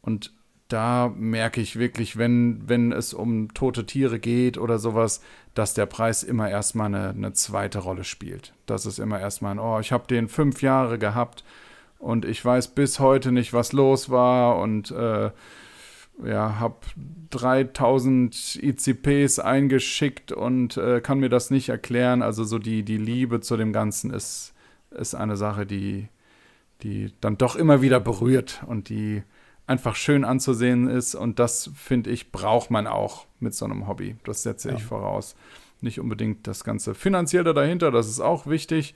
Und 0.00 0.32
da 0.68 1.12
merke 1.14 1.60
ich 1.60 1.78
wirklich, 1.78 2.16
wenn, 2.16 2.62
wenn 2.66 2.90
es 2.90 3.12
um 3.12 3.52
tote 3.52 3.84
Tiere 3.84 4.18
geht 4.18 4.56
oder 4.56 4.78
sowas, 4.78 5.20
dass 5.54 5.74
der 5.74 5.86
Preis 5.86 6.22
immer 6.22 6.48
erstmal 6.50 6.86
eine, 6.86 7.10
eine 7.10 7.32
zweite 7.32 7.80
Rolle 7.80 8.04
spielt. 8.04 8.54
Das 8.66 8.86
ist 8.86 8.98
immer 8.98 9.20
erstmal 9.20 9.52
ein, 9.52 9.58
oh, 9.58 9.78
ich 9.78 9.92
habe 9.92 10.06
den 10.06 10.28
fünf 10.28 10.62
Jahre 10.62 10.98
gehabt 10.98 11.44
und 11.98 12.24
ich 12.24 12.44
weiß 12.44 12.68
bis 12.68 12.98
heute 12.98 13.30
nicht, 13.30 13.52
was 13.52 13.72
los 13.72 14.10
war 14.10 14.58
und 14.58 14.90
äh, 14.90 15.30
ja, 16.24 16.58
habe 16.60 16.76
3000 17.30 18.60
ICPs 18.62 19.38
eingeschickt 19.40 20.32
und 20.32 20.76
äh, 20.76 21.00
kann 21.00 21.18
mir 21.18 21.28
das 21.28 21.50
nicht 21.50 21.68
erklären. 21.68 22.22
Also 22.22 22.44
so 22.44 22.58
die, 22.58 22.84
die 22.84 22.98
Liebe 22.98 23.40
zu 23.40 23.56
dem 23.56 23.72
Ganzen 23.72 24.12
ist, 24.12 24.54
ist 24.90 25.14
eine 25.14 25.36
Sache, 25.36 25.66
die, 25.66 26.08
die 26.82 27.12
dann 27.20 27.36
doch 27.36 27.56
immer 27.56 27.82
wieder 27.82 28.00
berührt 28.00 28.62
und 28.66 28.88
die 28.88 29.22
einfach 29.66 29.96
schön 29.96 30.24
anzusehen 30.24 30.88
ist. 30.88 31.14
Und 31.14 31.38
das, 31.38 31.70
finde 31.74 32.10
ich, 32.10 32.32
braucht 32.32 32.70
man 32.70 32.86
auch 32.86 33.26
mit 33.40 33.54
so 33.54 33.64
einem 33.64 33.86
Hobby. 33.86 34.16
Das 34.24 34.42
setze 34.42 34.70
ja. 34.70 34.76
ich 34.76 34.84
voraus. 34.84 35.34
Nicht 35.80 36.00
unbedingt 36.00 36.46
das 36.46 36.64
ganze 36.64 36.94
Finanzielle 36.94 37.54
dahinter, 37.54 37.90
das 37.90 38.08
ist 38.08 38.20
auch 38.20 38.46
wichtig. 38.46 38.94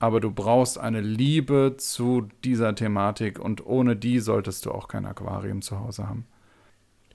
Aber 0.00 0.20
du 0.20 0.30
brauchst 0.30 0.78
eine 0.78 1.00
Liebe 1.00 1.74
zu 1.76 2.28
dieser 2.44 2.74
Thematik 2.74 3.40
und 3.40 3.66
ohne 3.66 3.96
die 3.96 4.20
solltest 4.20 4.64
du 4.64 4.70
auch 4.70 4.86
kein 4.86 5.06
Aquarium 5.06 5.60
zu 5.60 5.80
Hause 5.80 6.08
haben. 6.08 6.24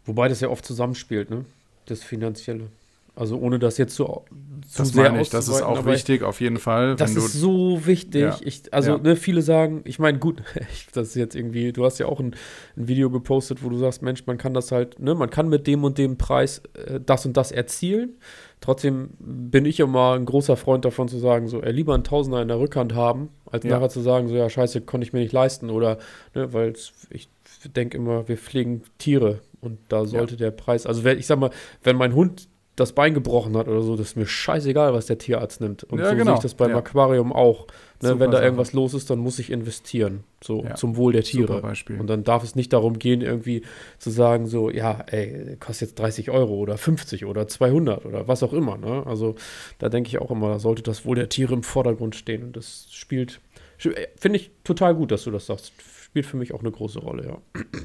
Wobei 0.05 0.27
das 0.27 0.41
ja 0.41 0.49
oft 0.49 0.65
zusammenspielt, 0.65 1.29
ne? 1.29 1.45
Das 1.85 2.03
Finanzielle. 2.03 2.69
Also 3.15 3.37
ohne 3.37 3.59
das 3.59 3.77
jetzt 3.77 3.95
so 3.95 4.25
zu 4.67 4.81
das 4.81 4.89
sehr 4.89 5.21
ich, 5.21 5.29
das 5.29 5.47
ist 5.47 5.61
auch 5.61 5.85
wichtig, 5.85 6.23
auf 6.23 6.41
jeden 6.41 6.57
Fall. 6.57 6.95
Das 6.95 7.15
ist 7.15 7.33
so 7.33 7.85
wichtig. 7.85 8.21
Ja. 8.21 8.37
Ich, 8.41 8.73
also 8.73 8.93
ja. 8.93 8.97
ne, 8.97 9.15
viele 9.15 9.41
sagen, 9.41 9.81
ich 9.85 9.99
meine, 9.99 10.17
gut, 10.19 10.41
das 10.93 11.09
ist 11.09 11.15
jetzt 11.15 11.35
irgendwie, 11.35 11.71
du 11.71 11.85
hast 11.85 11.99
ja 11.99 12.07
auch 12.07 12.19
ein, 12.19 12.35
ein, 12.75 12.87
Video 12.87 13.09
gepostet, 13.09 13.63
wo 13.63 13.69
du 13.69 13.77
sagst, 13.77 14.01
Mensch, 14.01 14.25
man 14.25 14.37
kann 14.37 14.53
das 14.53 14.71
halt, 14.71 14.99
ne, 14.99 15.13
man 15.13 15.29
kann 15.29 15.49
mit 15.49 15.67
dem 15.67 15.83
und 15.83 15.97
dem 15.97 16.17
Preis 16.17 16.61
äh, 16.73 16.99
das 17.05 17.25
und 17.25 17.37
das 17.37 17.51
erzielen. 17.51 18.17
Trotzdem 18.61 19.09
bin 19.19 19.65
ich 19.65 19.79
immer 19.79 20.13
ein 20.13 20.25
großer 20.25 20.55
Freund 20.55 20.85
davon 20.85 21.07
zu 21.07 21.19
sagen, 21.19 21.47
so, 21.47 21.61
ey, 21.61 21.71
lieber 21.71 21.93
ein 21.93 22.03
Tausender 22.03 22.41
in 22.41 22.47
der 22.47 22.59
Rückhand 22.59 22.95
haben, 22.95 23.29
als 23.45 23.65
ja. 23.65 23.71
nachher 23.71 23.89
zu 23.89 23.99
sagen, 23.99 24.27
so, 24.27 24.35
ja, 24.35 24.49
scheiße, 24.49 24.81
konnte 24.81 25.05
ich 25.05 25.13
mir 25.13 25.19
nicht 25.19 25.33
leisten. 25.33 25.69
Oder, 25.69 25.97
ne, 26.33 26.53
weil 26.53 26.73
ich 27.09 27.29
denke 27.75 27.97
immer, 27.97 28.27
wir 28.27 28.37
pflegen 28.37 28.83
Tiere 28.97 29.41
und 29.61 29.79
da 29.89 30.05
sollte 30.05 30.35
der 30.35 30.51
Preis, 30.51 30.85
also 30.85 31.05
ich 31.05 31.25
sag 31.25 31.39
mal, 31.39 31.51
wenn 31.83 31.95
mein 31.95 32.13
Hund 32.13 32.49
das 32.75 32.93
Bein 32.93 33.13
gebrochen 33.13 33.55
hat 33.55 33.67
oder 33.67 33.81
so, 33.81 33.95
das 33.95 34.07
ist 34.07 34.15
mir 34.15 34.25
scheißegal, 34.25 34.93
was 34.93 35.05
der 35.05 35.19
Tierarzt 35.19 35.61
nimmt. 35.61 35.83
Und 35.83 35.99
ja, 35.99 36.09
so 36.09 36.15
genau. 36.15 36.25
sehe 36.25 36.33
ich 36.35 36.39
das 36.39 36.55
beim 36.55 36.71
ja. 36.71 36.77
Aquarium 36.77 37.31
auch. 37.31 37.67
Ne, 38.01 38.19
wenn 38.19 38.31
da 38.31 38.37
Sache. 38.37 38.43
irgendwas 38.45 38.73
los 38.73 38.93
ist, 38.95 39.09
dann 39.09 39.19
muss 39.19 39.39
ich 39.39 39.49
investieren. 39.49 40.23
So 40.43 40.63
Ja. 40.63 40.75
zum 40.75 40.97
Wohl 40.97 41.13
der 41.13 41.23
Tiere. 41.23 41.61
Und 41.97 42.07
dann 42.07 42.23
darf 42.23 42.43
es 42.43 42.55
nicht 42.55 42.73
darum 42.73 42.99
gehen, 42.99 43.21
irgendwie 43.21 43.61
zu 43.97 44.09
sagen, 44.09 44.45
so, 44.47 44.69
ja, 44.69 45.05
ey, 45.07 45.55
kostet 45.57 45.89
jetzt 45.89 45.99
30 45.99 46.29
Euro 46.29 46.55
oder 46.55 46.77
50 46.77 47.25
oder 47.25 47.47
200 47.47 48.05
oder 48.05 48.27
was 48.27 48.43
auch 48.43 48.51
immer. 48.51 48.77
Ne? 48.77 49.03
Also 49.05 49.35
da 49.77 49.87
denke 49.87 50.09
ich 50.09 50.19
auch 50.19 50.31
immer, 50.31 50.49
da 50.49 50.59
sollte 50.59 50.81
das 50.81 51.05
Wohl 51.05 51.15
der 51.15 51.29
Tiere 51.29 51.53
im 51.53 51.63
Vordergrund 51.63 52.15
stehen. 52.15 52.43
Und 52.43 52.57
das 52.57 52.87
spielt, 52.91 53.39
äh, 53.83 54.07
finde 54.17 54.39
ich 54.39 54.51
total 54.65 54.95
gut, 54.95 55.11
dass 55.11 55.23
du 55.23 55.31
das 55.31 55.45
sagst. 55.45 55.71
Spielt 56.03 56.25
für 56.25 56.37
mich 56.37 56.53
auch 56.53 56.59
eine 56.59 56.71
große 56.71 56.99
Rolle, 56.99 57.25
ja. 57.25 57.37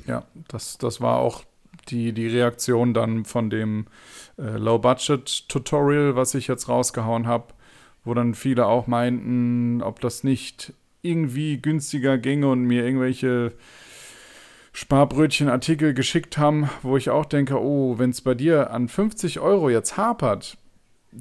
Ja, 0.06 0.26
das, 0.48 0.78
das 0.78 1.00
war 1.00 1.18
auch 1.18 1.44
die, 1.86 2.12
die 2.12 2.26
Reaktion 2.26 2.94
dann 2.94 3.24
von 3.24 3.50
dem 3.50 3.86
äh, 4.38 4.56
Low-Budget-Tutorial, 4.56 6.16
was 6.16 6.34
ich 6.34 6.48
jetzt 6.48 6.68
rausgehauen 6.68 7.26
habe, 7.26 7.54
wo 8.04 8.14
dann 8.14 8.34
viele 8.34 8.66
auch 8.66 8.86
meinten, 8.86 9.82
ob 9.82 10.00
das 10.00 10.24
nicht 10.24 10.72
irgendwie 11.02 11.60
günstiger 11.60 12.18
ginge 12.18 12.48
und 12.48 12.64
mir 12.64 12.84
irgendwelche 12.84 13.52
Sparbrötchenartikel 14.72 15.94
geschickt 15.94 16.38
haben, 16.38 16.68
wo 16.82 16.96
ich 16.96 17.10
auch 17.10 17.24
denke, 17.24 17.60
oh, 17.60 17.98
wenn 17.98 18.10
es 18.10 18.20
bei 18.20 18.34
dir 18.34 18.70
an 18.70 18.88
50 18.88 19.40
Euro 19.40 19.70
jetzt 19.70 19.96
hapert, 19.96 20.56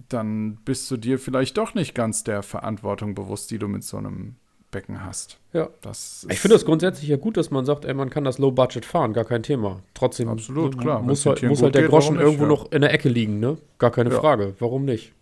dann 0.09 0.57
bist 0.65 0.89
du 0.91 0.97
dir 0.97 1.17
vielleicht 1.17 1.57
doch 1.57 1.73
nicht 1.73 1.95
ganz 1.95 2.23
der 2.23 2.43
Verantwortung 2.43 3.15
bewusst, 3.15 3.49
die 3.51 3.57
du 3.57 3.67
mit 3.67 3.83
so 3.83 3.97
einem 3.97 4.35
Becken 4.71 5.05
hast. 5.05 5.39
Ja. 5.53 5.69
Das 5.81 6.27
Ich 6.29 6.39
finde 6.39 6.55
das 6.55 6.65
grundsätzlich 6.65 7.09
ja 7.09 7.17
gut, 7.17 7.37
dass 7.37 7.51
man 7.51 7.65
sagt, 7.65 7.85
ey, 7.85 7.93
man 7.93 8.09
kann 8.09 8.23
das 8.23 8.37
Low 8.37 8.51
Budget 8.51 8.85
fahren, 8.85 9.13
gar 9.13 9.25
kein 9.25 9.43
Thema. 9.43 9.81
Trotzdem 9.93 10.27
Absolut, 10.27 10.77
klar. 10.77 11.01
muss 11.01 11.25
halt, 11.25 11.41
muss 11.43 11.61
halt 11.61 11.75
der 11.75 11.87
Groschen 11.87 12.15
nicht, 12.15 12.23
irgendwo 12.23 12.43
ja. 12.43 12.49
noch 12.49 12.71
in 12.71 12.81
der 12.81 12.93
Ecke 12.93 13.09
liegen, 13.09 13.39
ne? 13.39 13.57
Gar 13.77 13.91
keine 13.91 14.11
Ja. 14.11 14.19
Frage. 14.19 14.55
Warum 14.59 14.85
nicht? 14.85 15.13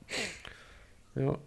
Ja. 1.15 1.37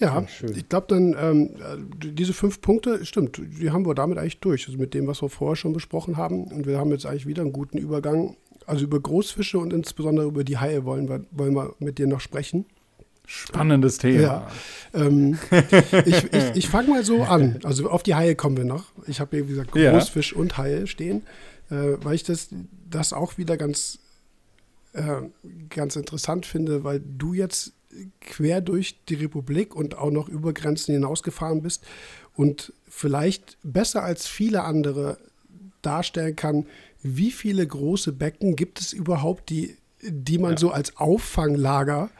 Ja, 0.00 0.26
ich 0.42 0.68
glaube 0.68 0.86
dann, 0.88 1.16
ähm, 1.18 1.50
äh, 1.56 2.10
diese 2.10 2.32
fünf 2.32 2.60
Punkte, 2.60 3.06
stimmt, 3.06 3.40
die 3.40 3.70
haben 3.70 3.86
wir 3.86 3.94
damit 3.94 4.18
eigentlich 4.18 4.40
durch. 4.40 4.66
Also 4.66 4.76
mit 4.76 4.92
dem, 4.92 5.06
was 5.06 5.22
wir 5.22 5.28
vorher 5.28 5.54
schon 5.54 5.72
besprochen 5.72 6.16
haben. 6.16 6.44
Und 6.44 6.66
wir 6.66 6.78
haben 6.78 6.90
jetzt 6.90 7.06
eigentlich 7.06 7.26
wieder 7.26 7.42
einen 7.42 7.52
guten 7.52 7.78
Übergang. 7.78 8.36
Also 8.66 8.84
über 8.84 8.98
Großfische 8.98 9.58
und 9.58 9.72
insbesondere 9.72 10.26
über 10.26 10.42
die 10.42 10.58
Haie 10.58 10.84
wollen 10.84 11.08
wir, 11.08 11.24
wollen 11.30 11.54
wir 11.54 11.74
mit 11.78 11.98
dir 11.98 12.08
noch 12.08 12.20
sprechen. 12.20 12.66
Spannendes 13.26 13.98
Thema. 13.98 14.20
Ja. 14.20 14.50
Ähm, 14.92 15.38
ich 16.04 16.24
ich, 16.32 16.44
ich 16.56 16.68
fange 16.68 16.88
mal 16.90 17.04
so 17.04 17.22
an. 17.22 17.58
Also 17.64 17.88
auf 17.90 18.02
die 18.02 18.14
Haie 18.14 18.34
kommen 18.34 18.56
wir 18.56 18.64
noch. 18.64 18.84
Ich 19.06 19.20
habe 19.20 19.36
hier, 19.36 19.46
wie 19.46 19.52
gesagt, 19.52 19.74
Ja. 19.76 19.92
Großfisch 19.92 20.34
und 20.34 20.58
Haie 20.58 20.86
stehen, 20.86 21.22
äh, 21.70 21.96
weil 22.02 22.14
ich 22.14 22.22
das, 22.22 22.48
das 22.90 23.12
auch 23.12 23.38
wieder 23.38 23.56
ganz, 23.56 23.98
äh, 24.92 25.22
ganz 25.70 25.96
interessant 25.96 26.46
finde, 26.46 26.84
weil 26.84 27.00
du 27.00 27.32
jetzt 27.34 27.72
quer 28.20 28.60
durch 28.60 28.98
die 29.08 29.14
Republik 29.14 29.74
und 29.74 29.96
auch 29.96 30.10
noch 30.10 30.28
über 30.28 30.52
Grenzen 30.52 30.92
hinausgefahren 30.94 31.62
bist 31.62 31.84
und 32.34 32.72
vielleicht 32.88 33.56
besser 33.62 34.02
als 34.02 34.26
viele 34.26 34.64
andere 34.64 35.16
darstellen 35.82 36.34
kann, 36.36 36.66
wie 37.02 37.30
viele 37.30 37.66
große 37.66 38.12
Becken 38.12 38.56
gibt 38.56 38.80
es 38.80 38.92
überhaupt, 38.92 39.48
die, 39.50 39.76
die 40.02 40.38
man 40.38 40.52
Ja. 40.52 40.58
so 40.58 40.70
als 40.70 40.96
Auffanglager 40.96 42.10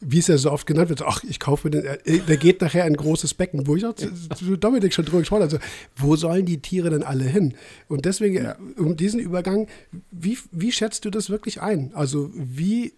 wie 0.00 0.18
es 0.18 0.28
ja 0.28 0.38
so 0.38 0.50
oft 0.50 0.66
genannt 0.66 0.88
wird, 0.88 1.02
ach, 1.02 1.22
ich 1.24 1.38
kaufe 1.40 1.68
mir 1.68 1.70
den, 1.72 1.84
äh, 1.84 2.18
der 2.20 2.36
geht 2.38 2.60
nachher 2.62 2.84
ein 2.84 2.94
großes 2.96 3.34
Becken, 3.34 3.66
wo 3.66 3.76
ich 3.76 3.84
auch 3.84 3.94
zu 3.94 4.10
zu 4.34 4.56
Dominik 4.56 4.94
schon 4.94 5.04
drüber 5.04 5.18
gesprochen 5.18 5.42
habe, 5.42 5.52
also, 5.56 5.58
wo 5.96 6.16
sollen 6.16 6.46
die 6.46 6.62
Tiere 6.62 6.88
denn 6.90 7.02
alle 7.02 7.24
hin? 7.24 7.54
Und 7.88 8.04
deswegen, 8.06 8.36
Ja. 8.36 8.52
äh, 8.52 8.80
um 8.80 8.96
diesen 8.96 9.20
Übergang, 9.20 9.66
wie, 10.10 10.38
wie 10.52 10.72
schätzt 10.72 11.04
du 11.04 11.10
das 11.10 11.28
wirklich 11.28 11.60
ein? 11.60 11.90
Also, 11.94 12.30
wie, 12.34 12.94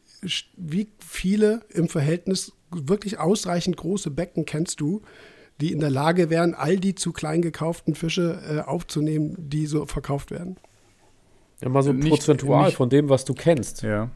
wie 0.57 0.89
viele 1.01 1.62
im 1.70 1.89
Verhältnis 1.89 2.53
wirklich 2.70 3.19
ausreichend 3.19 3.77
große 3.77 4.11
Becken 4.11 4.45
kennst 4.47 4.81
du, 4.81 5.03
die 5.61 5.73
in 5.73 5.81
der 5.81 5.91
Lage 5.91 6.31
wären, 6.31 6.55
all 6.55 6.77
die 6.79 6.95
zu 6.95 7.12
klein 7.12 7.43
gekauften 7.43 7.95
Fische 7.95 8.41
äh, 8.49 8.61
aufzunehmen, 8.61 9.35
die 9.39 9.66
so 9.66 9.87
verkauft 9.87 10.31
werden? 10.31 10.57
Ja, 11.61 11.69
mal 11.69 11.83
so 11.83 11.93
Nicht- 11.93 12.09
prozentual 12.11 12.66
nicht- 12.66 12.77
von 12.77 12.89
dem, 12.91 13.09
was 13.09 13.24
du 13.24 13.35
kennst. 13.35 13.83
Ja. 13.83 14.11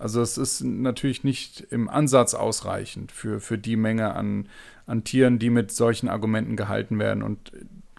Also 0.00 0.22
es 0.22 0.38
ist 0.38 0.62
natürlich 0.62 1.24
nicht 1.24 1.66
im 1.70 1.88
Ansatz 1.88 2.32
ausreichend 2.34 3.12
für, 3.12 3.38
für 3.38 3.58
die 3.58 3.76
Menge 3.76 4.14
an, 4.14 4.48
an 4.86 5.04
Tieren, 5.04 5.38
die 5.38 5.50
mit 5.50 5.70
solchen 5.72 6.08
Argumenten 6.08 6.56
gehalten 6.56 6.98
werden. 6.98 7.22
Und 7.22 7.52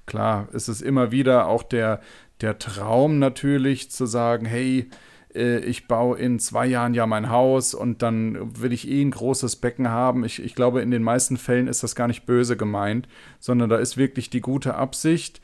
klar, 0.08 0.48
es 0.52 0.68
ist 0.68 0.82
immer 0.82 1.12
wieder 1.12 1.48
auch 1.48 1.62
der, 1.62 2.02
der 2.42 2.58
Traum 2.58 3.20
natürlich 3.20 3.92
zu 3.92 4.08
sagen, 4.08 4.48
hey, 4.48 4.90
äh, 5.36 5.60
ich 5.60 5.88
baue 5.88 6.18
in 6.18 6.40
zwei 6.40 6.66
Jahren 6.66 6.96
ja 6.96 7.06
mein 7.06 7.30
Haus 7.30 7.76
und 7.76 8.02
dann 8.02 8.60
will 8.60 8.74
ich 8.74 8.90
eh 8.90 9.02
ein 9.02 9.12
großes 9.12 9.58
Becken 9.58 9.90
haben. 9.90 10.26
Ich, 10.26 10.44
ich 10.44 10.56
glaube, 10.56 10.82
in 10.82 10.90
den 10.90 11.04
meisten 11.04 11.38
Fällen 11.38 11.68
ist 11.68 11.84
das 11.84 11.96
gar 11.96 12.08
nicht 12.08 12.26
böse 12.26 12.58
gemeint, 12.58 13.08
sondern 13.40 13.70
da 13.70 13.78
ist 13.78 13.96
wirklich 13.96 14.32
die 14.32 14.42
gute 14.42 14.74
Absicht, 14.74 15.40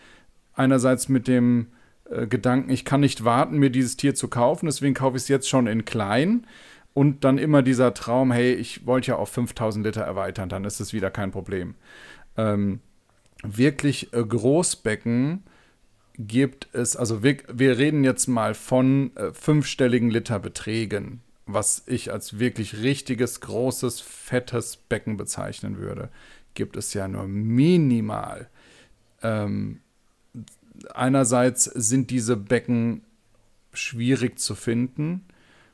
einerseits 0.56 1.08
mit 1.08 1.28
dem 1.28 1.68
äh, 2.12 2.28
Gedanken, 2.28 2.70
ich 2.70 2.86
kann 2.86 3.02
nicht 3.02 3.24
warten, 3.24 3.58
mir 3.58 3.70
dieses 3.70 3.98
Tier 3.98 4.16
zu 4.16 4.28
kaufen, 4.28 4.66
deswegen 4.66 4.94
kaufe 4.94 5.18
ich 5.18 5.24
es 5.24 5.30
jetzt 5.30 5.50
schon 5.50 5.68
in 5.68 5.86
klein. 5.86 6.46
Und 6.94 7.24
dann 7.24 7.38
immer 7.38 7.62
dieser 7.62 7.94
Traum, 7.94 8.32
hey, 8.32 8.54
ich 8.54 8.88
wollte 8.88 9.12
ja 9.12 9.18
auf 9.18 9.30
5000 9.30 9.86
Liter 9.86 10.02
erweitern, 10.02 10.50
dann 10.50 10.66
ist 10.66 10.80
es 10.80 10.94
wieder 10.94 11.12
kein 11.12 11.32
Problem. 11.32 11.76
Ähm, 12.38 12.80
wirklich 13.44 14.14
äh, 14.14 14.24
Großbecken 14.24 15.44
gibt 16.18 16.70
es, 16.74 16.96
also 16.96 17.22
wir, 17.22 17.38
wir 17.54 17.78
reden 17.78 18.04
jetzt 18.04 18.28
mal 18.28 18.56
von 18.56 19.16
äh, 19.16 19.32
fünfstelligen 19.32 20.10
Literbeträgen, 20.10 21.22
was 21.46 21.84
ich 21.86 22.12
als 22.12 22.40
wirklich 22.40 22.82
richtiges, 22.82 23.42
großes, 23.42 24.02
fettes 24.02 24.78
Becken 24.78 25.18
bezeichnen 25.18 25.78
würde, 25.78 26.10
gibt 26.56 26.76
es 26.76 26.94
ja 26.94 27.08
nur 27.08 27.28
minimal. 27.28 28.50
Ähm, 29.22 29.82
einerseits 30.94 31.66
sind 31.66 32.10
diese 32.10 32.38
Becken 32.38 33.02
schwierig 33.74 34.40
zu 34.40 34.56
finden, 34.56 35.26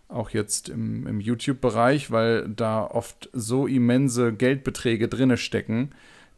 auch 0.10 0.30
jetzt 0.30 0.70
im, 0.70 1.08
im 1.08 1.20
YouTube-Bereich, 1.20 2.12
weil 2.12 2.48
da 2.50 2.86
oft 2.86 3.30
so 3.34 3.66
immense 3.68 4.34
Geldbeträge 4.34 5.08
drinne 5.08 5.38
stecken, 5.38 5.92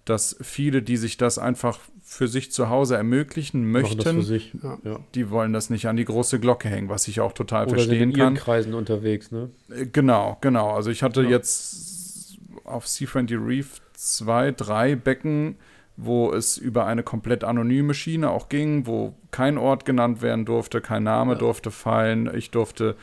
dass 0.06 0.36
viele, 0.42 0.82
die 0.84 0.98
sich 0.98 1.18
das 1.18 1.40
einfach 1.40 1.80
für 2.04 2.28
sich 2.28 2.52
zu 2.52 2.70
Hause 2.70 2.96
ermöglichen 2.96 3.70
möchten, 3.72 4.22
sich. 4.22 4.54
Ja. 4.84 5.00
Die 5.16 5.32
wollen 5.32 5.52
das 5.52 5.72
nicht 5.72 5.88
an 5.88 5.98
die 5.98 6.06
große 6.06 6.40
Glocke 6.40 6.70
hängen, 6.70 6.88
was 6.88 7.08
ich 7.08 7.20
auch 7.20 7.34
total 7.34 7.64
Oder 7.66 7.80
sind 7.80 7.88
verstehen 7.90 8.12
in 8.12 8.16
ihren 8.16 8.36
kann. 8.36 8.36
Kreisen 8.36 8.74
unterwegs, 8.76 9.32
ne? 9.32 9.50
Äh, 9.70 9.88
Genau, 9.88 10.38
genau. 10.42 10.72
Also 10.76 10.92
ich 10.92 11.02
hatte 11.02 11.24
Ja. 11.24 11.30
jetzt 11.30 12.38
auf 12.64 12.88
Seafriendly 12.88 13.36
Reef 13.38 13.82
zwei, 13.94 14.52
drei 14.52 14.96
Becken, 14.96 15.56
wo 15.98 16.32
es 16.34 16.58
über 16.58 16.86
eine 16.86 17.04
komplett 17.04 17.44
anonyme 17.44 17.94
Schiene 17.94 18.30
auch 18.30 18.50
ging, 18.50 18.86
wo 18.86 19.16
kein 19.32 19.58
Ort 19.58 19.86
genannt 19.86 20.22
werden 20.22 20.46
durfte, 20.46 20.82
kein 20.82 21.04
Name 21.04 21.34
Ja. 21.34 21.38
durfte 21.40 21.72
fallen. 21.72 22.30
Ich 22.36 22.52
durfte 22.52 22.96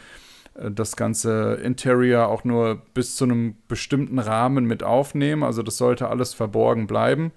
äh, 0.55 0.71
das 0.71 0.97
ganze 0.97 1.55
Interior 1.55 2.29
auch 2.29 2.45
nur 2.45 2.83
bis 2.95 3.17
zu 3.17 3.25
einem 3.25 3.57
bestimmten 3.69 4.19
Rahmen 4.19 4.65
mit 4.67 4.83
aufnehmen. 4.83 5.43
Also 5.43 5.63
das 5.63 5.77
sollte 5.77 6.09
alles 6.09 6.35
verborgen 6.35 6.87
bleiben. 6.87 7.33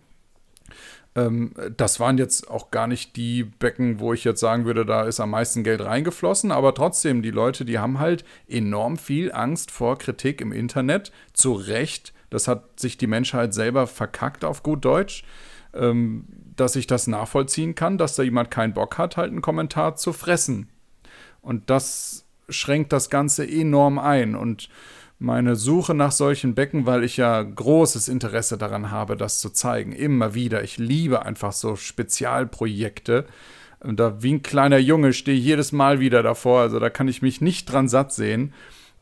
Ähm, 1.16 1.54
das 1.78 2.00
waren 2.00 2.18
jetzt 2.18 2.50
auch 2.50 2.72
gar 2.72 2.88
nicht 2.88 3.16
die 3.16 3.44
Becken, 3.44 4.00
wo 4.00 4.14
ich 4.14 4.26
jetzt 4.26 4.42
sagen 4.42 4.66
würde, 4.66 4.86
da 4.86 5.04
ist 5.04 5.22
am 5.22 5.30
meisten 5.30 5.64
Geld 5.64 5.84
reingeflossen, 5.84 6.52
aber 6.52 6.74
trotzdem, 6.74 7.22
die 7.22 7.32
Leute, 7.32 7.64
die 7.64 7.80
haben 7.80 8.00
halt 8.00 8.26
enorm 8.50 8.98
viel 8.98 9.32
Angst 9.32 9.72
vor 9.72 9.98
Kritik 9.98 10.42
im 10.42 10.52
Internet, 10.52 11.14
zu 11.32 11.54
Recht. 11.54 12.14
Das 12.30 12.48
hat 12.48 12.80
sich 12.80 12.98
die 12.98 13.08
Menschheit 13.08 13.54
selber 13.54 13.88
verkackt 13.88 14.44
auf 14.46 14.64
gut 14.64 14.84
Deutsch, 14.84 15.24
ähm, 15.74 16.26
dass 16.56 16.76
ich 16.76 16.88
das 16.88 17.08
nachvollziehen 17.08 17.76
kann, 17.76 17.98
dass 17.98 18.16
da 18.16 18.24
jemand 18.24 18.52
keinen 18.52 18.74
Bock 18.74 18.98
hat, 18.98 19.18
halt 19.18 19.32
einen 19.32 19.42
Kommentar 19.42 19.96
zu 19.96 20.14
fressen. 20.14 20.70
Und 21.42 21.70
das 21.70 22.26
schränkt 22.50 22.94
das 22.94 23.10
Ganze 23.10 23.48
enorm 23.48 24.00
ein. 24.00 24.36
Und 24.36 24.70
meine 25.20 25.56
Suche 25.56 25.94
nach 25.94 26.12
solchen 26.12 26.56
Becken, 26.56 26.86
weil 26.86 27.04
ich 27.04 27.18
ja 27.18 27.42
großes 27.42 28.08
Interesse 28.08 28.58
daran 28.58 28.92
habe, 28.92 29.16
das 29.16 29.40
zu 29.40 29.50
zeigen, 29.50 29.92
immer 29.92 30.34
wieder. 30.34 30.64
Ich 30.64 30.78
liebe 30.78 31.26
einfach 31.26 31.54
so 31.54 31.76
Spezialprojekte. 31.76 33.26
Und 33.80 34.00
da 34.00 34.22
wie 34.22 34.34
ein 34.34 34.44
kleiner 34.44 34.78
Junge 34.78 35.14
stehe 35.14 35.38
ich 35.38 35.46
jedes 35.46 35.72
Mal 35.72 36.00
wieder 36.00 36.24
davor. 36.24 36.62
Also 36.62 36.80
da 36.80 36.90
kann 36.90 37.08
ich 37.08 37.22
mich 37.22 37.42
nicht 37.42 37.72
dran 37.72 37.88
satt 37.88 38.12
sehen. 38.12 38.54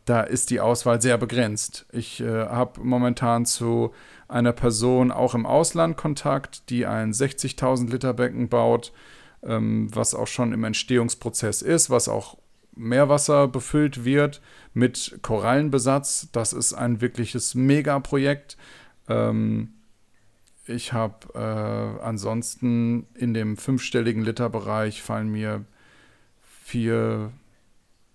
Da 0.06 0.22
ist 0.22 0.50
die 0.50 0.60
Auswahl 0.60 1.02
sehr 1.02 1.18
begrenzt. 1.18 1.86
Ich 1.92 2.20
äh, 2.20 2.48
habe 2.48 2.82
momentan 2.82 3.46
zu 3.46 3.94
einer 4.28 4.52
Person 4.52 5.12
auch 5.12 5.34
im 5.34 5.46
Ausland 5.46 5.96
Kontakt, 5.96 6.70
die 6.70 6.86
ein 6.86 7.14
60.000 7.14 7.90
Liter 7.90 8.14
Becken 8.14 8.50
baut, 8.50 8.92
ähm, 9.44 9.88
was 9.94 10.14
auch 10.14 10.28
schon 10.28 10.52
im 10.52 10.64
Entstehungsprozess 10.64 11.62
ist, 11.62 11.90
was 11.90 12.10
auch 12.10 12.38
Meerwasser 12.76 13.48
befüllt 13.48 14.04
wird 14.04 14.42
mit 14.74 15.20
Korallenbesatz. 15.22 16.30
Das 16.32 16.54
ist 16.54 16.74
ein 16.74 17.00
wirkliches 17.00 17.56
Megaprojekt. 17.56 18.58
Ähm, 19.08 19.74
ich 20.66 20.94
habe 20.94 21.28
äh, 21.36 22.04
ansonsten 22.04 23.08
in 23.16 23.34
dem 23.34 23.58
fünfstelligen 23.58 24.24
Literbereich 24.24 25.02
fallen 25.02 25.30
mir 25.30 25.66
vier, 26.42 27.32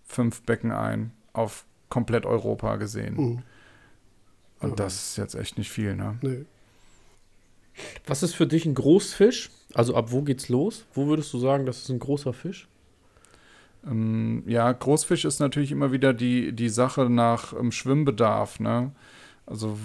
fünf 0.06 0.42
Becken 0.42 0.72
ein 0.72 1.12
auf 1.32 1.64
komplett 1.88 2.26
Europa 2.26 2.76
gesehen. 2.76 3.14
Mhm. 3.16 3.42
Und 4.60 4.70
ja. 4.70 4.76
das 4.76 5.10
ist 5.10 5.18
jetzt 5.18 5.34
echt 5.34 5.58
nicht 5.58 5.70
viel, 5.70 5.94
ne? 5.94 6.18
Nee. 6.22 6.44
Was 8.06 8.22
ist 8.22 8.34
für 8.34 8.46
dich 8.46 8.66
ein 8.66 8.74
Großfisch? 8.74 9.50
Also 9.74 9.94
ab 9.94 10.10
wo 10.10 10.22
geht's 10.22 10.48
los? 10.48 10.84
Wo 10.94 11.06
würdest 11.06 11.32
du 11.32 11.38
sagen, 11.38 11.66
das 11.66 11.82
ist 11.82 11.90
ein 11.90 12.00
großer 12.00 12.32
Fisch? 12.32 12.66
Ähm, 13.86 14.42
ja, 14.46 14.72
Großfisch 14.72 15.24
ist 15.24 15.38
natürlich 15.38 15.70
immer 15.70 15.92
wieder 15.92 16.12
die, 16.12 16.52
die 16.52 16.68
Sache 16.68 17.08
nach 17.08 17.52
ähm, 17.52 17.70
Schwimmbedarf, 17.70 18.60
ne? 18.60 18.92
Also 19.46 19.78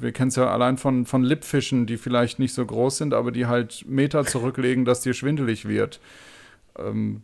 wir 0.00 0.10
kennen 0.10 0.28
es 0.28 0.36
ja 0.36 0.50
allein 0.50 0.76
von, 0.76 1.06
von 1.06 1.22
Lippfischen, 1.22 1.86
die 1.86 1.98
vielleicht 1.98 2.40
nicht 2.40 2.52
so 2.52 2.66
groß 2.66 2.98
sind, 2.98 3.14
aber 3.14 3.30
die 3.30 3.46
halt 3.46 3.84
Meter 3.88 4.24
zurücklegen, 4.24 4.84
dass 4.84 5.02
dir 5.02 5.14
schwindelig 5.14 5.68
wird. 5.68 6.00
Ähm, 6.76 7.22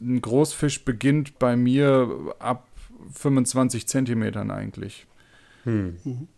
ein 0.00 0.20
Großfisch 0.20 0.84
beginnt 0.84 1.38
bei 1.40 1.56
mir 1.56 2.08
ab 2.38 2.68
25 3.12 3.88
Zentimetern 3.88 4.50
eigentlich. 4.50 5.06
Hm. 5.64 5.96
Mhm. 6.04 6.28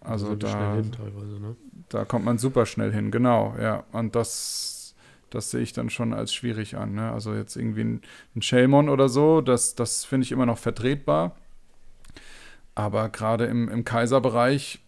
Also, 0.00 0.28
also 0.28 0.34
da, 0.36 0.76
ne? 0.76 1.56
da 1.88 2.04
kommt 2.04 2.24
man 2.24 2.38
super 2.38 2.66
schnell 2.66 2.92
hin, 2.92 3.10
genau, 3.10 3.54
ja. 3.60 3.84
Und 3.92 4.14
das, 4.16 4.94
das 5.30 5.50
sehe 5.50 5.60
ich 5.60 5.72
dann 5.72 5.90
schon 5.90 6.14
als 6.14 6.32
schwierig 6.32 6.76
an. 6.76 6.94
Ne? 6.94 7.12
Also 7.12 7.34
jetzt 7.34 7.56
irgendwie 7.56 7.84
ein, 7.84 8.02
ein 8.34 8.42
Shelmon 8.42 8.88
oder 8.88 9.08
so, 9.08 9.40
das, 9.40 9.74
das 9.74 10.04
finde 10.04 10.24
ich 10.24 10.32
immer 10.32 10.46
noch 10.46 10.58
vertretbar. 10.58 11.36
Aber 12.74 13.10
gerade 13.10 13.44
im, 13.46 13.68
im 13.68 13.84
Kaiserbereich, 13.84 14.80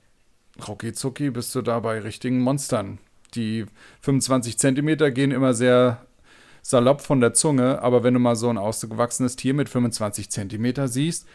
rucki 0.67 1.31
bist 1.31 1.55
du 1.55 1.63
da 1.63 1.81
bei 1.81 2.01
richtigen 2.01 2.41
Monstern. 2.41 2.99
Die 3.35 3.67
25 4.01 4.59
Zentimeter 4.59 5.11
gehen 5.11 5.31
immer 5.31 5.55
sehr 5.55 6.07
salopp 6.65 7.03
von 7.03 7.21
der 7.21 7.35
Zunge, 7.35 7.83
aber 7.83 8.03
wenn 8.03 8.15
du 8.15 8.21
mal 8.21 8.37
so 8.37 8.49
ein 8.49 8.57
ausgewachsenes 8.57 9.37
Tier 9.37 9.53
mit 9.53 9.69
25 9.69 10.31
Zentimeter 10.31 10.89
siehst, 10.89 11.29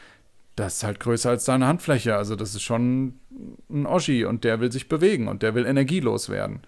das 0.55 0.77
ist 0.77 0.83
halt 0.83 0.99
größer 0.99 1.29
als 1.29 1.45
deine 1.45 1.67
Handfläche. 1.67 2.15
Also 2.15 2.35
das 2.35 2.55
ist 2.55 2.63
schon 2.63 3.19
ein 3.69 3.85
Oschi 3.85 4.25
und 4.25 4.43
der 4.43 4.59
will 4.59 4.71
sich 4.71 4.89
bewegen 4.89 5.27
und 5.27 5.43
der 5.43 5.53
will 5.53 5.67
energielos 5.67 6.29
werden. 6.29 6.61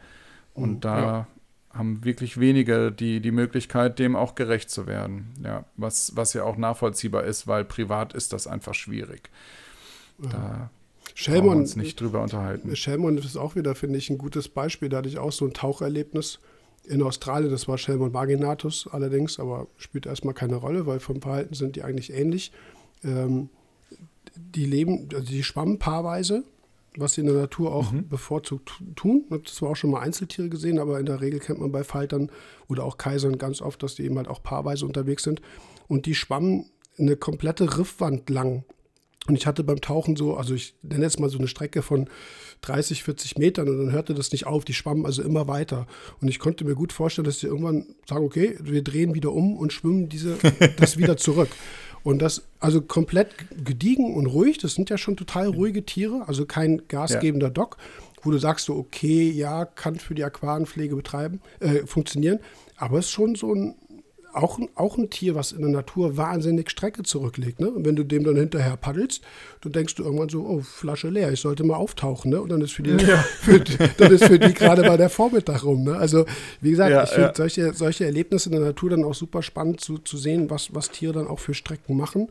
Und 0.53 0.75
mhm, 0.75 0.79
da 0.81 0.99
ja. 1.01 1.27
haben 1.73 2.05
wirklich 2.05 2.39
wenige 2.39 2.91
die, 2.91 3.19
die 3.19 3.31
Möglichkeit, 3.31 3.97
dem 3.97 4.15
auch 4.15 4.35
gerecht 4.35 4.69
zu 4.69 4.85
werden. 4.85 5.33
Ja, 5.43 5.65
was, 5.75 6.15
was 6.15 6.33
ja 6.33 6.43
auch 6.43 6.55
nachvollziehbar 6.55 7.23
ist, 7.23 7.47
weil 7.47 7.65
privat 7.65 8.13
ist 8.13 8.31
das 8.31 8.45
einfach 8.45 8.75
schwierig. 8.75 9.31
Da 10.19 10.69
Shellmon, 11.15 11.49
wir 11.49 11.57
uns 11.61 11.75
nicht 11.75 11.99
drüber 11.99 12.21
unterhalten. 12.21 12.75
Shellmon 12.75 13.17
ist 13.17 13.37
auch 13.37 13.55
wieder, 13.55 13.73
finde 13.73 13.97
ich, 13.97 14.11
ein 14.11 14.19
gutes 14.19 14.49
Beispiel. 14.49 14.87
Da 14.87 14.97
hatte 14.97 15.09
ich 15.09 15.17
auch 15.17 15.31
so 15.31 15.45
ein 15.45 15.53
Taucherlebnis 15.53 16.39
in 16.85 17.01
Australien. 17.01 17.51
Das 17.51 17.67
war 17.67 17.77
Shellmon 17.77 18.11
marginatus 18.11 18.87
allerdings, 18.91 19.39
aber 19.39 19.67
spielt 19.77 20.05
erstmal 20.05 20.33
keine 20.33 20.55
Rolle, 20.55 20.85
weil 20.85 20.99
vom 20.99 21.21
Verhalten 21.21 21.53
sind 21.53 21.75
die 21.75 21.83
eigentlich 21.83 22.13
ähnlich. 22.13 22.51
Ähm, 23.03 23.49
die 24.35 24.65
leben, 24.65 25.09
also 25.13 25.25
die 25.25 25.43
schwammen 25.43 25.79
paarweise, 25.79 26.43
was 26.97 27.13
sie 27.13 27.21
in 27.21 27.27
der 27.27 27.35
Natur 27.35 27.73
auch 27.73 27.91
mhm. 27.91 28.07
bevorzugt 28.07 28.81
tun. 28.95 29.25
Das 29.29 29.61
war 29.61 29.69
auch 29.69 29.75
schon 29.75 29.91
mal 29.91 30.01
Einzeltiere 30.01 30.49
gesehen, 30.49 30.79
aber 30.79 30.99
in 30.99 31.05
der 31.05 31.21
Regel 31.21 31.39
kennt 31.39 31.59
man 31.59 31.71
bei 31.71 31.83
Faltern 31.83 32.29
oder 32.67 32.83
auch 32.83 32.97
Kaisern 32.97 33.37
ganz 33.37 33.61
oft, 33.61 33.81
dass 33.83 33.95
die 33.95 34.03
eben 34.03 34.17
halt 34.17 34.27
auch 34.27 34.43
paarweise 34.43 34.85
unterwegs 34.85 35.23
sind. 35.23 35.41
Und 35.87 36.05
die 36.05 36.15
schwammen 36.15 36.69
eine 36.97 37.15
komplette 37.15 37.77
Riffwand 37.77 38.29
lang 38.29 38.63
und 39.31 39.37
ich 39.37 39.47
hatte 39.47 39.63
beim 39.63 39.79
Tauchen 39.79 40.17
so, 40.17 40.35
also 40.35 40.53
ich 40.53 40.75
nenne 40.81 41.05
jetzt 41.05 41.17
mal 41.17 41.29
so 41.29 41.37
eine 41.37 41.47
Strecke 41.47 41.81
von 41.81 42.09
30, 42.63 43.01
40 43.03 43.37
Metern 43.37 43.69
und 43.69 43.77
dann 43.77 43.91
hörte 43.93 44.13
das 44.13 44.33
nicht 44.33 44.45
auf, 44.45 44.65
die 44.65 44.73
schwammen 44.73 45.05
also 45.05 45.23
immer 45.23 45.47
weiter. 45.47 45.87
Und 46.19 46.27
ich 46.27 46.37
konnte 46.37 46.65
mir 46.65 46.75
gut 46.75 46.91
vorstellen, 46.91 47.23
dass 47.23 47.39
sie 47.39 47.47
irgendwann 47.47 47.95
sagen, 48.09 48.25
okay, 48.25 48.57
wir 48.61 48.83
drehen 48.83 49.15
wieder 49.15 49.31
um 49.31 49.55
und 49.55 49.71
schwimmen 49.71 50.09
diese, 50.09 50.37
das 50.77 50.97
wieder 50.97 51.15
zurück. 51.15 51.47
Und 52.03 52.21
das, 52.21 52.43
also 52.59 52.81
komplett 52.81 53.29
gediegen 53.63 54.13
und 54.15 54.25
ruhig, 54.25 54.57
das 54.57 54.73
sind 54.75 54.89
ja 54.89 54.97
schon 54.97 55.15
total 55.15 55.47
ruhige 55.47 55.85
Tiere, 55.85 56.27
also 56.27 56.45
kein 56.45 56.81
gasgebender 56.89 57.47
ja. 57.47 57.53
Dock, 57.53 57.77
wo 58.23 58.31
du 58.31 58.37
sagst 58.37 58.65
so, 58.65 58.75
okay, 58.75 59.31
ja, 59.31 59.63
kann 59.63 59.95
für 59.95 60.13
die 60.13 60.25
Aquarienpflege 60.25 60.93
betreiben, 60.97 61.39
äh, 61.61 61.85
funktionieren, 61.85 62.39
aber 62.75 62.99
es 62.99 63.05
ist 63.05 63.11
schon 63.11 63.35
so 63.35 63.55
ein 63.55 63.75
auch, 64.33 64.59
auch 64.75 64.97
ein 64.97 65.09
Tier, 65.09 65.35
was 65.35 65.51
in 65.51 65.61
der 65.61 65.69
Natur 65.69 66.17
wahnsinnig 66.17 66.69
Strecke 66.69 67.03
zurücklegt. 67.03 67.59
Ne? 67.59 67.69
Und 67.69 67.85
wenn 67.85 67.95
du 67.95 68.03
dem 68.03 68.23
dann 68.23 68.35
hinterher 68.35 68.77
paddelst, 68.77 69.21
dann 69.61 69.71
denkst 69.71 69.95
du 69.95 70.03
irgendwann 70.03 70.29
so, 70.29 70.45
oh, 70.45 70.61
Flasche 70.61 71.09
leer, 71.09 71.31
ich 71.31 71.39
sollte 71.39 71.63
mal 71.63 71.75
auftauchen. 71.75 72.31
Ne? 72.31 72.41
Und 72.41 72.49
dann 72.49 72.61
ist 72.61 72.71
für 72.71 72.83
die, 72.83 72.91
ja. 73.05 73.17
für, 73.17 73.59
dann 73.59 74.11
ist 74.11 74.25
für 74.25 74.39
die 74.39 74.53
gerade 74.53 74.83
mal 74.83 74.97
der 74.97 75.09
Vormittag 75.09 75.63
rum. 75.63 75.83
Ne? 75.83 75.95
Also, 75.95 76.25
wie 76.61 76.71
gesagt, 76.71 76.91
ja, 76.91 77.03
ich 77.03 77.09
finde 77.09 77.27
ja. 77.29 77.35
solche, 77.35 77.73
solche 77.73 78.05
Erlebnisse 78.05 78.49
in 78.49 78.53
der 78.53 78.61
Natur 78.61 78.89
dann 78.89 79.03
auch 79.03 79.15
super 79.15 79.41
spannend 79.41 79.81
zu, 79.81 79.97
zu 79.97 80.17
sehen, 80.17 80.49
was, 80.49 80.73
was 80.73 80.89
Tiere 80.89 81.13
dann 81.13 81.27
auch 81.27 81.39
für 81.39 81.53
Strecken 81.53 81.97
machen. 81.97 82.29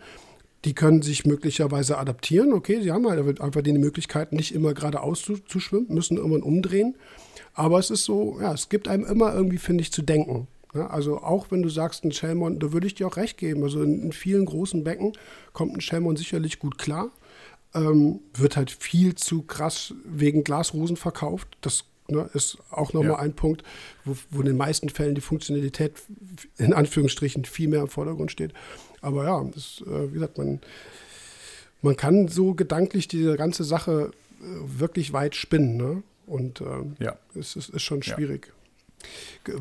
Die 0.65 0.75
können 0.75 1.01
sich 1.01 1.25
möglicherweise 1.25 1.97
adaptieren. 1.97 2.53
Okay, 2.53 2.81
sie 2.83 2.93
haben 2.93 3.09
halt 3.09 3.41
einfach 3.41 3.63
die 3.63 3.73
Möglichkeit, 3.73 4.33
nicht 4.33 4.55
immer 4.55 4.75
geradeaus 4.75 5.23
zu, 5.23 5.39
zu 5.39 5.59
schwimmen, 5.59 5.87
müssen 5.89 6.19
irgendwann 6.19 6.43
umdrehen. 6.43 6.97
Aber 7.55 7.79
es 7.79 7.91
ist 7.91 8.05
so, 8.05 8.39
ja, 8.41 8.53
es 8.53 8.69
gibt 8.69 8.89
einem 8.89 9.05
immer 9.05 9.35
irgendwie, 9.35 9.59
finde 9.59 9.83
ich, 9.83 9.93
zu 9.93 10.03
denken. 10.03 10.47
Ja, 10.75 10.87
also 10.87 11.19
auch 11.19 11.51
wenn 11.51 11.63
du 11.63 11.69
sagst, 11.69 12.05
ein 12.05 12.13
Shellmon, 12.13 12.61
da 12.61 12.73
würde 12.73 12.87
ich 12.87 12.95
dir 12.95 13.07
auch 13.07 13.17
recht 13.17 13.39
geben. 13.39 13.63
Also 13.63 13.83
in, 13.83 14.03
in 14.03 14.13
vielen 14.13 14.45
großen 14.45 14.85
Becken 14.85 15.13
kommt 15.53 15.75
ein 15.75 15.81
Shellmon 15.81 16.17
sicherlich 16.17 16.59
gut 16.59 16.79
klar. 16.79 17.11
Ähm, 17.75 18.21
wird 18.35 18.57
halt 18.57 18.71
viel 18.71 19.15
zu 19.15 19.43
krass 19.43 19.95
wegen 20.05 20.45
Glasrosen 20.45 20.97
verkauft. 20.97 21.49
Das 21.61 21.85
ne, 22.09 22.29
ist 22.35 22.59
auch 22.71 22.93
nochmal 22.93 23.13
ja. 23.13 23.19
ein 23.19 23.35
Punkt, 23.35 23.63
wo, 24.05 24.17
wo, 24.31 24.41
in 24.41 24.47
den 24.47 24.57
meisten 24.57 24.89
Fällen 24.89 25.15
die 25.15 25.21
Funktionalität 25.21 25.95
in 26.57 26.73
Anführungsstrichen 26.73 27.45
viel 27.45 27.69
mehr 27.69 27.83
im 27.83 27.89
Vordergrund 27.89 28.31
steht. 28.31 28.53
Aber 29.01 29.25
ja, 29.25 29.45
das, 29.55 29.83
äh, 29.87 30.09
wie 30.11 30.15
gesagt, 30.15 30.39
man, 30.39 30.61
man 31.83 31.97
kann 31.97 32.29
so 32.29 32.55
gedanklich 32.55 33.09
diese 33.09 33.37
ganze 33.37 33.65
Sache 33.65 34.13
äh, 34.41 34.45
wirklich 34.79 35.13
weit 35.13 35.35
spinnen. 35.35 35.77
Ne? 35.77 36.03
Und 36.27 36.61
ähm, 36.61 36.97
ja. 37.01 37.17
es, 37.35 37.57
es 37.57 37.69
ist 37.69 37.83
schon 37.83 38.03
schwierig. 38.03 38.47
Ja. 38.47 38.60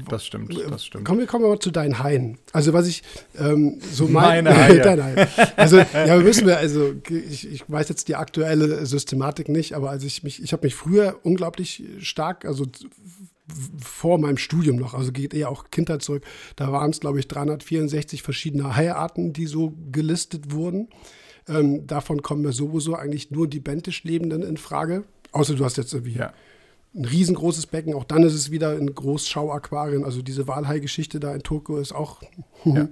Das 0.10 0.26
stimmt, 0.26 0.54
das 0.70 0.86
stimmt. 0.86 1.06
Kommen 1.06 1.20
wir, 1.20 1.28
kommen 1.28 1.46
wir 1.46 1.50
mal 1.50 1.60
zu 1.60 1.72
deinen 1.72 2.00
Haien. 2.00 2.38
Also 2.52 2.74
was 2.74 2.88
ich 2.88 3.02
ähm, 3.38 3.80
so 3.92 4.08
mein, 4.08 4.44
meine 4.44 4.56
Haie. 4.58 4.82
Deine 4.82 5.04
Haie. 5.04 5.28
Also 5.56 5.78
ja, 5.78 6.18
wir 6.18 6.24
müssen 6.24 6.46
wir, 6.46 6.58
also 6.58 6.94
ich, 7.10 7.50
ich, 7.50 7.64
weiß 7.70 7.88
jetzt 7.90 8.08
die 8.08 8.16
aktuelle 8.16 8.86
Systematik 8.86 9.48
nicht, 9.48 9.74
aber 9.74 9.90
als 9.90 10.04
ich 10.04 10.24
mich, 10.24 10.44
ich 10.44 10.52
habe 10.52 10.66
mich 10.66 10.76
früher 10.76 11.20
unglaublich 11.24 11.84
stark, 12.00 12.46
also 12.46 12.66
vor 13.82 14.18
meinem 14.20 14.38
Studium 14.38 14.76
noch, 14.76 14.94
also 14.94 15.12
geht 15.12 15.34
eher 15.34 15.50
auch 15.50 15.72
Kindheit 15.72 16.02
zurück, 16.02 16.24
da 16.56 16.72
waren 16.72 16.92
es, 16.92 17.00
glaube 17.00 17.20
ich, 17.20 17.28
364 17.28 18.22
verschiedene 18.22 18.76
Haiarten, 18.76 19.34
die 19.34 19.48
so 19.48 19.74
gelistet 19.92 20.52
wurden. 20.52 20.90
Ähm, 21.48 21.88
davon 21.88 22.22
kommen 22.22 22.44
mir 22.44 22.52
sowieso 22.52 22.96
eigentlich 22.96 23.32
nur 23.32 23.48
die 23.48 23.60
bentisch 23.60 24.04
Lebenden 24.04 24.44
in 24.44 24.58
Frage. 24.58 25.06
Außer 25.32 25.56
du 25.56 25.64
hast 25.64 25.78
jetzt 25.78 25.94
irgendwie 25.94 26.18
ja 26.18 26.34
ein 26.96 27.06
riesengroßes 27.06 27.68
Becken. 27.68 27.94
Auch 27.94 28.04
dann 28.04 28.24
ist 28.24 28.34
es 28.34 28.52
wieder 28.52 28.78
in 28.78 28.94
Großschau-Aquarien. 28.94 30.04
Also 30.04 30.22
diese 30.22 30.48
Walhai-Geschichte 30.48 31.20
da 31.20 31.34
in 31.34 31.44
Tokio 31.44 31.78
ist 31.78 31.94
auch, 31.94 32.22
ja. 32.66 32.88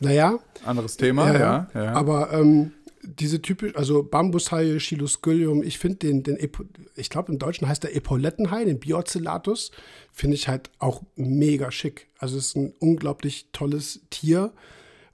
naja. 0.00 0.38
Anderes 0.64 0.96
Thema, 0.96 1.32
ja. 1.32 1.68
ja, 1.74 1.84
ja. 1.84 1.92
Aber 1.92 2.32
ähm, 2.32 2.72
diese 3.02 3.40
typisch, 3.40 3.74
also 3.76 4.02
Bambushaie, 4.02 4.78
Chiloscullium, 4.78 5.62
ich 5.62 5.78
finde 5.78 5.98
den, 5.98 6.22
den 6.22 6.38
ich 6.96 7.10
glaube 7.10 7.32
im 7.32 7.38
Deutschen 7.38 7.68
heißt 7.68 7.82
der 7.82 7.96
Epaulettenhai, 7.96 8.64
den 8.64 8.78
Biocellatus, 8.78 9.70
finde 10.12 10.34
ich 10.36 10.48
halt 10.48 10.70
auch 10.78 11.02
mega 11.16 11.70
schick. 11.70 12.08
Also 12.18 12.36
es 12.36 12.48
ist 12.48 12.56
ein 12.56 12.74
unglaublich 12.78 13.48
tolles 13.52 14.00
Tier 14.10 14.52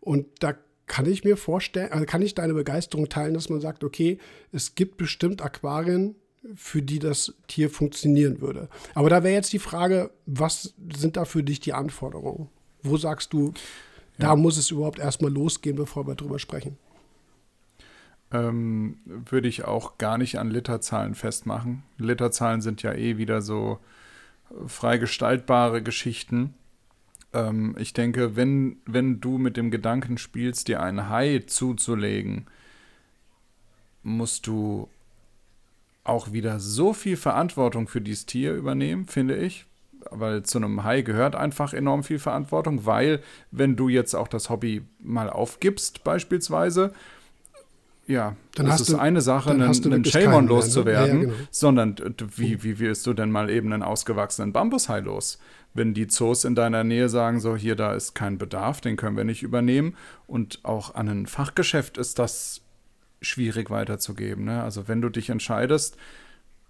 und 0.00 0.26
da 0.40 0.54
kann 0.86 1.06
ich 1.06 1.24
mir 1.24 1.36
vorstellen, 1.36 1.92
also 1.92 2.06
kann 2.06 2.22
ich 2.22 2.34
deine 2.34 2.54
Begeisterung 2.54 3.08
teilen, 3.08 3.34
dass 3.34 3.48
man 3.48 3.60
sagt, 3.60 3.84
okay, 3.84 4.18
es 4.52 4.74
gibt 4.74 4.96
bestimmt 4.96 5.42
Aquarien, 5.42 6.16
für 6.54 6.82
die 6.82 6.98
das 6.98 7.34
Tier 7.48 7.70
funktionieren 7.70 8.40
würde. 8.40 8.68
Aber 8.94 9.10
da 9.10 9.22
wäre 9.22 9.34
jetzt 9.34 9.52
die 9.52 9.58
Frage, 9.58 10.10
was 10.26 10.74
sind 10.94 11.16
da 11.16 11.24
für 11.24 11.42
dich 11.42 11.60
die 11.60 11.72
Anforderungen? 11.72 12.48
Wo 12.82 12.96
sagst 12.96 13.32
du, 13.32 13.52
da 14.18 14.28
ja. 14.28 14.36
muss 14.36 14.56
es 14.56 14.70
überhaupt 14.70 14.98
erstmal 14.98 15.32
losgehen, 15.32 15.76
bevor 15.76 16.06
wir 16.06 16.14
drüber 16.14 16.38
sprechen? 16.38 16.78
Ähm, 18.32 18.98
würde 19.04 19.48
ich 19.48 19.64
auch 19.64 19.98
gar 19.98 20.18
nicht 20.18 20.38
an 20.38 20.50
Literzahlen 20.50 21.14
festmachen. 21.14 21.82
Literzahlen 21.98 22.60
sind 22.60 22.82
ja 22.82 22.92
eh 22.92 23.18
wieder 23.18 23.40
so 23.40 23.78
frei 24.66 24.98
gestaltbare 24.98 25.82
Geschichten. 25.82 26.54
Ähm, 27.32 27.76
ich 27.78 27.92
denke, 27.92 28.36
wenn, 28.36 28.78
wenn 28.84 29.20
du 29.20 29.38
mit 29.38 29.56
dem 29.56 29.70
Gedanken 29.70 30.18
spielst, 30.18 30.68
dir 30.68 30.82
ein 30.82 31.08
Hai 31.08 31.44
zuzulegen, 31.46 32.46
musst 34.02 34.46
du 34.46 34.88
auch 36.08 36.32
wieder 36.32 36.60
so 36.60 36.92
viel 36.92 37.16
Verantwortung 37.16 37.88
für 37.88 38.00
dieses 38.00 38.26
Tier 38.26 38.54
übernehmen, 38.54 39.06
finde 39.06 39.36
ich. 39.36 39.66
Weil 40.10 40.44
zu 40.44 40.58
einem 40.58 40.84
Hai 40.84 41.02
gehört 41.02 41.34
einfach 41.34 41.74
enorm 41.74 42.04
viel 42.04 42.20
Verantwortung, 42.20 42.86
weil 42.86 43.20
wenn 43.50 43.74
du 43.74 43.88
jetzt 43.88 44.14
auch 44.14 44.28
das 44.28 44.50
Hobby 44.50 44.82
mal 45.00 45.28
aufgibst, 45.28 46.04
beispielsweise, 46.04 46.92
ja, 48.06 48.36
dann 48.54 48.66
das 48.66 48.82
ist 48.82 48.92
du, 48.92 48.98
eine 48.98 49.20
Sache, 49.20 49.50
einen, 49.50 49.62
einen 49.62 50.04
Shamon 50.04 50.44
ne? 50.44 50.50
loszuwerden, 50.50 51.22
ja, 51.22 51.28
ja, 51.28 51.34
genau. 51.34 51.48
sondern 51.50 51.96
wie, 52.36 52.62
wie 52.62 52.78
wirst 52.78 53.04
du 53.06 53.14
denn 53.14 53.32
mal 53.32 53.50
eben 53.50 53.72
einen 53.72 53.82
ausgewachsenen 53.82 54.52
Bambushai 54.52 55.00
los? 55.00 55.40
Wenn 55.74 55.92
die 55.92 56.06
Zoos 56.06 56.44
in 56.44 56.54
deiner 56.54 56.84
Nähe 56.84 57.08
sagen, 57.08 57.40
so 57.40 57.56
hier, 57.56 57.74
da 57.74 57.92
ist 57.92 58.14
kein 58.14 58.38
Bedarf, 58.38 58.80
den 58.80 58.96
können 58.96 59.16
wir 59.16 59.24
nicht 59.24 59.42
übernehmen 59.42 59.96
und 60.28 60.60
auch 60.62 60.94
an 60.94 61.08
ein 61.08 61.26
Fachgeschäft 61.26 61.98
ist 61.98 62.20
das 62.20 62.62
schwierig 63.20 63.70
weiterzugeben. 63.70 64.44
Ne? 64.44 64.62
Also 64.62 64.88
wenn 64.88 65.00
du 65.00 65.08
dich 65.08 65.30
entscheidest, 65.30 65.96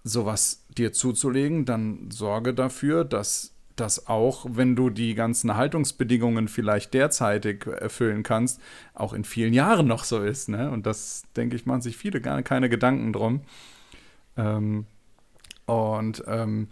sowas 0.03 0.65
dir 0.77 0.93
zuzulegen, 0.93 1.65
dann 1.65 2.09
sorge 2.11 2.53
dafür, 2.53 3.03
dass 3.03 3.53
das 3.75 4.07
auch, 4.07 4.45
wenn 4.49 4.75
du 4.75 4.89
die 4.89 5.13
ganzen 5.13 5.55
Haltungsbedingungen 5.55 6.47
vielleicht 6.47 6.93
derzeitig 6.93 7.67
erfüllen 7.67 8.23
kannst, 8.23 8.59
auch 8.93 9.13
in 9.13 9.23
vielen 9.23 9.53
Jahren 9.53 9.87
noch 9.87 10.03
so 10.03 10.21
ist. 10.23 10.49
Ne? 10.49 10.71
Und 10.71 10.85
das, 10.85 11.23
denke 11.35 11.55
ich, 11.55 11.65
machen 11.65 11.81
sich 11.81 11.95
viele 11.95 12.19
gar 12.19 12.41
keine 12.41 12.69
Gedanken 12.69 13.13
drum. 13.13 13.41
Ähm, 14.35 14.85
und 15.65 16.23
ähm, 16.27 16.69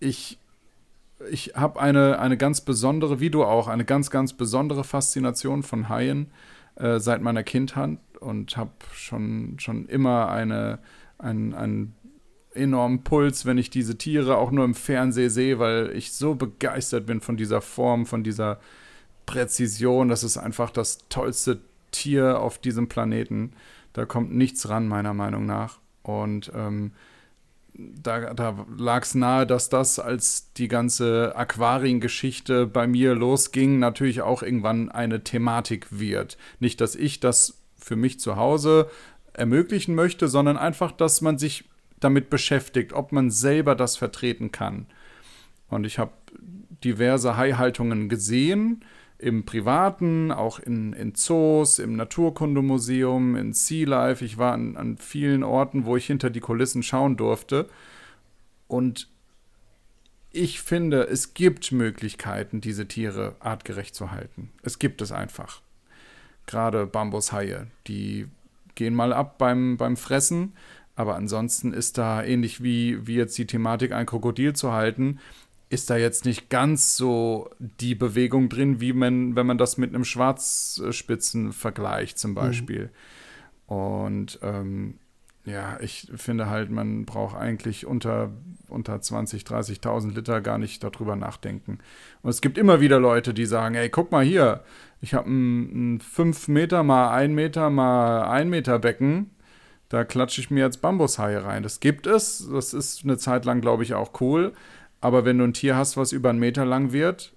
ich, 0.00 0.38
ich 1.30 1.52
habe 1.54 1.80
eine, 1.80 2.18
eine 2.18 2.36
ganz 2.36 2.60
besondere, 2.62 3.20
wie 3.20 3.30
du 3.30 3.44
auch, 3.44 3.68
eine 3.68 3.84
ganz, 3.84 4.10
ganz 4.10 4.32
besondere 4.32 4.82
Faszination 4.82 5.62
von 5.62 5.88
Haien 5.88 6.32
äh, 6.74 6.98
seit 6.98 7.22
meiner 7.22 7.44
Kindheit 7.44 7.98
und 8.22 8.56
habe 8.56 8.72
schon, 8.94 9.56
schon 9.58 9.86
immer 9.86 10.28
eine, 10.28 10.78
ein, 11.18 11.54
ein 11.54 11.94
enormen 12.54 13.04
Puls, 13.04 13.46
wenn 13.46 13.58
ich 13.58 13.70
diese 13.70 13.96
Tiere 13.98 14.36
auch 14.36 14.50
nur 14.50 14.64
im 14.64 14.74
Fernsehen 14.74 15.30
sehe, 15.30 15.58
weil 15.58 15.92
ich 15.94 16.12
so 16.12 16.34
begeistert 16.34 17.06
bin 17.06 17.20
von 17.20 17.36
dieser 17.36 17.60
Form, 17.60 18.06
von 18.06 18.24
dieser 18.24 18.60
Präzision. 19.26 20.08
Das 20.08 20.24
ist 20.24 20.36
einfach 20.36 20.70
das 20.70 21.08
tollste 21.08 21.60
Tier 21.90 22.40
auf 22.40 22.58
diesem 22.58 22.88
Planeten. 22.88 23.52
Da 23.92 24.06
kommt 24.06 24.34
nichts 24.34 24.68
ran, 24.68 24.88
meiner 24.88 25.14
Meinung 25.14 25.46
nach. 25.46 25.78
Und 26.02 26.50
ähm, 26.54 26.92
da, 27.74 28.34
da 28.34 28.66
lag 28.76 29.02
es 29.02 29.14
nahe, 29.14 29.46
dass 29.46 29.68
das, 29.68 29.98
als 29.98 30.52
die 30.54 30.68
ganze 30.68 31.34
Aquariengeschichte 31.36 32.66
bei 32.66 32.86
mir 32.86 33.14
losging, 33.14 33.78
natürlich 33.78 34.22
auch 34.22 34.42
irgendwann 34.42 34.90
eine 34.90 35.24
Thematik 35.24 35.86
wird. 35.90 36.36
Nicht, 36.60 36.80
dass 36.80 36.94
ich 36.94 37.20
das 37.20 37.61
für 37.82 37.96
mich 37.96 38.20
zu 38.20 38.36
Hause 38.36 38.88
ermöglichen 39.32 39.94
möchte, 39.94 40.28
sondern 40.28 40.56
einfach, 40.56 40.92
dass 40.92 41.20
man 41.20 41.38
sich 41.38 41.64
damit 42.00 42.30
beschäftigt, 42.30 42.92
ob 42.92 43.12
man 43.12 43.30
selber 43.30 43.74
das 43.74 43.96
vertreten 43.96 44.52
kann. 44.52 44.86
Und 45.68 45.84
ich 45.84 45.98
habe 45.98 46.12
diverse 46.84 47.36
Haihaltungen 47.36 48.08
gesehen, 48.08 48.84
im 49.22 49.44
Privaten, 49.44 50.32
auch 50.32 50.58
in, 50.58 50.92
in 50.94 51.14
Zoos, 51.14 51.78
im 51.78 51.94
Naturkundemuseum, 51.94 53.36
in 53.36 53.52
Sea 53.52 53.86
Life. 53.86 54.24
Ich 54.24 54.36
war 54.36 54.52
an, 54.52 54.76
an 54.76 54.96
vielen 54.98 55.44
Orten, 55.44 55.84
wo 55.84 55.96
ich 55.96 56.06
hinter 56.06 56.28
die 56.28 56.40
Kulissen 56.40 56.82
schauen 56.82 57.16
durfte. 57.16 57.68
Und 58.66 59.08
ich 60.32 60.60
finde, 60.60 61.06
es 61.06 61.34
gibt 61.34 61.70
Möglichkeiten, 61.70 62.60
diese 62.60 62.88
Tiere 62.88 63.36
artgerecht 63.38 63.94
zu 63.94 64.10
halten. 64.10 64.50
Es 64.62 64.80
gibt 64.80 65.00
es 65.02 65.12
einfach. 65.12 65.62
Gerade 66.46 66.86
Bambushaie, 66.86 67.66
die 67.86 68.26
gehen 68.74 68.94
mal 68.94 69.12
ab 69.12 69.38
beim, 69.38 69.76
beim 69.76 69.96
Fressen, 69.96 70.54
aber 70.96 71.16
ansonsten 71.16 71.72
ist 71.72 71.98
da 71.98 72.22
ähnlich 72.22 72.62
wie, 72.62 73.06
wie 73.06 73.16
jetzt 73.16 73.36
die 73.38 73.46
Thematik, 73.46 73.92
ein 73.92 74.06
Krokodil 74.06 74.54
zu 74.54 74.72
halten, 74.72 75.20
ist 75.70 75.88
da 75.88 75.96
jetzt 75.96 76.26
nicht 76.26 76.50
ganz 76.50 76.96
so 76.96 77.48
die 77.58 77.94
Bewegung 77.94 78.50
drin, 78.50 78.80
wie 78.80 78.92
man, 78.92 79.36
wenn 79.36 79.46
man 79.46 79.56
das 79.56 79.78
mit 79.78 79.94
einem 79.94 80.04
Schwarzspitzen 80.04 81.52
vergleicht, 81.52 82.18
zum 82.18 82.32
mhm. 82.32 82.34
Beispiel. 82.34 82.90
Mhm. 83.68 83.74
Und 83.74 84.38
ähm, 84.42 84.98
ja, 85.44 85.78
ich 85.80 86.12
finde 86.14 86.50
halt, 86.50 86.70
man 86.70 87.04
braucht 87.04 87.36
eigentlich 87.36 87.86
unter, 87.86 88.30
unter 88.68 89.00
20, 89.00 89.42
30.000 89.44 90.14
Liter 90.14 90.40
gar 90.40 90.58
nicht 90.58 90.84
darüber 90.84 91.16
nachdenken. 91.16 91.78
Und 92.22 92.30
es 92.30 92.42
gibt 92.42 92.58
immer 92.58 92.80
wieder 92.80 93.00
Leute, 93.00 93.34
die 93.34 93.46
sagen, 93.46 93.74
ey, 93.74 93.88
guck 93.88 94.12
mal 94.12 94.24
hier, 94.24 94.62
ich 95.02 95.12
habe 95.12 95.28
ein, 95.30 95.96
ein 95.96 96.00
5 96.00 96.48
Meter 96.48 96.82
mal 96.82 97.10
1 97.10 97.34
Meter 97.34 97.68
mal 97.68 98.22
1 98.22 98.48
Meter 98.48 98.78
Becken 98.78 99.30
da 99.92 100.04
klatsche 100.04 100.40
ich 100.40 100.50
mir 100.50 100.64
jetzt 100.64 100.80
Bambushaie 100.80 101.44
rein. 101.44 101.62
Das 101.62 101.78
gibt 101.78 102.06
es. 102.06 102.48
Das 102.50 102.72
ist 102.72 103.04
eine 103.04 103.18
Zeit 103.18 103.44
lang, 103.44 103.60
glaube 103.60 103.82
ich, 103.82 103.92
auch 103.92 104.22
cool. 104.22 104.54
Aber 105.02 105.26
wenn 105.26 105.36
du 105.36 105.44
ein 105.44 105.52
Tier 105.52 105.76
hast, 105.76 105.98
was 105.98 106.12
über 106.12 106.30
einen 106.30 106.38
Meter 106.38 106.64
lang 106.64 106.92
wird, 106.92 107.34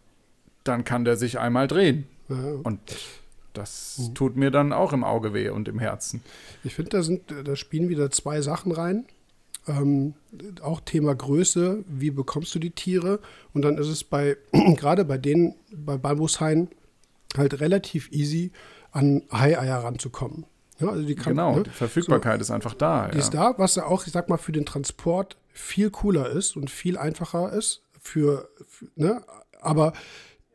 dann 0.64 0.86
kann 0.86 1.04
der 1.04 1.18
sich 1.18 1.38
einmal 1.38 1.68
drehen. 1.68 2.08
Ja. 2.30 2.38
Und 2.64 2.80
das 3.52 3.98
mhm. 3.98 4.16
tut 4.16 4.38
mir 4.38 4.52
dann 4.52 4.72
auch 4.72 4.94
im 4.94 5.04
Auge 5.04 5.34
weh 5.34 5.50
und 5.50 5.68
im 5.68 5.80
Herzen. 5.80 6.24
Ich 6.64 6.76
finde, 6.76 7.02
da, 7.28 7.44
da 7.44 7.56
spielen 7.58 7.90
wieder 7.90 8.10
zwei 8.10 8.40
Sachen 8.40 8.72
rein. 8.72 9.04
Ähm, 9.68 10.14
auch 10.62 10.80
Thema 10.80 11.14
Größe, 11.14 11.84
wie 11.90 12.12
bekommst 12.12 12.56
du 12.56 12.60
die 12.60 12.72
Tiere? 12.72 13.20
Und 13.54 13.64
dann 13.64 13.78
ist 13.78 13.90
es 13.90 14.06
bei, 14.06 14.38
gerade 14.78 15.04
bei 15.04 15.18
denen, 15.18 15.56
bei 15.74 15.98
Bambushaien, 15.98 16.70
halt 17.38 17.60
relativ 17.60 18.12
easy, 18.12 18.52
an 18.92 19.24
Haieier 19.32 19.84
ranzukommen. 19.84 20.46
Ja, 20.80 20.90
also 20.90 21.04
die 21.04 21.16
kann, 21.16 21.34
genau, 21.34 21.58
ne? 21.58 21.64
die 21.64 21.70
Verfügbarkeit 21.70 22.40
so, 22.40 22.42
ist 22.42 22.52
einfach 22.52 22.74
da. 22.74 23.08
Die 23.08 23.18
ja. 23.18 23.24
ist 23.24 23.34
da, 23.34 23.56
was 23.58 23.76
ja 23.76 23.86
auch, 23.86 24.06
ich 24.06 24.14
sag 24.14 24.30
mal, 24.30 24.38
für 24.38 24.52
den 24.52 24.66
Transport 24.66 25.38
viel 25.54 25.90
cooler 25.90 26.30
ist 26.30 26.58
und 26.58 26.70
viel 26.70 26.98
einfacher 26.98 27.54
ist. 27.54 27.84
Für, 28.02 28.50
für 28.68 28.88
ne? 28.96 29.24
Aber 29.62 29.94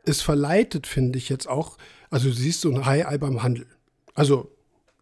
es 0.05 0.21
verleitet, 0.21 0.87
finde 0.87 1.17
ich 1.17 1.29
jetzt 1.29 1.47
auch, 1.47 1.77
also 2.09 2.29
du 2.29 2.35
siehst 2.35 2.61
so 2.61 2.69
ein 2.69 2.85
Hai-Ei 2.85 3.17
beim 3.17 3.41
Handel. 3.41 3.65
Also 4.13 4.51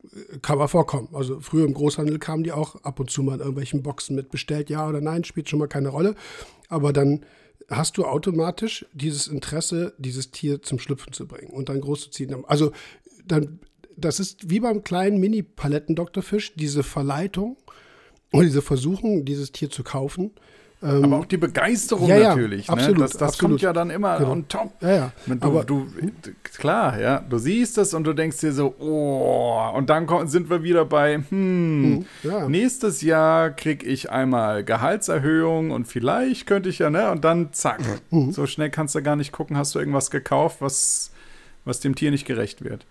äh, 0.03 0.37
kann 0.39 0.57
mal 0.57 0.67
vorkommen. 0.67 1.09
Also 1.13 1.39
früher 1.41 1.65
im 1.65 1.73
Großhandel 1.73 2.17
kamen 2.19 2.43
die 2.43 2.51
auch 2.51 2.81
ab 2.83 2.99
und 2.99 3.09
zu 3.09 3.23
mal 3.23 3.35
in 3.35 3.39
irgendwelchen 3.39 3.83
Boxen 3.83 4.15
mit 4.15 4.31
bestellt, 4.31 4.69
ja 4.69 4.87
oder 4.87 5.01
nein, 5.01 5.23
spielt 5.25 5.49
schon 5.49 5.59
mal 5.59 5.67
keine 5.67 5.89
Rolle. 5.89 6.15
Aber 6.69 6.93
dann 6.93 7.25
hast 7.69 7.97
du 7.97 8.05
automatisch 8.05 8.85
dieses 8.93 9.27
Interesse, 9.27 9.93
dieses 9.97 10.31
Tier 10.31 10.61
zum 10.61 10.79
Schlüpfen 10.79 11.13
zu 11.13 11.27
bringen 11.27 11.51
und 11.51 11.69
dann 11.69 11.81
groß 11.81 12.01
zu 12.01 12.09
ziehen. 12.09 12.43
Also 12.45 12.71
dann 13.25 13.59
das 13.99 14.19
ist 14.19 14.49
wie 14.49 14.59
beim 14.59 14.83
kleinen 14.83 15.19
Mini-Paletten-Doktorfisch, 15.19 16.53
diese 16.55 16.83
Verleitung 16.83 17.57
und 18.31 18.43
diese 18.43 18.61
Versuchung, 18.61 19.25
dieses 19.25 19.51
Tier 19.51 19.69
zu 19.69 19.83
kaufen. 19.83 20.31
Ähm, 20.81 21.03
aber 21.03 21.17
auch 21.17 21.25
die 21.25 21.37
Begeisterung 21.37 22.07
ja, 22.07 22.17
ja, 22.17 22.29
natürlich. 22.29 22.67
Ne? 22.69 22.73
Absolut, 22.73 23.01
das, 23.01 23.11
das 23.11 23.21
absolut. 23.33 23.51
kommt 23.51 23.61
ja 23.61 23.73
dann 23.73 23.89
immer 23.89 24.17
genau. 24.17 24.31
on 24.31 24.47
top. 24.47 24.81
Ja, 24.81 24.89
ja. 24.89 25.11
Du, 25.25 25.35
aber, 25.41 25.63
du, 25.65 25.87
klar, 26.53 26.99
ja. 26.99 27.19
Du 27.29 27.37
siehst 27.37 27.77
es 27.77 27.93
und 27.93 28.05
du 28.05 28.13
denkst 28.13 28.37
dir 28.39 28.53
so, 28.53 28.75
oh, 28.79 29.71
und 29.75 29.89
dann 29.89 30.07
sind 30.29 30.49
wir 30.49 30.63
wieder 30.63 30.85
bei, 30.85 31.15
hm, 31.15 31.25
hm 31.29 32.05
ja. 32.23 32.47
nächstes 32.47 33.01
Jahr 33.01 33.49
kriege 33.49 33.85
ich 33.85 34.09
einmal 34.09 34.63
Gehaltserhöhung 34.63 35.71
und 35.71 35.85
vielleicht 35.85 36.47
könnte 36.47 36.69
ich 36.69 36.79
ja, 36.79 36.89
ne, 36.89 37.11
und 37.11 37.25
dann 37.25 37.51
zack. 37.51 37.81
Mhm. 38.11 38.31
So 38.31 38.45
schnell 38.45 38.69
kannst 38.69 38.95
du 38.95 39.01
gar 39.01 39.17
nicht 39.17 39.33
gucken, 39.33 39.57
hast 39.57 39.75
du 39.75 39.79
irgendwas 39.79 40.09
gekauft, 40.11 40.61
was, 40.61 41.11
was 41.65 41.81
dem 41.81 41.95
Tier 41.95 42.11
nicht 42.11 42.25
gerecht 42.25 42.63
wird. 42.63 42.85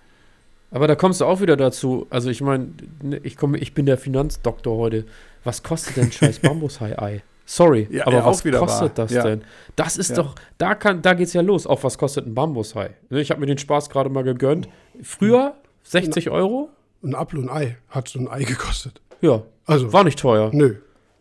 Aber 0.71 0.87
da 0.87 0.95
kommst 0.95 1.23
du 1.23 1.25
auch 1.25 1.41
wieder 1.41 1.57
dazu. 1.57 2.07
Also 2.11 2.29
ich 2.29 2.43
meine, 2.43 2.69
ne, 3.03 3.19
ich 3.23 3.39
komme, 3.39 3.57
ich 3.57 3.73
bin 3.73 3.87
der 3.87 3.97
Finanzdoktor 3.97 4.77
heute. 4.77 5.07
Was 5.43 5.63
kostet 5.63 5.97
denn 5.97 6.13
scheiß 6.13 6.39
Bambushai-Ei? 6.43 7.23
Sorry, 7.51 7.89
ja, 7.91 8.07
aber 8.07 8.19
ja, 8.19 8.27
was 8.27 8.45
kostet 8.45 8.61
wahr. 8.61 8.91
das 8.95 9.11
ja. 9.11 9.23
denn? 9.23 9.43
Das 9.75 9.97
ist 9.97 10.19
doch, 10.19 10.35
da 10.59 10.75
kann, 10.75 11.01
da 11.01 11.15
geht's 11.15 11.33
ja 11.33 11.41
los. 11.41 11.67
Auch 11.67 11.83
was 11.83 11.97
kostet 11.97 12.27
ein 12.27 12.35
Bambushai? 12.35 12.91
Ne, 13.09 13.23
ich 13.23 13.31
habe 13.31 13.41
mir 13.41 13.47
den 13.47 13.57
Spaß 13.57 13.89
gerade 13.89 14.11
mal 14.11 14.23
gegönnt. 14.23 14.69
Früher 15.03 15.55
60 15.83 16.29
Euro. 16.29 16.69
Ein 17.03 17.15
Apfel 17.15 17.39
und 17.39 17.49
ein 17.49 17.57
Ei 17.57 17.79
hat 17.89 18.09
so 18.09 18.19
ein 18.19 18.29
Ei 18.29 18.45
gekostet. 18.45 19.01
Ja, 19.23 19.45
also 19.65 19.95
war 19.95 20.05
nicht 20.05 20.19
teuer. 20.19 20.51
Nö. 20.53 20.75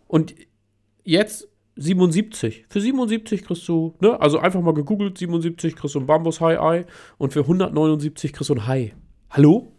Und 0.07 0.35
jetzt 1.05 1.47
77. 1.77 2.65
Für 2.67 2.81
77 2.81 3.45
kriegst 3.45 3.65
du, 3.69 3.95
ne? 4.01 4.19
Also 4.19 4.39
einfach 4.39 4.59
mal 4.59 4.73
gegoogelt, 4.73 5.17
77 5.17 5.77
kriegst 5.77 5.95
du 5.95 6.01
ein 6.01 6.07
Bambushai-Ei 6.07 6.85
und 7.17 7.31
für 7.31 7.41
179 7.41 8.33
kriegst 8.33 8.49
du 8.49 8.55
ein 8.55 8.67
Hai. 8.67 8.93
Hallo? 9.29 9.71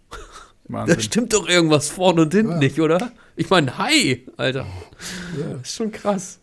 Wahnsinn. 0.68 0.96
Da 0.96 1.02
stimmt 1.02 1.32
doch 1.32 1.48
irgendwas 1.48 1.88
vorne 1.88 2.22
und 2.22 2.34
hinten 2.34 2.52
ja. 2.52 2.58
nicht, 2.58 2.80
oder? 2.80 3.10
Ich 3.36 3.50
meine, 3.50 3.78
hi, 3.78 4.26
Alter. 4.36 4.66
Ja. 5.38 5.54
Das 5.54 5.62
ist 5.62 5.76
schon 5.76 5.92
krass. 5.92 6.40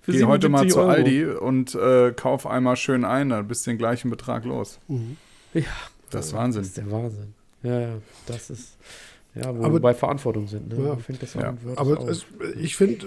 Für 0.00 0.12
Geh 0.12 0.24
heute 0.24 0.48
mal 0.48 0.66
zu 0.68 0.78
Euro. 0.78 0.90
Aldi 0.90 1.24
und 1.26 1.74
äh, 1.74 2.12
kauf 2.12 2.46
einmal 2.46 2.76
schön 2.76 3.04
ein, 3.04 3.30
dann 3.30 3.48
bist 3.48 3.66
du 3.66 3.70
den 3.70 3.78
gleichen 3.78 4.10
Betrag 4.10 4.44
los. 4.44 4.78
Mhm. 4.88 5.16
Ja. 5.52 5.62
Das 6.10 6.26
ist 6.26 6.32
Wahnsinn. 6.34 6.62
Das 6.62 6.68
ist 6.68 6.76
der 6.76 6.90
Wahnsinn. 6.90 7.34
Ja, 7.62 7.80
ja, 7.80 7.94
das 8.26 8.50
ist. 8.50 8.76
Ja, 9.36 9.54
wo 9.54 9.64
aber, 9.64 9.74
wir 9.74 9.80
bei 9.80 9.94
Verantwortung 9.94 10.46
sind. 10.46 10.68
Ne? 10.68 10.82
Ja. 10.82 10.96
Fängt 10.96 11.22
das 11.22 11.34
ja. 11.34 11.50
an, 11.50 11.58
aber 11.76 12.08
es, 12.08 12.24
ich 12.58 12.74
finde, 12.74 13.06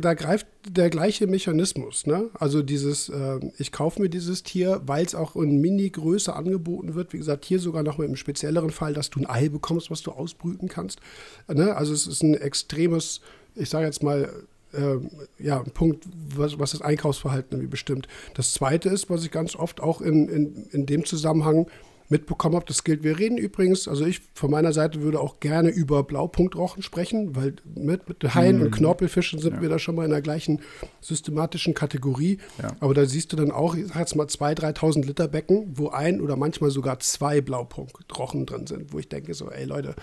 da 0.00 0.14
greift 0.14 0.46
der 0.68 0.90
gleiche 0.90 1.26
Mechanismus. 1.26 2.06
Ne? 2.06 2.30
Also 2.34 2.62
dieses, 2.62 3.08
äh, 3.08 3.40
ich 3.58 3.72
kaufe 3.72 4.00
mir 4.00 4.08
dieses 4.08 4.44
Tier, 4.44 4.80
weil 4.86 5.04
es 5.04 5.16
auch 5.16 5.34
in 5.34 5.60
Mini-Größe 5.60 6.34
angeboten 6.34 6.94
wird. 6.94 7.12
Wie 7.12 7.18
gesagt, 7.18 7.44
hier 7.44 7.58
sogar 7.58 7.82
noch 7.82 7.98
mit 7.98 8.06
einem 8.06 8.16
spezielleren 8.16 8.70
Fall, 8.70 8.94
dass 8.94 9.10
du 9.10 9.20
ein 9.20 9.26
Ei 9.26 9.48
bekommst, 9.48 9.90
was 9.90 10.02
du 10.02 10.12
ausbrüten 10.12 10.68
kannst. 10.68 11.00
Ne? 11.48 11.74
Also 11.74 11.92
es 11.92 12.06
ist 12.06 12.22
ein 12.22 12.34
extremes, 12.34 13.20
ich 13.56 13.68
sage 13.68 13.86
jetzt 13.86 14.04
mal, 14.04 14.30
äh, 14.72 14.98
ja, 15.38 15.60
ein 15.60 15.70
Punkt, 15.72 16.04
was, 16.36 16.58
was, 16.60 16.72
das 16.72 16.82
Einkaufsverhalten 16.82 17.54
irgendwie 17.54 17.70
bestimmt. 17.70 18.06
Das 18.34 18.52
Zweite 18.52 18.88
ist, 18.88 19.10
was 19.10 19.24
ich 19.24 19.32
ganz 19.32 19.56
oft 19.56 19.80
auch 19.80 20.00
in, 20.00 20.28
in, 20.28 20.66
in 20.70 20.86
dem 20.86 21.04
Zusammenhang 21.04 21.66
mitbekommen 22.08 22.56
habt, 22.56 22.70
das 22.70 22.84
gilt. 22.84 23.02
Wir 23.02 23.18
reden 23.18 23.38
übrigens, 23.38 23.88
also 23.88 24.04
ich 24.04 24.20
von 24.34 24.50
meiner 24.50 24.72
Seite 24.72 25.02
würde 25.02 25.20
auch 25.20 25.40
gerne 25.40 25.70
über 25.70 26.02
Blaupunktrochen 26.02 26.82
sprechen, 26.82 27.34
weil 27.34 27.54
mit, 27.74 28.08
mit 28.08 28.34
Haien 28.34 28.58
mhm. 28.58 28.62
und 28.62 28.70
Knorpelfischen 28.70 29.40
sind 29.40 29.56
ja. 29.56 29.62
wir 29.62 29.68
da 29.68 29.78
schon 29.78 29.94
mal 29.94 30.04
in 30.04 30.10
der 30.10 30.22
gleichen 30.22 30.60
systematischen 31.00 31.74
Kategorie. 31.74 32.38
Ja. 32.62 32.76
Aber 32.80 32.94
da 32.94 33.06
siehst 33.06 33.32
du 33.32 33.36
dann 33.36 33.50
auch, 33.50 33.74
ich 33.74 33.88
sag 33.88 33.98
jetzt 34.00 34.16
mal 34.16 34.26
2.000, 34.26 34.76
3.000 34.76 35.06
Liter 35.06 35.28
Becken, 35.28 35.72
wo 35.74 35.88
ein 35.88 36.20
oder 36.20 36.36
manchmal 36.36 36.70
sogar 36.70 36.98
zwei 37.00 37.40
Blaupunktrochen 37.40 38.46
drin 38.46 38.66
sind, 38.66 38.92
wo 38.92 38.98
ich 38.98 39.08
denke 39.08 39.34
so, 39.34 39.50
ey 39.50 39.64
Leute, 39.64 39.94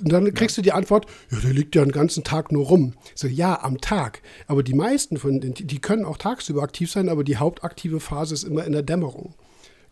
und 0.00 0.12
dann 0.12 0.32
kriegst 0.34 0.56
ja. 0.56 0.62
du 0.62 0.64
die 0.64 0.72
Antwort, 0.72 1.06
ja, 1.30 1.38
der 1.40 1.52
liegt 1.52 1.74
ja 1.74 1.82
den 1.82 1.92
ganzen 1.92 2.24
Tag 2.24 2.52
nur 2.52 2.66
rum. 2.66 2.94
So, 3.14 3.26
ja, 3.26 3.62
am 3.62 3.80
Tag. 3.80 4.22
Aber 4.46 4.62
die 4.62 4.74
meisten 4.74 5.16
von 5.16 5.40
denen, 5.40 5.54
die 5.54 5.78
können 5.80 6.04
auch 6.04 6.18
tagsüber 6.18 6.62
aktiv 6.62 6.90
sein, 6.90 7.08
aber 7.08 7.24
die 7.24 7.38
hauptaktive 7.38 8.00
Phase 8.00 8.34
ist 8.34 8.44
immer 8.44 8.64
in 8.64 8.72
der 8.72 8.82
Dämmerung. 8.82 9.34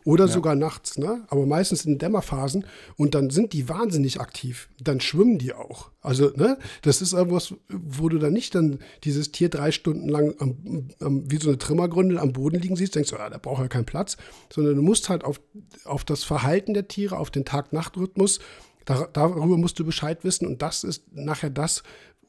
Oder 0.04 0.26
ja. 0.26 0.30
sogar 0.30 0.54
nachts, 0.54 0.98
ne? 0.98 1.24
Aber 1.28 1.46
meistens 1.46 1.86
in 1.86 1.98
Dämmerphasen. 1.98 2.66
Und 2.96 3.14
dann 3.14 3.30
sind 3.30 3.54
die 3.54 3.70
wahnsinnig 3.70 4.20
aktiv. 4.20 4.68
Dann 4.78 5.00
schwimmen 5.00 5.38
die 5.38 5.54
auch. 5.54 5.90
Also, 6.02 6.30
ne? 6.36 6.58
Das 6.82 7.00
ist 7.00 7.14
etwas, 7.14 7.54
wo 7.70 8.10
du 8.10 8.18
dann 8.18 8.34
nicht 8.34 8.54
dann 8.54 8.80
dieses 9.04 9.32
Tier 9.32 9.48
drei 9.48 9.72
Stunden 9.72 10.10
lang 10.10 10.34
am, 10.38 10.88
am, 11.00 11.30
wie 11.30 11.38
so 11.38 11.48
eine 11.48 11.56
Trimmergründel 11.56 12.18
am 12.18 12.34
Boden 12.34 12.60
liegen 12.60 12.76
siehst, 12.76 12.94
denkst 12.94 13.10
du, 13.10 13.16
ah, 13.16 13.30
da 13.30 13.38
braucht 13.38 13.62
er 13.62 13.68
keinen 13.68 13.86
Platz. 13.86 14.18
Sondern 14.52 14.76
du 14.76 14.82
musst 14.82 15.08
halt 15.08 15.24
auf, 15.24 15.40
auf 15.84 16.04
das 16.04 16.22
Verhalten 16.22 16.74
der 16.74 16.86
Tiere, 16.86 17.18
auf 17.18 17.30
den 17.30 17.46
Tag-Nacht-Rhythmus, 17.46 18.40
da, 18.84 19.08
darüber 19.10 19.56
musst 19.56 19.78
du 19.78 19.86
Bescheid 19.86 20.22
wissen. 20.22 20.46
Und 20.46 20.60
das 20.60 20.84
ist 20.84 21.14
nachher 21.14 21.48
das, 21.48 21.82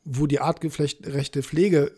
wo 0.06 0.28
die 0.28 0.40
artgerechte 0.40 1.44
Pflege 1.44 1.92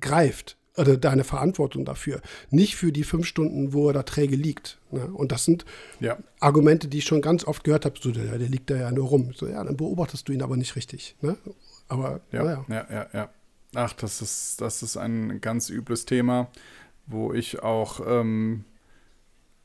greift 0.00 0.56
oder 0.80 0.96
deine 0.96 1.24
Verantwortung 1.24 1.84
dafür. 1.84 2.20
Nicht 2.50 2.76
für 2.76 2.92
die 2.92 3.04
fünf 3.04 3.26
Stunden, 3.26 3.72
wo 3.72 3.88
er 3.88 3.92
da 3.92 4.02
träge 4.02 4.36
liegt. 4.36 4.78
Ne? 4.90 5.06
Und 5.06 5.32
das 5.32 5.44
sind 5.44 5.64
ja. 6.00 6.18
Argumente, 6.40 6.88
die 6.88 6.98
ich 6.98 7.04
schon 7.04 7.20
ganz 7.20 7.44
oft 7.44 7.64
gehört 7.64 7.84
habe. 7.84 7.96
So, 8.00 8.10
der, 8.10 8.38
der, 8.38 8.48
liegt 8.48 8.70
da 8.70 8.76
ja 8.76 8.90
nur 8.90 9.08
rum. 9.08 9.32
So, 9.34 9.46
ja, 9.46 9.62
dann 9.62 9.76
beobachtest 9.76 10.28
du 10.28 10.32
ihn 10.32 10.42
aber 10.42 10.56
nicht 10.56 10.76
richtig. 10.76 11.16
Ne? 11.20 11.36
Aber, 11.88 12.20
ja, 12.32 12.42
naja. 12.42 12.64
ja, 12.68 12.86
ja, 12.90 13.06
ja. 13.12 13.30
Ach, 13.74 13.92
das 13.92 14.22
ist, 14.22 14.60
das 14.60 14.82
ist 14.82 14.96
ein 14.96 15.40
ganz 15.40 15.70
übles 15.70 16.04
Thema, 16.04 16.48
wo 17.06 17.32
ich 17.32 17.62
auch 17.62 18.00
ähm, 18.06 18.64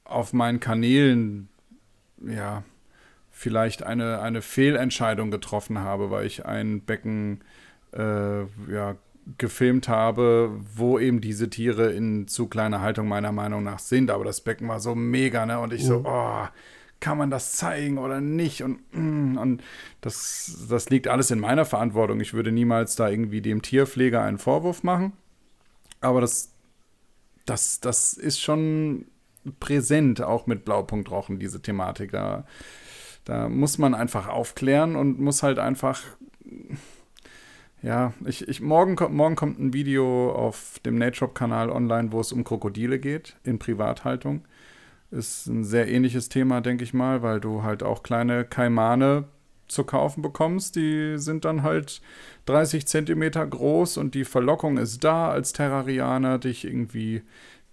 auf 0.04 0.34
meinen 0.34 0.60
Kanälen, 0.60 1.50
ja, 2.22 2.64
vielleicht 3.32 3.84
eine, 3.84 4.22
eine 4.22 4.42
Fehlentscheidung 4.42 5.32
getroffen 5.32 5.80
habe, 5.80 6.12
weil 6.12 6.26
ich 6.26 6.46
ein 6.46 6.82
Becken 6.82 7.42
äh, 7.94 8.42
ja, 8.72 8.96
gefilmt 9.38 9.88
habe, 9.88 10.52
wo 10.76 11.00
eben 11.00 11.20
diese 11.20 11.50
Tiere 11.50 11.92
in 11.92 12.28
zu 12.28 12.48
kleiner 12.48 12.82
Haltung 12.82 13.08
meiner 13.08 13.32
Meinung 13.32 13.64
nach 13.64 13.80
sind. 13.80 14.12
Aber 14.12 14.24
das 14.24 14.42
Becken 14.42 14.68
war 14.68 14.80
so 14.80 14.96
mega, 14.96 15.46
ne? 15.46 15.60
Und 15.60 15.74
ich 15.74 15.84
so, 15.84 16.04
oh, 16.06 16.48
kann 17.00 17.18
man 17.18 17.30
das 17.30 17.54
zeigen 17.54 17.98
oder 17.98 18.22
nicht? 18.22 18.64
Und, 18.64 18.80
mm, 18.94 19.38
und 19.38 19.64
das, 20.02 20.66
das 20.70 20.90
liegt 20.90 21.08
alles 21.08 21.32
in 21.32 21.40
meiner 21.40 21.66
Verantwortung. 21.66 22.20
Ich 22.20 22.34
würde 22.34 22.52
niemals 22.52 22.96
da 22.96 23.10
irgendwie 23.10 23.42
dem 23.42 23.62
Tierpfleger 23.62 24.22
einen 24.22 24.38
Vorwurf 24.38 24.84
machen. 24.84 25.14
Aber 26.02 26.22
das, 26.22 26.54
das, 27.46 27.80
das 27.80 28.14
ist 28.14 28.42
schon 28.42 29.06
präsent, 29.60 30.22
auch 30.22 30.48
mit 30.48 30.66
Blaupunktrochen, 30.66 31.40
diese 31.40 31.62
Thematik. 31.62 32.12
Da, 32.12 32.46
da 33.24 33.50
muss 33.50 33.78
man 33.78 33.96
einfach 33.96 34.28
aufklären 34.28 34.96
und 34.96 35.20
muss 35.20 35.44
halt 35.44 35.60
einfach 35.60 36.02
ja, 37.86 38.14
ich, 38.26 38.48
ich, 38.48 38.62
morgen, 38.62 38.96
morgen 39.16 39.36
kommt 39.36 39.60
ein 39.60 39.72
Video 39.72 40.32
auf 40.32 40.80
dem 40.84 40.98
NateShop-Kanal 40.98 41.70
online, 41.70 42.12
wo 42.12 42.20
es 42.20 42.32
um 42.32 42.44
Krokodile 42.44 42.98
geht, 42.98 43.36
in 43.44 43.60
Privathaltung. 43.60 44.44
Ist 45.12 45.46
ein 45.46 45.64
sehr 45.64 45.88
ähnliches 45.88 46.28
Thema, 46.28 46.62
denke 46.62 46.84
ich 46.84 46.96
mal, 46.96 47.22
weil 47.22 47.40
du 47.40 47.62
halt 47.62 47.84
auch 47.84 48.02
kleine 48.02 48.44
Kaimane 48.44 49.26
zu 49.68 49.84
kaufen 49.84 50.24
bekommst. 50.24 50.76
Die 50.76 51.18
sind 51.18 51.46
dann 51.46 51.62
halt 51.62 52.02
30 52.48 52.88
Zentimeter 52.88 53.46
groß 53.46 53.98
und 53.98 54.16
die 54.16 54.26
Verlockung 54.26 54.78
ist 54.78 55.04
da, 55.04 55.30
als 55.30 55.54
Terrarianer 55.54 56.40
dich 56.40 56.66
irgendwie 56.66 57.22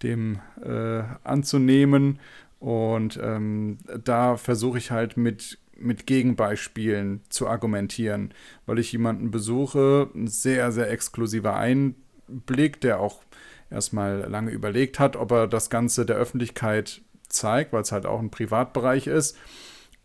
dem 0.02 0.40
äh, 0.62 1.04
anzunehmen. 1.24 2.18
Und 2.60 3.18
ähm, 3.22 3.78
da 4.04 4.36
versuche 4.36 4.76
ich 4.76 4.90
halt 4.90 5.16
mit 5.16 5.58
mit 5.82 6.06
Gegenbeispielen 6.06 7.22
zu 7.28 7.48
argumentieren, 7.48 8.32
weil 8.66 8.78
ich 8.78 8.92
jemanden 8.92 9.30
besuche, 9.30 10.10
ein 10.14 10.28
sehr, 10.28 10.72
sehr 10.72 10.90
exklusiver 10.90 11.56
Einblick, 11.56 12.80
der 12.80 13.00
auch 13.00 13.22
erstmal 13.70 14.28
lange 14.28 14.50
überlegt 14.50 14.98
hat, 14.98 15.16
ob 15.16 15.32
er 15.32 15.46
das 15.46 15.70
Ganze 15.70 16.06
der 16.06 16.16
Öffentlichkeit 16.16 17.02
zeigt, 17.28 17.72
weil 17.72 17.82
es 17.82 17.92
halt 17.92 18.06
auch 18.06 18.20
ein 18.20 18.30
Privatbereich 18.30 19.06
ist, 19.06 19.36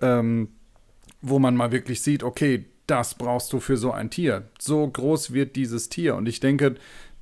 ähm, 0.01 0.49
wo 1.21 1.39
man 1.39 1.55
mal 1.55 1.71
wirklich 1.71 2.01
sieht, 2.01 2.23
okay, 2.23 2.65
das 2.87 3.15
brauchst 3.15 3.51
du 3.51 3.59
für 3.59 3.77
so 3.77 3.91
ein 3.91 4.09
Tier. 4.09 4.49
So 4.59 4.87
groß 4.87 5.33
wird 5.33 5.55
dieses 5.55 5.89
Tier. 5.89 6.15
Und 6.15 6.27
ich 6.27 6.39
denke, 6.39 6.75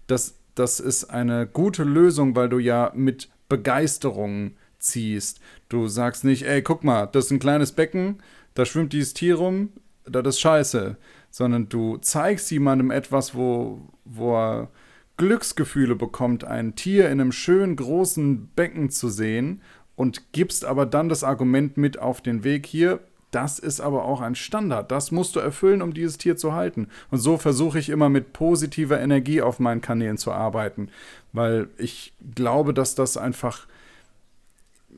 das, 0.07 0.35
das 0.53 0.79
ist 0.79 1.05
eine 1.05 1.47
gute 1.47 1.83
Lösung, 1.83 2.35
weil 2.35 2.49
du 2.49 2.59
ja 2.59 2.91
mit 2.93 3.29
Begeisterung 3.49 4.51
ziehst. 4.77 5.39
Du 5.69 5.87
sagst 5.87 6.23
nicht, 6.23 6.43
ey, 6.43 6.61
guck 6.61 6.83
mal, 6.83 7.07
das 7.07 7.25
ist 7.25 7.31
ein 7.31 7.39
kleines 7.39 7.71
Becken, 7.71 8.19
da 8.55 8.65
schwimmt 8.65 8.93
dieses 8.93 9.13
Tier 9.13 9.35
rum, 9.35 9.69
das 10.05 10.25
ist 10.27 10.39
scheiße. 10.39 10.97
Sondern 11.29 11.69
du 11.69 11.97
zeigst 11.97 12.49
jemandem 12.49 12.91
etwas, 12.91 13.35
wo, 13.35 13.81
wo 14.05 14.35
er 14.35 14.69
Glücksgefühle 15.17 15.95
bekommt, 15.95 16.43
ein 16.43 16.75
Tier 16.75 17.05
in 17.09 17.21
einem 17.21 17.31
schönen 17.31 17.75
großen 17.75 18.47
Becken 18.55 18.89
zu 18.89 19.09
sehen 19.09 19.61
und 19.95 20.31
gibst 20.31 20.65
aber 20.65 20.85
dann 20.85 21.09
das 21.09 21.23
Argument 21.23 21.77
mit 21.77 21.99
auf 21.99 22.21
den 22.21 22.43
Weg 22.43 22.65
hier. 22.65 22.99
Das 23.31 23.59
ist 23.59 23.81
aber 23.81 24.05
auch 24.05 24.21
ein 24.21 24.35
Standard. 24.35 24.91
Das 24.91 25.11
musst 25.11 25.35
du 25.35 25.41
erfüllen, 25.41 25.81
um 25.81 25.93
dieses 25.93 26.17
Tier 26.17 26.37
zu 26.37 26.53
halten. 26.53 26.87
Und 27.11 27.17
so 27.17 27.37
versuche 27.37 27.79
ich 27.79 27.89
immer 27.89 28.07
mit 28.07 28.31
positiver 28.31 28.99
Energie 28.99 29.41
auf 29.41 29.59
meinen 29.59 29.81
Kanälen 29.81 30.17
zu 30.17 30.31
arbeiten, 30.31 30.89
weil 31.33 31.67
ich 31.77 32.13
glaube, 32.33 32.73
dass 32.73 32.95
das 32.95 33.17
einfach 33.17 33.67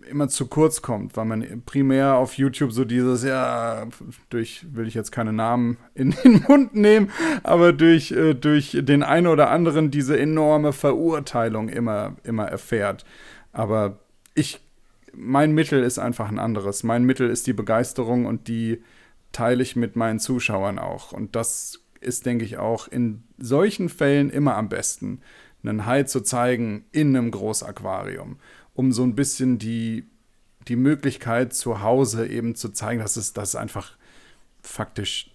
immer 0.10 0.28
zu 0.28 0.48
kurz 0.48 0.82
kommt, 0.82 1.16
weil 1.18 1.26
man 1.26 1.64
primär 1.66 2.16
auf 2.16 2.34
YouTube 2.34 2.72
so 2.72 2.86
dieses, 2.86 3.24
ja, 3.24 3.88
durch, 4.30 4.66
will 4.72 4.88
ich 4.88 4.94
jetzt 4.94 5.12
keine 5.12 5.34
Namen 5.34 5.78
in 5.94 6.12
den 6.12 6.44
Mund 6.48 6.76
nehmen, 6.76 7.12
aber 7.44 7.74
durch, 7.74 8.12
äh, 8.12 8.34
durch 8.34 8.78
den 8.82 9.04
einen 9.04 9.28
oder 9.28 9.50
anderen 9.50 9.92
diese 9.92 10.18
enorme 10.20 10.74
Verurteilung 10.74 11.70
immer, 11.70 12.16
immer 12.24 12.46
erfährt. 12.46 13.06
Aber 13.52 14.00
ich, 14.34 14.62
mein 15.14 15.54
Mittel 15.54 15.84
ist 15.84 16.00
einfach 16.00 16.30
ein 16.30 16.40
anderes. 16.40 16.84
Mein 16.84 17.04
Mittel 17.04 17.30
ist 17.30 17.48
die 17.48 17.54
Begeisterung 17.54 18.26
und 18.26 18.48
die 18.48 18.84
teile 19.32 19.64
ich 19.64 19.76
mit 19.76 19.96
meinen 19.96 20.20
Zuschauern 20.20 20.80
auch. 20.80 21.12
Und 21.12 21.36
das 21.36 21.82
ist, 22.00 22.26
denke 22.26 22.46
ich, 22.46 22.58
auch 22.58 22.88
in 22.88 23.24
solchen 23.38 23.90
Fällen 23.90 24.30
immer 24.30 24.56
am 24.56 24.70
besten, 24.70 25.22
einen 25.64 25.86
Hai 25.86 26.04
zu 26.04 26.22
zeigen 26.22 26.86
in 26.92 27.16
einem 27.16 27.32
Großaquarium 27.32 28.38
um 28.78 28.94
so 28.94 29.04
ein 29.04 29.16
bisschen 29.16 29.58
die, 29.58 30.06
die 30.68 30.76
Möglichkeit 30.76 31.52
zu 31.52 31.82
Hause 31.82 32.28
eben 32.28 32.54
zu 32.54 32.70
zeigen, 32.70 33.02
dass 33.02 33.18
es, 33.18 33.34
dass 33.34 33.50
es 33.50 33.56
einfach 33.56 33.98
faktisch 34.62 35.32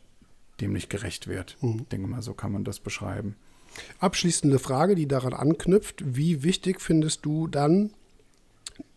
dem 0.60 0.72
nicht 0.72 0.88
gerecht 0.88 1.26
wird. 1.26 1.56
Mhm. 1.60 1.80
Ich 1.80 1.88
denke 1.88 2.06
mal, 2.06 2.22
so 2.22 2.34
kann 2.34 2.52
man 2.52 2.62
das 2.62 2.78
beschreiben. 2.78 3.34
Abschließende 3.98 4.60
Frage, 4.60 4.94
die 4.94 5.08
daran 5.08 5.32
anknüpft. 5.32 6.04
Wie 6.06 6.44
wichtig 6.44 6.80
findest 6.80 7.26
du 7.26 7.48
dann 7.48 7.90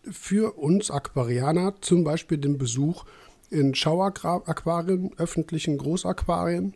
für 0.08 0.56
uns 0.56 0.92
Aquarianer 0.92 1.74
zum 1.80 2.04
Beispiel 2.04 2.38
den 2.38 2.56
Besuch 2.56 3.04
in 3.50 3.74
Schauaquarien, 3.74 5.10
öffentlichen 5.16 5.76
Großaquarien? 5.76 6.74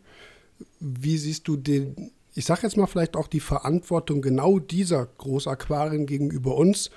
Wie 0.81 1.17
siehst 1.17 1.47
du 1.47 1.55
den, 1.55 2.11
ich 2.33 2.43
sage 2.43 2.63
jetzt 2.63 2.75
mal 2.75 2.87
vielleicht 2.87 3.15
auch 3.15 3.27
die 3.27 3.39
Verantwortung 3.39 4.21
genau 4.21 4.59
dieser 4.59 5.05
Großaquarien 5.05 6.05
gegenüber 6.05 6.57
uns? 6.57 6.91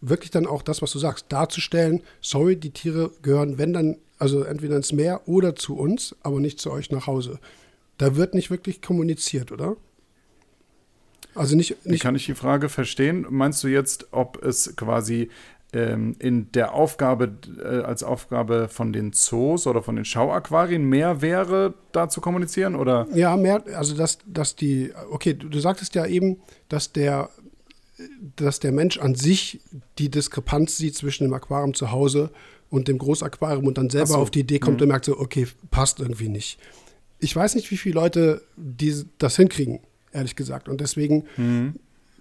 Wirklich 0.00 0.30
dann 0.30 0.46
auch 0.46 0.62
das, 0.62 0.82
was 0.82 0.92
du 0.92 0.98
sagst, 0.98 1.26
darzustellen, 1.28 2.02
sorry, 2.20 2.56
die 2.56 2.70
Tiere 2.70 3.10
gehören, 3.22 3.58
wenn 3.58 3.72
dann, 3.72 3.96
also 4.18 4.42
entweder 4.42 4.76
ins 4.76 4.92
Meer 4.92 5.22
oder 5.26 5.54
zu 5.54 5.76
uns, 5.76 6.16
aber 6.22 6.40
nicht 6.40 6.60
zu 6.60 6.70
euch 6.70 6.90
nach 6.90 7.06
Hause. 7.06 7.38
Da 7.98 8.16
wird 8.16 8.34
nicht 8.34 8.50
wirklich 8.50 8.80
kommuniziert, 8.80 9.52
oder? 9.52 9.76
Also 11.34 11.56
nicht, 11.56 11.84
nicht 11.84 11.94
Wie 11.94 11.98
kann 11.98 12.16
ich 12.16 12.26
die 12.26 12.34
Frage 12.34 12.68
verstehen? 12.68 13.26
Meinst 13.28 13.62
du 13.62 13.68
jetzt, 13.68 14.08
ob 14.10 14.42
es 14.42 14.74
quasi 14.76 15.28
ähm, 15.72 16.16
in 16.18 16.50
der 16.52 16.74
Aufgabe, 16.74 17.32
äh, 17.62 17.82
als 17.82 18.02
Aufgabe 18.02 18.68
von 18.68 18.92
den 18.92 19.12
Zoos 19.12 19.66
oder 19.66 19.82
von 19.82 19.96
den 19.96 20.04
Schauaquarien 20.04 20.82
mehr 20.82 21.22
wäre, 21.22 21.74
da 21.92 22.08
zu 22.08 22.20
kommunizieren? 22.20 22.74
Oder? 22.74 23.06
Ja, 23.14 23.36
mehr, 23.36 23.62
also 23.76 23.94
dass, 23.94 24.18
dass 24.26 24.56
die, 24.56 24.92
okay, 25.10 25.34
du, 25.34 25.48
du 25.48 25.60
sagtest 25.60 25.94
ja 25.94 26.06
eben, 26.06 26.40
dass 26.68 26.92
der 26.92 27.30
dass 28.36 28.60
der 28.60 28.72
Mensch 28.72 28.98
an 28.98 29.14
sich 29.14 29.60
die 29.98 30.10
Diskrepanz 30.10 30.76
sieht 30.76 30.96
zwischen 30.96 31.24
dem 31.24 31.34
Aquarium 31.34 31.74
zu 31.74 31.90
Hause 31.90 32.30
und 32.68 32.88
dem 32.88 32.98
Großaquarium 32.98 33.66
und 33.66 33.78
dann 33.78 33.90
selber 33.90 34.14
so. 34.14 34.16
auf 34.16 34.30
die 34.30 34.40
Idee 34.40 34.58
kommt 34.58 34.78
mhm. 34.78 34.82
und 34.82 34.88
merkt 34.88 35.04
so, 35.04 35.18
okay, 35.18 35.46
passt 35.70 36.00
irgendwie 36.00 36.28
nicht. 36.28 36.58
Ich 37.18 37.34
weiß 37.34 37.54
nicht, 37.54 37.70
wie 37.70 37.76
viele 37.76 37.96
Leute 37.96 38.42
die, 38.56 39.04
das 39.18 39.36
hinkriegen, 39.36 39.80
ehrlich 40.12 40.36
gesagt. 40.36 40.68
Und 40.68 40.80
deswegen 40.80 41.24
mhm. 41.36 41.74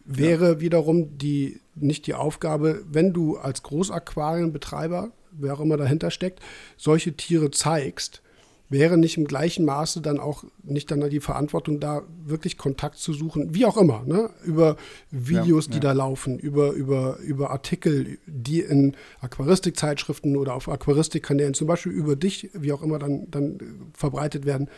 wäre 0.05 0.53
ja. 0.53 0.59
wiederum 0.59 1.17
die, 1.17 1.61
nicht 1.75 2.07
die 2.07 2.15
Aufgabe, 2.15 2.83
wenn 2.91 3.13
du 3.13 3.37
als 3.37 3.63
Großaquarienbetreiber 3.63 5.11
wer 5.31 5.53
auch 5.53 5.59
immer 5.59 5.77
dahinter 5.77 6.11
steckt, 6.11 6.41
solche 6.77 7.13
Tiere 7.13 7.51
zeigst, 7.51 8.21
wäre 8.69 8.97
nicht 8.97 9.17
im 9.17 9.25
gleichen 9.25 9.65
Maße 9.65 9.99
dann 10.01 10.19
auch 10.19 10.43
nicht 10.63 10.91
dann 10.91 11.09
die 11.09 11.19
Verantwortung 11.19 11.79
da, 11.79 12.03
wirklich 12.23 12.57
Kontakt 12.57 12.97
zu 12.97 13.13
suchen, 13.13 13.53
wie 13.53 13.65
auch 13.65 13.77
immer, 13.77 14.03
ne? 14.05 14.29
über 14.45 14.77
Videos, 15.09 15.65
ja, 15.65 15.71
die 15.71 15.77
ja. 15.77 15.81
da 15.81 15.91
laufen, 15.93 16.37
über, 16.37 16.71
über, 16.71 17.17
über 17.19 17.49
Artikel, 17.49 18.19
die 18.27 18.61
in 18.61 18.95
Aquaristikzeitschriften 19.21 20.37
oder 20.37 20.53
auf 20.53 20.69
Aquaristikkanälen, 20.69 21.55
zum 21.55 21.67
Beispiel 21.67 21.91
über 21.91 22.15
dich, 22.15 22.49
wie 22.53 22.71
auch 22.71 22.83
immer, 22.83 22.99
dann, 22.99 23.29
dann 23.31 23.57
verbreitet 23.93 24.45
werden. 24.45 24.69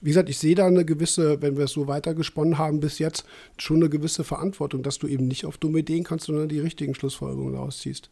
Wie 0.00 0.10
gesagt, 0.10 0.28
ich 0.28 0.38
sehe 0.38 0.54
da 0.54 0.66
eine 0.66 0.84
gewisse, 0.84 1.42
wenn 1.42 1.56
wir 1.56 1.64
es 1.64 1.72
so 1.72 1.88
weitergesponnen 1.88 2.58
haben 2.58 2.80
bis 2.80 2.98
jetzt, 2.98 3.26
schon 3.58 3.76
eine 3.76 3.90
gewisse 3.90 4.24
Verantwortung, 4.24 4.82
dass 4.82 4.98
du 4.98 5.06
eben 5.06 5.26
nicht 5.28 5.44
auf 5.44 5.58
dumme 5.58 5.80
Ideen 5.80 6.04
kannst, 6.04 6.26
sondern 6.26 6.48
die 6.48 6.60
richtigen 6.60 6.94
Schlussfolgerungen 6.94 7.54
daraus 7.54 7.80
ziehst. 7.80 8.10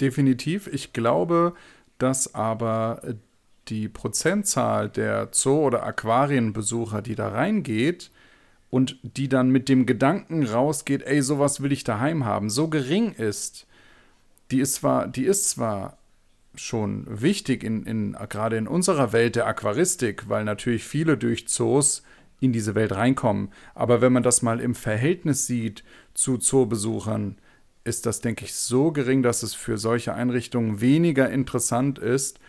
Definitiv. 0.00 0.68
Ich 0.72 0.92
glaube, 0.92 1.54
dass 1.98 2.34
aber 2.34 3.02
die 3.70 3.88
Prozentzahl 3.88 4.88
der 4.88 5.28
Zoo- 5.32 5.64
oder 5.66 5.84
Aquarienbesucher, 5.84 7.02
die 7.02 7.14
da 7.14 7.28
reingeht 7.28 8.10
und 8.68 8.98
die 9.02 9.28
dann 9.28 9.50
mit 9.50 9.68
dem 9.68 9.86
Gedanken 9.86 10.44
rausgeht, 10.44 11.02
ey, 11.02 11.22
sowas 11.22 11.62
will 11.62 11.72
ich 11.72 11.84
daheim 11.84 12.24
haben, 12.24 12.50
so 12.50 12.68
gering 12.68 13.12
ist, 13.12 13.66
die 14.50 14.60
ist 14.60 14.74
zwar, 14.74 15.08
die 15.08 15.24
ist 15.24 15.48
zwar 15.48 15.98
schon 16.54 17.06
wichtig 17.08 17.62
in, 17.62 17.84
in 17.84 18.16
gerade 18.28 18.56
in 18.56 18.66
unserer 18.66 19.12
Welt 19.12 19.36
der 19.36 19.46
Aquaristik, 19.46 20.28
weil 20.28 20.44
natürlich 20.44 20.84
viele 20.84 21.16
durch 21.16 21.48
Zoos 21.48 22.02
in 22.40 22.52
diese 22.52 22.74
Welt 22.74 22.92
reinkommen. 22.92 23.50
Aber 23.74 24.00
wenn 24.00 24.12
man 24.12 24.22
das 24.22 24.42
mal 24.42 24.60
im 24.60 24.74
Verhältnis 24.74 25.46
sieht 25.46 25.84
zu 26.14 26.38
Zoobesuchern, 26.38 27.36
ist 27.84 28.06
das, 28.06 28.20
denke 28.20 28.44
ich, 28.44 28.54
so 28.54 28.92
gering, 28.92 29.22
dass 29.22 29.42
es 29.42 29.54
für 29.54 29.78
solche 29.78 30.14
Einrichtungen 30.14 30.80
weniger 30.80 31.30
interessant 31.30 31.98
ist, 31.98 32.40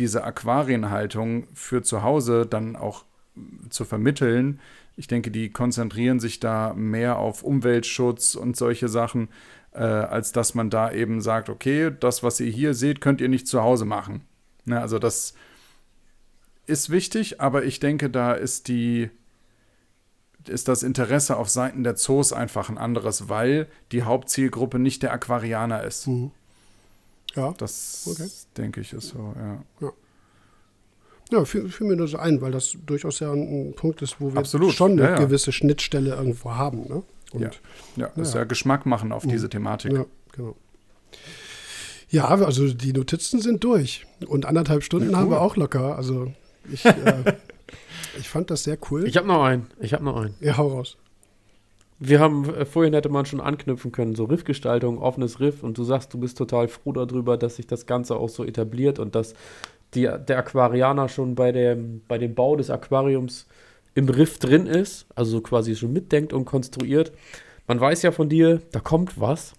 diese 0.00 0.24
Aquarienhaltung 0.24 1.46
für 1.54 1.82
zu 1.82 2.02
Hause 2.02 2.46
dann 2.46 2.74
auch 2.74 3.04
zu 3.68 3.84
vermitteln. 3.84 4.60
Ich 4.96 5.06
denke, 5.06 5.30
die 5.30 5.50
konzentrieren 5.50 6.20
sich 6.20 6.40
da 6.40 6.74
mehr 6.74 7.18
auf 7.18 7.42
Umweltschutz 7.42 8.34
und 8.34 8.56
solche 8.56 8.88
Sachen, 8.88 9.28
äh, 9.72 9.78
als 9.78 10.32
dass 10.32 10.54
man 10.54 10.70
da 10.70 10.90
eben 10.90 11.20
sagt, 11.20 11.48
okay, 11.48 11.92
das, 12.00 12.22
was 12.22 12.40
ihr 12.40 12.50
hier 12.50 12.74
seht, 12.74 13.00
könnt 13.00 13.20
ihr 13.20 13.28
nicht 13.28 13.46
zu 13.46 13.62
Hause 13.62 13.84
machen. 13.84 14.22
Ne, 14.64 14.80
also 14.80 14.98
das 14.98 15.34
ist 16.66 16.90
wichtig, 16.90 17.40
aber 17.40 17.64
ich 17.64 17.78
denke, 17.80 18.10
da 18.10 18.32
ist 18.32 18.68
die 18.68 19.10
ist 20.48 20.68
das 20.68 20.82
Interesse 20.82 21.36
auf 21.36 21.50
Seiten 21.50 21.84
der 21.84 21.96
Zoos 21.96 22.32
einfach 22.32 22.70
ein 22.70 22.78
anderes, 22.78 23.28
weil 23.28 23.68
die 23.92 24.04
Hauptzielgruppe 24.04 24.78
nicht 24.78 25.02
der 25.02 25.12
Aquarianer 25.12 25.84
ist. 25.84 26.06
Mhm. 26.06 26.30
Ja. 27.36 27.54
Das 27.58 28.06
okay. 28.10 28.28
denke 28.56 28.80
ich 28.80 28.92
ist 28.92 29.08
so, 29.08 29.34
ja. 29.36 29.62
Ja, 29.80 29.92
ja 31.30 31.44
fiel, 31.44 31.68
fiel, 31.68 31.86
mir 31.86 31.96
nur 31.96 32.08
so 32.08 32.18
ein, 32.18 32.40
weil 32.40 32.52
das 32.52 32.76
durchaus 32.86 33.20
ja 33.20 33.32
ein, 33.32 33.74
Punkt 33.74 34.02
ist, 34.02 34.20
wo 34.20 34.32
wir 34.32 34.38
Absolut. 34.38 34.72
schon 34.72 34.92
eine 34.92 35.02
ja, 35.02 35.10
ja. 35.10 35.16
gewisse 35.16 35.52
Schnittstelle 35.52 36.14
irgendwo 36.14 36.52
haben. 36.52 36.88
Ne? 36.88 37.02
Und, 37.32 37.42
ja, 37.42 37.50
ja 37.96 38.12
das 38.16 38.28
ist 38.28 38.34
ja 38.34 38.44
Geschmack 38.44 38.86
machen 38.86 39.12
auf 39.12 39.26
diese 39.26 39.46
mhm. 39.46 39.50
Thematik. 39.50 39.92
Ja, 39.92 40.06
genau. 40.32 40.56
Ja, 42.08 42.24
also 42.26 42.72
die 42.72 42.92
Notizen 42.92 43.40
sind 43.40 43.62
durch. 43.62 44.06
Und 44.26 44.44
anderthalb 44.44 44.82
Stunden 44.82 45.10
cool. 45.10 45.16
haben 45.16 45.30
wir 45.30 45.40
auch 45.40 45.56
locker. 45.56 45.96
Also 45.96 46.32
ich, 46.70 46.84
äh, 46.84 47.36
ich 48.18 48.28
fand 48.28 48.50
das 48.50 48.64
sehr 48.64 48.78
cool. 48.90 49.06
Ich 49.06 49.16
habe 49.16 49.28
noch 49.28 49.44
einen. 49.44 49.68
Ich 49.78 49.92
habe 49.92 50.04
noch 50.04 50.16
einen. 50.16 50.34
Ja, 50.40 50.56
hau 50.56 50.68
raus. 50.68 50.96
Wir 52.00 52.18
haben, 52.18 52.52
äh, 52.54 52.64
vorhin 52.64 52.94
hätte 52.94 53.10
man 53.10 53.26
schon 53.26 53.40
anknüpfen 53.40 53.92
können, 53.92 54.14
so 54.14 54.24
Riffgestaltung, 54.24 54.98
offenes 54.98 55.38
Riff 55.38 55.62
und 55.62 55.76
du 55.78 55.84
sagst, 55.84 56.12
du 56.12 56.18
bist 56.18 56.38
total 56.38 56.66
froh 56.66 56.92
darüber, 56.92 57.36
dass 57.36 57.56
sich 57.56 57.66
das 57.66 57.86
Ganze 57.86 58.16
auch 58.16 58.30
so 58.30 58.44
etabliert 58.44 58.98
und 58.98 59.14
dass 59.14 59.34
die, 59.94 60.02
der 60.02 60.38
Aquarianer 60.38 61.08
schon 61.08 61.34
bei 61.34 61.52
dem, 61.52 62.00
bei 62.08 62.16
dem 62.16 62.34
Bau 62.34 62.56
des 62.56 62.70
Aquariums 62.70 63.46
im 63.94 64.08
Riff 64.08 64.38
drin 64.38 64.66
ist, 64.66 65.06
also 65.14 65.40
quasi 65.40 65.76
schon 65.76 65.92
mitdenkt 65.92 66.32
und 66.32 66.46
konstruiert. 66.46 67.12
Man 67.66 67.80
weiß 67.80 68.02
ja 68.02 68.12
von 68.12 68.28
dir, 68.28 68.62
da 68.72 68.80
kommt 68.80 69.20
was. 69.20 69.52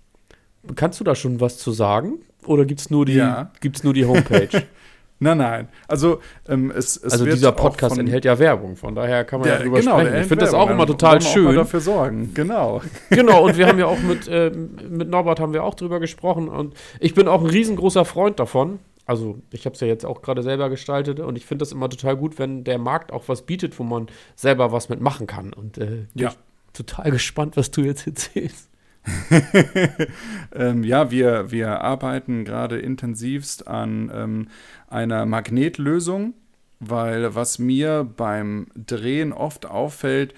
Kannst 0.76 1.00
du 1.00 1.04
da 1.04 1.16
schon 1.16 1.40
was 1.40 1.58
zu 1.58 1.72
sagen? 1.72 2.20
Oder 2.46 2.66
gibt 2.66 2.82
es 2.82 2.90
nur, 2.90 3.06
die, 3.06 3.14
ja. 3.14 3.52
nur 3.84 3.94
die 3.94 4.06
Homepage? 4.06 4.50
Nein, 5.24 5.38
nein. 5.38 5.68
Also, 5.88 6.20
ähm, 6.50 6.72
es, 6.76 6.98
es 6.98 7.14
also 7.14 7.26
dieser 7.26 7.52
Podcast 7.52 7.96
enthält 7.96 8.26
ja 8.26 8.40
Werbung, 8.40 8.76
von 8.76 8.96
daher 8.96 9.24
kann 9.24 9.40
man 9.40 9.50
der, 9.50 9.58
ja 9.58 9.64
drüber 9.64 9.80
genau, 9.80 10.00
sprechen. 10.00 10.22
Ich 10.22 10.28
finde 10.28 10.46
das 10.46 10.54
auch 10.56 10.68
immer 10.68 10.88
total 10.88 11.22
schön. 11.22 11.50
Auch 11.50 11.54
dafür 11.54 11.80
sorgen, 11.80 12.32
genau. 12.34 12.82
Genau, 13.12 13.46
und 13.46 13.56
wir 13.56 13.68
haben 13.68 13.78
ja 13.78 13.86
auch 13.86 14.00
mit, 14.00 14.28
äh, 14.28 14.50
mit 14.50 15.10
Norbert 15.10 15.40
haben 15.40 15.54
wir 15.54 15.64
auch 15.64 15.76
drüber 15.76 16.00
gesprochen 16.00 16.50
und 16.50 16.74
ich 17.00 17.14
bin 17.14 17.28
auch 17.28 17.42
ein 17.42 17.48
riesengroßer 17.48 18.04
Freund 18.04 18.40
davon. 18.40 18.80
Also, 19.06 19.38
ich 19.52 19.66
habe 19.66 19.76
es 19.76 19.82
ja 19.82 19.86
jetzt 19.86 20.08
auch 20.08 20.24
gerade 20.24 20.42
selber 20.42 20.72
gestaltet 20.72 21.20
und 21.20 21.36
ich 21.36 21.46
finde 21.46 21.62
das 21.62 21.72
immer 21.72 21.88
total 21.88 22.18
gut, 22.18 22.40
wenn 22.40 22.64
der 22.64 22.80
Markt 22.80 23.12
auch 23.12 23.26
was 23.28 23.44
bietet, 23.44 23.78
wo 23.78 23.84
man 23.84 24.08
selber 24.36 24.72
was 24.72 24.90
mitmachen 24.90 25.28
kann. 25.28 25.54
Und 25.54 25.78
äh, 25.78 26.08
ja. 26.16 26.34
total 26.74 27.12
gespannt, 27.12 27.58
was 27.58 27.70
du 27.70 27.82
jetzt 27.82 28.08
erzählst. 28.08 28.71
ähm, 30.54 30.84
ja, 30.84 31.12
wir, 31.12 31.52
wir 31.52 31.82
arbeiten 31.82 32.46
gerade 32.46 32.80
intensivst 32.80 33.68
an 33.68 34.12
ähm, 34.14 34.48
einer 34.88 35.26
Magnetlösung, 35.26 36.34
weil 36.80 37.34
was 37.36 37.60
mir 37.60 38.04
beim 38.04 38.68
Drehen 38.76 39.34
oft 39.34 39.66
auffällt, 39.66 40.34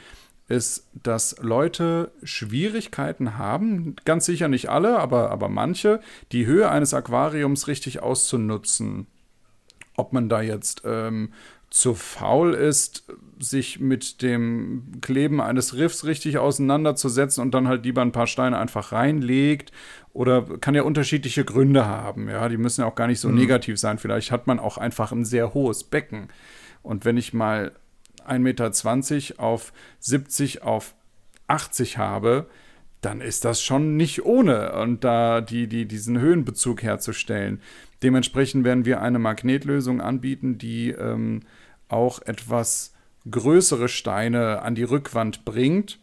ist, 0.47 0.87
dass 0.93 1.37
Leute 1.39 2.11
Schwierigkeiten 2.23 3.37
haben, 3.37 3.95
ganz 4.05 4.25
sicher 4.25 4.47
nicht 4.47 4.69
alle, 4.69 4.99
aber, 4.99 5.31
aber 5.31 5.49
manche, 5.49 6.01
die 6.31 6.45
Höhe 6.45 6.69
eines 6.69 6.93
Aquariums 6.93 7.67
richtig 7.67 8.01
auszunutzen. 8.01 9.07
Ob 9.95 10.11
man 10.11 10.27
da 10.27 10.41
jetzt 10.41 10.81
ähm, 10.85 11.33
zu 11.73 11.95
faul 11.95 12.53
ist, 12.53 13.03
sich 13.39 13.79
mit 13.79 14.21
dem 14.21 15.01
Kleben 15.01 15.41
eines 15.41 15.75
Riffs 15.75 16.05
richtig 16.05 16.37
auseinanderzusetzen 16.37 17.41
und 17.41 17.51
dann 17.55 17.67
halt 17.67 17.83
lieber 17.83 18.03
ein 18.03 18.11
paar 18.11 18.27
Steine 18.27 18.59
einfach 18.59 18.91
reinlegt. 18.91 19.71
Oder 20.13 20.43
kann 20.43 20.75
ja 20.75 20.83
unterschiedliche 20.83 21.43
Gründe 21.43 21.87
haben. 21.87 22.29
Ja, 22.29 22.47
die 22.47 22.57
müssen 22.57 22.81
ja 22.81 22.87
auch 22.87 22.93
gar 22.93 23.07
nicht 23.07 23.19
so 23.19 23.29
mhm. 23.29 23.37
negativ 23.39 23.79
sein. 23.79 23.97
Vielleicht 23.97 24.29
hat 24.29 24.45
man 24.45 24.59
auch 24.59 24.77
einfach 24.77 25.11
ein 25.11 25.25
sehr 25.25 25.55
hohes 25.55 25.83
Becken. 25.83 26.27
Und 26.83 27.05
wenn 27.05 27.17
ich 27.17 27.33
mal 27.33 27.71
1,20 28.27 28.37
Meter 28.37 29.43
auf 29.43 29.73
70 29.99 30.61
auf 30.61 30.93
80 31.47 31.97
habe, 31.97 32.45
dann 33.01 33.19
ist 33.19 33.45
das 33.45 33.63
schon 33.63 33.97
nicht 33.97 34.23
ohne, 34.23 34.73
und 34.73 35.03
da 35.03 35.41
die, 35.41 35.67
die, 35.67 35.87
diesen 35.87 36.19
Höhenbezug 36.19 36.83
herzustellen. 36.83 37.61
Dementsprechend 38.03 38.63
werden 38.63 38.85
wir 38.85 39.01
eine 39.01 39.17
Magnetlösung 39.17 40.01
anbieten, 40.01 40.59
die 40.59 40.91
ähm, 40.91 41.41
auch 41.93 42.21
etwas 42.23 42.93
größere 43.29 43.87
Steine 43.87 44.61
an 44.61 44.75
die 44.75 44.83
Rückwand 44.83 45.45
bringt. 45.45 45.99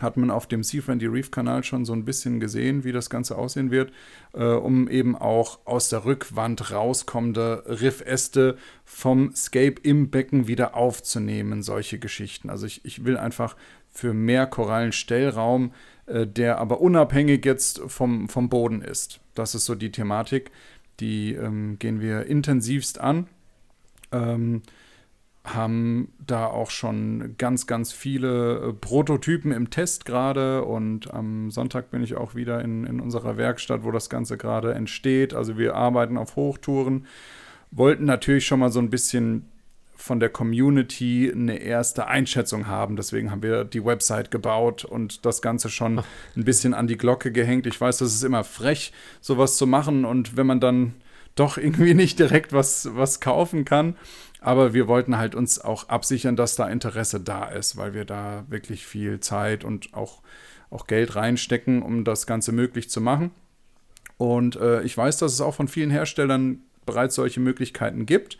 Hat 0.00 0.18
man 0.18 0.30
auf 0.30 0.46
dem 0.46 0.62
Sea 0.62 0.82
Friendly 0.82 1.06
Reef 1.06 1.30
Kanal 1.30 1.64
schon 1.64 1.86
so 1.86 1.94
ein 1.94 2.04
bisschen 2.04 2.38
gesehen, 2.38 2.84
wie 2.84 2.92
das 2.92 3.08
Ganze 3.08 3.38
aussehen 3.38 3.70
wird, 3.70 3.92
äh, 4.34 4.44
um 4.44 4.88
eben 4.88 5.16
auch 5.16 5.60
aus 5.64 5.88
der 5.88 6.04
Rückwand 6.04 6.70
rauskommende 6.70 7.64
Riffäste 7.66 8.58
vom 8.84 9.34
Scape 9.34 9.76
im 9.82 10.10
Becken 10.10 10.48
wieder 10.48 10.76
aufzunehmen, 10.76 11.62
solche 11.62 11.98
Geschichten. 11.98 12.50
Also 12.50 12.66
ich, 12.66 12.84
ich 12.84 13.06
will 13.06 13.16
einfach 13.16 13.56
für 13.90 14.12
mehr 14.12 14.46
Korallenstellraum, 14.46 15.72
äh, 16.04 16.26
der 16.26 16.58
aber 16.58 16.82
unabhängig 16.82 17.46
jetzt 17.46 17.80
vom, 17.86 18.28
vom 18.28 18.50
Boden 18.50 18.82
ist. 18.82 19.20
Das 19.34 19.54
ist 19.54 19.64
so 19.64 19.74
die 19.74 19.92
Thematik, 19.92 20.50
die 21.00 21.32
ähm, 21.32 21.78
gehen 21.78 22.02
wir 22.02 22.26
intensivst 22.26 23.00
an. 23.00 23.28
Ähm, 24.12 24.62
haben 25.54 26.12
da 26.18 26.46
auch 26.46 26.70
schon 26.70 27.34
ganz, 27.38 27.66
ganz 27.66 27.92
viele 27.92 28.68
äh, 28.68 28.72
Prototypen 28.72 29.52
im 29.52 29.70
Test 29.70 30.04
gerade 30.04 30.64
und 30.64 31.12
am 31.12 31.50
Sonntag 31.50 31.90
bin 31.90 32.02
ich 32.02 32.16
auch 32.16 32.34
wieder 32.34 32.60
in, 32.62 32.84
in 32.84 33.00
unserer 33.00 33.36
Werkstatt, 33.36 33.84
wo 33.84 33.90
das 33.90 34.10
Ganze 34.10 34.36
gerade 34.36 34.74
entsteht. 34.74 35.34
Also 35.34 35.56
wir 35.56 35.74
arbeiten 35.74 36.18
auf 36.18 36.36
Hochtouren, 36.36 37.06
wollten 37.70 38.04
natürlich 38.04 38.46
schon 38.46 38.60
mal 38.60 38.70
so 38.70 38.80
ein 38.80 38.90
bisschen 38.90 39.46
von 39.96 40.20
der 40.20 40.28
Community 40.28 41.32
eine 41.34 41.58
erste 41.58 42.06
Einschätzung 42.06 42.66
haben. 42.66 42.96
Deswegen 42.96 43.30
haben 43.30 43.42
wir 43.42 43.64
die 43.64 43.84
Website 43.84 44.30
gebaut 44.30 44.84
und 44.84 45.24
das 45.24 45.42
Ganze 45.42 45.70
schon 45.70 46.02
ein 46.36 46.44
bisschen 46.44 46.74
an 46.74 46.86
die 46.86 46.98
Glocke 46.98 47.32
gehängt. 47.32 47.66
Ich 47.66 47.80
weiß, 47.80 47.98
das 47.98 48.14
ist 48.14 48.22
immer 48.22 48.44
frech, 48.44 48.92
sowas 49.20 49.56
zu 49.56 49.66
machen 49.66 50.04
und 50.04 50.36
wenn 50.36 50.46
man 50.46 50.60
dann 50.60 50.94
doch 51.34 51.56
irgendwie 51.56 51.94
nicht 51.94 52.18
direkt 52.18 52.52
was, 52.52 52.88
was 52.94 53.20
kaufen 53.20 53.64
kann, 53.64 53.96
aber 54.46 54.72
wir 54.74 54.86
wollten 54.86 55.18
halt 55.18 55.34
uns 55.34 55.58
auch 55.58 55.88
absichern, 55.88 56.36
dass 56.36 56.54
da 56.54 56.68
Interesse 56.68 57.18
da 57.18 57.46
ist, 57.46 57.76
weil 57.76 57.94
wir 57.94 58.04
da 58.04 58.44
wirklich 58.48 58.86
viel 58.86 59.18
Zeit 59.18 59.64
und 59.64 59.92
auch, 59.92 60.22
auch 60.70 60.86
Geld 60.86 61.16
reinstecken, 61.16 61.82
um 61.82 62.04
das 62.04 62.28
Ganze 62.28 62.52
möglich 62.52 62.88
zu 62.88 63.00
machen. 63.00 63.32
Und 64.18 64.54
äh, 64.54 64.82
ich 64.82 64.96
weiß, 64.96 65.18
dass 65.18 65.32
es 65.32 65.40
auch 65.40 65.56
von 65.56 65.66
vielen 65.66 65.90
Herstellern 65.90 66.60
bereits 66.86 67.16
solche 67.16 67.40
Möglichkeiten 67.40 68.06
gibt. 68.06 68.38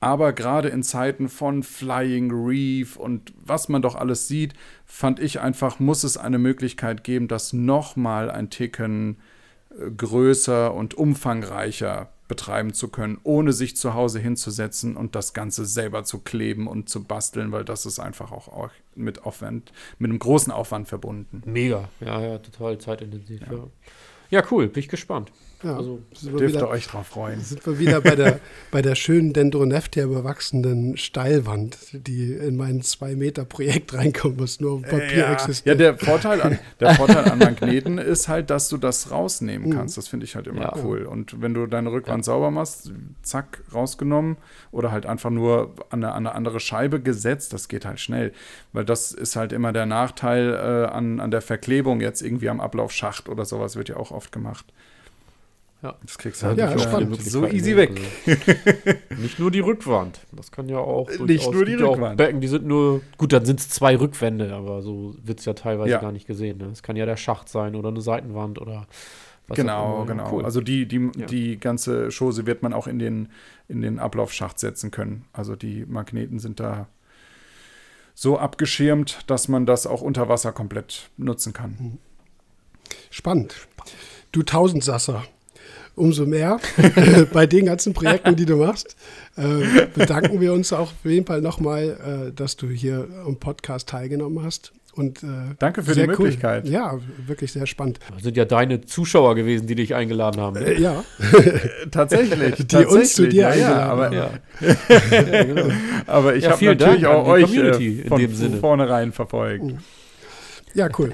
Aber 0.00 0.34
gerade 0.34 0.68
in 0.68 0.82
Zeiten 0.82 1.30
von 1.30 1.62
Flying 1.62 2.30
Reef 2.30 2.96
und 2.96 3.32
was 3.42 3.70
man 3.70 3.80
doch 3.80 3.94
alles 3.94 4.28
sieht, 4.28 4.52
fand 4.84 5.18
ich 5.18 5.40
einfach, 5.40 5.80
muss 5.80 6.04
es 6.04 6.18
eine 6.18 6.38
Möglichkeit 6.38 7.04
geben, 7.04 7.26
das 7.26 7.54
nochmal 7.54 8.30
ein 8.30 8.50
Ticken 8.50 9.16
äh, 9.70 9.90
größer 9.90 10.74
und 10.74 10.92
umfangreicher 10.92 12.10
betreiben 12.28 12.74
zu 12.74 12.88
können, 12.88 13.18
ohne 13.24 13.52
sich 13.52 13.76
zu 13.76 13.94
Hause 13.94 14.20
hinzusetzen 14.20 14.96
und 14.96 15.14
das 15.14 15.32
Ganze 15.32 15.64
selber 15.64 16.04
zu 16.04 16.20
kleben 16.20 16.66
und 16.68 16.88
zu 16.88 17.04
basteln, 17.04 17.50
weil 17.52 17.64
das 17.64 17.86
ist 17.86 17.98
einfach 17.98 18.30
auch, 18.30 18.70
mit 18.94 19.24
Aufwand, 19.24 19.72
mit 19.98 20.10
einem 20.10 20.18
großen 20.18 20.52
Aufwand 20.52 20.88
verbunden. 20.88 21.42
Mega, 21.46 21.88
ja, 22.00 22.20
ja, 22.20 22.38
total 22.38 22.78
zeitintensiv. 22.78 23.40
Ja, 23.40 23.52
ja. 23.52 23.64
ja 24.30 24.42
cool, 24.50 24.68
bin 24.68 24.80
ich 24.80 24.88
gespannt. 24.88 25.32
Ja, 25.62 25.76
also 25.76 26.00
dürft 26.22 26.54
ihr 26.54 26.68
euch 26.68 26.86
drauf 26.86 27.08
freuen. 27.08 27.40
Sind 27.40 27.66
wir 27.66 27.80
wieder 27.80 28.00
bei 28.00 28.14
der, 28.14 28.38
bei 28.70 28.80
der 28.80 28.94
schönen 28.94 29.32
Dendroneftia 29.32 30.04
überwachsenen 30.04 30.96
Steilwand, 30.96 31.78
die 31.92 32.32
in 32.32 32.56
mein 32.56 32.80
2-Meter-Projekt 32.80 33.92
reinkommt, 33.94 34.40
was 34.40 34.60
nur 34.60 34.74
auf 34.74 34.82
Papier 34.82 35.18
ja. 35.18 35.32
existiert. 35.32 35.80
Ja, 35.80 35.92
der 35.92 35.98
Vorteil, 35.98 36.40
an, 36.42 36.58
der 36.80 36.94
Vorteil 36.94 37.24
an 37.28 37.38
Magneten 37.38 37.98
ist 37.98 38.28
halt, 38.28 38.50
dass 38.50 38.68
du 38.68 38.76
das 38.76 39.10
rausnehmen 39.10 39.70
mhm. 39.70 39.72
kannst. 39.74 39.96
Das 39.98 40.06
finde 40.06 40.26
ich 40.26 40.36
halt 40.36 40.46
immer 40.46 40.62
ja. 40.62 40.76
cool. 40.84 41.02
Und 41.02 41.42
wenn 41.42 41.54
du 41.54 41.66
deine 41.66 41.90
Rückwand 41.90 42.20
ja. 42.20 42.32
sauber 42.32 42.52
machst, 42.52 42.92
zack, 43.22 43.64
rausgenommen 43.74 44.36
oder 44.70 44.92
halt 44.92 45.06
einfach 45.06 45.30
nur 45.30 45.74
an 45.90 46.04
eine, 46.04 46.12
an 46.12 46.26
eine, 46.26 46.36
andere 46.36 46.60
Scheibe 46.60 47.00
gesetzt, 47.00 47.52
das 47.52 47.66
geht 47.66 47.84
halt 47.84 47.98
schnell. 47.98 48.32
Weil 48.72 48.84
das 48.84 49.10
ist 49.10 49.34
halt 49.34 49.52
immer 49.52 49.72
der 49.72 49.86
Nachteil 49.86 50.54
äh, 50.54 50.86
an, 50.86 51.18
an 51.18 51.32
der 51.32 51.42
Verklebung 51.42 52.00
jetzt 52.00 52.22
irgendwie 52.22 52.48
am 52.48 52.60
Ablaufschacht 52.60 53.28
oder 53.28 53.44
sowas, 53.44 53.74
wird 53.74 53.88
ja 53.88 53.96
auch 53.96 54.12
oft 54.12 54.30
gemacht. 54.30 54.72
Ja. 55.80 55.94
Das 56.02 56.18
kriegst 56.18 56.42
du 56.42 56.46
halt 56.46 56.58
ja, 56.58 56.76
spannend. 56.76 57.22
so 57.22 57.46
easy 57.46 57.76
weg. 57.76 58.00
Also 58.26 59.22
nicht 59.22 59.38
nur 59.38 59.50
die 59.52 59.60
Rückwand. 59.60 60.20
Das 60.32 60.50
kann 60.50 60.68
ja 60.68 60.78
auch. 60.78 61.08
Nicht 61.20 61.50
nur 61.52 61.64
die 61.64 61.74
Rückwand. 61.74 62.16
Becken, 62.16 62.40
die 62.40 62.48
sind 62.48 62.66
nur. 62.66 63.00
Gut, 63.16 63.32
dann 63.32 63.44
sind 63.44 63.60
es 63.60 63.68
zwei 63.68 63.96
Rückwände, 63.96 64.52
aber 64.54 64.82
so 64.82 65.14
wird 65.22 65.38
es 65.38 65.44
ja 65.44 65.54
teilweise 65.54 65.90
ja. 65.90 66.00
gar 66.00 66.10
nicht 66.10 66.26
gesehen. 66.26 66.60
Es 66.62 66.66
ne? 66.66 66.82
kann 66.82 66.96
ja 66.96 67.06
der 67.06 67.16
Schacht 67.16 67.48
sein 67.48 67.76
oder 67.76 67.90
eine 67.90 68.00
Seitenwand 68.00 68.60
oder. 68.60 68.86
Was 69.46 69.56
genau, 69.56 70.04
genau. 70.04 70.30
Cool. 70.30 70.44
Also 70.44 70.60
die, 70.60 70.86
die, 70.86 71.10
ja. 71.16 71.26
die 71.26 71.58
ganze 71.58 72.10
Chose 72.10 72.44
wird 72.44 72.62
man 72.62 72.74
auch 72.74 72.86
in 72.86 72.98
den, 72.98 73.28
in 73.66 73.80
den 73.80 73.98
Ablaufschacht 73.98 74.58
setzen 74.58 74.90
können. 74.90 75.24
Also 75.32 75.56
die 75.56 75.86
Magneten 75.86 76.38
sind 76.38 76.60
da 76.60 76.88
so 78.14 78.36
abgeschirmt, 78.36 79.20
dass 79.26 79.48
man 79.48 79.64
das 79.64 79.86
auch 79.86 80.02
unter 80.02 80.28
Wasser 80.28 80.52
komplett 80.52 81.08
nutzen 81.16 81.54
kann. 81.54 81.98
Spannend. 83.10 83.68
Du 84.32 84.42
Tausendsasser 84.42 85.24
umso 85.98 86.26
mehr 86.26 86.58
bei 87.32 87.46
den 87.46 87.66
ganzen 87.66 87.92
Projekten, 87.92 88.36
die 88.36 88.46
du 88.46 88.56
machst. 88.56 88.96
Äh, 89.36 89.86
bedanken 89.94 90.40
wir 90.40 90.52
uns 90.52 90.72
auch 90.72 90.92
auf 90.92 91.04
jeden 91.04 91.26
Fall 91.26 91.40
nochmal, 91.40 92.28
äh, 92.28 92.32
dass 92.32 92.56
du 92.56 92.68
hier 92.68 93.06
am 93.26 93.36
Podcast 93.36 93.88
teilgenommen 93.88 94.42
hast. 94.42 94.72
Und, 94.98 95.22
äh, 95.22 95.54
Danke 95.60 95.84
für 95.84 95.94
die 95.94 96.08
Möglichkeit. 96.08 96.64
Cool. 96.64 96.72
Ja, 96.72 96.98
wirklich 97.24 97.52
sehr 97.52 97.66
spannend. 97.66 98.00
Das 98.12 98.24
sind 98.24 98.36
ja 98.36 98.44
deine 98.44 98.80
Zuschauer 98.80 99.36
gewesen, 99.36 99.68
die 99.68 99.76
dich 99.76 99.94
eingeladen 99.94 100.40
haben. 100.40 100.58
Ne? 100.60 100.74
ja. 100.76 101.04
tatsächlich. 101.92 102.56
Die 102.56 102.66
tatsächlich. 102.66 103.00
uns 103.00 103.14
zu 103.14 103.28
dir 103.28 103.42
ja, 103.42 103.48
eingeladen 103.50 104.12
ja, 104.12 104.24
aber, 104.24 105.10
ja. 105.20 105.30
ja 105.30 105.44
genau. 105.44 105.68
aber 106.06 106.34
ich 106.34 106.50
habe 106.50 106.64
natürlich 106.64 107.06
auch 107.06 107.28
euch 107.28 107.54
äh, 107.54 108.08
von 108.08 108.28
vornherein 108.58 109.12
verfolgt. 109.12 109.72
Ja, 110.74 110.88
cool. 110.98 111.12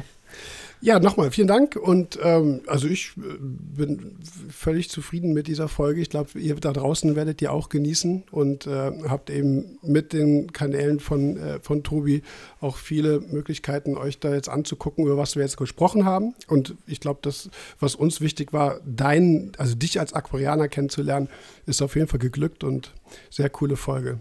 Ja, 0.84 1.00
nochmal 1.00 1.30
vielen 1.30 1.48
Dank 1.48 1.76
und 1.76 2.18
ähm, 2.22 2.60
also 2.66 2.86
ich 2.88 3.12
äh, 3.16 3.20
bin 3.40 4.18
völlig 4.50 4.90
zufrieden 4.90 5.32
mit 5.32 5.46
dieser 5.46 5.66
Folge. 5.66 6.02
Ich 6.02 6.10
glaube, 6.10 6.38
ihr 6.38 6.56
da 6.56 6.74
draußen 6.74 7.16
werdet 7.16 7.40
ihr 7.40 7.52
auch 7.52 7.70
genießen 7.70 8.24
und 8.30 8.66
äh, 8.66 8.92
habt 9.08 9.30
eben 9.30 9.78
mit 9.80 10.12
den 10.12 10.52
Kanälen 10.52 11.00
von, 11.00 11.38
äh, 11.38 11.58
von 11.62 11.84
Tobi 11.84 12.20
auch 12.60 12.76
viele 12.76 13.20
Möglichkeiten, 13.20 13.96
euch 13.96 14.18
da 14.18 14.34
jetzt 14.34 14.50
anzugucken, 14.50 15.06
über 15.06 15.16
was 15.16 15.36
wir 15.36 15.42
jetzt 15.42 15.56
gesprochen 15.56 16.04
haben. 16.04 16.34
Und 16.48 16.74
ich 16.86 17.00
glaube, 17.00 17.20
das, 17.22 17.48
was 17.80 17.94
uns 17.94 18.20
wichtig 18.20 18.52
war, 18.52 18.78
dein, 18.84 19.52
also 19.56 19.74
dich 19.74 19.98
als 20.00 20.12
Aquarianer 20.12 20.68
kennenzulernen, 20.68 21.30
ist 21.64 21.80
auf 21.80 21.96
jeden 21.96 22.08
Fall 22.08 22.20
geglückt 22.20 22.62
und 22.62 22.92
sehr 23.30 23.48
coole 23.48 23.76
Folge. 23.76 24.18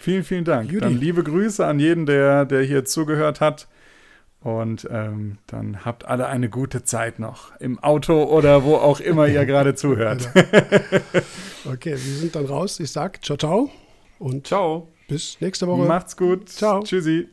Vielen, 0.00 0.24
vielen 0.24 0.46
Dank. 0.46 0.72
Judy. 0.72 0.80
Dann 0.80 0.98
liebe 0.98 1.22
Grüße 1.22 1.66
an 1.66 1.78
jeden, 1.78 2.06
der, 2.06 2.46
der 2.46 2.62
hier 2.62 2.86
zugehört 2.86 3.42
hat. 3.42 3.68
Und 4.42 4.88
ähm, 4.90 5.38
dann 5.46 5.84
habt 5.84 6.04
alle 6.04 6.26
eine 6.26 6.48
gute 6.48 6.82
Zeit 6.82 7.20
noch 7.20 7.54
im 7.60 7.78
Auto 7.78 8.24
oder 8.24 8.64
wo 8.64 8.74
auch 8.74 8.98
immer 8.98 9.28
ihr 9.28 9.46
gerade 9.46 9.74
zuhört. 9.76 10.28
okay, 11.64 11.92
wir 11.92 11.98
sind 11.98 12.34
dann 12.34 12.46
raus. 12.46 12.80
Ich 12.80 12.90
sag 12.90 13.24
ciao, 13.24 13.36
ciao 13.36 13.70
und 14.18 14.46
ciao. 14.46 14.88
Bis 15.06 15.40
nächste 15.40 15.66
Woche. 15.68 15.86
Macht's 15.86 16.16
gut. 16.16 16.48
Ciao. 16.48 16.82
Tschüssi. 16.82 17.28